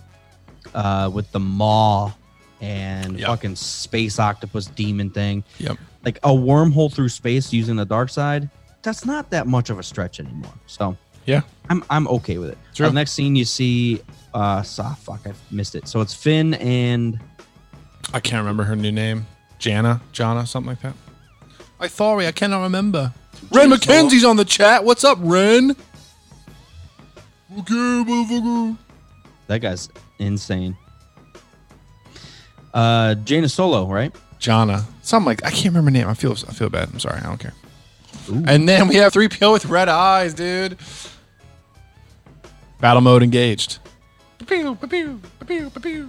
uh, 0.75 1.11
with 1.13 1.31
the 1.33 1.41
Maw 1.41 2.13
and 2.61 3.19
Yep. 3.19 3.29
fucking 3.29 3.57
space 3.57 4.19
octopus 4.19 4.67
demon 4.67 5.11
thing. 5.11 5.45
Yep. 5.59 5.77
Like 6.05 6.19
a 6.19 6.31
wormhole 6.31 6.93
through 6.93 7.11
space 7.11 7.53
using 7.53 7.77
the 7.77 7.85
dark 7.85 8.09
side. 8.11 8.49
That's 8.83 9.05
not 9.05 9.31
that 9.31 9.47
much 9.47 9.71
of 9.71 9.79
a 9.79 9.83
stretch 9.83 10.19
anymore. 10.21 10.53
So 10.67 10.97
Yeah. 11.27 11.43
I'm 11.69 11.85
I'm 11.91 12.09
okay 12.09 12.39
with 12.39 12.51
it. 12.51 12.59
True. 12.75 12.87
Uh, 12.87 12.91
next 12.91 13.13
scene 13.13 13.37
you 13.37 13.45
see, 13.45 14.01
uh, 14.39 14.63
ah, 14.79 14.97
fuck, 15.01 15.27
I 15.27 15.33
missed 15.51 15.75
it. 15.75 15.89
So 15.89 16.01
it's 16.01 16.15
Finn 16.15 16.55
and 16.55 17.19
I 18.15 18.21
can't 18.21 18.41
remember 18.41 18.63
her 18.65 18.77
new 18.77 18.93
name. 18.93 19.27
Jannah, 19.59 20.01
Jannah, 20.13 20.47
something 20.47 20.71
like 20.71 20.81
that. 20.83 20.95
I 21.81 21.89
sorry, 21.89 22.27
I 22.27 22.33
cannot 22.33 22.63
remember. 22.63 23.13
Ren 23.51 23.71
McKenzie's 23.71 24.25
on 24.25 24.37
the 24.37 24.45
chat. 24.45 24.85
What's 24.85 25.03
up, 25.03 25.19
Ren? 25.21 25.73
Okay, 27.59 27.75
motherfucker. 27.75 28.77
that 29.49 29.59
guy's 29.59 29.89
insane. 30.21 30.77
Uh, 32.73 33.17
Jaina 33.17 33.49
Solo, 33.49 33.87
right? 33.87 34.15
Jannah. 34.39 34.85
Something 35.03 35.27
like 35.27 35.45
I 35.45 35.51
can't 35.51 35.75
remember 35.75 35.91
her 35.91 35.99
name. 35.99 36.09
I 36.09 36.15
feel 36.15 36.33
I 36.33 36.53
feel 36.53 36.69
bad. 36.69 36.91
I'm 36.93 37.01
sorry. 37.01 37.21
I 37.21 37.25
don't 37.25 37.41
care. 37.41 37.55
And 38.47 38.69
then 38.69 38.87
we 38.89 38.97
have 38.97 39.13
3PO 39.13 39.53
with 39.53 39.65
red 39.65 39.89
eyes, 39.89 40.35
dude. 40.35 40.77
Battle 42.81 43.01
mode 43.01 43.23
engaged. 43.23 43.79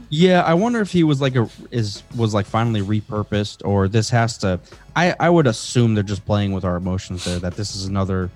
Yeah, 0.10 0.44
I 0.44 0.54
wonder 0.54 0.82
if 0.82 0.92
he 0.92 1.04
was 1.04 1.20
like 1.20 1.36
a 1.36 1.50
is 1.72 2.04
was 2.16 2.34
like 2.34 2.46
finally 2.46 2.82
repurposed, 2.82 3.66
or 3.66 3.88
this 3.88 4.10
has 4.10 4.38
to. 4.40 4.60
I 4.96 5.16
I 5.20 5.30
would 5.30 5.48
assume 5.48 5.96
they're 5.96 6.04
just 6.04 6.26
playing 6.26 6.52
with 6.52 6.64
our 6.64 6.76
emotions 6.78 7.26
there. 7.26 7.40
That 7.40 7.56
this 7.56 7.76
is 7.76 7.86
another 7.86 8.30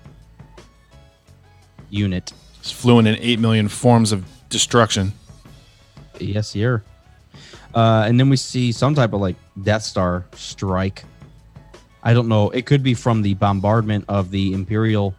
unit. 1.90 2.32
It's 2.58 2.70
fluent 2.70 3.06
in 3.06 3.16
8 3.20 3.38
million 3.40 3.68
forms 3.68 4.10
of 4.10 4.24
destruction. 4.48 5.12
Yes, 6.18 6.52
here. 6.52 6.82
Uh, 7.74 8.04
and 8.06 8.18
then 8.18 8.28
we 8.30 8.36
see 8.36 8.72
some 8.72 8.94
type 8.94 9.12
of 9.12 9.20
like 9.20 9.36
Death 9.62 9.82
Star 9.82 10.24
strike. 10.34 11.04
I 12.02 12.14
don't 12.14 12.28
know. 12.28 12.50
It 12.50 12.66
could 12.66 12.82
be 12.82 12.94
from 12.94 13.22
the 13.22 13.34
bombardment 13.34 14.04
of 14.08 14.30
the 14.30 14.52
Imperial. 14.52 15.14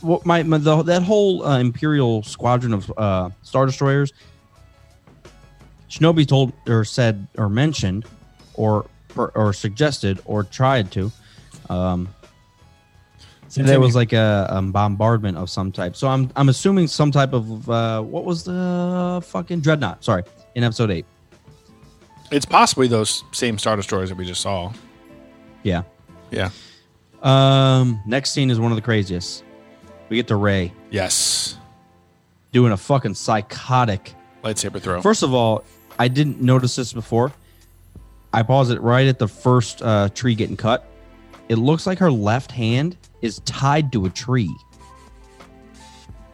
What 0.00 0.24
my, 0.24 0.42
my 0.42 0.58
the, 0.58 0.82
that 0.82 1.02
whole 1.02 1.44
uh, 1.44 1.58
Imperial 1.58 2.22
squadron 2.22 2.72
of 2.72 2.92
uh, 2.96 3.30
Star 3.42 3.66
Destroyers. 3.66 4.12
Shinobi 5.88 6.26
told 6.26 6.52
or 6.68 6.84
said 6.84 7.26
or 7.36 7.48
mentioned, 7.48 8.06
or 8.54 8.86
or 9.16 9.52
suggested 9.52 10.20
or 10.24 10.44
tried 10.44 10.92
to. 10.92 11.10
Um, 11.68 12.08
there 13.54 13.80
was 13.80 13.96
like 13.96 14.12
a, 14.12 14.46
um 14.50 14.70
bombardment 14.70 15.36
of 15.36 15.50
some 15.50 15.72
type. 15.72 15.96
So 15.96 16.08
I'm 16.08 16.30
I'm 16.36 16.48
assuming 16.48 16.86
some 16.86 17.10
type 17.10 17.32
of 17.32 17.68
uh, 17.68 18.02
what 18.02 18.24
was 18.24 18.44
the 18.44 19.20
fucking 19.26 19.60
dreadnought? 19.60 20.04
Sorry, 20.04 20.22
in 20.54 20.62
episode 20.62 20.90
eight. 20.90 21.06
It's 22.30 22.46
possibly 22.46 22.86
those 22.86 23.24
same 23.32 23.58
Star 23.58 23.74
Destroyers 23.74 24.10
that 24.10 24.14
we 24.14 24.24
just 24.24 24.40
saw. 24.40 24.72
Yeah. 25.64 25.82
Yeah. 26.30 26.50
Um. 27.22 28.00
Next 28.06 28.30
scene 28.30 28.50
is 28.50 28.60
one 28.60 28.70
of 28.70 28.76
the 28.76 28.82
craziest. 28.82 29.44
We 30.10 30.16
get 30.16 30.26
to 30.28 30.36
Rey 30.36 30.72
Yes. 30.90 31.56
doing 32.52 32.72
a 32.72 32.76
fucking 32.76 33.14
psychotic. 33.14 34.14
Lightsaber 34.44 34.80
throw. 34.82 35.00
First 35.00 35.22
of 35.22 35.32
all, 35.32 35.64
I 35.98 36.08
didn't 36.08 36.42
notice 36.42 36.76
this 36.76 36.92
before. 36.92 37.32
I 38.32 38.42
paused 38.42 38.70
it 38.72 38.80
right 38.80 39.06
at 39.06 39.18
the 39.18 39.28
first 39.28 39.80
uh, 39.82 40.08
tree 40.10 40.34
getting 40.34 40.56
cut. 40.56 40.86
It 41.48 41.56
looks 41.56 41.86
like 41.86 41.98
her 42.00 42.10
left 42.10 42.50
hand 42.52 42.96
is 43.22 43.38
tied 43.40 43.92
to 43.92 44.04
a 44.06 44.10
tree. 44.10 44.50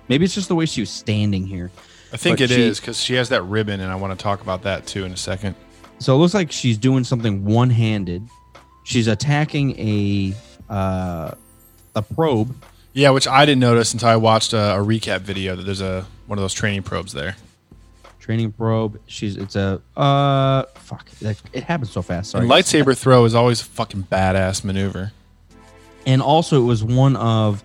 Maybe 0.08 0.24
it's 0.24 0.34
just 0.34 0.48
the 0.48 0.54
way 0.54 0.66
she 0.66 0.80
was 0.82 0.90
standing 0.90 1.46
here. 1.46 1.70
I 2.12 2.16
think 2.16 2.40
it 2.40 2.50
is 2.50 2.76
she- 2.76 2.80
because 2.80 3.00
she 3.00 3.14
has 3.14 3.28
that 3.30 3.42
ribbon, 3.42 3.80
and 3.80 3.90
I 3.92 3.96
want 3.96 4.18
to 4.18 4.22
talk 4.22 4.40
about 4.40 4.62
that 4.62 4.86
too 4.86 5.04
in 5.04 5.12
a 5.12 5.16
second. 5.16 5.54
So 5.98 6.14
it 6.14 6.18
looks 6.18 6.34
like 6.34 6.52
she's 6.52 6.78
doing 6.78 7.04
something 7.04 7.44
one 7.44 7.70
handed. 7.70 8.26
she's 8.84 9.08
attacking 9.08 9.72
a 9.80 10.34
uh, 10.70 11.32
a 11.94 12.02
probe. 12.02 12.54
Yeah, 12.96 13.10
which 13.10 13.28
I 13.28 13.44
didn't 13.44 13.60
notice 13.60 13.92
until 13.92 14.08
I 14.08 14.16
watched 14.16 14.54
a, 14.54 14.76
a 14.76 14.78
recap 14.78 15.20
video 15.20 15.54
that 15.54 15.64
there's 15.64 15.82
a 15.82 16.06
one 16.28 16.38
of 16.38 16.42
those 16.42 16.54
training 16.54 16.82
probes 16.82 17.12
there. 17.12 17.36
Training 18.20 18.52
probe. 18.52 18.98
She's 19.06 19.36
it's 19.36 19.54
a 19.54 19.82
uh 19.94 20.62
fuck. 20.76 21.06
It, 21.20 21.40
it 21.52 21.62
happens 21.62 21.90
so 21.90 22.00
fast. 22.00 22.30
Sorry. 22.30 22.44
And 22.44 22.50
lightsaber 22.50 22.96
throw 22.96 23.26
is 23.26 23.34
always 23.34 23.60
a 23.60 23.64
fucking 23.64 24.04
badass 24.04 24.64
maneuver. 24.64 25.12
and 26.06 26.22
also 26.22 26.62
it 26.62 26.64
was 26.64 26.82
one 26.82 27.16
of 27.16 27.62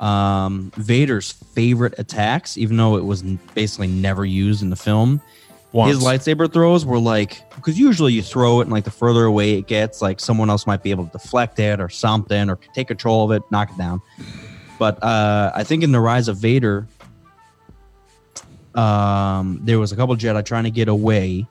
um, 0.00 0.72
Vader's 0.76 1.30
favorite 1.30 1.98
attacks, 1.98 2.56
even 2.56 2.78
though 2.78 2.96
it 2.96 3.04
was 3.04 3.20
basically 3.54 3.88
never 3.88 4.24
used 4.24 4.62
in 4.62 4.70
the 4.70 4.76
film. 4.76 5.20
Once. 5.72 5.94
His 5.94 6.02
lightsaber 6.02 6.50
throws 6.50 6.86
were 6.86 6.98
like 6.98 7.48
because 7.54 7.78
usually 7.78 8.14
you 8.14 8.22
throw 8.22 8.60
it 8.60 8.62
and 8.62 8.72
like 8.72 8.84
the 8.84 8.90
further 8.90 9.26
away 9.26 9.58
it 9.58 9.66
gets, 9.66 10.00
like 10.00 10.20
someone 10.20 10.48
else 10.48 10.66
might 10.66 10.82
be 10.82 10.90
able 10.90 11.04
to 11.04 11.12
deflect 11.12 11.58
it 11.58 11.80
or 11.80 11.90
something 11.90 12.48
or 12.48 12.56
take 12.74 12.88
control 12.88 13.30
of 13.30 13.36
it, 13.36 13.42
knock 13.50 13.70
it 13.70 13.76
down. 13.76 14.00
But 14.80 15.04
uh, 15.04 15.52
I 15.54 15.62
think 15.62 15.82
in 15.82 15.92
the 15.92 16.00
Rise 16.00 16.26
of 16.26 16.38
Vader, 16.38 16.86
um, 18.74 19.60
there 19.62 19.78
was 19.78 19.92
a 19.92 19.96
couple 19.96 20.16
Jedi 20.16 20.42
trying 20.42 20.64
to 20.64 20.70
get 20.70 20.88
away, 20.88 21.46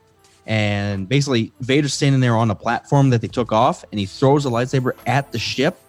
and 0.48 1.08
basically 1.08 1.54
Vader's 1.62 1.94
standing 1.94 2.22
there 2.22 2.36
on 2.36 2.48
the 2.48 2.56
platform 2.56 3.12
that 3.12 3.22
they 3.22 3.28
took 3.28 3.52
off, 3.52 3.86
and 3.92 4.00
he 4.00 4.08
throws 4.08 4.48
a 4.48 4.50
lightsaber 4.50 4.94
at 5.06 5.32
the 5.32 5.38
ship, 5.38 5.80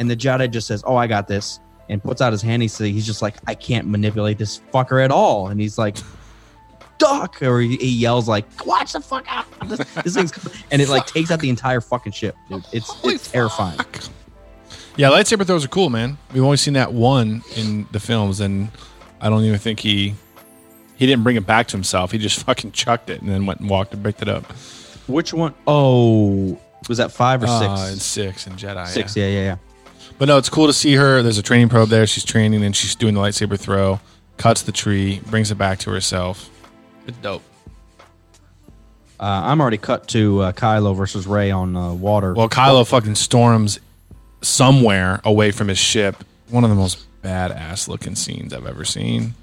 and 0.00 0.10
the 0.10 0.16
Jedi 0.16 0.50
just 0.50 0.66
says, 0.66 0.82
"Oh, 0.84 0.96
I 0.96 1.06
got 1.06 1.28
this," 1.28 1.60
and 1.88 2.02
puts 2.02 2.20
out 2.20 2.32
his 2.32 2.42
hand. 2.42 2.62
He's 2.62 2.76
he's 2.76 3.06
just 3.06 3.22
like, 3.22 3.36
"I 3.46 3.54
can't 3.54 3.86
manipulate 3.86 4.36
this 4.36 4.60
fucker 4.74 5.02
at 5.02 5.12
all," 5.12 5.48
and 5.48 5.60
he's 5.60 5.78
like. 5.78 5.96
Duck, 6.98 7.40
or 7.42 7.60
he, 7.60 7.76
he 7.76 7.90
yells 7.90 8.26
like, 8.26 8.44
"Watch 8.66 8.92
the 8.92 9.00
fuck 9.00 9.24
out!" 9.28 9.46
This, 9.68 9.78
this 10.02 10.16
thing's, 10.16 10.64
and 10.72 10.82
it 10.82 10.88
like 10.88 11.06
takes 11.06 11.30
out 11.30 11.38
the 11.38 11.48
entire 11.48 11.80
fucking 11.80 12.10
ship, 12.10 12.34
dude. 12.48 12.64
It's 12.72 12.92
it's 13.04 13.30
terrifying. 13.30 13.78
Yeah, 14.98 15.08
lightsaber 15.10 15.46
throws 15.46 15.64
are 15.64 15.68
cool, 15.68 15.88
man. 15.90 16.18
We've 16.34 16.42
only 16.42 16.56
seen 16.58 16.74
that 16.74 16.92
one 16.92 17.42
in 17.56 17.86
the 17.92 18.00
films, 18.00 18.40
and 18.40 18.68
I 19.20 19.30
don't 19.30 19.44
even 19.44 19.58
think 19.58 19.80
he 19.80 20.14
he 20.96 21.06
didn't 21.06 21.22
bring 21.22 21.36
it 21.36 21.46
back 21.46 21.68
to 21.68 21.76
himself. 21.76 22.10
He 22.12 22.18
just 22.18 22.42
fucking 22.44 22.72
chucked 22.72 23.08
it 23.08 23.20
and 23.22 23.30
then 23.30 23.46
went 23.46 23.60
and 23.60 23.70
walked 23.70 23.94
and 23.94 24.02
picked 24.04 24.22
it 24.22 24.28
up. 24.28 24.44
Which 25.06 25.32
one? 25.32 25.54
Oh, 25.66 26.58
was 26.88 26.98
that 26.98 27.12
five 27.12 27.42
or 27.42 27.46
Uh, 27.48 27.58
six? 27.76 27.90
and 27.92 28.00
six 28.02 28.46
and 28.48 28.56
Jedi. 28.58 28.86
Six, 28.88 29.16
yeah. 29.16 29.26
yeah, 29.26 29.30
yeah, 29.30 29.40
yeah. 29.44 29.56
But 30.18 30.26
no, 30.26 30.36
it's 30.36 30.48
cool 30.48 30.66
to 30.66 30.72
see 30.72 30.96
her. 30.96 31.22
There's 31.22 31.38
a 31.38 31.42
training 31.42 31.68
probe 31.68 31.88
there. 31.90 32.04
She's 32.06 32.24
training 32.24 32.64
and 32.64 32.74
she's 32.74 32.96
doing 32.96 33.14
the 33.14 33.20
lightsaber 33.20 33.58
throw, 33.58 34.00
cuts 34.36 34.62
the 34.62 34.72
tree, 34.72 35.20
brings 35.26 35.52
it 35.52 35.54
back 35.54 35.78
to 35.80 35.90
herself. 35.90 36.50
It's 37.06 37.16
dope. 37.18 37.42
Uh, 39.20 39.22
I'm 39.44 39.60
already 39.60 39.78
cut 39.78 40.08
to 40.08 40.40
uh, 40.40 40.52
Kylo 40.52 40.96
versus 40.96 41.26
Rey 41.26 41.50
on 41.52 41.76
uh, 41.76 41.92
water. 41.92 42.34
Well, 42.34 42.48
Kylo 42.48 42.86
fucking 42.86 43.14
storms 43.14 43.78
somewhere 44.42 45.20
away 45.24 45.50
from 45.50 45.68
his 45.68 45.78
ship. 45.78 46.24
One 46.48 46.64
of 46.64 46.70
the 46.70 46.76
most 46.76 47.06
badass 47.22 47.88
looking 47.88 48.14
scenes 48.14 48.52
I've 48.52 48.66
ever 48.66 48.84
seen. 48.84 49.34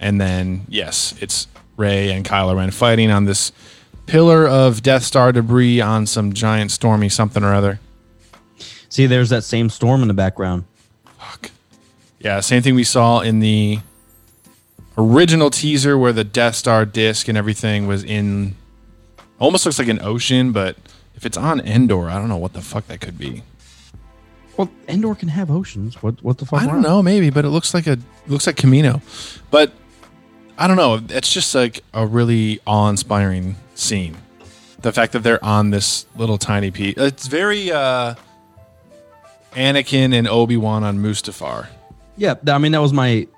And 0.00 0.20
then, 0.20 0.64
yes, 0.68 1.14
it's 1.20 1.48
Rey 1.76 2.10
and 2.10 2.24
Kylo 2.24 2.56
Ren 2.56 2.70
fighting 2.70 3.10
on 3.10 3.24
this 3.24 3.52
pillar 4.06 4.46
of 4.46 4.82
Death 4.82 5.02
Star 5.02 5.32
debris 5.32 5.80
on 5.80 6.06
some 6.06 6.32
giant 6.32 6.70
stormy 6.70 7.08
something 7.08 7.42
or 7.42 7.52
other. 7.54 7.80
See, 8.88 9.06
there's 9.06 9.28
that 9.28 9.44
same 9.44 9.68
storm 9.68 10.02
in 10.02 10.08
the 10.08 10.14
background. 10.14 10.64
Fuck. 11.18 11.50
Yeah, 12.18 12.40
same 12.40 12.62
thing 12.62 12.74
we 12.74 12.84
saw 12.84 13.20
in 13.20 13.40
the 13.40 13.80
original 14.96 15.50
teaser 15.50 15.98
where 15.98 16.12
the 16.12 16.24
Death 16.24 16.56
Star 16.56 16.84
disc 16.86 17.28
and 17.28 17.36
everything 17.36 17.86
was 17.86 18.02
in 18.02 18.56
almost 19.38 19.64
looks 19.66 19.78
like 19.78 19.88
an 19.88 20.00
ocean, 20.02 20.52
but 20.52 20.76
if 21.14 21.26
it's 21.26 21.36
on 21.36 21.60
Endor, 21.60 22.08
I 22.08 22.14
don't 22.14 22.28
know 22.28 22.36
what 22.36 22.52
the 22.52 22.60
fuck 22.60 22.86
that 22.88 23.00
could 23.00 23.18
be. 23.18 23.42
Well, 24.58 24.68
Endor 24.88 25.14
can 25.14 25.28
have 25.28 25.50
oceans. 25.50 26.02
What 26.02 26.22
what 26.22 26.36
the 26.38 26.44
fuck? 26.44 26.60
I 26.60 26.64
don't 26.66 26.74
wrong? 26.74 26.82
know, 26.82 27.02
maybe, 27.02 27.30
but 27.30 27.44
it 27.44 27.50
looks 27.50 27.72
like 27.72 27.86
a 27.86 27.96
looks 28.26 28.46
like 28.46 28.56
Kamino. 28.56 29.00
But 29.50 29.72
I 30.58 30.66
don't 30.66 30.76
know. 30.76 31.00
It's 31.08 31.32
just 31.32 31.54
like 31.54 31.84
a 31.94 32.04
really 32.04 32.60
awe-inspiring 32.66 33.54
scene. 33.76 34.16
The 34.82 34.92
fact 34.92 35.12
that 35.12 35.20
they're 35.20 35.42
on 35.44 35.70
this 35.70 36.06
little 36.16 36.38
tiny 36.38 36.70
piece. 36.72 36.96
It's 36.96 37.28
very 37.28 37.70
uh 37.70 38.16
Anakin 39.52 40.12
and 40.12 40.26
Obi-Wan 40.28 40.82
on 40.84 40.98
Mustafar. 40.98 41.68
Yeah, 42.16 42.34
I 42.48 42.58
mean 42.58 42.72
that 42.72 42.82
was 42.82 42.92
my 42.92 43.28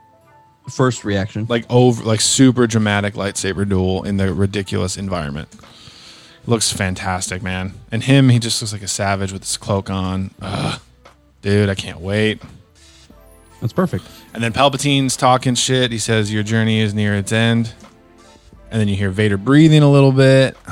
first 0.71 1.05
reaction. 1.05 1.47
Like 1.51 1.66
over 1.68 2.03
like 2.03 2.23
super 2.23 2.66
dramatic 2.66 3.12
lightsaber 3.14 3.68
duel 3.68 4.05
in 4.05 4.16
the 4.16 4.33
ridiculous 4.33 4.97
environment. 4.97 5.49
Looks 6.47 6.73
fantastic, 6.73 7.43
man. 7.43 7.75
And 7.93 8.03
him, 8.03 8.31
he 8.31 8.39
just 8.39 8.62
looks 8.62 8.73
like 8.73 8.83
a 8.83 8.89
savage 8.89 9.33
with 9.33 9.43
his 9.43 9.59
cloak 9.59 9.91
on. 9.91 10.31
Ugh. 10.41 10.81
Dude, 11.43 11.68
I 11.68 11.74
can't 11.74 12.01
wait. 12.01 12.43
That's 13.61 13.72
perfect. 13.72 14.05
And 14.34 14.43
then 14.43 14.53
Palpatine's 14.53 15.16
talking 15.16 15.55
shit. 15.55 15.93
He 15.93 15.99
says, 15.99 16.32
Your 16.32 16.43
journey 16.43 16.80
is 16.80 16.95
near 16.95 17.14
its 17.14 17.32
end. 17.32 17.72
And 18.70 18.80
then 18.80 18.88
you 18.88 18.97
hear 18.97 19.11
Vader 19.11 19.36
breathing 19.36 19.82
a 19.82 19.91
little 19.91 20.12
bit. 20.12 20.57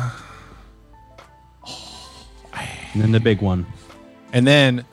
And 2.94 3.02
then 3.02 3.12
the 3.12 3.20
big 3.20 3.42
one. 3.42 3.66
And 4.32 4.46
then, 4.46 4.84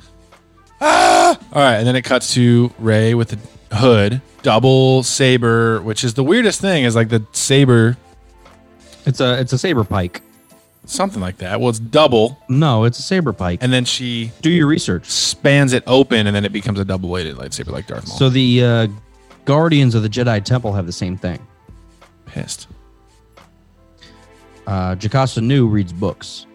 ah! 0.81 1.39
All 1.53 1.61
right. 1.61 1.77
And 1.77 1.87
then 1.87 1.95
it 1.95 2.03
cuts 2.03 2.33
to 2.33 2.71
Rey 2.77 3.13
with 3.15 3.29
the 3.29 3.75
hood, 3.75 4.21
double 4.43 5.01
saber, 5.01 5.81
which 5.81 6.03
is 6.03 6.13
the 6.13 6.23
weirdest 6.23 6.59
thing 6.61 6.83
is 6.83 6.95
like 6.95 7.09
the 7.09 7.25
saber, 7.31 7.97
It's 9.05 9.21
a 9.21 9.39
it's 9.39 9.53
a 9.53 9.57
saber 9.57 9.83
pike. 9.85 10.21
Something 10.85 11.21
like 11.21 11.37
that. 11.37 11.59
Well, 11.59 11.69
it's 11.69 11.79
double. 11.79 12.37
No, 12.49 12.83
it's 12.83 12.99
a 12.99 13.01
saber 13.01 13.33
pike. 13.33 13.59
And 13.61 13.71
then 13.73 13.85
she 13.85 14.31
Do 14.41 14.49
your 14.49 14.67
research. 14.67 15.05
spans 15.05 15.73
it 15.73 15.83
open 15.87 16.27
and 16.27 16.35
then 16.35 16.45
it 16.45 16.51
becomes 16.53 16.79
a 16.79 16.85
double 16.85 17.09
weighted 17.09 17.35
lightsaber 17.37 17.71
like 17.71 17.87
Darth 17.87 18.07
Maul. 18.07 18.17
So 18.17 18.29
the 18.29 18.63
uh, 18.63 18.87
Guardians 19.45 19.95
of 19.95 20.03
the 20.03 20.09
Jedi 20.09 20.43
Temple 20.43 20.73
have 20.73 20.85
the 20.85 20.91
same 20.91 21.17
thing. 21.17 21.45
pissed. 22.25 22.67
Uh, 24.67 24.95
Jocasta 24.95 25.41
Nu 25.41 25.67
reads 25.67 25.93
books. 25.93 26.45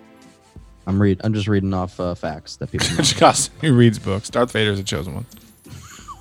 I'm 0.87 1.01
read. 1.01 1.21
I'm 1.23 1.33
just 1.33 1.47
reading 1.47 1.73
off 1.73 2.01
uh, 2.01 2.15
facts 2.15 2.57
that 2.57 2.73
people. 2.73 2.89
know. 2.97 2.97
Jocasta, 3.03 3.51
who 3.61 3.75
reads 3.75 3.99
books. 3.99 4.29
Darth 4.31 4.51
Vader's 4.53 4.81
a 4.81 4.83
chosen 4.83 5.15
one. 5.15 5.27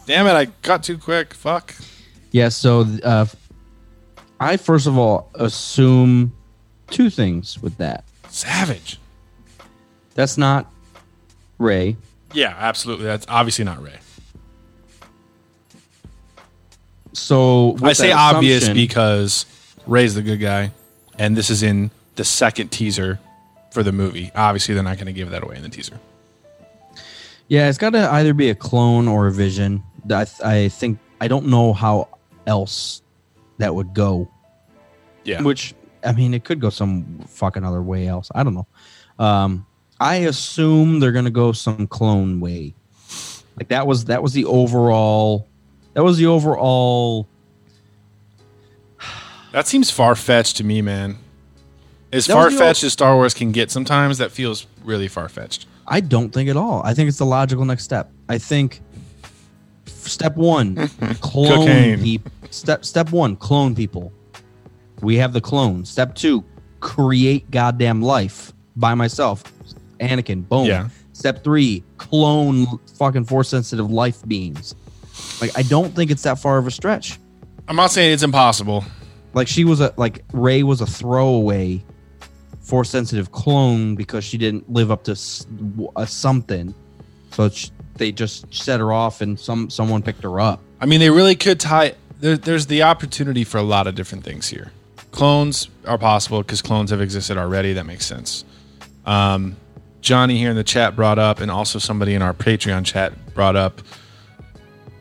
Damn 0.05 0.27
it. 0.27 0.31
I 0.33 0.45
got 0.61 0.83
too 0.83 0.97
quick. 0.97 1.33
Fuck. 1.33 1.73
Yeah, 2.31 2.49
so 2.49 2.81
uh, 3.03 3.25
I 4.39 4.57
first 4.57 4.85
of 4.85 4.97
all 4.97 5.31
assume 5.33 6.33
two 6.89 7.09
things 7.09 7.61
with 7.61 7.77
that. 7.77 8.03
Savage. 8.29 8.99
That's 10.15 10.37
not 10.37 10.71
Rey. 11.57 11.95
Yeah, 12.33 12.55
absolutely. 12.57 13.05
That's 13.05 13.25
obviously 13.29 13.65
not 13.65 13.81
Rey. 13.81 13.99
So 17.13 17.75
I 17.81 17.93
say 17.93 18.11
obvious 18.11 18.69
because 18.69 19.45
Rey's 19.87 20.13
the 20.15 20.21
good 20.21 20.37
guy, 20.39 20.71
and 21.17 21.35
this 21.35 21.49
is 21.49 21.63
in 21.63 21.91
the 22.15 22.23
second 22.23 22.69
teaser 22.69 23.19
for 23.71 23.83
the 23.83 23.91
movie. 23.91 24.31
Obviously, 24.35 24.75
they're 24.75 24.83
not 24.83 24.97
going 24.97 25.07
to 25.07 25.13
give 25.13 25.31
that 25.31 25.43
away 25.43 25.55
in 25.55 25.63
the 25.63 25.69
teaser. 25.69 25.99
yeah, 27.47 27.67
it's 27.67 27.77
got 27.77 27.91
to 27.91 28.11
either 28.13 28.33
be 28.33 28.49
a 28.49 28.55
clone 28.55 29.07
or 29.07 29.27
a 29.27 29.31
vision. 29.31 29.83
I 30.05 30.25
th- 30.25 30.41
I 30.41 30.69
think 30.69 30.99
I 31.19 31.27
don't 31.27 31.47
know 31.47 31.73
how 31.73 32.09
else 32.45 33.01
that 33.57 33.73
would 33.73 33.93
go. 33.93 34.29
Yeah, 35.23 35.41
Which 35.41 35.73
I 36.03 36.11
mean, 36.13 36.33
it 36.33 36.43
could 36.43 36.59
go 36.59 36.69
some 36.69 37.19
fucking 37.27 37.63
other 37.63 37.81
way 37.81 38.07
else. 38.07 38.29
I 38.33 38.43
don't 38.43 38.53
know. 38.53 38.67
Um, 39.17 39.65
I 39.99 40.15
assume 40.15 40.99
they're 40.99 41.11
gonna 41.11 41.29
go 41.29 41.51
some 41.51 41.87
clone 41.87 42.39
way. 42.39 42.73
Like 43.57 43.67
that 43.69 43.85
was 43.85 44.05
that 44.05 44.23
was 44.23 44.33
the 44.33 44.45
overall. 44.45 45.47
That 45.93 46.03
was 46.03 46.17
the 46.17 46.27
overall. 46.27 47.27
that 49.51 49.67
seems 49.67 49.91
far 49.91 50.15
fetched 50.15 50.57
to 50.57 50.63
me, 50.63 50.81
man. 50.81 51.17
As 52.11 52.25
far 52.25 52.49
fetched 52.49 52.83
as 52.83 52.93
Star 52.93 53.15
Wars 53.15 53.33
can 53.33 53.51
get, 53.51 53.69
sometimes 53.69 54.17
that 54.17 54.31
feels 54.31 54.65
really 54.83 55.07
far 55.07 55.29
fetched. 55.29 55.67
I 55.87 55.99
don't 55.99 56.31
think 56.31 56.49
at 56.49 56.57
all. 56.57 56.81
I 56.83 56.93
think 56.93 57.09
it's 57.09 57.17
the 57.17 57.25
logical 57.25 57.65
next 57.65 57.83
step. 57.83 58.11
I 58.27 58.37
think 58.37 58.81
step 59.85 60.35
one, 60.35 60.75
clone 61.21 62.01
people. 62.01 62.31
Step 62.51 62.85
step 62.85 63.11
one, 63.11 63.35
clone 63.35 63.75
people. 63.75 64.11
We 65.01 65.17
have 65.17 65.33
the 65.33 65.41
clone. 65.41 65.85
Step 65.85 66.15
two, 66.15 66.43
create 66.79 67.49
goddamn 67.51 68.01
life 68.01 68.53
by 68.75 68.95
myself. 68.95 69.43
Anakin, 69.99 70.47
boom. 70.47 70.65
Yeah. 70.65 70.89
Step 71.13 71.43
three, 71.43 71.83
clone 71.97 72.65
fucking 72.95 73.25
force 73.25 73.49
sensitive 73.49 73.91
life 73.91 74.25
beings. 74.27 74.75
Like 75.41 75.57
I 75.57 75.63
don't 75.63 75.93
think 75.95 76.11
it's 76.11 76.23
that 76.23 76.39
far 76.39 76.57
of 76.57 76.67
a 76.67 76.71
stretch. 76.71 77.19
I'm 77.67 77.75
not 77.75 77.91
saying 77.91 78.13
it's 78.13 78.23
impossible. 78.23 78.85
Like 79.33 79.47
she 79.47 79.63
was 79.63 79.81
a 79.81 79.93
like 79.97 80.23
Rey 80.33 80.63
was 80.63 80.81
a 80.81 80.85
throwaway 80.85 81.83
force 82.61 82.89
sensitive 82.89 83.31
clone 83.31 83.95
because 83.95 84.23
she 84.23 84.37
didn't 84.37 84.71
live 84.71 84.91
up 84.91 85.03
to 85.05 85.11
a 85.95 86.07
something. 86.07 86.73
So 87.31 87.49
they 87.95 88.11
just 88.11 88.53
set 88.53 88.79
her 88.79 88.91
off 88.91 89.21
and 89.21 89.39
some 89.39 89.69
someone 89.69 90.01
picked 90.01 90.23
her 90.23 90.39
up. 90.39 90.61
I 90.81 90.85
mean, 90.85 90.99
they 90.99 91.09
really 91.09 91.35
could 91.35 91.59
tie. 91.59 91.95
There, 92.19 92.37
there's 92.37 92.67
the 92.67 92.83
opportunity 92.83 93.43
for 93.43 93.57
a 93.57 93.63
lot 93.63 93.87
of 93.87 93.95
different 93.95 94.23
things 94.23 94.47
here. 94.47 94.71
Clones 95.11 95.69
are 95.85 95.97
possible 95.97 96.41
because 96.41 96.61
clones 96.61 96.91
have 96.91 97.01
existed 97.01 97.37
already. 97.37 97.73
That 97.73 97.85
makes 97.85 98.05
sense. 98.05 98.45
Um, 99.05 99.57
Johnny 100.01 100.37
here 100.37 100.49
in 100.49 100.55
the 100.55 100.63
chat 100.63 100.95
brought 100.95 101.19
up, 101.19 101.39
and 101.39 101.51
also 101.51 101.79
somebody 101.79 102.13
in 102.13 102.21
our 102.21 102.33
Patreon 102.33 102.85
chat 102.85 103.13
brought 103.33 103.55
up 103.55 103.81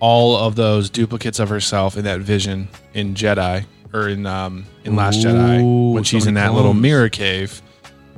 all 0.00 0.36
of 0.36 0.54
those 0.54 0.90
duplicates 0.90 1.38
of 1.38 1.48
herself 1.48 1.96
in 1.96 2.04
that 2.04 2.20
vision 2.20 2.68
in 2.94 3.14
Jedi 3.14 3.64
or 3.92 4.08
in 4.08 4.26
um, 4.26 4.66
in 4.84 4.96
Last 4.96 5.20
Jedi 5.20 5.92
when 5.92 6.04
she's 6.04 6.26
in 6.26 6.34
that 6.34 6.54
little 6.54 6.74
mirror 6.74 7.08
cave. 7.08 7.62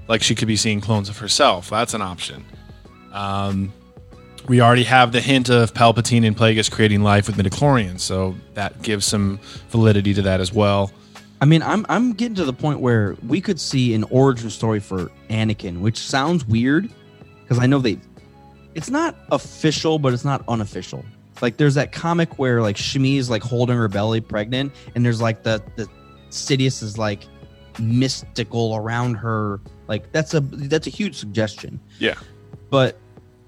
Like 0.09 0.23
she 0.23 0.35
could 0.35 0.49
be 0.49 0.57
seeing 0.57 0.81
clones 0.81 1.09
of 1.09 1.19
herself. 1.19 1.71
That's 1.71 1.95
an 1.95 2.03
option. 2.03 2.45
Um, 3.13 3.73
we 4.49 4.61
already 4.61 4.83
have 4.85 5.13
the 5.13 5.21
hint 5.21 5.49
of 5.49 5.73
Palpatine 5.73 6.27
and 6.27 6.37
Plagueis 6.37 6.71
creating 6.71 7.03
life 7.03 7.29
with 7.29 7.37
midichlorians, 7.37 8.01
so 8.01 8.35
that 8.55 8.83
gives 8.83 9.07
some 9.07 9.39
validity 9.69 10.13
to 10.15 10.23
that 10.23 10.41
as 10.41 10.53
well. 10.53 10.91
I 11.41 11.47
mean, 11.47 11.63
I'm 11.63 11.87
I'm 11.89 12.13
getting 12.13 12.35
to 12.37 12.45
the 12.45 12.53
point 12.53 12.81
where 12.81 13.17
we 13.27 13.41
could 13.41 13.59
see 13.59 13.95
an 13.95 14.05
origin 14.05 14.51
story 14.51 14.81
for 14.81 15.11
Anakin, 15.31 15.81
which 15.81 15.99
sounds 15.99 16.45
weird 16.47 16.91
because 17.43 17.59
I 17.59 17.67
know 17.67 17.79
they 17.79 17.99
it's 18.75 18.91
not 18.91 19.17
official, 19.33 19.99
but 19.99 20.13
it's 20.13 20.25
not 20.25 20.45
unofficial. 20.49 21.05
Like 21.41 21.57
there's 21.57 21.75
that 21.75 21.93
comic 21.93 22.39
where 22.39 22.61
like 22.61 22.77
Shmi 22.77 23.17
is 23.17 23.31
like 23.31 23.43
holding 23.43 23.77
her 23.77 23.89
belly 23.89 24.21
pregnant, 24.21 24.73
and 24.95 25.05
there's 25.05 25.21
like 25.21 25.43
the 25.43 25.63
the 25.77 25.89
Sidious 26.31 26.83
is 26.83 26.99
like 26.99 27.25
mystical 27.79 28.77
around 28.77 29.15
her. 29.15 29.61
Like 29.89 30.13
that's 30.13 30.35
a 30.35 30.41
that's 30.41 30.87
a 30.87 30.91
huge 30.91 31.17
suggestion. 31.17 31.81
Yeah. 31.99 32.17
But 32.69 32.99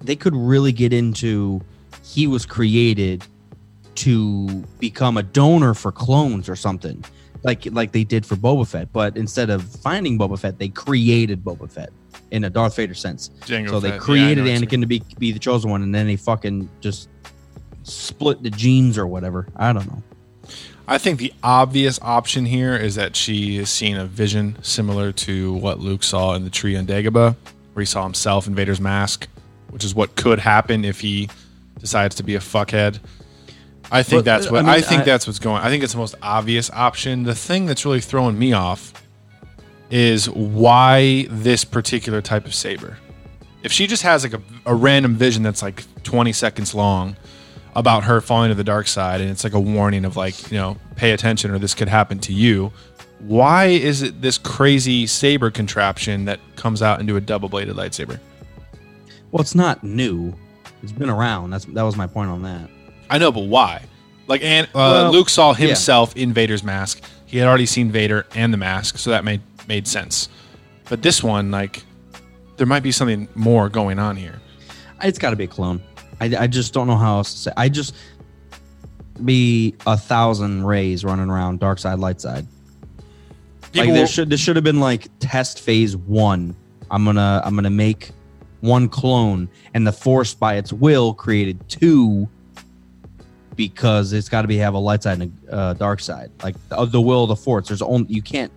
they 0.01 0.17
could 0.17 0.35
really 0.35 0.73
get 0.73 0.93
into 0.93 1.61
he 2.03 2.27
was 2.27 2.47
created 2.47 3.25
to 3.95 4.49
become 4.81 5.17
a 5.17 5.23
donor 5.23 5.75
for 5.75 5.93
clones 5.93 6.49
or 6.49 6.57
something. 6.57 7.05
Like 7.45 7.67
like 7.73 7.93
they 7.93 8.05
did 8.05 8.25
for 8.25 8.37
Boba 8.37 8.67
Fett, 8.69 8.93
but 8.93 9.17
instead 9.17 9.51
of 9.51 9.63
finding 9.63 10.19
Boba 10.19 10.39
Fett, 10.39 10.59
they 10.59 10.69
created 10.69 11.43
Boba 11.43 11.71
Fett 11.71 11.91
in 12.31 12.45
a 12.45 12.51
Darth 12.51 12.77
Vader 12.77 12.95
sense. 12.95 13.31
Jango 13.41 13.71
so 13.71 13.81
they 13.81 13.91
Fett. 13.91 13.99
Yeah, 13.99 14.05
created 14.05 14.47
you 14.47 14.53
Anakin 14.53 14.81
to 14.81 14.87
be 14.87 15.03
be 15.19 15.33
the 15.33 15.39
chosen 15.39 15.71
one, 15.71 15.83
and 15.83 15.95
then 15.95 16.07
they 16.07 16.17
fucking 16.17 16.69
just 16.81 17.09
split 17.83 18.43
the 18.43 18.51
genes 18.51 18.97
or 18.97 19.07
whatever. 19.07 19.49
I 19.57 19.73
don't 19.73 19.87
know. 19.87 20.03
I 20.87 20.99
think 20.99 21.19
the 21.19 21.33
obvious 21.43 21.99
option 22.03 22.45
here 22.45 22.75
is 22.77 22.97
that 22.97 23.15
she 23.15 23.57
is 23.57 23.71
seeing 23.71 23.97
a 23.97 24.05
vision 24.05 24.57
similar 24.63 25.13
to 25.13 25.55
what 25.55 25.79
Luke 25.79 26.03
saw 26.03 26.35
in 26.35 26.45
the 26.45 26.51
tree 26.51 26.77
on 26.77 26.87
Dagobah, 26.87 27.37
where 27.73 27.81
he 27.81 27.87
saw 27.87 28.03
himself 28.03 28.47
in 28.47 28.55
Vader's 28.55 28.81
mask, 28.81 29.29
which 29.71 29.85
is 29.85 29.95
what 29.95 30.17
could 30.17 30.41
happen 30.41 30.85
if 30.85 31.01
he 31.01 31.29
decides 31.79 32.17
to 32.17 32.23
be 32.23 32.35
a 32.35 32.41
fuckhead. 32.41 32.99
I 33.93 34.03
think 34.03 34.21
But, 34.21 34.25
that's 34.25 34.47
uh, 34.47 34.51
what 34.51 34.65
I 34.65 34.77
I, 34.77 34.81
think 34.81 35.03
I- 35.03 35.05
that's 35.05 35.27
what's 35.27 35.39
going. 35.39 35.63
I 35.63 35.69
think 35.69 35.85
it's 35.85 35.93
the 35.93 35.99
most 35.99 36.15
obvious 36.23 36.71
option. 36.71 37.23
The 37.25 37.35
thing 37.35 37.67
that's 37.67 37.85
really 37.85 38.01
throwing 38.01 38.39
me 38.39 38.53
off 38.53 38.93
is 39.91 40.29
why 40.31 41.27
this 41.29 41.65
particular 41.65 42.23
type 42.23 42.47
of 42.47 42.55
saber. 42.55 42.97
If 43.63 43.71
she 43.71 43.87
just 43.87 44.03
has 44.03 44.25
like 44.25 44.33
a, 44.33 44.43
a 44.67 44.75
random 44.75 45.15
vision 45.15 45.43
that's 45.43 45.63
like 45.63 45.85
20 46.03 46.33
seconds 46.33 46.75
long 46.75 47.17
about 47.77 48.05
her 48.05 48.21
falling 48.21 48.49
to 48.49 48.55
the 48.55 48.65
dark 48.65 48.87
side 48.89 49.21
and 49.21 49.31
it's 49.31 49.45
like 49.45 49.53
a 49.53 49.61
warning 49.61 50.05
of 50.05 50.17
like, 50.17 50.51
you 50.51 50.59
know, 50.59 50.77
pay 50.97 51.13
attention 51.13 51.51
or 51.51 51.59
this 51.59 51.75
could 51.75 51.89
happen 51.89 52.19
to 52.21 52.33
you, 52.33 52.73
why 53.21 53.67
is 53.67 54.03
it 54.03 54.21
this 54.23 54.37
crazy 54.39 55.07
saber 55.07 55.51
contraption 55.51 56.25
that 56.25 56.41
comes 56.57 56.83
out 56.83 56.99
into 56.99 57.17
a 57.17 57.21
double-bladed 57.21 57.77
lightsaber? 57.77 58.19
Well, 59.31 59.41
it's 59.41 59.55
not 59.55 59.85
new. 59.85 60.35
It's 60.83 60.93
been 60.93 61.09
around. 61.11 61.51
That's 61.51 61.65
that 61.67 61.83
was 61.83 61.97
my 61.97 62.07
point 62.07 62.31
on 62.31 62.43
that. 62.43 62.69
I 63.13 63.19
know, 63.19 63.31
but 63.31 63.45
why? 63.45 63.85
Like, 64.27 64.43
and 64.43 64.67
uh, 64.69 64.71
Well, 64.75 65.13
Luke 65.13 65.29
saw 65.29 65.51
yeah. 65.51 65.67
himself 65.67 66.17
in 66.17 66.33
Vader's 66.33 66.65
mask. 66.65 67.03
He 67.27 67.37
had 67.37 67.47
already 67.47 67.67
seen 67.67 67.91
Vader 67.91 68.27
and 68.35 68.55
the 68.55 68.57
mask, 68.57 68.97
so 68.97 69.11
that 69.11 69.23
made 69.23 69.43
made 69.69 69.87
sense. 69.87 70.31
But 70.89 71.03
this 71.03 71.23
one, 71.23 71.51
like, 71.51 71.85
there 72.57 72.67
might 72.67 72.83
be 72.83 72.91
something 72.91 73.29
more 73.35 73.69
going 73.69 73.99
on 73.99 74.17
here. 74.17 74.41
It's 75.03 75.19
got 75.19 75.31
to 75.31 75.37
be 75.37 75.45
a 75.45 75.49
clone. 75.49 75.83
I, 76.21 76.37
I 76.41 76.47
just 76.47 76.73
don't 76.73 76.87
know 76.87 76.97
how 76.97 77.19
else 77.19 77.33
to 77.33 77.39
say. 77.39 77.53
I 77.55 77.69
just 77.69 77.95
be 79.23 79.75
a 79.87 79.97
thousand 79.97 80.65
rays 80.65 81.05
running 81.05 81.29
around 81.29 81.61
dark 81.61 81.79
side, 81.79 81.99
light 81.99 82.21
side. 82.21 82.47
like 83.75 83.89
there 83.93 84.07
should 84.07 84.31
this 84.31 84.41
should 84.41 84.57
have 84.57 84.65
been 84.65 84.81
like 84.81 85.09
test 85.19 85.61
phase 85.61 85.99
one. 85.99 86.57
I'm 86.91 87.05
gonna 87.05 87.43
I'm 87.45 87.55
gonna 87.55 87.69
make 87.69 88.13
one 88.61 88.89
clone, 88.89 89.51
and 89.75 89.87
the 89.87 89.93
force 89.93 90.33
by 90.33 90.55
its 90.57 90.73
will 90.73 91.13
created 91.13 91.69
two 91.69 92.27
because 93.57 94.13
it's 94.13 94.29
got 94.29 94.43
to 94.43 94.49
be 94.49 94.57
have 94.59 94.75
a 94.75 94.79
light 94.79 95.03
side 95.03 95.21
and 95.21 95.39
a 95.49 95.55
uh, 95.55 95.73
dark 95.75 96.01
side. 96.01 96.31
Like 96.43 96.57
the, 96.69 96.85
the 96.87 97.01
will 97.01 97.25
of 97.25 97.29
the 97.29 97.37
force. 97.37 97.69
There's 97.69 97.83
only 97.83 98.13
you 98.13 98.23
can't 98.23 98.53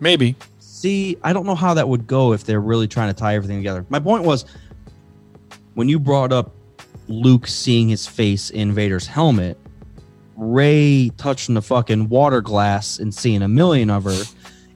maybe 0.00 0.36
see. 0.58 1.16
I 1.22 1.32
don't 1.32 1.46
know 1.46 1.54
how 1.54 1.74
that 1.74 1.88
would 1.88 2.06
go 2.06 2.32
if 2.32 2.44
they're 2.44 2.60
really 2.60 2.88
trying 2.88 3.12
to 3.12 3.18
tie 3.18 3.34
everything 3.34 3.58
together. 3.58 3.84
My 3.88 4.00
point 4.00 4.24
was 4.24 4.44
when 5.74 5.88
you 5.88 5.98
brought 5.98 6.32
up 6.32 6.54
Luke 7.08 7.46
seeing 7.46 7.88
his 7.88 8.06
face 8.06 8.50
in 8.50 8.72
Vader's 8.72 9.06
helmet, 9.06 9.58
Rey 10.36 11.10
touching 11.18 11.54
the 11.54 11.62
fucking 11.62 12.08
water 12.08 12.40
glass 12.40 12.98
and 12.98 13.14
seeing 13.14 13.42
a 13.42 13.48
million 13.48 13.90
of 13.90 14.04
her. 14.04 14.22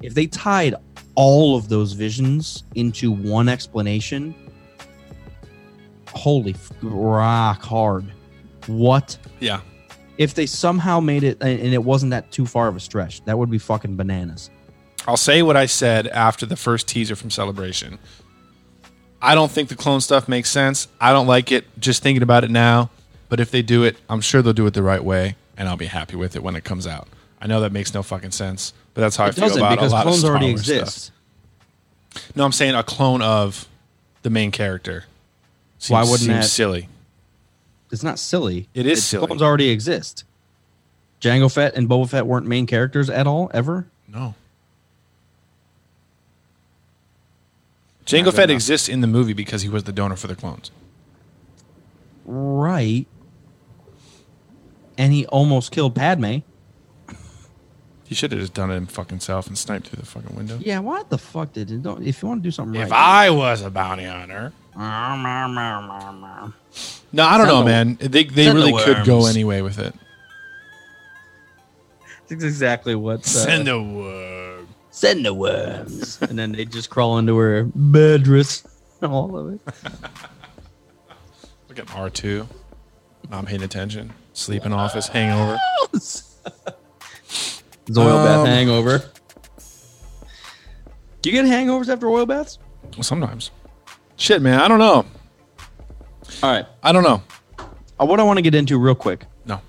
If 0.03 0.15
they 0.15 0.27
tied 0.27 0.75
all 1.15 1.57
of 1.57 1.69
those 1.69 1.93
visions 1.93 2.65
into 2.75 3.11
one 3.11 3.49
explanation, 3.49 4.35
holy 6.09 6.55
f- 6.55 6.71
rock 6.83 7.63
hard. 7.63 8.05
What 8.67 9.17
yeah. 9.41 9.61
if 10.19 10.35
they 10.35 10.47
somehow 10.47 11.01
made 11.01 11.23
it 11.25 11.43
and 11.43 11.73
it 11.75 11.83
wasn't 11.85 12.11
that 12.11 12.31
too 12.33 12.47
far 12.47 12.69
of 12.69 12.77
a 12.77 12.81
stretch? 12.81 13.25
That 13.25 13.39
would 13.39 13.51
be 13.51 13.59
fucking 13.59 13.97
bananas. 13.97 14.51
I'll 15.07 15.17
say 15.17 15.43
what 15.43 15.57
I 15.57 15.67
said 15.67 16.07
after 16.09 16.47
the 16.47 16.57
first 16.57 16.89
teaser 16.89 17.15
from 17.15 17.31
Celebration. 17.31 17.99
I 19.21 19.35
don't 19.35 19.51
think 19.51 19.69
the 19.69 19.77
clone 19.77 20.01
stuff 20.01 20.29
makes 20.29 20.51
sense. 20.51 20.89
I 21.01 21.13
don't 21.13 21.27
like 21.27 21.51
it 21.53 21.65
just 21.79 22.03
thinking 22.03 22.23
about 22.23 22.45
it 22.45 22.51
now. 22.51 22.91
But 23.29 23.41
if 23.41 23.51
they 23.51 23.63
do 23.63 23.85
it, 23.85 23.97
I'm 24.09 24.21
sure 24.21 24.43
they'll 24.43 24.53
do 24.53 24.67
it 24.67 24.75
the 24.75 24.83
right 24.83 25.03
way, 25.03 25.37
and 25.57 25.69
I'll 25.69 25.77
be 25.79 25.87
happy 25.87 26.15
with 26.15 26.37
it 26.37 26.43
when 26.43 26.57
it 26.57 26.63
comes 26.65 26.87
out. 26.87 27.09
I 27.41 27.47
know 27.47 27.61
that 27.63 27.73
makes 27.73 27.93
no 27.93 28.03
fucking 28.03 28.31
sense, 28.31 28.73
but 28.93 29.01
that's 29.01 29.17
how 29.17 29.25
I 29.25 29.31
feel 29.33 29.45
about 29.57 29.71
because 29.71 29.93
a 29.93 29.95
lot 29.95 30.03
clones 30.03 30.19
of 30.19 30.21
Star 30.21 30.31
already 30.33 30.51
exist. 30.51 31.13
Stuff. 32.13 32.37
No, 32.37 32.45
I'm 32.45 32.53
saying 32.53 32.75
a 32.75 32.83
clone 32.83 33.23
of 33.23 33.67
the 34.23 34.31
main 34.31 34.51
character. 34.51 35.05
Seems, 35.79 35.91
Why 35.91 36.03
wouldn't 36.03 36.21
seems 36.21 36.29
that- 36.29 36.45
silly? 36.45 36.89
It's 37.95 38.03
not 38.03 38.19
silly. 38.19 38.69
It 38.75 38.85
is 38.85 38.99
It's- 38.99 39.05
silly. 39.05 39.27
Clones 39.29 39.41
already 39.41 39.71
exist. 39.71 40.25
Jango 41.21 41.51
Fett 41.51 41.75
and 41.75 41.89
Boba 41.89 42.11
Fett 42.11 42.27
weren't 42.27 42.47
main 42.47 42.67
characters 42.67 43.09
at 43.09 43.27
all, 43.27 43.51
ever. 43.55 43.87
No. 44.07 44.35
Jango 48.05 48.25
good 48.25 48.35
Fett 48.35 48.51
enough. 48.51 48.57
exists 48.57 48.89
in 48.89 49.01
the 49.01 49.07
movie 49.07 49.33
because 49.33 49.63
he 49.63 49.69
was 49.69 49.85
the 49.85 49.93
donor 49.93 50.17
for 50.17 50.27
the 50.27 50.37
clones. 50.37 50.71
Right. 52.27 53.07
And 54.99 55.13
he 55.13 55.25
almost 55.27 55.71
killed 55.73 55.95
Padme. 55.95 56.39
He 58.07 58.15
should 58.15 58.33
have 58.33 58.41
just 58.41 58.53
done 58.53 58.71
it 58.71 58.77
him 58.77 58.87
fucking 58.87 59.21
self 59.21 59.47
and 59.47 59.57
sniped 59.57 59.89
through 59.89 60.01
the 60.01 60.07
fucking 60.07 60.37
window. 60.37 60.59
Yeah, 60.61 60.81
what 60.81 61.09
the 61.09 61.17
fuck 61.17 61.55
did 61.55 61.71
it? 61.71 61.83
Don't, 61.83 62.07
if 62.07 62.21
you 62.23 62.29
want 62.29 62.43
to 62.43 62.47
do 62.47 62.51
something 62.51 62.79
If 62.81 62.91
right. 62.91 63.27
I 63.27 63.31
was 63.31 63.63
a 63.63 63.71
bounty 63.71 64.05
hunter. 64.05 64.53
No, 64.77 64.83
I 67.25 67.39
don't 67.39 67.47
know, 67.47 67.59
the- 67.61 67.65
man. 67.65 67.97
They 68.01 68.25
they 68.25 68.45
send 68.47 68.59
the 68.59 68.65
really 68.67 68.83
could 68.85 69.05
go 69.07 69.19
worms. 69.21 69.31
anyway 69.37 69.61
with 69.61 69.79
it. 69.79 69.95
That's 72.29 72.43
exactly 72.43 72.95
what. 72.95 73.21
Uh, 73.21 73.23
Send 73.23 73.67
the 73.67 73.81
word. 73.81 74.67
send 74.91 75.25
the 75.27 75.35
worms, 75.35 76.19
and 76.29 76.39
then 76.39 76.53
they 76.53 76.65
just 76.65 76.91
crawl 76.91 77.19
into 77.19 77.37
her 77.37 77.65
bedress. 77.67 78.65
All 79.03 79.37
of 79.37 79.53
it. 79.55 79.61
Look 81.69 81.79
at 81.79 81.95
R 81.95 82.09
two. 82.11 82.49
Not 83.31 83.47
paying 83.47 83.63
attention. 83.63 84.13
Sleeping 84.33 84.73
office 84.73 85.09
hangover. 85.09 85.59
It's 87.87 87.99
oil 87.99 88.25
bath 88.25 88.39
Um, 88.41 88.47
hangover. 88.47 89.05
Do 91.21 91.31
you 91.31 91.37
get 91.43 91.45
hangovers 91.45 91.89
after 91.93 92.09
oil 92.09 92.25
baths? 92.25 92.59
Well, 92.97 93.03
sometimes. 93.03 93.51
Shit, 94.17 94.41
man. 94.43 94.61
I 94.61 94.69
don't 94.69 94.79
know. 94.79 95.05
All 96.43 96.51
right. 96.51 96.67
I 96.83 96.93
don't 96.93 97.03
know. 97.03 97.23
Uh, 98.01 98.07
what 98.07 98.21
I 98.21 98.23
want 98.23 98.39
to 98.39 98.43
get 98.43 98.55
into 98.55 98.79
real 98.79 98.95
quick 98.95 99.25
No. 99.47 99.61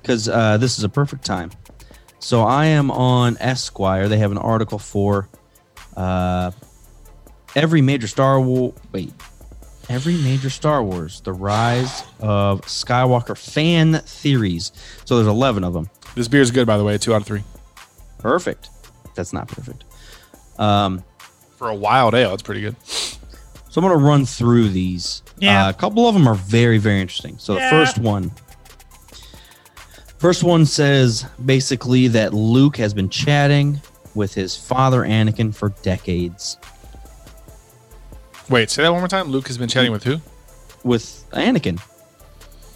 because 0.00 0.28
uh, 0.28 0.56
this 0.58 0.78
is 0.78 0.84
a 0.84 0.88
perfect 0.88 1.24
time. 1.24 1.50
So 2.18 2.42
I 2.42 2.66
am 2.66 2.90
on 2.90 3.36
Esquire. 3.40 4.08
They 4.08 4.18
have 4.18 4.30
an 4.32 4.38
article 4.38 4.78
for 4.78 5.28
uh, 5.96 6.50
every 7.54 7.82
major 7.82 8.06
Star 8.06 8.40
Wars. 8.40 8.74
Wait, 8.92 9.12
every 9.90 10.16
major 10.16 10.48
Star 10.48 10.82
Wars: 10.82 11.20
The 11.20 11.34
Rise 11.34 12.02
of 12.20 12.62
Skywalker 12.62 13.36
fan 13.36 14.00
theories. 14.06 14.72
So 15.04 15.16
there's 15.16 15.28
11 15.28 15.64
of 15.64 15.74
them. 15.74 15.90
This 16.14 16.28
beer 16.28 16.40
is 16.40 16.50
good, 16.50 16.66
by 16.66 16.78
the 16.78 16.84
way. 16.84 16.96
Two 16.96 17.12
out 17.12 17.20
of 17.20 17.26
three. 17.26 17.44
Perfect. 18.18 18.70
That's 19.14 19.34
not 19.34 19.48
perfect. 19.48 19.84
Um, 20.58 21.04
For 21.58 21.68
a 21.68 21.74
wild 21.74 22.14
ale, 22.14 22.32
it's 22.32 22.42
pretty 22.42 22.62
good. 22.62 22.76
So 23.74 23.80
I'm 23.80 23.88
going 23.88 23.98
to 23.98 24.06
run 24.06 24.24
through 24.24 24.68
these. 24.68 25.24
Yeah. 25.38 25.66
Uh, 25.66 25.70
a 25.70 25.72
couple 25.72 26.06
of 26.06 26.14
them 26.14 26.28
are 26.28 26.36
very, 26.36 26.78
very 26.78 27.00
interesting. 27.00 27.38
So 27.38 27.54
the 27.54 27.60
first 27.70 27.98
one. 27.98 28.30
First 30.18 30.44
one 30.44 30.64
says 30.64 31.26
basically 31.44 32.06
that 32.06 32.32
Luke 32.32 32.76
has 32.76 32.94
been 32.94 33.08
chatting 33.08 33.80
with 34.14 34.32
his 34.32 34.56
father 34.56 35.00
Anakin 35.00 35.52
for 35.52 35.70
decades. 35.82 36.56
Wait, 38.48 38.70
say 38.70 38.84
that 38.84 38.92
one 38.92 39.00
more 39.00 39.08
time. 39.08 39.30
Luke 39.30 39.48
has 39.48 39.58
been 39.58 39.68
chatting 39.68 39.90
with 39.90 40.04
who? 40.04 40.20
with 40.84 41.26
Anakin 41.32 41.80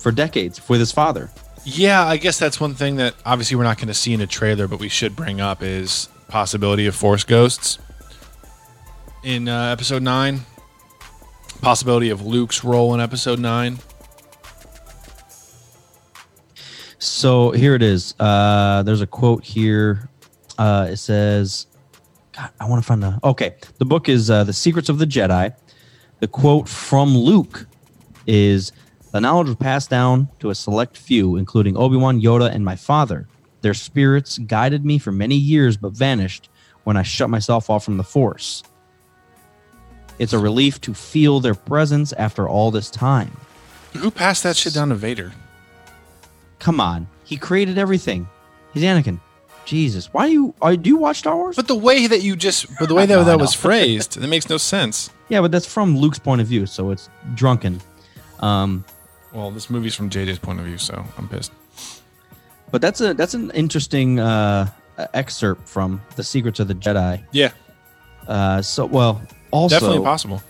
for 0.00 0.10
decades 0.10 0.68
with 0.68 0.80
his 0.80 0.90
father. 0.90 1.30
Yeah, 1.64 2.04
I 2.04 2.16
guess 2.16 2.40
that's 2.40 2.58
one 2.58 2.74
thing 2.74 2.96
that 2.96 3.14
obviously 3.24 3.56
we're 3.56 3.62
not 3.62 3.76
going 3.76 3.86
to 3.86 3.94
see 3.94 4.14
in 4.14 4.20
a 4.20 4.26
trailer, 4.26 4.66
but 4.66 4.80
we 4.80 4.88
should 4.88 5.14
bring 5.14 5.40
up 5.40 5.62
is 5.62 6.08
possibility 6.26 6.86
of 6.86 6.96
Force 6.96 7.22
ghosts 7.22 7.78
in 9.22 9.46
uh, 9.46 9.66
Episode 9.66 10.02
Nine. 10.02 10.40
Possibility 11.60 12.10
of 12.10 12.24
Luke's 12.24 12.64
role 12.64 12.94
in 12.94 13.00
Episode 13.00 13.38
Nine. 13.38 13.78
So 16.98 17.50
here 17.50 17.74
it 17.74 17.82
is. 17.82 18.14
Uh, 18.18 18.82
there's 18.84 19.00
a 19.00 19.06
quote 19.06 19.44
here. 19.44 20.08
Uh, 20.56 20.88
it 20.90 20.96
says, 20.96 21.66
God, 22.32 22.50
I 22.60 22.68
want 22.68 22.82
to 22.82 22.86
find 22.86 23.02
the. 23.02 23.18
Okay. 23.24 23.56
The 23.78 23.84
book 23.84 24.08
is 24.08 24.30
uh, 24.30 24.44
The 24.44 24.52
Secrets 24.52 24.88
of 24.88 24.98
the 24.98 25.06
Jedi. 25.06 25.54
The 26.20 26.28
quote 26.28 26.68
from 26.68 27.16
Luke 27.16 27.66
is 28.26 28.72
The 29.12 29.20
knowledge 29.20 29.48
was 29.48 29.56
passed 29.56 29.90
down 29.90 30.28
to 30.40 30.50
a 30.50 30.54
select 30.54 30.96
few, 30.96 31.36
including 31.36 31.76
Obi 31.76 31.96
Wan, 31.96 32.20
Yoda, 32.20 32.50
and 32.52 32.64
my 32.64 32.76
father. 32.76 33.28
Their 33.60 33.74
spirits 33.74 34.38
guided 34.38 34.84
me 34.84 34.98
for 34.98 35.12
many 35.12 35.34
years, 35.34 35.76
but 35.76 35.92
vanished 35.92 36.48
when 36.84 36.96
I 36.96 37.02
shut 37.02 37.30
myself 37.30 37.70
off 37.70 37.84
from 37.84 37.96
the 37.96 38.04
Force. 38.04 38.62
It's 40.18 40.32
a 40.32 40.38
relief 40.38 40.80
to 40.82 40.94
feel 40.94 41.40
their 41.40 41.54
presence 41.54 42.12
after 42.14 42.48
all 42.48 42.70
this 42.70 42.90
time. 42.90 43.36
Who 43.96 44.10
passed 44.10 44.42
that 44.42 44.56
shit 44.56 44.74
down 44.74 44.88
to 44.90 44.94
Vader? 44.94 45.32
Come 46.58 46.80
on, 46.80 47.06
he 47.24 47.36
created 47.36 47.78
everything. 47.78 48.28
He's 48.74 48.82
Anakin. 48.82 49.20
Jesus, 49.64 50.12
why 50.14 50.26
do 50.26 50.32
you 50.32 50.54
uh, 50.62 50.74
do 50.76 50.88
you 50.88 50.96
watch 50.96 51.18
Star 51.18 51.36
Wars? 51.36 51.54
But 51.56 51.68
the 51.68 51.74
way 51.76 52.06
that 52.06 52.22
you 52.22 52.36
just, 52.36 52.66
but 52.78 52.88
the 52.88 52.94
way 52.94 53.04
that 53.06 53.24
that 53.24 53.38
was 53.38 53.52
phrased, 53.54 54.18
that 54.18 54.26
makes 54.28 54.48
no 54.48 54.56
sense. 54.56 55.10
yeah, 55.28 55.40
but 55.42 55.50
that's 55.52 55.66
from 55.66 55.96
Luke's 55.98 56.18
point 56.18 56.40
of 56.40 56.46
view, 56.46 56.64
so 56.66 56.90
it's 56.90 57.08
drunken. 57.34 57.80
Um, 58.40 58.84
Well, 59.32 59.50
this 59.50 59.68
movie's 59.68 59.94
from 59.94 60.08
JJ's 60.08 60.38
point 60.38 60.58
of 60.58 60.64
view, 60.64 60.78
so 60.78 61.04
I'm 61.18 61.28
pissed. 61.28 61.52
but 62.70 62.80
that's 62.80 63.00
a 63.02 63.12
that's 63.14 63.34
an 63.34 63.50
interesting 63.50 64.18
uh, 64.18 64.70
excerpt 65.12 65.68
from 65.68 66.00
the 66.16 66.24
Secrets 66.24 66.60
of 66.60 66.68
the 66.68 66.74
Jedi. 66.74 67.22
Yeah, 67.32 67.50
Uh, 68.26 68.62
so 68.62 68.86
well, 68.86 69.20
also 69.50 69.74
definitely 69.74 70.04
possible. 70.04 70.42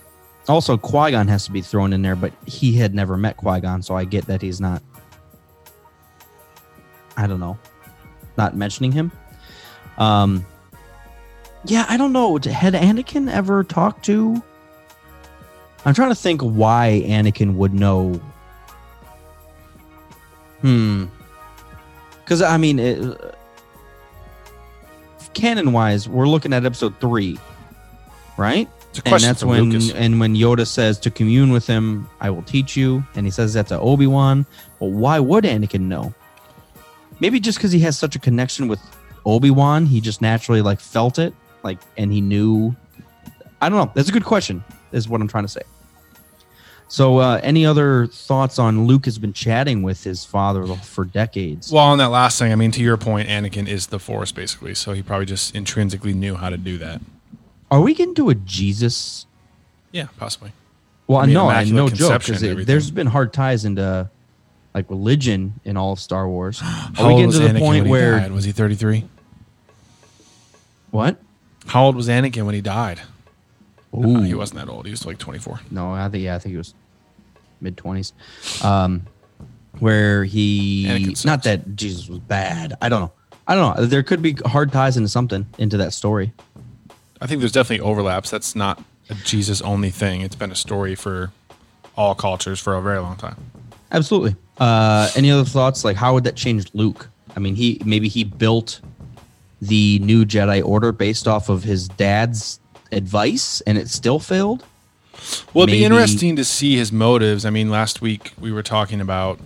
also 0.48 0.76
Qui 0.76 1.10
Gon 1.12 1.28
has 1.28 1.44
to 1.46 1.52
be 1.52 1.60
thrown 1.60 1.92
in 1.92 2.02
there, 2.02 2.16
but 2.16 2.32
he 2.46 2.72
had 2.72 2.94
never 2.94 3.16
met 3.16 3.36
Qui 3.36 3.60
Gon, 3.60 3.82
so 3.82 3.94
I 3.94 4.04
get 4.04 4.26
that 4.26 4.42
he's 4.42 4.60
not. 4.60 4.82
I 7.16 7.26
don't 7.26 7.40
know, 7.40 7.58
not 8.36 8.56
mentioning 8.56 8.92
him. 8.92 9.10
Um, 9.98 10.46
yeah, 11.64 11.84
I 11.88 11.96
don't 11.96 12.12
know. 12.12 12.34
Had 12.36 12.74
Anakin 12.74 13.30
ever 13.30 13.64
talked 13.64 14.04
to? 14.06 14.42
I'm 15.84 15.94
trying 15.94 16.10
to 16.10 16.14
think 16.14 16.40
why 16.42 17.02
Anakin 17.06 17.54
would 17.54 17.74
know. 17.74 18.20
Hmm. 20.60 21.06
Because 22.20 22.42
I 22.42 22.56
mean, 22.56 22.78
it, 22.78 23.34
canon 25.34 25.72
wise, 25.72 26.08
we're 26.08 26.28
looking 26.28 26.52
at 26.52 26.64
episode 26.64 26.98
three, 27.00 27.38
right? 28.36 28.68
It's 28.90 29.00
a 29.00 29.14
and 29.14 29.22
that's 29.22 29.44
when 29.44 29.70
Lucas. 29.70 29.92
and 29.92 30.18
when 30.18 30.34
Yoda 30.34 30.66
says 30.66 30.98
to 31.00 31.10
commune 31.10 31.52
with 31.52 31.66
him, 31.66 32.08
I 32.20 32.30
will 32.30 32.42
teach 32.42 32.76
you, 32.76 33.04
and 33.14 33.26
he 33.26 33.30
says 33.30 33.54
that 33.54 33.66
to 33.68 33.78
Obi 33.78 34.06
Wan. 34.06 34.46
But 34.80 34.86
why 34.86 35.18
would 35.20 35.44
Anakin 35.44 35.82
know? 35.82 36.14
Maybe 37.20 37.40
just 37.40 37.58
because 37.58 37.72
he 37.72 37.80
has 37.80 37.98
such 37.98 38.16
a 38.16 38.18
connection 38.18 38.68
with 38.68 38.80
Obi 39.26 39.50
Wan, 39.50 39.86
he 39.86 40.00
just 40.00 40.22
naturally 40.22 40.62
like 40.62 40.80
felt 40.80 41.18
it, 41.18 41.34
like, 41.62 41.78
and 41.96 42.12
he 42.12 42.20
knew. 42.20 42.74
I 43.60 43.68
don't 43.68 43.78
know. 43.78 43.92
That's 43.94 44.08
a 44.08 44.12
good 44.12 44.24
question. 44.24 44.64
Is 44.92 45.08
what 45.08 45.20
I'm 45.20 45.28
trying 45.28 45.44
to 45.44 45.48
say. 45.48 45.62
So, 46.90 47.18
uh, 47.18 47.38
any 47.42 47.66
other 47.66 48.06
thoughts 48.06 48.58
on 48.58 48.86
Luke 48.86 49.04
has 49.04 49.18
been 49.18 49.34
chatting 49.34 49.82
with 49.82 50.02
his 50.02 50.24
father 50.24 50.66
for 50.76 51.04
decades? 51.04 51.70
Well, 51.70 51.84
on 51.84 51.98
that 51.98 52.08
last 52.08 52.38
thing, 52.38 52.50
I 52.50 52.54
mean, 52.54 52.70
to 52.72 52.82
your 52.82 52.96
point, 52.96 53.28
Anakin 53.28 53.68
is 53.68 53.88
the 53.88 53.98
Force 53.98 54.32
basically, 54.32 54.74
so 54.74 54.94
he 54.94 55.02
probably 55.02 55.26
just 55.26 55.54
intrinsically 55.54 56.14
knew 56.14 56.36
how 56.36 56.48
to 56.48 56.56
do 56.56 56.78
that. 56.78 57.02
Are 57.70 57.80
we 57.80 57.94
getting 57.94 58.14
to 58.16 58.30
a 58.30 58.34
Jesus 58.34 59.26
Yeah, 59.92 60.06
possibly. 60.18 60.52
Well, 61.06 61.18
I 61.18 61.26
mean, 61.26 61.34
no, 61.34 61.48
I 61.48 61.64
no 61.64 61.88
joke 61.88 62.24
because 62.24 62.40
there's 62.40 62.90
been 62.90 63.06
hard 63.06 63.32
ties 63.32 63.64
into 63.64 64.10
like 64.74 64.90
religion 64.90 65.54
in 65.64 65.76
all 65.76 65.92
of 65.92 66.00
Star 66.00 66.28
Wars. 66.28 66.60
Are 66.98 67.08
we 67.08 67.14
getting 67.16 67.32
to 67.32 67.38
the 67.38 67.48
Anakin 67.48 67.58
point 67.58 67.86
where 67.88 68.20
died? 68.20 68.32
was 68.32 68.44
he 68.44 68.52
33? 68.52 69.04
what? 70.90 71.18
How 71.66 71.84
old 71.84 71.96
was 71.96 72.08
Anakin 72.08 72.44
when 72.44 72.54
he 72.54 72.60
died? 72.60 73.00
Ooh. 73.94 74.18
Uh, 74.18 74.20
he 74.22 74.34
wasn't 74.34 74.60
that 74.60 74.70
old. 74.70 74.84
He 74.84 74.90
was 74.90 75.04
like 75.06 75.18
24. 75.18 75.60
No, 75.70 75.92
I 75.92 76.08
think 76.08 76.24
yeah, 76.24 76.34
I 76.34 76.38
think 76.38 76.52
he 76.52 76.56
was 76.58 76.74
mid 77.60 77.76
twenties. 77.76 78.12
Um, 78.62 79.06
where 79.78 80.24
he 80.24 81.14
not 81.24 81.44
that 81.44 81.76
Jesus 81.76 82.08
was 82.08 82.18
bad. 82.18 82.76
I 82.80 82.88
don't 82.88 83.00
know. 83.00 83.12
I 83.46 83.54
don't 83.54 83.76
know. 83.76 83.86
There 83.86 84.02
could 84.02 84.20
be 84.20 84.34
hard 84.34 84.72
ties 84.72 84.96
into 84.96 85.08
something 85.08 85.46
into 85.56 85.78
that 85.78 85.92
story. 85.92 86.32
I 87.20 87.26
think 87.26 87.40
there's 87.40 87.52
definitely 87.52 87.84
overlaps. 87.84 88.30
That's 88.30 88.54
not 88.54 88.82
a 89.10 89.14
Jesus 89.14 89.60
only 89.62 89.90
thing. 89.90 90.20
It's 90.20 90.36
been 90.36 90.52
a 90.52 90.56
story 90.56 90.94
for 90.94 91.32
all 91.96 92.14
cultures 92.14 92.60
for 92.60 92.76
a 92.76 92.82
very 92.82 92.98
long 92.98 93.16
time. 93.16 93.36
Absolutely. 93.90 94.36
Uh, 94.58 95.10
any 95.16 95.30
other 95.30 95.44
thoughts? 95.44 95.84
Like, 95.84 95.96
how 95.96 96.14
would 96.14 96.24
that 96.24 96.36
change 96.36 96.66
Luke? 96.74 97.08
I 97.36 97.40
mean, 97.40 97.54
he 97.54 97.80
maybe 97.84 98.08
he 98.08 98.24
built 98.24 98.80
the 99.60 99.98
new 100.00 100.24
Jedi 100.24 100.64
Order 100.64 100.92
based 100.92 101.26
off 101.26 101.48
of 101.48 101.64
his 101.64 101.88
dad's 101.88 102.60
advice, 102.92 103.60
and 103.62 103.78
it 103.78 103.88
still 103.88 104.18
failed. 104.18 104.64
Well, 105.52 105.64
it'd 105.64 105.72
be 105.72 105.84
interesting 105.84 106.36
to 106.36 106.44
see 106.44 106.76
his 106.76 106.92
motives. 106.92 107.44
I 107.44 107.50
mean, 107.50 107.70
last 107.70 108.00
week 108.00 108.32
we 108.38 108.52
were 108.52 108.62
talking 108.62 109.00
about 109.00 109.40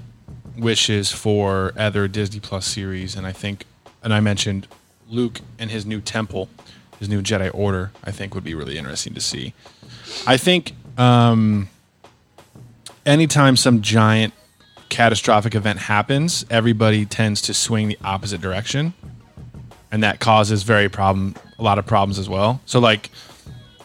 wishes 0.56 1.10
for 1.10 1.72
other 1.76 2.08
Disney 2.08 2.40
Plus 2.40 2.66
series, 2.66 3.16
and 3.16 3.26
I 3.26 3.32
think, 3.32 3.64
and 4.02 4.12
I 4.12 4.20
mentioned 4.20 4.68
Luke 5.08 5.40
and 5.58 5.70
his 5.70 5.86
new 5.86 6.00
temple, 6.00 6.48
his 7.02 7.08
new 7.08 7.20
Jedi 7.20 7.50
Order. 7.52 7.90
I 8.04 8.10
think 8.10 8.34
would 8.34 8.44
be 8.44 8.54
really 8.54 8.78
interesting 8.78 9.12
to 9.14 9.20
see. 9.20 9.54
I 10.26 10.36
think 10.36 10.72
um, 10.96 11.68
anytime 13.04 13.56
some 13.56 13.82
giant 13.82 14.32
catastrophic 14.88 15.54
event 15.54 15.80
happens, 15.80 16.46
everybody 16.48 17.04
tends 17.04 17.42
to 17.42 17.54
swing 17.54 17.88
the 17.88 17.98
opposite 18.04 18.40
direction, 18.40 18.94
and 19.90 20.02
that 20.02 20.20
causes 20.20 20.62
very 20.62 20.88
problem 20.88 21.34
a 21.58 21.62
lot 21.62 21.78
of 21.78 21.86
problems 21.86 22.18
as 22.18 22.28
well. 22.28 22.60
So 22.66 22.78
like 22.78 23.10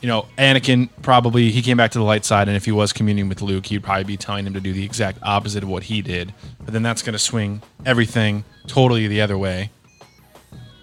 you 0.02 0.08
know, 0.08 0.28
Anakin 0.38 0.90
probably 1.02 1.50
he 1.50 1.62
came 1.62 1.78
back 1.78 1.92
to 1.92 1.98
the 1.98 2.04
light 2.04 2.24
side, 2.24 2.48
and 2.48 2.56
if 2.56 2.66
he 2.66 2.72
was 2.72 2.94
communing 2.94 3.30
with 3.30 3.42
Luke, 3.42 3.66
he'd 3.66 3.84
probably 3.84 4.04
be 4.04 4.18
telling 4.18 4.46
him 4.46 4.54
to 4.54 4.60
do 4.60 4.74
the 4.74 4.86
exact 4.86 5.18
opposite 5.24 5.64
of 5.64 5.70
what 5.70 5.84
he 5.84 6.02
did. 6.02 6.34
But 6.64 6.74
then 6.74 6.84
that's 6.84 7.02
going 7.02 7.14
to 7.14 7.20
swing 7.20 7.62
everything 7.86 8.44
totally 8.68 9.08
the 9.08 9.22
other 9.22 9.38
way, 9.38 9.72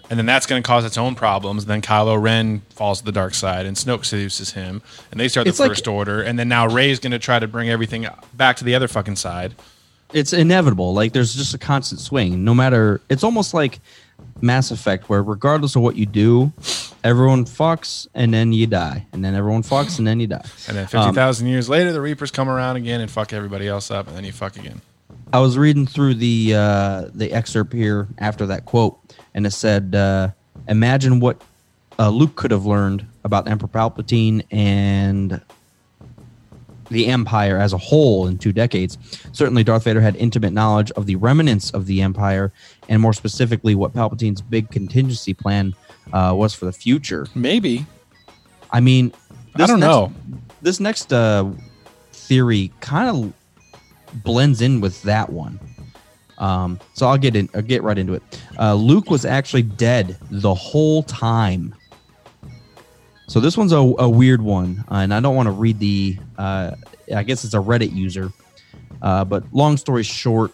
and 0.09 0.17
then 0.19 0.25
that's 0.25 0.45
going 0.45 0.61
to 0.61 0.67
cause 0.67 0.85
its 0.85 0.97
own 0.97 1.15
problems. 1.15 1.65
Then 1.65 1.81
Kylo 1.81 2.21
Ren 2.21 2.61
falls 2.71 2.99
to 2.99 3.05
the 3.05 3.11
dark 3.11 3.33
side, 3.33 3.65
and 3.65 3.75
Snoke 3.75 4.05
seduces 4.05 4.51
him, 4.51 4.81
and 5.11 5.19
they 5.19 5.27
start 5.27 5.45
the 5.45 5.49
It's 5.49 5.59
like- 5.59 5.69
First 5.69 5.87
Order, 5.87 6.21
and 6.21 6.37
then 6.37 6.47
now 6.47 6.67
Rey's 6.67 6.99
going 6.99 7.11
to 7.11 7.19
try 7.19 7.39
to 7.39 7.47
bring 7.47 7.69
everything 7.69 8.07
back 8.33 8.57
to 8.57 8.63
the 8.63 8.75
other 8.75 8.87
fucking 8.87 9.15
side. 9.15 9.55
It's 10.13 10.33
inevitable. 10.33 10.93
Like, 10.93 11.13
there's 11.13 11.33
just 11.33 11.53
a 11.53 11.57
constant 11.57 11.99
swing. 11.99 12.43
No 12.43 12.53
matter, 12.53 13.01
it's 13.09 13.23
almost 13.23 13.53
like 13.53 13.79
Mass 14.39 14.69
Effect, 14.71 15.09
where 15.09 15.21
regardless 15.23 15.75
of 15.75 15.81
what 15.81 15.95
you 15.95 16.05
do, 16.05 16.53
everyone 17.03 17.45
fucks 17.45 18.07
and 18.13 18.33
then 18.33 18.53
you 18.53 18.67
die, 18.67 19.05
and 19.11 19.25
then 19.25 19.33
everyone 19.33 19.63
fucks 19.63 19.97
and 19.97 20.07
then 20.07 20.19
you 20.19 20.27
die. 20.27 20.45
And 20.67 20.77
then 20.77 20.87
fifty 20.87 21.11
thousand 21.11 21.47
years 21.47 21.67
later, 21.69 21.91
the 21.91 22.01
Reapers 22.01 22.31
come 22.31 22.47
around 22.49 22.75
again 22.75 23.01
and 23.01 23.09
fuck 23.09 23.33
everybody 23.33 23.67
else 23.67 23.91
up, 23.91 24.07
and 24.07 24.15
then 24.15 24.23
you 24.23 24.31
fuck 24.31 24.55
again. 24.57 24.81
I 25.33 25.39
was 25.39 25.57
reading 25.57 25.87
through 25.87 26.15
the 26.15 26.53
uh, 26.55 27.05
the 27.13 27.31
excerpt 27.33 27.73
here 27.73 28.07
after 28.19 28.45
that 28.45 28.65
quote, 28.65 28.97
and 29.35 29.45
it 29.45 29.51
said, 29.51 29.93
uh, 29.93 30.29
"Imagine 30.67 31.19
what 31.19 31.39
uh, 31.99 32.09
Luke 32.09 32.35
could 32.35 32.49
have 32.49 32.65
learned 32.65 33.05
about 33.23 33.47
Emperor 33.47 33.67
Palpatine 33.69 34.43
and 34.51 35.39
the 36.89 37.07
Empire 37.07 37.57
as 37.57 37.73
a 37.73 37.77
whole 37.77 38.27
in 38.27 38.37
two 38.37 38.51
decades. 38.51 38.97
Certainly, 39.31 39.63
Darth 39.63 39.83
Vader 39.83 40.01
had 40.01 40.15
intimate 40.15 40.53
knowledge 40.53 40.91
of 40.91 41.05
the 41.05 41.15
remnants 41.15 41.71
of 41.71 41.85
the 41.85 42.01
Empire, 42.01 42.51
and 42.89 43.01
more 43.01 43.13
specifically, 43.13 43.75
what 43.75 43.93
Palpatine's 43.93 44.41
big 44.41 44.69
contingency 44.71 45.33
plan 45.33 45.73
uh, 46.13 46.33
was 46.35 46.53
for 46.53 46.65
the 46.65 46.73
future. 46.73 47.27
Maybe 47.35 47.85
I 48.71 48.79
mean, 48.79 49.13
I 49.55 49.65
don't 49.67 49.79
next- 49.79 49.89
know. 49.89 50.13
This 50.61 50.79
next 50.79 51.13
uh, 51.13 51.49
theory 52.11 52.71
kind 52.79 53.09
of 53.09 54.23
blends 54.23 54.61
in 54.61 54.81
with 54.81 55.01
that 55.03 55.29
one. 55.31 55.59
Um, 56.37 56.79
so 56.93 57.07
I'll 57.07 57.17
get 57.17 57.35
in. 57.35 57.49
I'll 57.53 57.61
get 57.61 57.83
right 57.83 57.97
into 57.97 58.13
it. 58.13 58.23
Uh, 58.57 58.73
Luke 58.73 59.09
was 59.09 59.25
actually 59.25 59.63
dead 59.63 60.17
the 60.29 60.53
whole 60.53 61.03
time. 61.03 61.75
So 63.27 63.39
this 63.39 63.57
one's 63.57 63.71
a, 63.71 63.77
a 63.77 64.07
weird 64.07 64.41
one, 64.41 64.83
uh, 64.91 64.95
and 64.95 65.13
I 65.13 65.19
don't 65.19 65.35
want 65.35 65.47
to 65.47 65.51
read 65.51 65.79
the. 65.79 66.17
Uh, 66.37 66.75
I 67.13 67.23
guess 67.23 67.43
it's 67.43 67.53
a 67.53 67.59
Reddit 67.59 67.93
user, 67.93 68.31
uh, 69.01 69.25
but 69.25 69.43
long 69.53 69.77
story 69.77 70.03
short, 70.03 70.51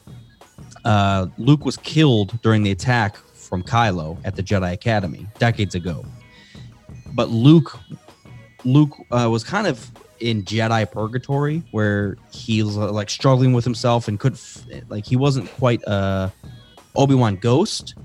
uh, 0.86 1.28
Luke 1.38 1.65
was 1.65 1.78
killed 1.78 2.41
during 2.41 2.64
the 2.64 2.72
attack 2.72 3.18
from 3.34 3.64
Kylo 3.64 4.18
at 4.23 4.36
the 4.36 4.44
Jedi 4.44 4.72
Academy 4.72 5.28
decades 5.38 5.76
ago. 5.76 6.06
But 7.14 7.30
Luke, 7.30 7.78
Luke 8.64 8.95
uh, 9.11 9.28
was 9.30 9.44
kind 9.44 9.68
of 9.68 9.91
in 10.22 10.44
Jedi 10.44 10.90
Purgatory, 10.90 11.64
where 11.72 12.18
he's 12.32 12.78
uh, 12.78 12.91
like 12.91 13.10
struggling 13.10 13.53
with 13.53 13.65
himself 13.65 14.07
and 14.07 14.19
could 14.19 14.40
like 14.88 15.06
he 15.06 15.18
wasn't 15.18 15.52
quite 15.52 15.82
a 15.84 16.32
Obi 16.95 17.15
Wan 17.15 17.35
ghost 17.35 17.95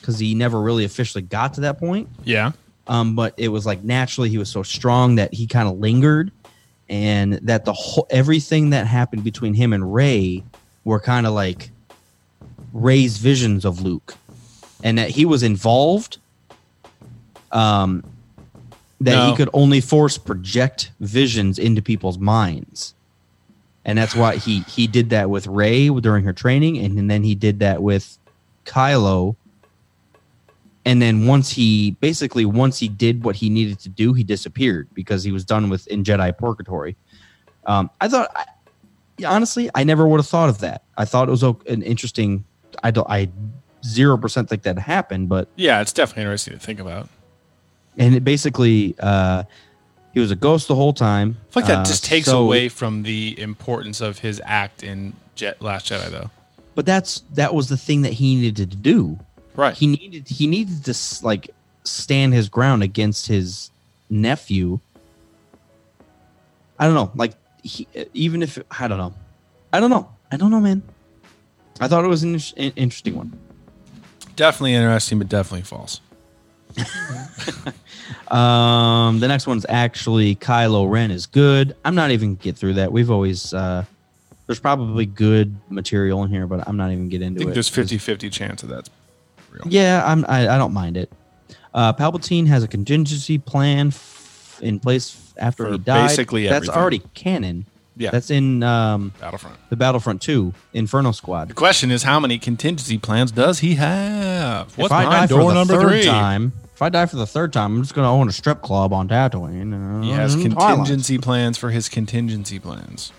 because 0.00 0.18
he 0.18 0.34
never 0.34 0.60
really 0.60 0.84
officially 0.84 1.22
got 1.22 1.54
to 1.54 1.60
that 1.62 1.78
point. 1.78 2.08
Yeah. 2.24 2.52
Um, 2.86 3.14
but 3.14 3.34
it 3.36 3.48
was 3.48 3.66
like 3.66 3.84
naturally 3.84 4.30
he 4.30 4.38
was 4.38 4.48
so 4.48 4.62
strong 4.62 5.16
that 5.16 5.32
he 5.34 5.46
kind 5.46 5.68
of 5.68 5.78
lingered, 5.78 6.32
and 6.88 7.34
that 7.34 7.64
the 7.64 7.72
whole 7.72 8.06
everything 8.10 8.70
that 8.70 8.86
happened 8.86 9.22
between 9.22 9.54
him 9.54 9.72
and 9.72 9.94
Rey 9.94 10.42
were 10.84 10.98
kind 10.98 11.26
of 11.26 11.32
like 11.34 11.70
Rey's 12.72 13.18
visions 13.18 13.64
of 13.64 13.82
Luke, 13.82 14.14
and 14.82 14.98
that 14.98 15.10
he 15.10 15.24
was 15.24 15.42
involved. 15.42 16.18
Um, 17.52 18.04
that 19.00 19.14
No. 19.16 19.30
he 19.30 19.36
could 19.36 19.48
only 19.52 19.80
force 19.80 20.18
project 20.18 20.90
visions 21.00 21.58
into 21.58 21.80
people's 21.82 22.18
minds, 22.18 22.94
and 23.84 23.98
that's 23.98 24.14
why 24.14 24.36
he 24.36 24.60
he 24.60 24.86
did 24.86 25.10
that 25.10 25.30
with 25.30 25.46
Rey 25.46 25.88
during 25.88 26.24
her 26.24 26.32
training, 26.32 26.78
and, 26.78 26.98
and 26.98 27.10
then 27.10 27.22
he 27.22 27.34
did 27.34 27.60
that 27.60 27.82
with 27.82 28.18
Kylo. 28.64 29.36
And 30.84 31.00
then 31.02 31.26
once 31.26 31.50
he 31.50 31.92
basically 32.00 32.44
once 32.46 32.78
he 32.78 32.88
did 32.88 33.22
what 33.22 33.36
he 33.36 33.50
needed 33.50 33.78
to 33.80 33.88
do, 33.88 34.12
he 34.14 34.24
disappeared 34.24 34.88
because 34.94 35.22
he 35.22 35.30
was 35.32 35.44
done 35.44 35.68
with 35.68 35.86
in 35.88 36.04
Jedi 36.04 36.36
Purgatory. 36.36 36.96
Um, 37.66 37.90
I 38.00 38.08
thought, 38.08 38.30
I, 38.34 39.24
honestly, 39.26 39.68
I 39.74 39.84
never 39.84 40.08
would 40.08 40.18
have 40.18 40.26
thought 40.26 40.48
of 40.48 40.58
that. 40.60 40.82
I 40.96 41.04
thought 41.04 41.28
it 41.28 41.30
was 41.30 41.42
an 41.42 41.82
interesting. 41.82 42.44
I 42.82 42.90
don't. 42.90 43.06
I 43.10 43.28
zero 43.84 44.16
percent 44.16 44.48
think 44.48 44.62
that 44.62 44.78
happened, 44.78 45.28
but 45.28 45.48
Yeah, 45.56 45.80
it's 45.82 45.92
definitely 45.92 46.22
interesting 46.22 46.54
to 46.54 46.58
think 46.60 46.80
about. 46.80 47.08
and 47.98 48.14
it 48.14 48.24
basically, 48.24 48.94
uh, 49.00 49.42
he 50.14 50.20
was 50.20 50.30
a 50.30 50.36
ghost 50.36 50.66
the 50.68 50.74
whole 50.74 50.92
time. 50.94 51.36
I 51.50 51.52
feel 51.52 51.62
like 51.62 51.68
that 51.68 51.78
Uh, 51.80 51.84
just 51.84 52.04
takes 52.04 52.26
so- 52.26 52.42
away 52.42 52.68
from 52.70 53.02
the 53.02 53.38
importance 53.38 54.00
of 54.00 54.20
his 54.20 54.40
act 54.46 54.82
in 54.82 55.12
Jet 55.34 55.60
Last 55.60 55.90
Jedi, 55.90 56.10
though. 56.10 56.30
But 56.80 56.86
that's 56.86 57.20
that 57.34 57.52
was 57.52 57.68
the 57.68 57.76
thing 57.76 58.00
that 58.02 58.14
he 58.14 58.36
needed 58.36 58.70
to 58.70 58.74
do. 58.74 59.18
Right. 59.54 59.76
He 59.76 59.86
needed 59.86 60.26
he 60.26 60.46
needed 60.46 60.82
to 60.86 60.94
like 61.22 61.50
stand 61.84 62.32
his 62.32 62.48
ground 62.48 62.82
against 62.82 63.26
his 63.26 63.70
nephew. 64.08 64.80
I 66.78 66.86
don't 66.86 66.94
know, 66.94 67.12
like 67.14 67.34
he, 67.62 67.86
even 68.14 68.42
if 68.42 68.58
I 68.80 68.88
don't 68.88 68.96
know, 68.96 69.12
I 69.74 69.78
don't 69.78 69.90
know, 69.90 70.10
I 70.32 70.38
don't 70.38 70.50
know, 70.50 70.58
man. 70.58 70.82
I 71.80 71.86
thought 71.86 72.02
it 72.02 72.08
was 72.08 72.22
an, 72.22 72.40
in- 72.56 72.72
interesting 72.76 73.14
one. 73.14 73.38
definitely 74.36 74.72
interesting, 74.72 75.18
but 75.18 75.28
definitely 75.28 75.64
false. 75.64 76.00
Um, 78.28 79.20
the 79.20 79.28
next 79.28 79.46
one's 79.46 79.66
actually 79.68 80.34
Kylo 80.36 80.90
Ren 80.90 81.10
is 81.10 81.26
good. 81.26 81.76
I'm 81.84 81.94
not 81.94 82.10
even 82.12 82.36
get 82.36 82.56
through 82.56 82.74
that. 82.74 82.90
We've 82.90 83.10
always 83.10 83.52
uh, 83.52 83.84
there's 84.50 84.58
probably 84.58 85.06
good 85.06 85.54
material 85.68 86.24
in 86.24 86.28
here, 86.30 86.44
but 86.48 86.66
I'm 86.66 86.76
not 86.76 86.90
even 86.90 87.08
get 87.08 87.22
I 87.22 87.26
into 87.26 87.38
think 87.38 87.50
it. 87.52 87.54
there's 87.54 87.68
50 87.68 87.98
50 87.98 88.28
chance 88.30 88.64
of 88.64 88.70
that. 88.70 88.88
Yeah, 89.66 90.02
I'm. 90.04 90.24
I, 90.28 90.48
I 90.48 90.58
don't 90.58 90.72
mind 90.72 90.96
it. 90.96 91.12
Uh, 91.72 91.92
Palpatine 91.92 92.48
has 92.48 92.64
a 92.64 92.68
contingency 92.68 93.38
plan 93.38 93.88
f- 93.88 94.58
in 94.60 94.80
place 94.80 95.32
after 95.36 95.66
For 95.66 95.72
he 95.72 95.78
died. 95.78 96.08
basically 96.08 96.48
that's 96.48 96.64
everything. 96.68 96.80
already 96.80 96.98
canon. 97.14 97.66
Yeah. 97.96 98.10
that's 98.10 98.30
in 98.30 98.62
um, 98.64 99.12
Battlefront. 99.20 99.56
the 99.68 99.76
Battlefront 99.76 100.22
2 100.22 100.52
Inferno 100.72 101.12
Squad. 101.12 101.48
The 101.48 101.54
question 101.54 101.90
is, 101.92 102.02
how 102.02 102.18
many 102.18 102.38
contingency 102.38 102.98
plans 102.98 103.30
does 103.30 103.58
he 103.60 103.74
have? 103.76 104.76
What's 104.78 104.86
if 104.90 104.92
I 104.92 105.04
die 105.04 105.10
behind 105.10 105.30
for 105.30 105.36
door 105.38 105.48
the 105.50 105.54
number 105.54 105.74
third 105.74 105.90
three? 105.90 106.04
time, 106.04 106.52
if 106.74 106.82
I 106.82 106.88
die 106.88 107.06
for 107.06 107.16
the 107.16 107.26
third 107.26 107.52
time, 107.52 107.76
I'm 107.76 107.82
just 107.82 107.94
going 107.94 108.06
to 108.06 108.10
own 108.10 108.28
a 108.28 108.32
strip 108.32 108.62
club 108.62 108.92
on 108.92 109.06
Tatooine. 109.08 110.02
He 110.04 110.10
has 110.10 110.34
contingency 110.34 111.18
plans 111.18 111.56
for 111.58 111.70
his 111.70 111.88
contingency 111.88 112.58
plans. 112.58 113.12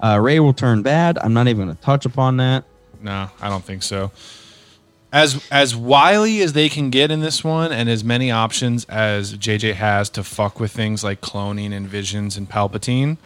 Uh, 0.00 0.18
Rey 0.20 0.40
will 0.40 0.52
turn 0.52 0.82
bad. 0.82 1.18
I'm 1.18 1.32
not 1.32 1.48
even 1.48 1.66
going 1.66 1.76
to 1.76 1.82
touch 1.82 2.06
upon 2.06 2.36
that. 2.38 2.64
No, 3.00 3.30
I 3.40 3.48
don't 3.48 3.64
think 3.64 3.82
so. 3.82 4.10
As 5.10 5.46
as 5.50 5.74
wily 5.74 6.42
as 6.42 6.52
they 6.52 6.68
can 6.68 6.90
get 6.90 7.10
in 7.10 7.20
this 7.20 7.42
one, 7.42 7.72
and 7.72 7.88
as 7.88 8.04
many 8.04 8.30
options 8.30 8.84
as 8.86 9.36
JJ 9.36 9.74
has 9.74 10.10
to 10.10 10.22
fuck 10.22 10.60
with 10.60 10.70
things 10.70 11.02
like 11.02 11.20
cloning 11.22 11.72
and 11.72 11.88
visions 11.88 12.36
and 12.36 12.48
Palpatine, 12.48 13.16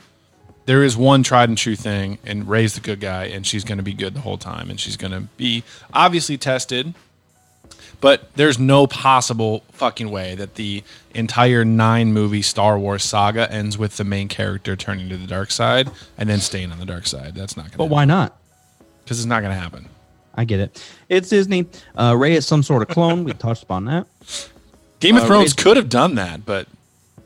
there 0.66 0.85
is 0.85 0.97
one 0.97 1.23
tried 1.24 1.49
and 1.49 1.59
true 1.59 1.74
thing, 1.74 2.19
and 2.24 2.49
Rey's 2.49 2.74
the 2.74 2.81
good 2.81 3.01
guy, 3.01 3.24
and 3.24 3.44
she's 3.44 3.65
going 3.65 3.78
to 3.78 3.85
be 3.85 3.94
good 3.94 4.15
the 4.15 4.20
whole 4.20 4.39
time, 4.39 4.70
and 4.70 4.78
she's 4.78 4.97
going 4.97 5.11
to 5.11 5.23
be 5.36 5.65
obviously 5.93 6.39
tested. 6.39 6.94
But 8.03 8.29
there's 8.35 8.59
no 8.59 8.87
possible 8.87 9.62
fucking 9.73 10.11
way 10.11 10.35
that 10.35 10.57
the 10.57 10.83
entire 11.15 11.65
nine 11.65 12.12
movie 12.12 12.43
Star 12.43 12.79
Wars 12.79 13.03
saga 13.05 13.51
ends 13.51 13.79
with 13.79 13.97
the 13.97 14.05
main 14.05 14.29
character 14.29 14.77
turning 14.77 15.09
to 15.09 15.16
the 15.16 15.27
dark 15.27 15.51
side 15.51 15.89
and 16.19 16.29
then 16.29 16.41
staying 16.41 16.70
on 16.73 16.79
the 16.81 16.85
dark 16.85 17.07
side. 17.07 17.35
That's 17.35 17.57
not 17.57 17.62
going 17.65 17.73
to 17.73 17.79
But 17.79 17.87
why 17.87 18.05
not? 18.05 18.37
Because 19.05 19.19
it's 19.20 19.27
not 19.27 19.41
going 19.41 19.55
to 19.55 19.59
happen. 19.59 19.89
I 20.35 20.45
get 20.45 20.61
it. 20.61 20.85
It's 21.09 21.29
Disney. 21.29 21.66
Uh, 21.97 22.15
Rey 22.19 22.33
is 22.35 22.47
some 22.47 22.62
sort 22.62 22.83
of 22.83 22.89
clone. 22.89 23.23
we 23.24 23.33
touched 23.35 23.62
upon 23.62 23.85
that. 23.87 24.07
Game 25.01 25.16
of 25.16 25.23
Uh, 25.23 25.27
Thrones 25.27 25.43
Rey's- 25.45 25.53
could 25.55 25.77
have 25.77 25.89
done 25.89 26.15
that, 26.16 26.45
but 26.45 26.66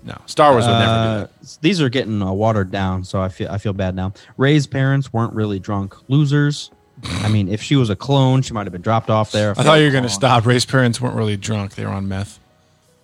no, 0.05 0.17
Star 0.27 0.53
Wars 0.53 0.67
would 0.67 0.73
never 0.73 0.85
do 0.85 0.89
Uh, 1.09 1.19
that. 1.21 1.59
these 1.63 1.81
are 1.81 1.89
getting 1.89 2.21
uh, 2.23 2.33
watered 2.33 2.71
down, 2.71 3.05
so 3.05 3.21
I 3.21 3.29
feel 3.29 3.51
I 3.51 3.59
feel 3.59 3.73
bad 3.73 3.95
now. 3.95 4.13
Rey's 4.37 4.67
parents 4.67 5.13
weren't 5.13 5.33
really 5.35 5.59
drunk 5.59 5.95
losers. 6.09 6.71
I 7.05 7.29
mean, 7.29 7.49
if 7.49 7.63
she 7.63 7.77
was 7.77 7.91
a 7.91 7.97
clone, 7.97 8.43
she 8.43 8.55
might 8.55 8.67
have 8.67 8.73
been 8.73 8.83
dropped 8.83 9.11
off 9.11 9.33
there. 9.33 9.51
I 9.57 9.63
thought 9.63 9.79
you 9.79 9.85
were 9.85 9.91
going 9.91 10.05
to 10.05 10.09
stop. 10.09 10.47
Rey's 10.47 10.65
parents 10.65 11.01
weren't 11.01 11.15
really 11.15 11.37
drunk; 11.37 11.75
they 11.75 11.85
were 11.85 11.93
on 11.93 12.09
meth. 12.09 12.39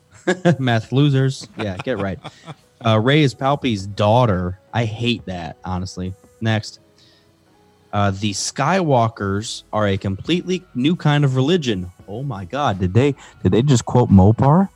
meth 0.58 0.92
losers. 0.92 1.46
Yeah, 1.56 1.76
get 1.78 1.98
right. 1.98 2.18
Uh, 2.84 2.98
Rey 2.98 3.22
is 3.22 3.34
Palpy's 3.34 3.86
daughter. 3.86 4.58
I 4.72 4.84
hate 4.84 5.26
that, 5.26 5.56
honestly. 5.64 6.14
Next. 6.40 6.80
Uh, 7.92 8.10
the 8.10 8.30
Skywalkers 8.32 9.64
are 9.72 9.86
a 9.86 9.98
completely 9.98 10.64
new 10.74 10.96
kind 10.96 11.24
of 11.24 11.36
religion. 11.36 11.90
Oh 12.08 12.22
my 12.22 12.46
God! 12.46 12.78
Did 12.78 12.94
they 12.94 13.14
did 13.42 13.52
they 13.52 13.60
just 13.60 13.84
quote 13.84 14.08
Mopar? 14.08 14.70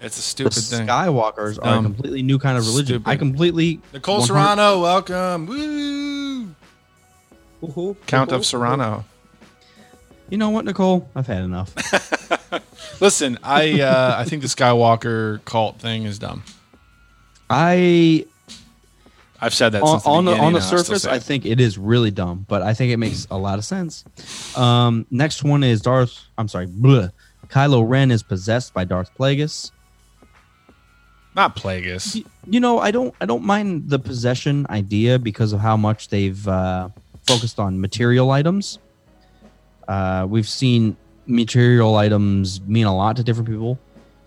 It's 0.00 0.16
a 0.16 0.20
The 0.20 0.22
stupid 0.22 0.54
thing. 0.54 0.86
Skywalkers 0.86 1.58
are 1.62 1.80
a 1.80 1.82
completely 1.82 2.22
new 2.22 2.38
kind 2.38 2.56
of 2.56 2.66
religion. 2.66 3.00
Stupid. 3.00 3.10
I 3.10 3.16
completely 3.16 3.80
Nicole 3.92 4.20
100 4.20 4.26
Serrano, 4.26 4.80
welcome. 4.80 5.46
Woo! 5.46 6.54
Count 8.06 8.32
of 8.32 8.44
Serrano. 8.46 9.04
You 10.30 10.36
know 10.38 10.50
what, 10.50 10.64
Nicole? 10.64 11.08
I've 11.14 11.26
had 11.26 11.42
enough. 11.42 11.72
Listen, 13.00 13.38
I 13.42 13.80
uh, 13.80 14.14
I 14.18 14.24
think 14.24 14.42
the 14.42 14.48
Skywalker 14.48 15.44
cult 15.44 15.78
thing 15.78 16.04
is 16.04 16.18
dumb. 16.18 16.42
I 17.48 18.26
I've 19.40 19.54
said 19.54 19.70
that 19.70 19.82
on, 19.82 19.88
since 19.88 20.02
the 20.04 20.10
on 20.10 20.24
the 20.26 20.32
on 20.32 20.36
the 20.38 20.44
and 20.46 20.56
I'll 20.56 20.60
surface, 20.78 21.06
I 21.06 21.18
think 21.18 21.46
it 21.46 21.60
is 21.60 21.78
really 21.78 22.10
dumb, 22.10 22.44
but 22.48 22.60
I 22.62 22.74
think 22.74 22.92
it 22.92 22.96
makes 22.98 23.26
a 23.30 23.38
lot 23.38 23.58
of 23.58 23.64
sense. 23.64 24.04
Um, 24.56 25.06
next 25.10 25.44
one 25.44 25.62
is 25.64 25.80
Darth. 25.80 26.18
I'm 26.36 26.48
sorry, 26.48 26.66
bleh. 26.66 27.10
Kylo 27.48 27.88
Ren 27.88 28.10
is 28.10 28.22
possessed 28.22 28.74
by 28.74 28.84
Darth 28.84 29.10
Plagueis. 29.18 29.70
not 31.34 31.56
Plagueis. 31.56 32.16
Y- 32.16 32.24
You 32.46 32.60
know, 32.60 32.78
I 32.80 32.90
don't 32.90 33.14
I 33.20 33.26
don't 33.26 33.44
mind 33.44 33.88
the 33.88 33.98
possession 33.98 34.66
idea 34.68 35.18
because 35.18 35.52
of 35.54 35.60
how 35.60 35.76
much 35.76 36.08
they've 36.08 36.46
uh, 36.46 36.88
focused 37.28 37.58
on 37.60 37.80
material 37.80 38.30
items. 38.30 38.78
Uh, 39.86 40.26
we've 40.28 40.48
seen 40.48 40.96
material 41.26 41.94
items 41.96 42.60
mean 42.62 42.86
a 42.86 42.94
lot 42.96 43.16
to 43.16 43.22
different 43.22 43.48
people. 43.48 43.78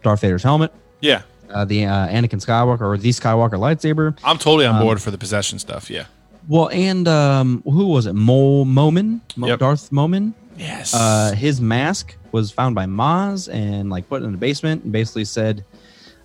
Darth 0.03 0.21
Vader's 0.21 0.43
helmet, 0.43 0.71
Yeah, 1.01 1.21
uh, 1.51 1.65
the 1.65 1.85
uh, 1.85 2.07
Anakin 2.07 2.43
Skywalker 2.43 2.81
or 2.81 2.97
the 2.97 3.09
Skywalker 3.09 3.51
lightsaber. 3.59 4.17
I'm 4.23 4.37
totally 4.37 4.65
on 4.65 4.75
Um, 4.75 4.81
board 4.81 5.01
for 5.01 5.11
the 5.11 5.17
possession 5.17 5.59
stuff. 5.59 5.89
Yeah. 5.91 6.05
Well, 6.47 6.69
and 6.69 7.07
um, 7.07 7.61
who 7.65 7.87
was 7.87 8.07
it? 8.07 8.13
Mo 8.13 8.65
Momin, 8.65 9.21
Mo, 9.35 9.47
Yep. 9.47 9.59
Darth 9.59 9.91
Momin. 9.91 10.33
Yes. 10.57 10.93
Uh, 10.95 11.33
his 11.37 11.61
mask 11.61 12.15
was 12.31 12.51
found 12.51 12.73
by 12.75 12.85
Maz 12.85 13.47
and 13.53 13.89
like 13.91 14.09
put 14.09 14.23
in 14.23 14.31
the 14.31 14.37
basement, 14.37 14.83
and 14.83 14.91
basically 14.91 15.25
said, 15.25 15.63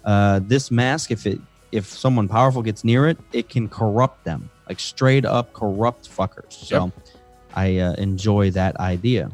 uh, 0.05 0.41
"This 0.43 0.71
mask, 0.71 1.11
if 1.11 1.27
it 1.27 1.39
if 1.73 1.87
someone 1.87 2.29
powerful 2.29 2.63
gets 2.63 2.83
near 2.85 3.07
it, 3.09 3.19
it 3.33 3.51
can 3.51 3.69
corrupt 3.69 4.25
them, 4.25 4.49
like 4.69 4.81
straight 4.81 5.25
up 5.25 5.53
corrupt 5.53 6.09
fuckers." 6.09 6.53
So, 6.53 6.93
I 7.55 7.79
uh, 7.79 7.95
enjoy 7.95 8.51
that 8.53 8.77
idea. 8.79 9.31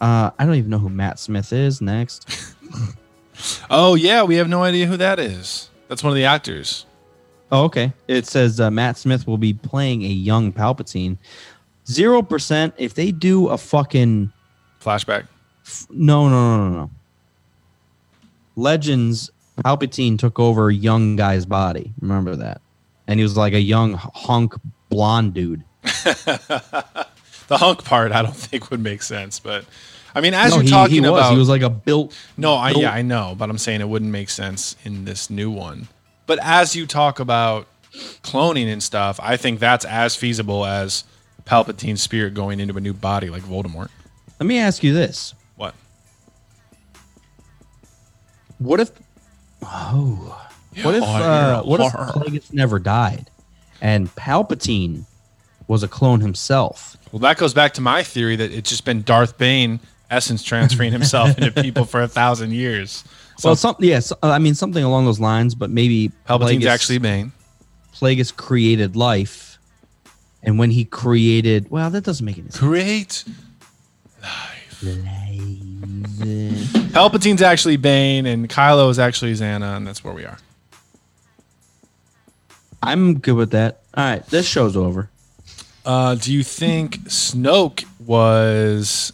Uh, 0.00 0.30
I 0.38 0.44
don't 0.44 0.56
even 0.56 0.70
know 0.70 0.78
who 0.78 0.88
Matt 0.88 1.18
Smith 1.18 1.52
is. 1.52 1.80
Next, 1.80 2.54
oh 3.70 3.94
yeah, 3.94 4.22
we 4.22 4.36
have 4.36 4.48
no 4.48 4.62
idea 4.62 4.86
who 4.86 4.96
that 4.96 5.18
is. 5.18 5.70
That's 5.88 6.02
one 6.02 6.10
of 6.10 6.16
the 6.16 6.24
actors. 6.24 6.86
oh 7.52 7.64
okay, 7.64 7.92
it 8.08 8.26
says 8.26 8.60
uh, 8.60 8.70
Matt 8.70 8.96
Smith 8.96 9.26
will 9.26 9.38
be 9.38 9.54
playing 9.54 10.02
a 10.02 10.08
young 10.08 10.52
Palpatine. 10.52 11.18
Zero 11.86 12.22
percent. 12.22 12.74
If 12.76 12.94
they 12.94 13.12
do 13.12 13.48
a 13.48 13.58
fucking 13.58 14.32
Flashback. 14.84 15.26
No, 15.88 16.28
no, 16.28 16.56
no, 16.56 16.68
no, 16.68 16.76
no. 16.76 16.90
Legends, 18.56 19.30
Palpatine 19.58 20.18
took 20.18 20.38
over 20.38 20.68
a 20.68 20.74
young 20.74 21.16
guy's 21.16 21.46
body. 21.46 21.92
Remember 22.00 22.36
that? 22.36 22.60
And 23.06 23.20
he 23.20 23.22
was 23.24 23.36
like 23.36 23.52
a 23.52 23.60
young 23.60 23.94
hunk 23.94 24.54
blonde 24.88 25.34
dude. 25.34 25.64
The 27.46 27.58
hunk 27.58 27.84
part, 27.84 28.10
I 28.12 28.22
don't 28.22 28.34
think 28.34 28.70
would 28.70 28.80
make 28.80 29.02
sense, 29.02 29.38
but 29.38 29.66
I 30.14 30.22
mean, 30.22 30.32
as 30.32 30.50
no, 30.52 30.56
you're 30.56 30.62
he, 30.64 30.70
talking 30.70 30.94
he 30.94 31.00
was. 31.00 31.08
about, 31.10 31.32
He 31.32 31.38
was 31.38 31.48
like 31.50 31.60
a 31.60 31.68
built. 31.68 32.16
no, 32.38 32.54
I 32.54 32.70
built- 32.72 32.82
yeah, 32.84 32.90
I 32.90 33.02
know, 33.02 33.34
but 33.36 33.50
I'm 33.50 33.58
saying 33.58 33.82
it 33.82 33.88
wouldn't 33.88 34.10
make 34.10 34.30
sense 34.30 34.76
in 34.82 35.04
this 35.04 35.28
new 35.28 35.50
one 35.50 35.88
But 36.26 36.38
as 36.42 36.74
you 36.74 36.86
talk 36.86 37.20
about 37.20 37.66
cloning 38.22 38.72
and 38.72 38.82
stuff, 38.82 39.20
I 39.22 39.36
think 39.36 39.60
that's 39.60 39.84
as 39.84 40.16
feasible 40.16 40.64
as 40.64 41.04
Palpatine's 41.44 42.00
spirit 42.00 42.32
going 42.32 42.60
into 42.60 42.74
a 42.78 42.80
new 42.80 42.94
body 42.94 43.28
like 43.28 43.42
Voldemort. 43.42 43.90
Let 44.40 44.46
me 44.46 44.58
ask 44.58 44.82
you 44.82 44.94
this: 44.94 45.34
What? 45.56 45.74
What 48.58 48.80
if? 48.80 48.90
Oh, 49.62 50.43
what 50.82 50.94
if? 50.94 51.02
Oh, 51.02 51.06
Uh, 51.06 51.62
what 51.62 51.80
if. 51.80 51.92
Plagueis 51.92 52.52
never 52.52 52.78
died, 52.78 53.30
and 53.80 54.14
Palpatine 54.16 55.04
was 55.68 55.82
a 55.82 55.88
clone 55.88 56.20
himself? 56.20 56.96
Well, 57.12 57.20
that 57.20 57.36
goes 57.38 57.54
back 57.54 57.74
to 57.74 57.80
my 57.80 58.02
theory 58.02 58.36
that 58.36 58.52
it's 58.52 58.68
just 58.68 58.84
been 58.84 59.02
Darth 59.02 59.38
Bane 59.38 59.80
essence 60.10 60.42
transferring 60.42 60.92
himself 60.92 61.36
into 61.38 61.50
people 61.62 61.84
for 61.84 62.02
a 62.02 62.08
thousand 62.08 62.52
years. 62.52 63.04
So 63.38 63.48
well, 63.50 63.56
something. 63.56 63.88
Yes, 63.88 64.12
I 64.22 64.38
mean 64.38 64.54
something 64.54 64.84
along 64.84 65.06
those 65.06 65.20
lines. 65.20 65.54
But 65.54 65.70
maybe 65.70 66.10
Palpatine's 66.28 66.64
Plagueis- 66.64 66.68
actually 66.68 66.98
Bane. 66.98 67.32
Plagueis 67.94 68.34
created 68.36 68.96
life, 68.96 69.58
and 70.42 70.58
when 70.58 70.70
he 70.70 70.84
created, 70.84 71.70
well, 71.70 71.90
that 71.90 72.02
doesn't 72.04 72.24
make 72.26 72.36
any 72.38 72.48
sense. 72.48 72.58
Create 72.58 73.24
life. 74.22 74.82
Palpatine's 76.92 77.42
actually 77.42 77.76
Bane, 77.76 78.26
and 78.26 78.48
Kylo 78.48 78.90
is 78.90 78.98
actually 78.98 79.32
Xana, 79.34 79.76
and 79.76 79.86
that's 79.86 80.04
where 80.04 80.14
we 80.14 80.24
are. 80.24 80.38
I'm 82.84 83.18
good 83.18 83.34
with 83.34 83.50
that. 83.52 83.80
All 83.94 84.04
right, 84.04 84.26
this 84.26 84.46
show's 84.46 84.76
over. 84.76 85.10
Uh, 85.84 86.14
do 86.14 86.32
you 86.32 86.42
think 86.42 86.98
Snoke 87.04 87.84
was 88.06 89.12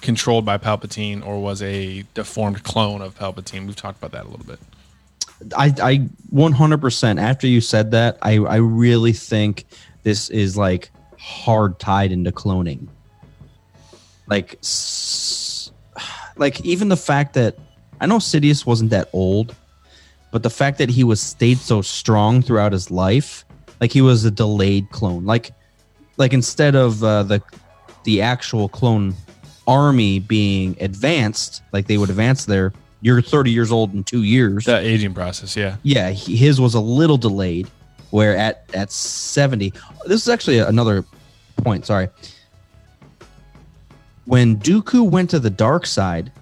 controlled 0.00 0.44
by 0.44 0.58
Palpatine 0.58 1.24
or 1.24 1.40
was 1.40 1.62
a 1.62 2.04
deformed 2.14 2.62
clone 2.64 3.02
of 3.02 3.16
Palpatine? 3.16 3.66
We've 3.66 3.76
talked 3.76 3.98
about 3.98 4.12
that 4.12 4.24
a 4.26 4.28
little 4.28 4.46
bit. 4.46 4.58
I, 5.56 5.66
I 5.80 6.08
100% 6.34 7.20
after 7.20 7.46
you 7.46 7.60
said 7.60 7.92
that, 7.92 8.18
I, 8.22 8.38
I 8.38 8.56
really 8.56 9.12
think 9.12 9.64
this 10.02 10.30
is 10.30 10.56
like 10.56 10.90
hard 11.18 11.78
tied 11.78 12.10
into 12.10 12.32
cloning. 12.32 12.88
Like, 14.26 14.58
s- 14.62 15.70
like 16.36 16.60
even 16.64 16.88
the 16.88 16.96
fact 16.96 17.34
that 17.34 17.56
I 18.00 18.06
know 18.06 18.18
Sidious 18.18 18.66
wasn't 18.66 18.90
that 18.90 19.08
old, 19.12 19.54
but 20.30 20.42
the 20.42 20.50
fact 20.50 20.78
that 20.78 20.90
he 20.90 21.04
was 21.04 21.20
stayed 21.20 21.58
so 21.58 21.80
strong 21.80 22.42
throughout 22.42 22.72
his 22.72 22.90
life, 22.90 23.44
like 23.80 23.92
he 23.92 24.02
was 24.02 24.24
a 24.24 24.30
delayed 24.30 24.90
clone. 24.90 25.24
Like, 25.24 25.52
like 26.16 26.32
instead 26.32 26.74
of 26.74 27.02
uh, 27.02 27.22
the 27.22 27.42
the 28.04 28.22
actual 28.22 28.68
clone 28.68 29.14
army 29.66 30.18
being 30.18 30.76
advanced, 30.80 31.62
like 31.72 31.86
they 31.86 31.98
would 31.98 32.10
advance 32.10 32.44
there. 32.44 32.72
You're 33.00 33.22
30 33.22 33.52
years 33.52 33.70
old 33.70 33.94
in 33.94 34.02
two 34.02 34.24
years 34.24 34.64
The 34.64 34.78
aging 34.78 35.14
process, 35.14 35.56
yeah. 35.56 35.76
yeah, 35.84 36.10
he, 36.10 36.34
his 36.34 36.60
was 36.60 36.74
a 36.74 36.80
little 36.80 37.16
delayed. 37.16 37.68
Where 38.10 38.34
at 38.36 38.64
at 38.72 38.90
seventy, 38.90 39.74
this 40.06 40.22
is 40.22 40.30
actually 40.30 40.60
another 40.60 41.04
point. 41.58 41.84
Sorry. 41.84 42.08
When 44.24 44.56
Dooku 44.56 45.08
went 45.08 45.28
to 45.30 45.38
the 45.38 45.50
dark 45.50 45.84
side, 45.84 46.32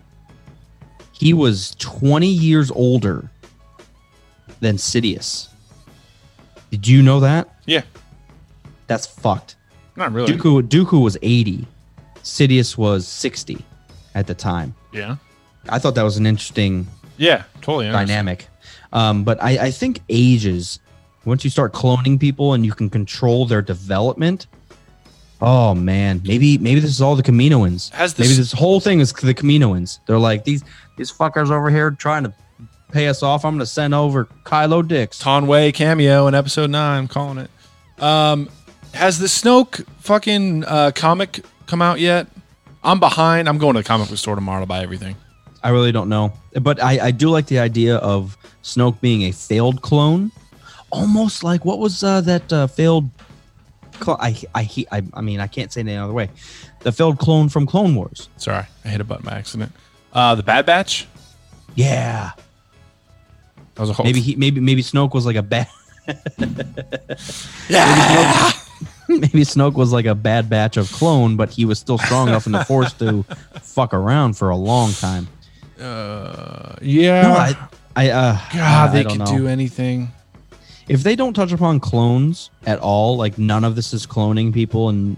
he 1.10 1.34
was 1.34 1.74
twenty 1.80 2.28
years 2.28 2.70
older 2.70 3.28
than 4.60 4.76
Sidious. 4.76 5.48
Did 6.70 6.86
you 6.88 7.02
know 7.02 7.20
that? 7.20 7.48
Yeah. 7.66 7.82
That's 8.86 9.06
fucked. 9.06 9.56
Not 9.96 10.12
really. 10.12 10.32
Dooku 10.32 10.62
Dooku 10.62 11.02
was 11.02 11.16
eighty, 11.22 11.66
Sidious 12.22 12.76
was 12.76 13.06
sixty 13.08 13.64
at 14.14 14.26
the 14.26 14.34
time. 14.34 14.74
Yeah. 14.92 15.16
I 15.68 15.78
thought 15.78 15.94
that 15.96 16.02
was 16.02 16.16
an 16.16 16.26
interesting 16.26 16.86
Yeah, 17.16 17.42
totally. 17.60 17.90
dynamic. 17.90 18.46
Um, 18.92 19.24
but 19.24 19.42
I, 19.42 19.66
I 19.66 19.70
think 19.70 20.00
ages, 20.08 20.78
once 21.24 21.42
you 21.44 21.50
start 21.50 21.72
cloning 21.72 22.20
people 22.20 22.52
and 22.54 22.64
you 22.64 22.72
can 22.72 22.88
control 22.88 23.46
their 23.46 23.62
development, 23.62 24.46
oh 25.40 25.74
man, 25.74 26.22
maybe 26.24 26.56
maybe 26.58 26.78
this 26.80 26.90
is 26.90 27.00
all 27.02 27.16
the 27.16 27.22
Kaminoans. 27.22 27.90
Has 27.90 28.14
this- 28.14 28.28
maybe 28.28 28.36
this 28.36 28.52
whole 28.52 28.80
thing 28.80 29.00
is 29.00 29.12
the 29.12 29.34
Kaminoans. 29.34 29.98
They're 30.06 30.18
like 30.18 30.44
these 30.44 30.62
these 30.96 31.10
fuckers 31.12 31.50
over 31.50 31.68
here 31.70 31.90
trying 31.90 32.22
to 32.24 32.32
pay 32.92 33.08
us 33.08 33.22
off. 33.22 33.44
I'm 33.44 33.54
gonna 33.54 33.66
send 33.66 33.94
over 33.94 34.26
Kylo 34.44 34.86
Dix. 34.86 35.22
Conway 35.22 35.72
cameo 35.72 36.26
in 36.26 36.34
episode 36.34 36.70
nine. 36.70 36.98
I'm 37.00 37.08
calling 37.08 37.38
it. 37.38 38.02
Um, 38.02 38.48
has 38.94 39.18
the 39.18 39.26
Snoke 39.26 39.86
fucking 40.00 40.64
uh, 40.64 40.90
comic 40.94 41.40
come 41.66 41.82
out 41.82 42.00
yet? 42.00 42.26
I'm 42.82 43.00
behind. 43.00 43.48
I'm 43.48 43.58
going 43.58 43.74
to 43.74 43.80
the 43.80 43.84
comic 43.86 44.08
book 44.08 44.18
store 44.18 44.34
tomorrow 44.36 44.60
to 44.60 44.66
buy 44.66 44.80
everything. 44.80 45.16
I 45.62 45.70
really 45.70 45.90
don't 45.92 46.08
know, 46.08 46.32
but 46.62 46.80
I, 46.82 47.06
I 47.06 47.10
do 47.10 47.28
like 47.30 47.46
the 47.46 47.58
idea 47.58 47.96
of 47.96 48.36
Snoke 48.62 49.00
being 49.00 49.22
a 49.22 49.32
failed 49.32 49.82
clone, 49.82 50.30
almost 50.90 51.42
like 51.42 51.64
what 51.64 51.78
was 51.80 52.04
uh, 52.04 52.20
that 52.22 52.52
uh, 52.52 52.66
failed. 52.68 53.10
Cl- 54.00 54.18
I, 54.20 54.36
I 54.54 54.62
he- 54.62 54.86
I 54.92 55.02
I 55.14 55.22
mean 55.22 55.40
I 55.40 55.46
can't 55.48 55.72
say 55.72 55.80
it 55.80 55.88
any 55.88 55.96
other 55.96 56.12
way. 56.12 56.28
The 56.80 56.92
failed 56.92 57.18
clone 57.18 57.48
from 57.48 57.66
Clone 57.66 57.94
Wars. 57.96 58.28
Sorry, 58.36 58.64
I 58.84 58.88
hit 58.88 59.00
a 59.00 59.04
button 59.04 59.24
by 59.24 59.32
accident. 59.32 59.72
Uh, 60.12 60.34
the 60.36 60.42
Bad 60.44 60.66
Batch. 60.66 61.08
Yeah, 61.74 62.30
That 63.76 63.80
was 63.82 63.90
a 63.90 63.92
whole. 63.92 64.04
maybe 64.04 64.20
he 64.20 64.34
maybe 64.36 64.60
maybe 64.60 64.82
Snoke 64.82 65.14
was 65.14 65.24
like 65.24 65.36
a 65.36 65.42
bad. 65.42 65.68
Yeah. 67.68 68.52
maybe 69.08 69.42
Snoke 69.44 69.74
was 69.74 69.92
like 69.92 70.06
a 70.06 70.14
bad 70.14 70.48
batch 70.50 70.76
of 70.76 70.90
clone, 70.92 71.36
but 71.36 71.50
he 71.50 71.64
was 71.64 71.78
still 71.78 71.98
strong 71.98 72.28
enough 72.28 72.46
in 72.46 72.52
the 72.52 72.64
Force 72.64 72.92
to 72.94 73.22
fuck 73.62 73.94
around 73.94 74.36
for 74.36 74.50
a 74.50 74.56
long 74.56 74.92
time. 74.92 75.28
yeah. 75.78 77.22
No, 77.22 77.32
I, 77.34 77.54
I 77.96 78.10
uh, 78.10 78.38
God, 78.52 78.90
I 78.90 78.92
they 78.92 79.02
don't 79.02 79.18
could 79.18 79.30
know. 79.30 79.38
do 79.38 79.48
anything. 79.48 80.10
if 80.88 81.02
they 81.02 81.16
don't 81.16 81.34
touch 81.34 81.52
upon 81.52 81.80
clones 81.80 82.50
at 82.66 82.78
all, 82.80 83.16
like 83.16 83.38
none 83.38 83.64
of 83.64 83.74
this 83.76 83.92
is 83.92 84.06
cloning 84.06 84.52
people, 84.52 84.88
and 84.88 85.16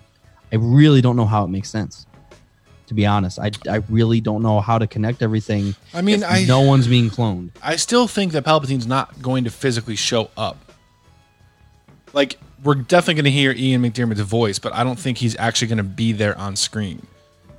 I 0.52 0.56
really 0.56 1.00
don't 1.00 1.16
know 1.16 1.26
how 1.26 1.44
it 1.44 1.48
makes 1.48 1.70
sense. 1.70 2.06
To 2.88 2.94
be 2.94 3.04
honest, 3.06 3.38
I, 3.38 3.50
I 3.70 3.76
really 3.90 4.20
don't 4.20 4.42
know 4.42 4.60
how 4.60 4.78
to 4.78 4.86
connect 4.86 5.22
everything. 5.22 5.74
I 5.94 6.00
mean, 6.00 6.24
I- 6.24 6.44
no 6.46 6.62
one's 6.62 6.88
being 6.88 7.10
cloned. 7.10 7.50
I 7.62 7.76
still 7.76 8.08
think 8.08 8.32
that 8.32 8.44
Palpatine's 8.44 8.86
not 8.86 9.20
going 9.22 9.44
to 9.44 9.50
physically 9.50 9.94
show 9.96 10.30
up. 10.36 10.56
Like, 12.14 12.38
we're 12.64 12.74
definitely 12.74 13.14
going 13.14 13.24
to 13.26 13.30
hear 13.30 13.52
Ian 13.52 13.82
McDiarmid's 13.82 14.20
voice, 14.20 14.58
but 14.58 14.72
I 14.74 14.82
don't 14.84 14.98
think 14.98 15.18
he's 15.18 15.36
actually 15.36 15.68
going 15.68 15.76
to 15.78 15.82
be 15.84 16.12
there 16.12 16.36
on 16.38 16.56
screen. 16.56 17.06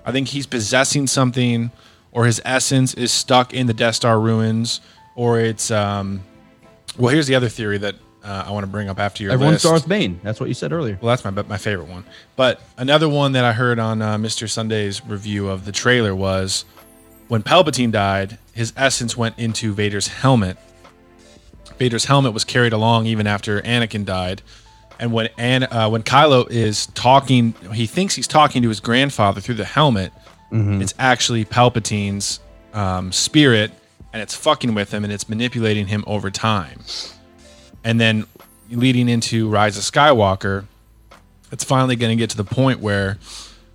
I 0.05 0.11
think 0.11 0.27
he's 0.29 0.47
possessing 0.47 1.05
something, 1.07 1.71
or 2.11 2.25
his 2.25 2.41
essence 2.43 2.95
is 2.95 3.11
stuck 3.11 3.53
in 3.53 3.67
the 3.67 3.73
Death 3.73 3.95
Star 3.95 4.19
ruins, 4.19 4.81
or 5.15 5.39
it's. 5.39 5.69
um 5.69 6.21
Well, 6.97 7.13
here's 7.13 7.27
the 7.27 7.35
other 7.35 7.49
theory 7.49 7.77
that 7.77 7.95
uh, 8.29 8.43
I 8.47 8.51
want 8.51 8.63
to 8.63 8.67
bring 8.67 8.89
up 8.89 8.99
after 8.99 9.23
your 9.23 9.31
Everyone's 9.31 9.55
list. 9.55 9.65
Darth 9.65 9.87
Bane. 9.87 10.19
That's 10.23 10.39
what 10.39 10.47
you 10.49 10.53
said 10.53 10.71
earlier. 10.71 10.99
Well, 11.01 11.09
that's 11.09 11.25
my 11.25 11.31
my 11.43 11.57
favorite 11.57 11.87
one. 11.89 12.03
But 12.35 12.61
another 12.77 13.09
one 13.09 13.31
that 13.31 13.43
I 13.43 13.53
heard 13.53 13.79
on 13.79 14.01
uh, 14.03 14.17
Mr. 14.17 14.47
Sunday's 14.49 15.03
review 15.03 15.49
of 15.49 15.65
the 15.65 15.71
trailer 15.71 16.13
was 16.15 16.63
when 17.27 17.41
Palpatine 17.41 17.91
died, 17.91 18.37
his 18.53 18.71
essence 18.77 19.17
went 19.17 19.39
into 19.39 19.73
Vader's 19.73 20.07
helmet. 20.07 20.57
Vader's 21.77 22.05
helmet 22.05 22.33
was 22.33 22.43
carried 22.43 22.73
along 22.73 23.07
even 23.07 23.25
after 23.25 23.61
Anakin 23.61 24.05
died. 24.05 24.41
And 24.99 25.11
when 25.13 25.29
An- 25.37 25.63
uh, 25.63 25.89
when 25.89 26.03
Kylo 26.03 26.49
is 26.51 26.85
talking, 26.87 27.55
he 27.73 27.87
thinks 27.87 28.15
he's 28.15 28.27
talking 28.27 28.61
to 28.61 28.69
his 28.69 28.79
grandfather 28.79 29.41
through 29.41 29.55
the 29.55 29.65
helmet. 29.65 30.13
It's 30.51 30.93
actually 30.99 31.45
Palpatine's 31.45 32.39
um, 32.73 33.11
spirit, 33.11 33.71
and 34.11 34.21
it's 34.21 34.35
fucking 34.35 34.73
with 34.73 34.91
him, 34.91 35.03
and 35.03 35.13
it's 35.13 35.29
manipulating 35.29 35.87
him 35.87 36.03
over 36.07 36.31
time 36.31 36.79
and 37.83 37.99
then 37.99 38.25
leading 38.71 39.09
into 39.09 39.49
Rise 39.49 39.77
of 39.77 39.83
Skywalker, 39.83 40.65
it's 41.51 41.63
finally 41.63 41.95
going 41.95 42.15
to 42.15 42.21
get 42.21 42.29
to 42.31 42.37
the 42.37 42.43
point 42.43 42.79
where 42.79 43.17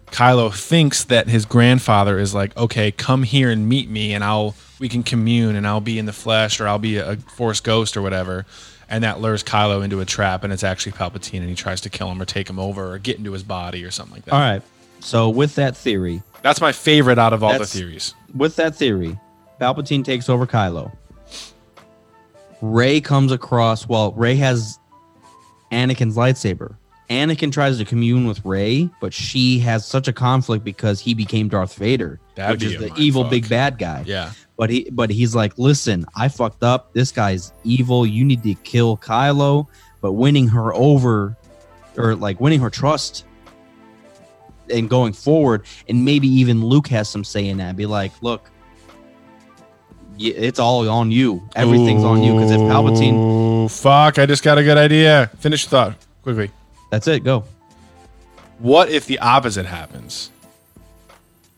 Kylo 0.06 0.54
thinks 0.54 1.04
that 1.04 1.28
his 1.28 1.44
grandfather 1.44 2.18
is 2.18 2.34
like, 2.34 2.56
okay, 2.56 2.92
come 2.92 3.24
here 3.24 3.50
and 3.50 3.68
meet 3.68 3.88
me, 3.88 4.14
and 4.14 4.22
I'll 4.22 4.54
we 4.78 4.88
can 4.88 5.02
commune, 5.02 5.56
and 5.56 5.66
I'll 5.66 5.80
be 5.80 5.98
in 5.98 6.06
the 6.06 6.12
flesh, 6.12 6.60
or 6.60 6.68
I'll 6.68 6.78
be 6.78 6.98
a 6.98 7.16
Force 7.16 7.60
ghost, 7.60 7.96
or 7.96 8.02
whatever. 8.02 8.44
And 8.88 9.02
that 9.02 9.20
lures 9.20 9.42
Kylo 9.42 9.82
into 9.82 10.00
a 10.00 10.04
trap, 10.04 10.44
and 10.44 10.52
it's 10.52 10.62
actually 10.62 10.92
Palpatine, 10.92 11.40
and 11.40 11.48
he 11.48 11.54
tries 11.54 11.80
to 11.82 11.90
kill 11.90 12.10
him 12.10 12.20
or 12.20 12.24
take 12.24 12.48
him 12.48 12.58
over 12.58 12.92
or 12.92 12.98
get 12.98 13.18
into 13.18 13.32
his 13.32 13.42
body 13.42 13.84
or 13.84 13.90
something 13.90 14.14
like 14.16 14.24
that. 14.26 14.34
All 14.34 14.40
right. 14.40 14.62
So 15.00 15.30
with 15.30 15.54
that 15.56 15.76
theory, 15.76 16.22
That's 16.42 16.60
my 16.60 16.72
favorite 16.72 17.18
out 17.18 17.32
of 17.32 17.42
all 17.42 17.58
the 17.58 17.66
theories. 17.66 18.14
with 18.34 18.56
that 18.56 18.74
theory, 18.76 19.18
Palpatine 19.60 20.04
takes 20.04 20.28
over 20.28 20.46
Kylo. 20.46 20.92
Rey 22.64 23.00
comes 23.00 23.30
across. 23.30 23.86
Well, 23.86 24.12
Rey 24.12 24.36
has 24.36 24.78
Anakin's 25.70 26.16
lightsaber. 26.16 26.76
Anakin 27.10 27.52
tries 27.52 27.76
to 27.76 27.84
commune 27.84 28.26
with 28.26 28.42
Rey, 28.44 28.88
but 29.00 29.12
she 29.12 29.58
has 29.58 29.84
such 29.86 30.08
a 30.08 30.12
conflict 30.12 30.64
because 30.64 30.98
he 30.98 31.12
became 31.12 31.48
Darth 31.48 31.74
Vader, 31.74 32.18
That'd 32.34 32.62
which 32.62 32.72
is 32.72 32.80
the 32.80 32.94
evil 32.96 33.24
mindfuck. 33.24 33.30
big 33.30 33.48
bad 33.50 33.78
guy. 33.78 34.04
Yeah. 34.06 34.32
But 34.56 34.70
he, 34.70 34.88
but 34.90 35.10
he's 35.10 35.34
like, 35.34 35.58
listen, 35.58 36.06
I 36.16 36.28
fucked 36.28 36.62
up. 36.62 36.94
This 36.94 37.12
guy's 37.12 37.52
evil. 37.64 38.06
You 38.06 38.24
need 38.24 38.42
to 38.44 38.54
kill 38.54 38.96
Kylo. 38.96 39.66
But 40.00 40.12
winning 40.12 40.48
her 40.48 40.72
over, 40.74 41.36
or 41.98 42.14
like 42.14 42.40
winning 42.40 42.60
her 42.60 42.70
trust, 42.70 43.26
and 44.70 44.88
going 44.88 45.12
forward, 45.12 45.66
and 45.88 46.04
maybe 46.04 46.28
even 46.28 46.64
Luke 46.64 46.88
has 46.88 47.08
some 47.08 47.24
say 47.24 47.46
in 47.46 47.58
that. 47.58 47.76
Be 47.76 47.84
like, 47.86 48.12
look, 48.22 48.50
it's 50.18 50.58
all 50.58 50.88
on 50.88 51.10
you. 51.10 51.48
Everything's 51.56 52.04
on 52.04 52.22
you 52.22 52.34
because 52.34 52.50
if 52.50 52.60
Palpatine, 52.60 53.70
fuck! 53.70 54.18
I 54.18 54.26
just 54.26 54.42
got 54.42 54.58
a 54.58 54.62
good 54.62 54.78
idea. 54.78 55.30
Finish 55.38 55.66
thought 55.66 55.96
quickly. 56.22 56.50
that's 56.90 57.06
it. 57.08 57.24
Go. 57.24 57.44
What 58.58 58.88
if 58.88 59.06
the 59.06 59.18
opposite 59.18 59.66
happens? 59.66 60.30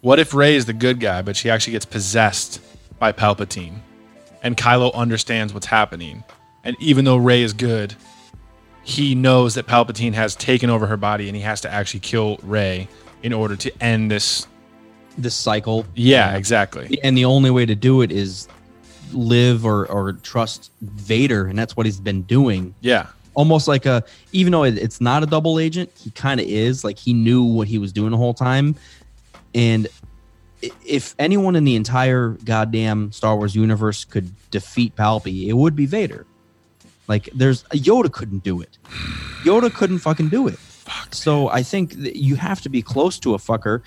What 0.00 0.18
if 0.18 0.34
Rey 0.34 0.56
is 0.56 0.66
the 0.66 0.72
good 0.72 1.00
guy, 1.00 1.22
but 1.22 1.36
she 1.36 1.50
actually 1.50 1.72
gets 1.72 1.84
possessed 1.84 2.60
by 2.98 3.12
Palpatine, 3.12 3.78
and 4.42 4.56
Kylo 4.56 4.94
understands 4.94 5.52
what's 5.52 5.66
happening, 5.66 6.24
and 6.64 6.76
even 6.80 7.04
though 7.04 7.16
Rey 7.16 7.42
is 7.42 7.52
good, 7.52 7.94
he 8.82 9.14
knows 9.14 9.54
that 9.54 9.66
Palpatine 9.66 10.14
has 10.14 10.36
taken 10.36 10.70
over 10.70 10.86
her 10.86 10.96
body, 10.96 11.28
and 11.28 11.36
he 11.36 11.42
has 11.42 11.60
to 11.62 11.72
actually 11.72 12.00
kill 12.00 12.38
Rey 12.42 12.88
in 13.22 13.32
order 13.32 13.56
to 13.56 13.82
end 13.82 14.10
this. 14.10 14.46
This 15.18 15.34
cycle. 15.34 15.86
Yeah, 15.94 16.36
exactly. 16.36 16.98
And 17.02 17.16
the 17.16 17.24
only 17.24 17.50
way 17.50 17.64
to 17.66 17.74
do 17.74 18.02
it 18.02 18.12
is 18.12 18.48
live 19.12 19.64
or 19.64 19.86
or 19.86 20.12
trust 20.14 20.70
Vader, 20.82 21.46
and 21.46 21.58
that's 21.58 21.76
what 21.76 21.86
he's 21.86 22.00
been 22.00 22.22
doing. 22.22 22.74
Yeah, 22.80 23.06
Almost 23.34 23.68
like 23.68 23.84
a, 23.86 24.02
even 24.32 24.50
though 24.52 24.64
it- 24.64 24.78
it's 24.78 25.00
not 25.00 25.22
a 25.22 25.26
double 25.26 25.58
agent, 25.58 25.90
he 26.02 26.10
kind 26.10 26.40
of 26.40 26.46
is. 26.46 26.84
Like 26.84 26.98
he 26.98 27.12
knew 27.12 27.42
what 27.44 27.68
he 27.68 27.78
was 27.78 27.92
doing 27.92 28.10
the 28.10 28.16
whole 28.16 28.32
time. 28.34 28.74
And 29.54 29.88
if 30.84 31.14
anyone 31.18 31.54
in 31.54 31.64
the 31.64 31.76
entire 31.76 32.30
goddamn 32.44 33.12
Star 33.12 33.36
Wars 33.36 33.54
universe 33.54 34.04
could 34.04 34.32
defeat 34.50 34.96
Palpy, 34.96 35.48
it 35.48 35.52
would 35.52 35.76
be 35.76 35.84
Vader. 35.86 36.26
Like 37.08 37.28
there's 37.34 37.62
Yoda 37.64 38.10
couldn't 38.10 38.42
do 38.42 38.60
it. 38.60 38.78
Yoda 39.44 39.72
couldn't 39.72 39.98
fucking 39.98 40.28
do 40.30 40.48
it. 40.48 40.58
Fuck, 40.58 41.14
so 41.14 41.48
I 41.50 41.62
think 41.62 41.92
that 42.02 42.16
you 42.16 42.36
have 42.36 42.60
to 42.62 42.68
be 42.68 42.80
close 42.82 43.18
to 43.20 43.34
a 43.34 43.38
fucker. 43.38 43.82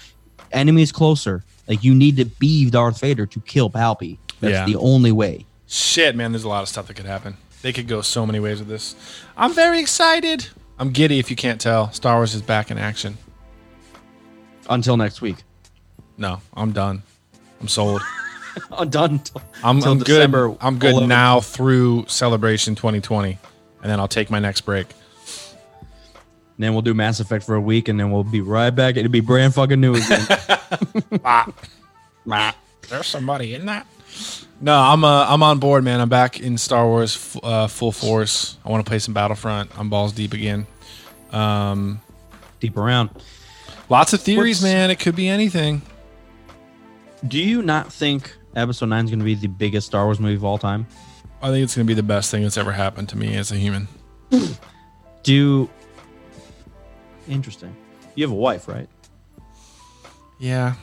Enemies 0.51 0.91
closer. 0.91 1.43
Like 1.67 1.83
you 1.83 1.93
need 1.93 2.17
to 2.17 2.25
be 2.25 2.69
Darth 2.69 2.99
Vader 3.01 3.25
to 3.27 3.39
kill 3.41 3.69
Palpy. 3.69 4.17
That's 4.39 4.51
Yeah. 4.53 4.65
the 4.65 4.75
only 4.77 5.11
way. 5.11 5.45
Shit, 5.67 6.15
man, 6.15 6.31
there's 6.31 6.43
a 6.43 6.49
lot 6.49 6.63
of 6.63 6.69
stuff 6.69 6.87
that 6.87 6.95
could 6.95 7.05
happen. 7.05 7.37
They 7.61 7.73
could 7.73 7.87
go 7.87 8.01
so 8.01 8.25
many 8.25 8.39
ways 8.39 8.59
with 8.59 8.67
this. 8.69 8.95
I'm 9.37 9.53
very 9.53 9.79
excited. 9.79 10.47
I'm 10.79 10.91
giddy 10.91 11.19
if 11.19 11.29
you 11.29 11.35
can't 11.35 11.59
tell. 11.59 11.91
Star 11.91 12.15
Wars 12.15 12.33
is 12.33 12.41
back 12.41 12.71
in 12.71 12.77
action. 12.77 13.17
Until 14.69 14.97
next 14.97 15.21
week. 15.21 15.37
No, 16.17 16.41
I'm 16.53 16.71
done. 16.71 17.03
I'm 17.61 17.67
sold. 17.67 18.01
I'm 18.71 18.89
done. 18.89 19.19
Till, 19.19 19.41
I'm, 19.63 19.83
I'm 19.83 19.99
good. 19.99 20.33
I'm 20.61 20.79
good 20.79 20.95
11th. 20.95 21.07
now 21.07 21.39
through 21.41 22.05
Celebration 22.07 22.75
2020, 22.75 23.37
and 23.81 23.91
then 23.91 23.99
I'll 23.99 24.07
take 24.07 24.29
my 24.29 24.39
next 24.39 24.61
break. 24.61 24.87
And 26.59 26.65
then 26.65 26.73
we'll 26.73 26.81
do 26.81 26.93
Mass 26.93 27.21
Effect 27.21 27.45
for 27.45 27.55
a 27.55 27.61
week, 27.61 27.87
and 27.87 27.97
then 27.97 28.11
we'll 28.11 28.25
be 28.25 28.41
right 28.41 28.69
back. 28.69 28.97
It'll 28.97 29.09
be 29.09 29.21
brand 29.21 29.55
fucking 29.55 29.79
new 29.79 29.95
again. 29.95 30.27
There's 32.89 33.07
somebody 33.07 33.53
in 33.55 33.67
that. 33.67 33.87
No, 34.59 34.77
I'm 34.77 35.05
uh, 35.05 35.25
I'm 35.29 35.41
on 35.41 35.59
board, 35.59 35.85
man. 35.85 36.01
I'm 36.01 36.09
back 36.09 36.41
in 36.41 36.57
Star 36.57 36.85
Wars 36.85 37.15
f- 37.15 37.43
uh, 37.43 37.67
full 37.67 37.93
force. 37.93 38.57
I 38.65 38.69
want 38.69 38.85
to 38.85 38.89
play 38.89 38.99
some 38.99 39.13
Battlefront. 39.13 39.71
I'm 39.79 39.89
balls 39.89 40.11
deep 40.11 40.33
again. 40.33 40.67
Um, 41.31 42.01
deep 42.59 42.75
around. 42.75 43.09
Lots 43.87 44.11
of 44.11 44.19
theories, 44.21 44.57
What's- 44.61 44.73
man. 44.73 44.91
It 44.91 44.99
could 44.99 45.15
be 45.15 45.29
anything. 45.29 45.81
Do 47.25 47.39
you 47.41 47.61
not 47.61 47.93
think 47.93 48.35
Episode 48.53 48.87
Nine 48.87 49.05
is 49.05 49.11
going 49.11 49.19
to 49.19 49.25
be 49.25 49.35
the 49.35 49.47
biggest 49.47 49.87
Star 49.87 50.03
Wars 50.05 50.19
movie 50.19 50.35
of 50.35 50.43
all 50.43 50.57
time? 50.57 50.87
I 51.41 51.51
think 51.51 51.63
it's 51.63 51.73
gonna 51.75 51.85
be 51.85 51.93
the 51.93 52.03
best 52.03 52.31
thing 52.31 52.43
that's 52.43 52.57
ever 52.57 52.73
happened 52.73 53.07
to 53.09 53.17
me 53.17 53.37
as 53.37 53.49
a 53.49 53.55
human. 53.55 53.87
Do 55.23 55.69
interesting. 57.29 57.75
You 58.15 58.25
have 58.25 58.31
a 58.31 58.35
wife, 58.35 58.67
right? 58.67 58.89
Yeah, 60.39 60.73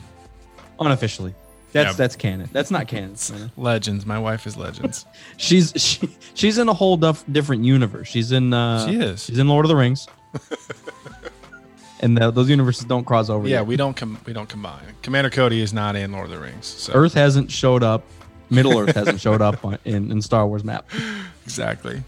Unofficially. 0.79 1.33
That's 1.73 1.89
Yeah. 1.89 1.93
that's 1.93 2.15
canon. 2.15 2.49
That's 2.53 2.71
not 2.71 2.87
canon. 2.87 3.15
legends. 3.57 4.05
My 4.05 4.19
wife 4.19 4.47
is 4.47 4.55
legends. 4.57 5.05
She's 5.37 5.73
she, 5.75 6.09
she's 6.33 6.57
in 6.57 6.69
a 6.69 6.73
whole 6.73 6.97
duff, 6.97 7.23
different 7.31 7.65
universe. 7.65 8.07
She's 8.07 8.31
in 8.31 8.53
uh 8.53 8.87
She 8.87 8.95
is. 8.95 9.25
She's 9.25 9.37
in 9.39 9.47
Lord 9.47 9.65
of 9.65 9.69
the 9.69 9.75
Rings. 9.75 10.07
and 11.99 12.17
the, 12.17 12.31
those 12.31 12.49
universes 12.49 12.85
don't 12.85 13.05
cross 13.05 13.29
over. 13.29 13.47
yeah, 13.47 13.57
yet. 13.57 13.65
we 13.67 13.75
don't 13.75 13.95
com- 13.95 14.19
we 14.25 14.33
don't 14.33 14.47
combine. 14.47 14.81
Commander 15.01 15.29
Cody 15.29 15.61
is 15.61 15.73
not 15.73 15.95
in 15.95 16.11
Lord 16.11 16.25
of 16.25 16.31
the 16.31 16.39
Rings. 16.39 16.65
So. 16.65 16.93
Earth 16.93 17.13
hasn't 17.13 17.51
showed 17.51 17.83
up. 17.83 18.03
Middle 18.49 18.77
Earth 18.77 18.95
hasn't 18.95 19.19
showed 19.19 19.41
up 19.41 19.65
on, 19.65 19.77
in, 19.83 20.11
in 20.11 20.21
Star 20.21 20.47
Wars 20.47 20.63
map. 20.63 20.89
Exactly. 21.43 22.03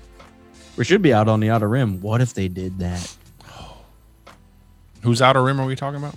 We 0.75 0.83
should 0.83 1.01
be 1.01 1.13
out 1.13 1.29
on 1.29 1.39
the 1.39 1.49
outer 1.49 1.69
rim. 1.69 2.01
What 2.01 2.19
if 2.19 2.33
they 2.33 2.49
did 2.49 2.79
that? 2.79 3.15
Whose 5.01 5.21
outer 5.21 5.43
rim 5.43 5.59
are 5.59 5.65
we 5.65 5.76
talking 5.76 5.99
about? 5.99 6.15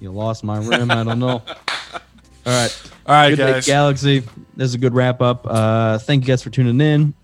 You 0.00 0.10
lost 0.12 0.44
my 0.44 0.58
rim. 0.58 0.90
I 0.90 1.04
don't 1.04 1.18
know. 1.18 1.28
All 1.42 1.42
right. 2.46 2.82
All 3.06 3.14
right, 3.14 3.30
Good 3.30 3.36
Day 3.36 3.52
guys. 3.52 3.66
Galaxy. 3.66 4.20
This 4.56 4.68
is 4.68 4.74
a 4.74 4.78
good 4.78 4.94
wrap 4.94 5.20
up. 5.20 5.46
Uh, 5.46 5.98
thank 5.98 6.22
you 6.22 6.28
guys 6.28 6.42
for 6.42 6.50
tuning 6.50 6.80
in. 6.80 7.14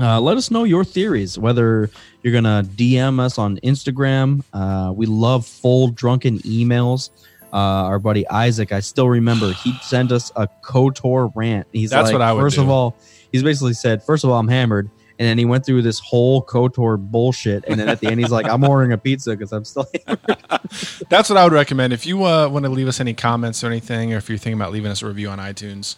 Uh, 0.00 0.20
let 0.20 0.36
us 0.36 0.50
know 0.50 0.64
your 0.64 0.84
theories, 0.84 1.38
whether 1.38 1.90
you're 2.22 2.32
going 2.32 2.44
to 2.44 2.68
DM 2.74 3.20
us 3.20 3.38
on 3.38 3.58
Instagram. 3.58 4.42
Uh, 4.52 4.92
we 4.94 5.06
love 5.06 5.46
full 5.46 5.88
drunken 5.88 6.38
emails. 6.40 7.10
Uh, 7.52 7.56
our 7.56 7.98
buddy 7.98 8.26
Isaac, 8.28 8.72
I 8.72 8.80
still 8.80 9.08
remember, 9.08 9.52
he 9.52 9.74
sent 9.82 10.10
us 10.10 10.32
a 10.36 10.48
KOTOR 10.62 11.32
rant. 11.34 11.66
He's 11.72 11.90
That's 11.90 12.06
like, 12.06 12.14
what 12.14 12.22
I 12.22 12.32
would 12.32 12.40
first 12.40 12.56
do. 12.56 12.62
of 12.62 12.70
all, 12.70 12.96
he's 13.30 13.42
basically 13.42 13.74
said, 13.74 14.02
first 14.02 14.24
of 14.24 14.30
all, 14.30 14.38
I'm 14.38 14.48
hammered. 14.48 14.90
And 15.22 15.28
then 15.28 15.38
he 15.38 15.44
went 15.44 15.64
through 15.64 15.82
this 15.82 16.00
whole 16.00 16.44
KOTOR 16.44 16.98
bullshit. 16.98 17.64
And 17.68 17.78
then 17.78 17.88
at 17.88 18.00
the 18.00 18.08
end, 18.08 18.18
he's 18.18 18.32
like, 18.32 18.48
I'm 18.48 18.64
ordering 18.64 18.90
a 18.90 18.98
pizza 18.98 19.30
because 19.30 19.52
I'm 19.52 19.64
still 19.64 19.86
That's 21.08 21.30
what 21.30 21.36
I 21.36 21.44
would 21.44 21.52
recommend. 21.52 21.92
If 21.92 22.06
you 22.06 22.24
uh, 22.24 22.48
want 22.48 22.64
to 22.64 22.68
leave 22.68 22.88
us 22.88 22.98
any 22.98 23.14
comments 23.14 23.62
or 23.62 23.68
anything, 23.68 24.12
or 24.12 24.16
if 24.16 24.28
you're 24.28 24.36
thinking 24.36 24.60
about 24.60 24.72
leaving 24.72 24.90
us 24.90 25.00
a 25.00 25.06
review 25.06 25.28
on 25.28 25.38
iTunes, 25.38 25.94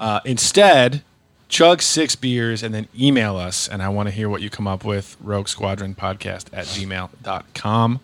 uh, 0.00 0.18
instead, 0.24 1.04
chug 1.48 1.80
six 1.80 2.16
beers 2.16 2.64
and 2.64 2.74
then 2.74 2.88
email 2.98 3.36
us. 3.36 3.68
And 3.68 3.80
I 3.84 3.88
want 3.88 4.08
to 4.08 4.12
hear 4.12 4.28
what 4.28 4.42
you 4.42 4.50
come 4.50 4.66
up 4.66 4.84
with. 4.84 5.16
Rogue 5.20 5.46
Squadron 5.46 5.94
Podcast 5.94 6.46
at 6.52 6.64
gmail.com. 6.66 8.00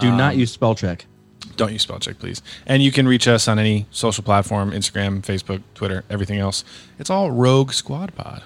Do 0.00 0.08
Um, 0.08 0.16
not 0.16 0.36
use 0.36 0.50
spell 0.50 0.74
check. 0.74 1.06
Don't 1.54 1.72
use 1.72 1.82
spell 1.82 2.00
check, 2.00 2.18
please. 2.18 2.42
And 2.66 2.82
you 2.82 2.90
can 2.90 3.06
reach 3.06 3.28
us 3.28 3.46
on 3.46 3.60
any 3.60 3.86
social 3.92 4.24
platform 4.24 4.72
Instagram, 4.72 5.22
Facebook, 5.22 5.62
Twitter, 5.76 6.02
everything 6.10 6.40
else. 6.40 6.64
It's 6.98 7.10
all 7.10 7.30
Rogue 7.30 7.72
Squad 7.72 8.12
Pod. 8.16 8.42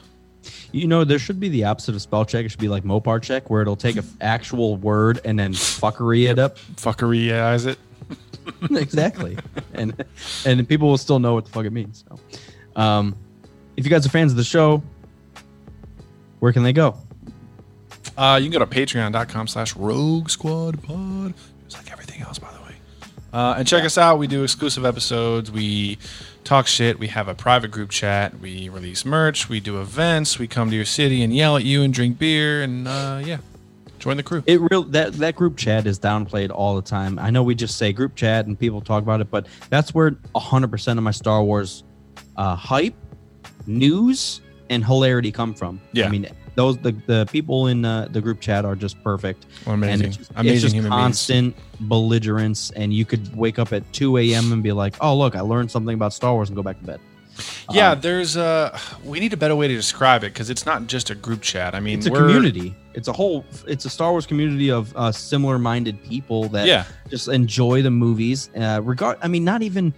You 0.74 0.88
know, 0.88 1.05
there 1.05 1.20
should 1.20 1.38
be 1.38 1.48
the 1.48 1.64
opposite 1.64 1.94
of 1.94 2.02
spell 2.02 2.24
check. 2.24 2.44
It 2.44 2.48
should 2.48 2.59
be 2.59 2.66
like 2.66 2.82
Mopar 2.82 3.22
check, 3.22 3.48
where 3.48 3.62
it'll 3.62 3.76
take 3.76 3.94
an 3.94 4.05
actual 4.20 4.76
word 4.76 5.20
and 5.24 5.38
then 5.38 5.52
fuckery 5.52 6.28
it 6.28 6.40
up. 6.40 6.59
Fuckeryize 6.59 7.66
it. 7.66 7.78
exactly, 8.76 9.38
and 9.72 10.05
and 10.44 10.68
people 10.68 10.88
will 10.88 10.98
still 10.98 11.20
know 11.20 11.34
what 11.34 11.44
the 11.44 11.52
fuck 11.52 11.64
it 11.64 11.70
means. 11.70 12.05
So, 12.09 12.80
um, 12.80 13.16
if 13.76 13.84
you 13.84 13.90
guys 13.90 14.05
are 14.05 14.09
fans 14.09 14.32
of 14.32 14.36
the 14.36 14.42
show, 14.44 14.82
where 16.40 16.52
can 16.52 16.64
they 16.64 16.72
go? 16.72 16.96
Uh, 18.18 18.40
you 18.42 18.51
can 18.51 18.59
go 18.59 18.64
to 18.64 18.66
patreon.com 18.66 19.46
slash 19.46 19.76
rogue 19.76 20.28
squad 20.28 20.82
pod. 20.82 21.34
Just 21.68 21.76
like 21.78 21.92
everything 21.92 22.20
else, 22.20 22.40
by 22.40 22.52
the 22.52 22.60
way. 22.60 22.74
Uh, 23.32 23.55
and 23.59 23.66
check 23.66 23.84
us 23.84 23.96
out. 23.96 24.18
We 24.18 24.26
do 24.26 24.42
exclusive 24.42 24.84
episodes. 24.84 25.51
We 25.51 25.98
talk 26.44 26.66
shit. 26.66 26.98
We 26.98 27.08
have 27.08 27.28
a 27.28 27.34
private 27.34 27.70
group 27.70 27.90
chat. 27.90 28.38
We 28.38 28.68
release 28.68 29.04
merch. 29.04 29.48
We 29.48 29.60
do 29.60 29.80
events. 29.80 30.38
We 30.38 30.46
come 30.46 30.70
to 30.70 30.76
your 30.76 30.84
city 30.84 31.22
and 31.22 31.34
yell 31.34 31.56
at 31.56 31.64
you 31.64 31.82
and 31.82 31.92
drink 31.92 32.18
beer. 32.18 32.62
And 32.62 32.86
uh, 32.86 33.22
yeah, 33.24 33.38
join 33.98 34.16
the 34.16 34.22
crew. 34.22 34.42
It 34.46 34.60
real 34.70 34.82
that 34.84 35.14
that 35.14 35.34
group 35.34 35.56
chat 35.56 35.86
is 35.86 35.98
downplayed 35.98 36.50
all 36.50 36.76
the 36.76 36.82
time. 36.82 37.18
I 37.18 37.30
know 37.30 37.42
we 37.42 37.54
just 37.54 37.76
say 37.78 37.92
group 37.92 38.14
chat 38.14 38.46
and 38.46 38.58
people 38.58 38.80
talk 38.80 39.02
about 39.02 39.20
it, 39.20 39.30
but 39.30 39.46
that's 39.70 39.94
where 39.94 40.16
hundred 40.36 40.70
percent 40.70 40.98
of 40.98 41.02
my 41.02 41.10
Star 41.10 41.42
Wars 41.42 41.84
uh, 42.36 42.54
hype, 42.54 42.94
news, 43.66 44.40
and 44.70 44.84
hilarity 44.84 45.32
come 45.32 45.54
from. 45.54 45.80
Yeah. 45.92 46.06
I 46.06 46.08
mean 46.10 46.28
those 46.55 46.78
the, 46.78 46.93
the 47.06 47.26
people 47.32 47.66
in 47.66 47.85
uh, 47.85 48.09
the 48.10 48.20
group 48.20 48.40
chat 48.40 48.64
are 48.64 48.76
just 48.76 49.02
perfect. 49.02 49.47
Amazing. 49.66 49.93
And 49.93 50.02
it's 50.02 50.16
just, 50.16 50.31
Amazing 50.32 50.52
it's 50.52 50.62
just 50.62 50.74
human 50.74 50.90
beings. 50.90 51.01
constant 51.02 51.56
belligerence, 51.81 52.70
and 52.72 52.93
you 52.93 53.05
could 53.05 53.35
wake 53.36 53.59
up 53.59 53.72
at 53.72 53.90
two 53.93 54.16
a.m. 54.18 54.52
and 54.52 54.62
be 54.62 54.72
like, 54.72 54.94
"Oh, 55.01 55.16
look, 55.16 55.35
I 55.36 55.40
learned 55.40 55.70
something 55.70 55.94
about 55.94 56.12
Star 56.12 56.32
Wars," 56.35 56.48
and 56.48 56.56
go 56.56 56.62
back 56.62 56.78
to 56.81 56.85
bed. 56.86 57.01
yeah, 57.72 57.90
Um, 57.93 58.01
there's 58.01 58.36
uh 58.36 58.78
we 59.05 59.18
need 59.20 59.32
a 59.32 59.36
better 59.36 59.56
way 59.56 59.66
to 59.68 59.74
describe 59.74 60.22
it 60.22 60.32
because 60.32 60.51
it's 60.51 60.64
not 60.66 60.86
just 60.86 61.10
a 61.10 61.14
group 61.16 61.40
chat. 61.43 61.74
I 61.74 61.81
mean, 61.81 61.98
it's 61.98 62.06
a 62.06 62.10
we're- 62.12 62.26
community. 62.26 62.74
It's 62.94 63.09
a 63.09 63.12
whole. 63.12 63.44
It's 63.66 63.85
a 63.85 63.90
Star 63.90 64.12
Wars 64.12 64.24
community 64.24 64.70
of 64.70 64.93
uh, 64.97 65.10
similar-minded 65.10 66.01
people 66.05 66.48
that 66.51 66.66
Yeah. 66.68 66.85
just 67.10 67.26
enjoy 67.26 67.82
the 67.82 67.90
movies. 67.90 68.51
Uh, 68.56 68.81
regard. 68.85 69.18
I 69.20 69.26
mean, 69.26 69.43
not 69.44 69.62
even 69.62 69.93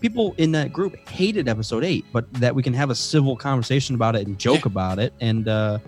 people 0.00 0.34
in 0.38 0.52
that 0.52 0.72
group 0.72 0.96
hated 1.10 1.46
Episode 1.46 1.84
Eight, 1.84 2.06
but 2.10 2.24
that 2.34 2.54
we 2.54 2.62
can 2.62 2.72
have 2.72 2.88
a 2.88 2.94
civil 2.94 3.36
conversation 3.36 3.94
about 3.94 4.16
it 4.16 4.26
and 4.26 4.38
joke 4.38 4.60
Yeah. 4.64 4.72
about 4.72 4.98
it 4.98 5.12
and 5.20 5.46
uh, 5.46 5.78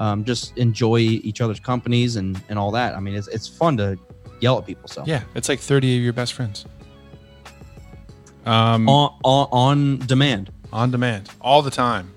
um, 0.00 0.24
just 0.24 0.56
enjoy 0.58 0.98
each 0.98 1.40
other's 1.40 1.60
companies 1.60 2.16
and 2.16 2.40
and 2.48 2.58
all 2.58 2.72
that. 2.72 2.96
I 2.96 3.00
mean, 3.00 3.14
it's 3.14 3.28
it's 3.28 3.46
fun 3.46 3.76
to 3.76 3.96
yell 4.40 4.58
at 4.58 4.66
people. 4.66 4.88
So 4.88 5.04
Yeah, 5.06 5.22
it's 5.34 5.48
like 5.48 5.60
30 5.60 5.98
of 5.98 6.02
your 6.02 6.12
best 6.12 6.32
friends. 6.32 6.64
Um, 8.46 8.88
on, 8.88 9.14
on 9.22 9.48
on 9.52 9.98
demand. 10.06 10.50
on 10.72 10.90
demand 10.90 11.28
all 11.40 11.60
the 11.62 11.70
time. 11.70 12.10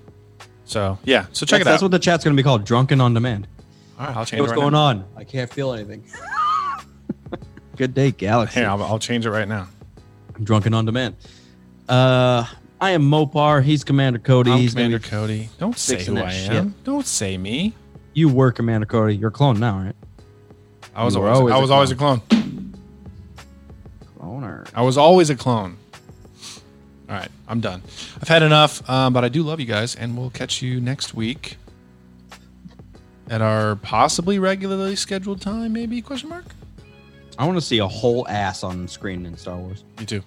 So 0.64 0.98
yeah, 1.04 1.26
so 1.32 1.44
check 1.44 1.58
that's, 1.58 1.60
it 1.60 1.64
That's 1.64 1.82
what 1.82 1.90
the 1.90 1.98
chat's 1.98 2.24
going 2.24 2.34
to 2.34 2.40
be 2.40 2.44
called. 2.44 2.64
Drunken 2.64 3.00
on 3.00 3.12
demand. 3.12 3.46
all 4.00 4.06
right, 4.06 4.16
I'll 4.16 4.24
change 4.24 4.40
what's 4.40 4.52
it 4.52 4.56
right 4.56 4.60
going 4.62 4.72
now. 4.72 4.80
on? 4.80 5.04
I 5.16 5.24
can't 5.24 5.52
feel 5.52 5.74
anything. 5.74 6.04
Good 7.76 7.92
day, 7.92 8.12
Galaxy. 8.12 8.60
Here, 8.60 8.68
I'll, 8.68 8.82
I'll 8.82 8.98
change 8.98 9.26
it 9.26 9.30
right 9.30 9.48
now. 9.48 9.68
Drunken 10.42 10.72
on 10.72 10.86
demand. 10.86 11.16
Uh, 11.88 12.46
I 12.80 12.90
am 12.90 13.02
Mopar. 13.02 13.62
He's 13.62 13.84
Commander 13.84 14.18
Cody. 14.18 14.50
I'm 14.50 14.58
He's 14.58 14.74
Commander 14.74 14.98
Cody. 14.98 15.48
Don't 15.58 15.78
say 15.78 16.04
who 16.04 16.18
I 16.18 16.30
shit. 16.30 16.52
am. 16.52 16.74
Don't 16.84 17.06
say 17.06 17.38
me. 17.38 17.72
You 18.12 18.28
were 18.28 18.52
Commander 18.52 18.86
Cody. 18.86 19.16
You're 19.16 19.28
a 19.28 19.32
clone 19.32 19.58
now, 19.58 19.78
right? 19.78 19.96
I 20.94 21.04
was 21.04 21.16
always, 21.16 21.36
always 21.36 21.54
I 21.54 21.58
a 21.58 21.60
was 21.60 21.70
always 21.70 21.90
a 21.90 21.96
clone. 21.96 22.20
Cloner. 24.18 24.68
I 24.74 24.82
was 24.82 24.96
always 24.96 25.30
a 25.30 25.36
clone. 25.36 25.76
All 27.08 27.16
right, 27.16 27.28
I'm 27.48 27.60
done. 27.60 27.82
I've 28.20 28.28
had 28.28 28.42
enough, 28.42 28.88
um, 28.88 29.12
but 29.12 29.24
I 29.24 29.28
do 29.28 29.42
love 29.42 29.60
you 29.60 29.66
guys, 29.66 29.94
and 29.94 30.16
we'll 30.16 30.30
catch 30.30 30.62
you 30.62 30.80
next 30.80 31.14
week 31.14 31.56
at 33.28 33.42
our 33.42 33.76
possibly 33.76 34.38
regularly 34.38 34.96
scheduled 34.96 35.40
time, 35.40 35.72
maybe? 35.72 36.00
Question 36.00 36.30
mark. 36.30 36.44
I 37.38 37.44
want 37.46 37.56
to 37.58 37.62
see 37.62 37.78
a 37.78 37.88
whole 37.88 38.26
ass 38.28 38.62
on 38.62 38.86
screen 38.88 39.26
in 39.26 39.36
Star 39.36 39.56
Wars. 39.56 39.84
You 39.98 40.06
too. 40.06 40.22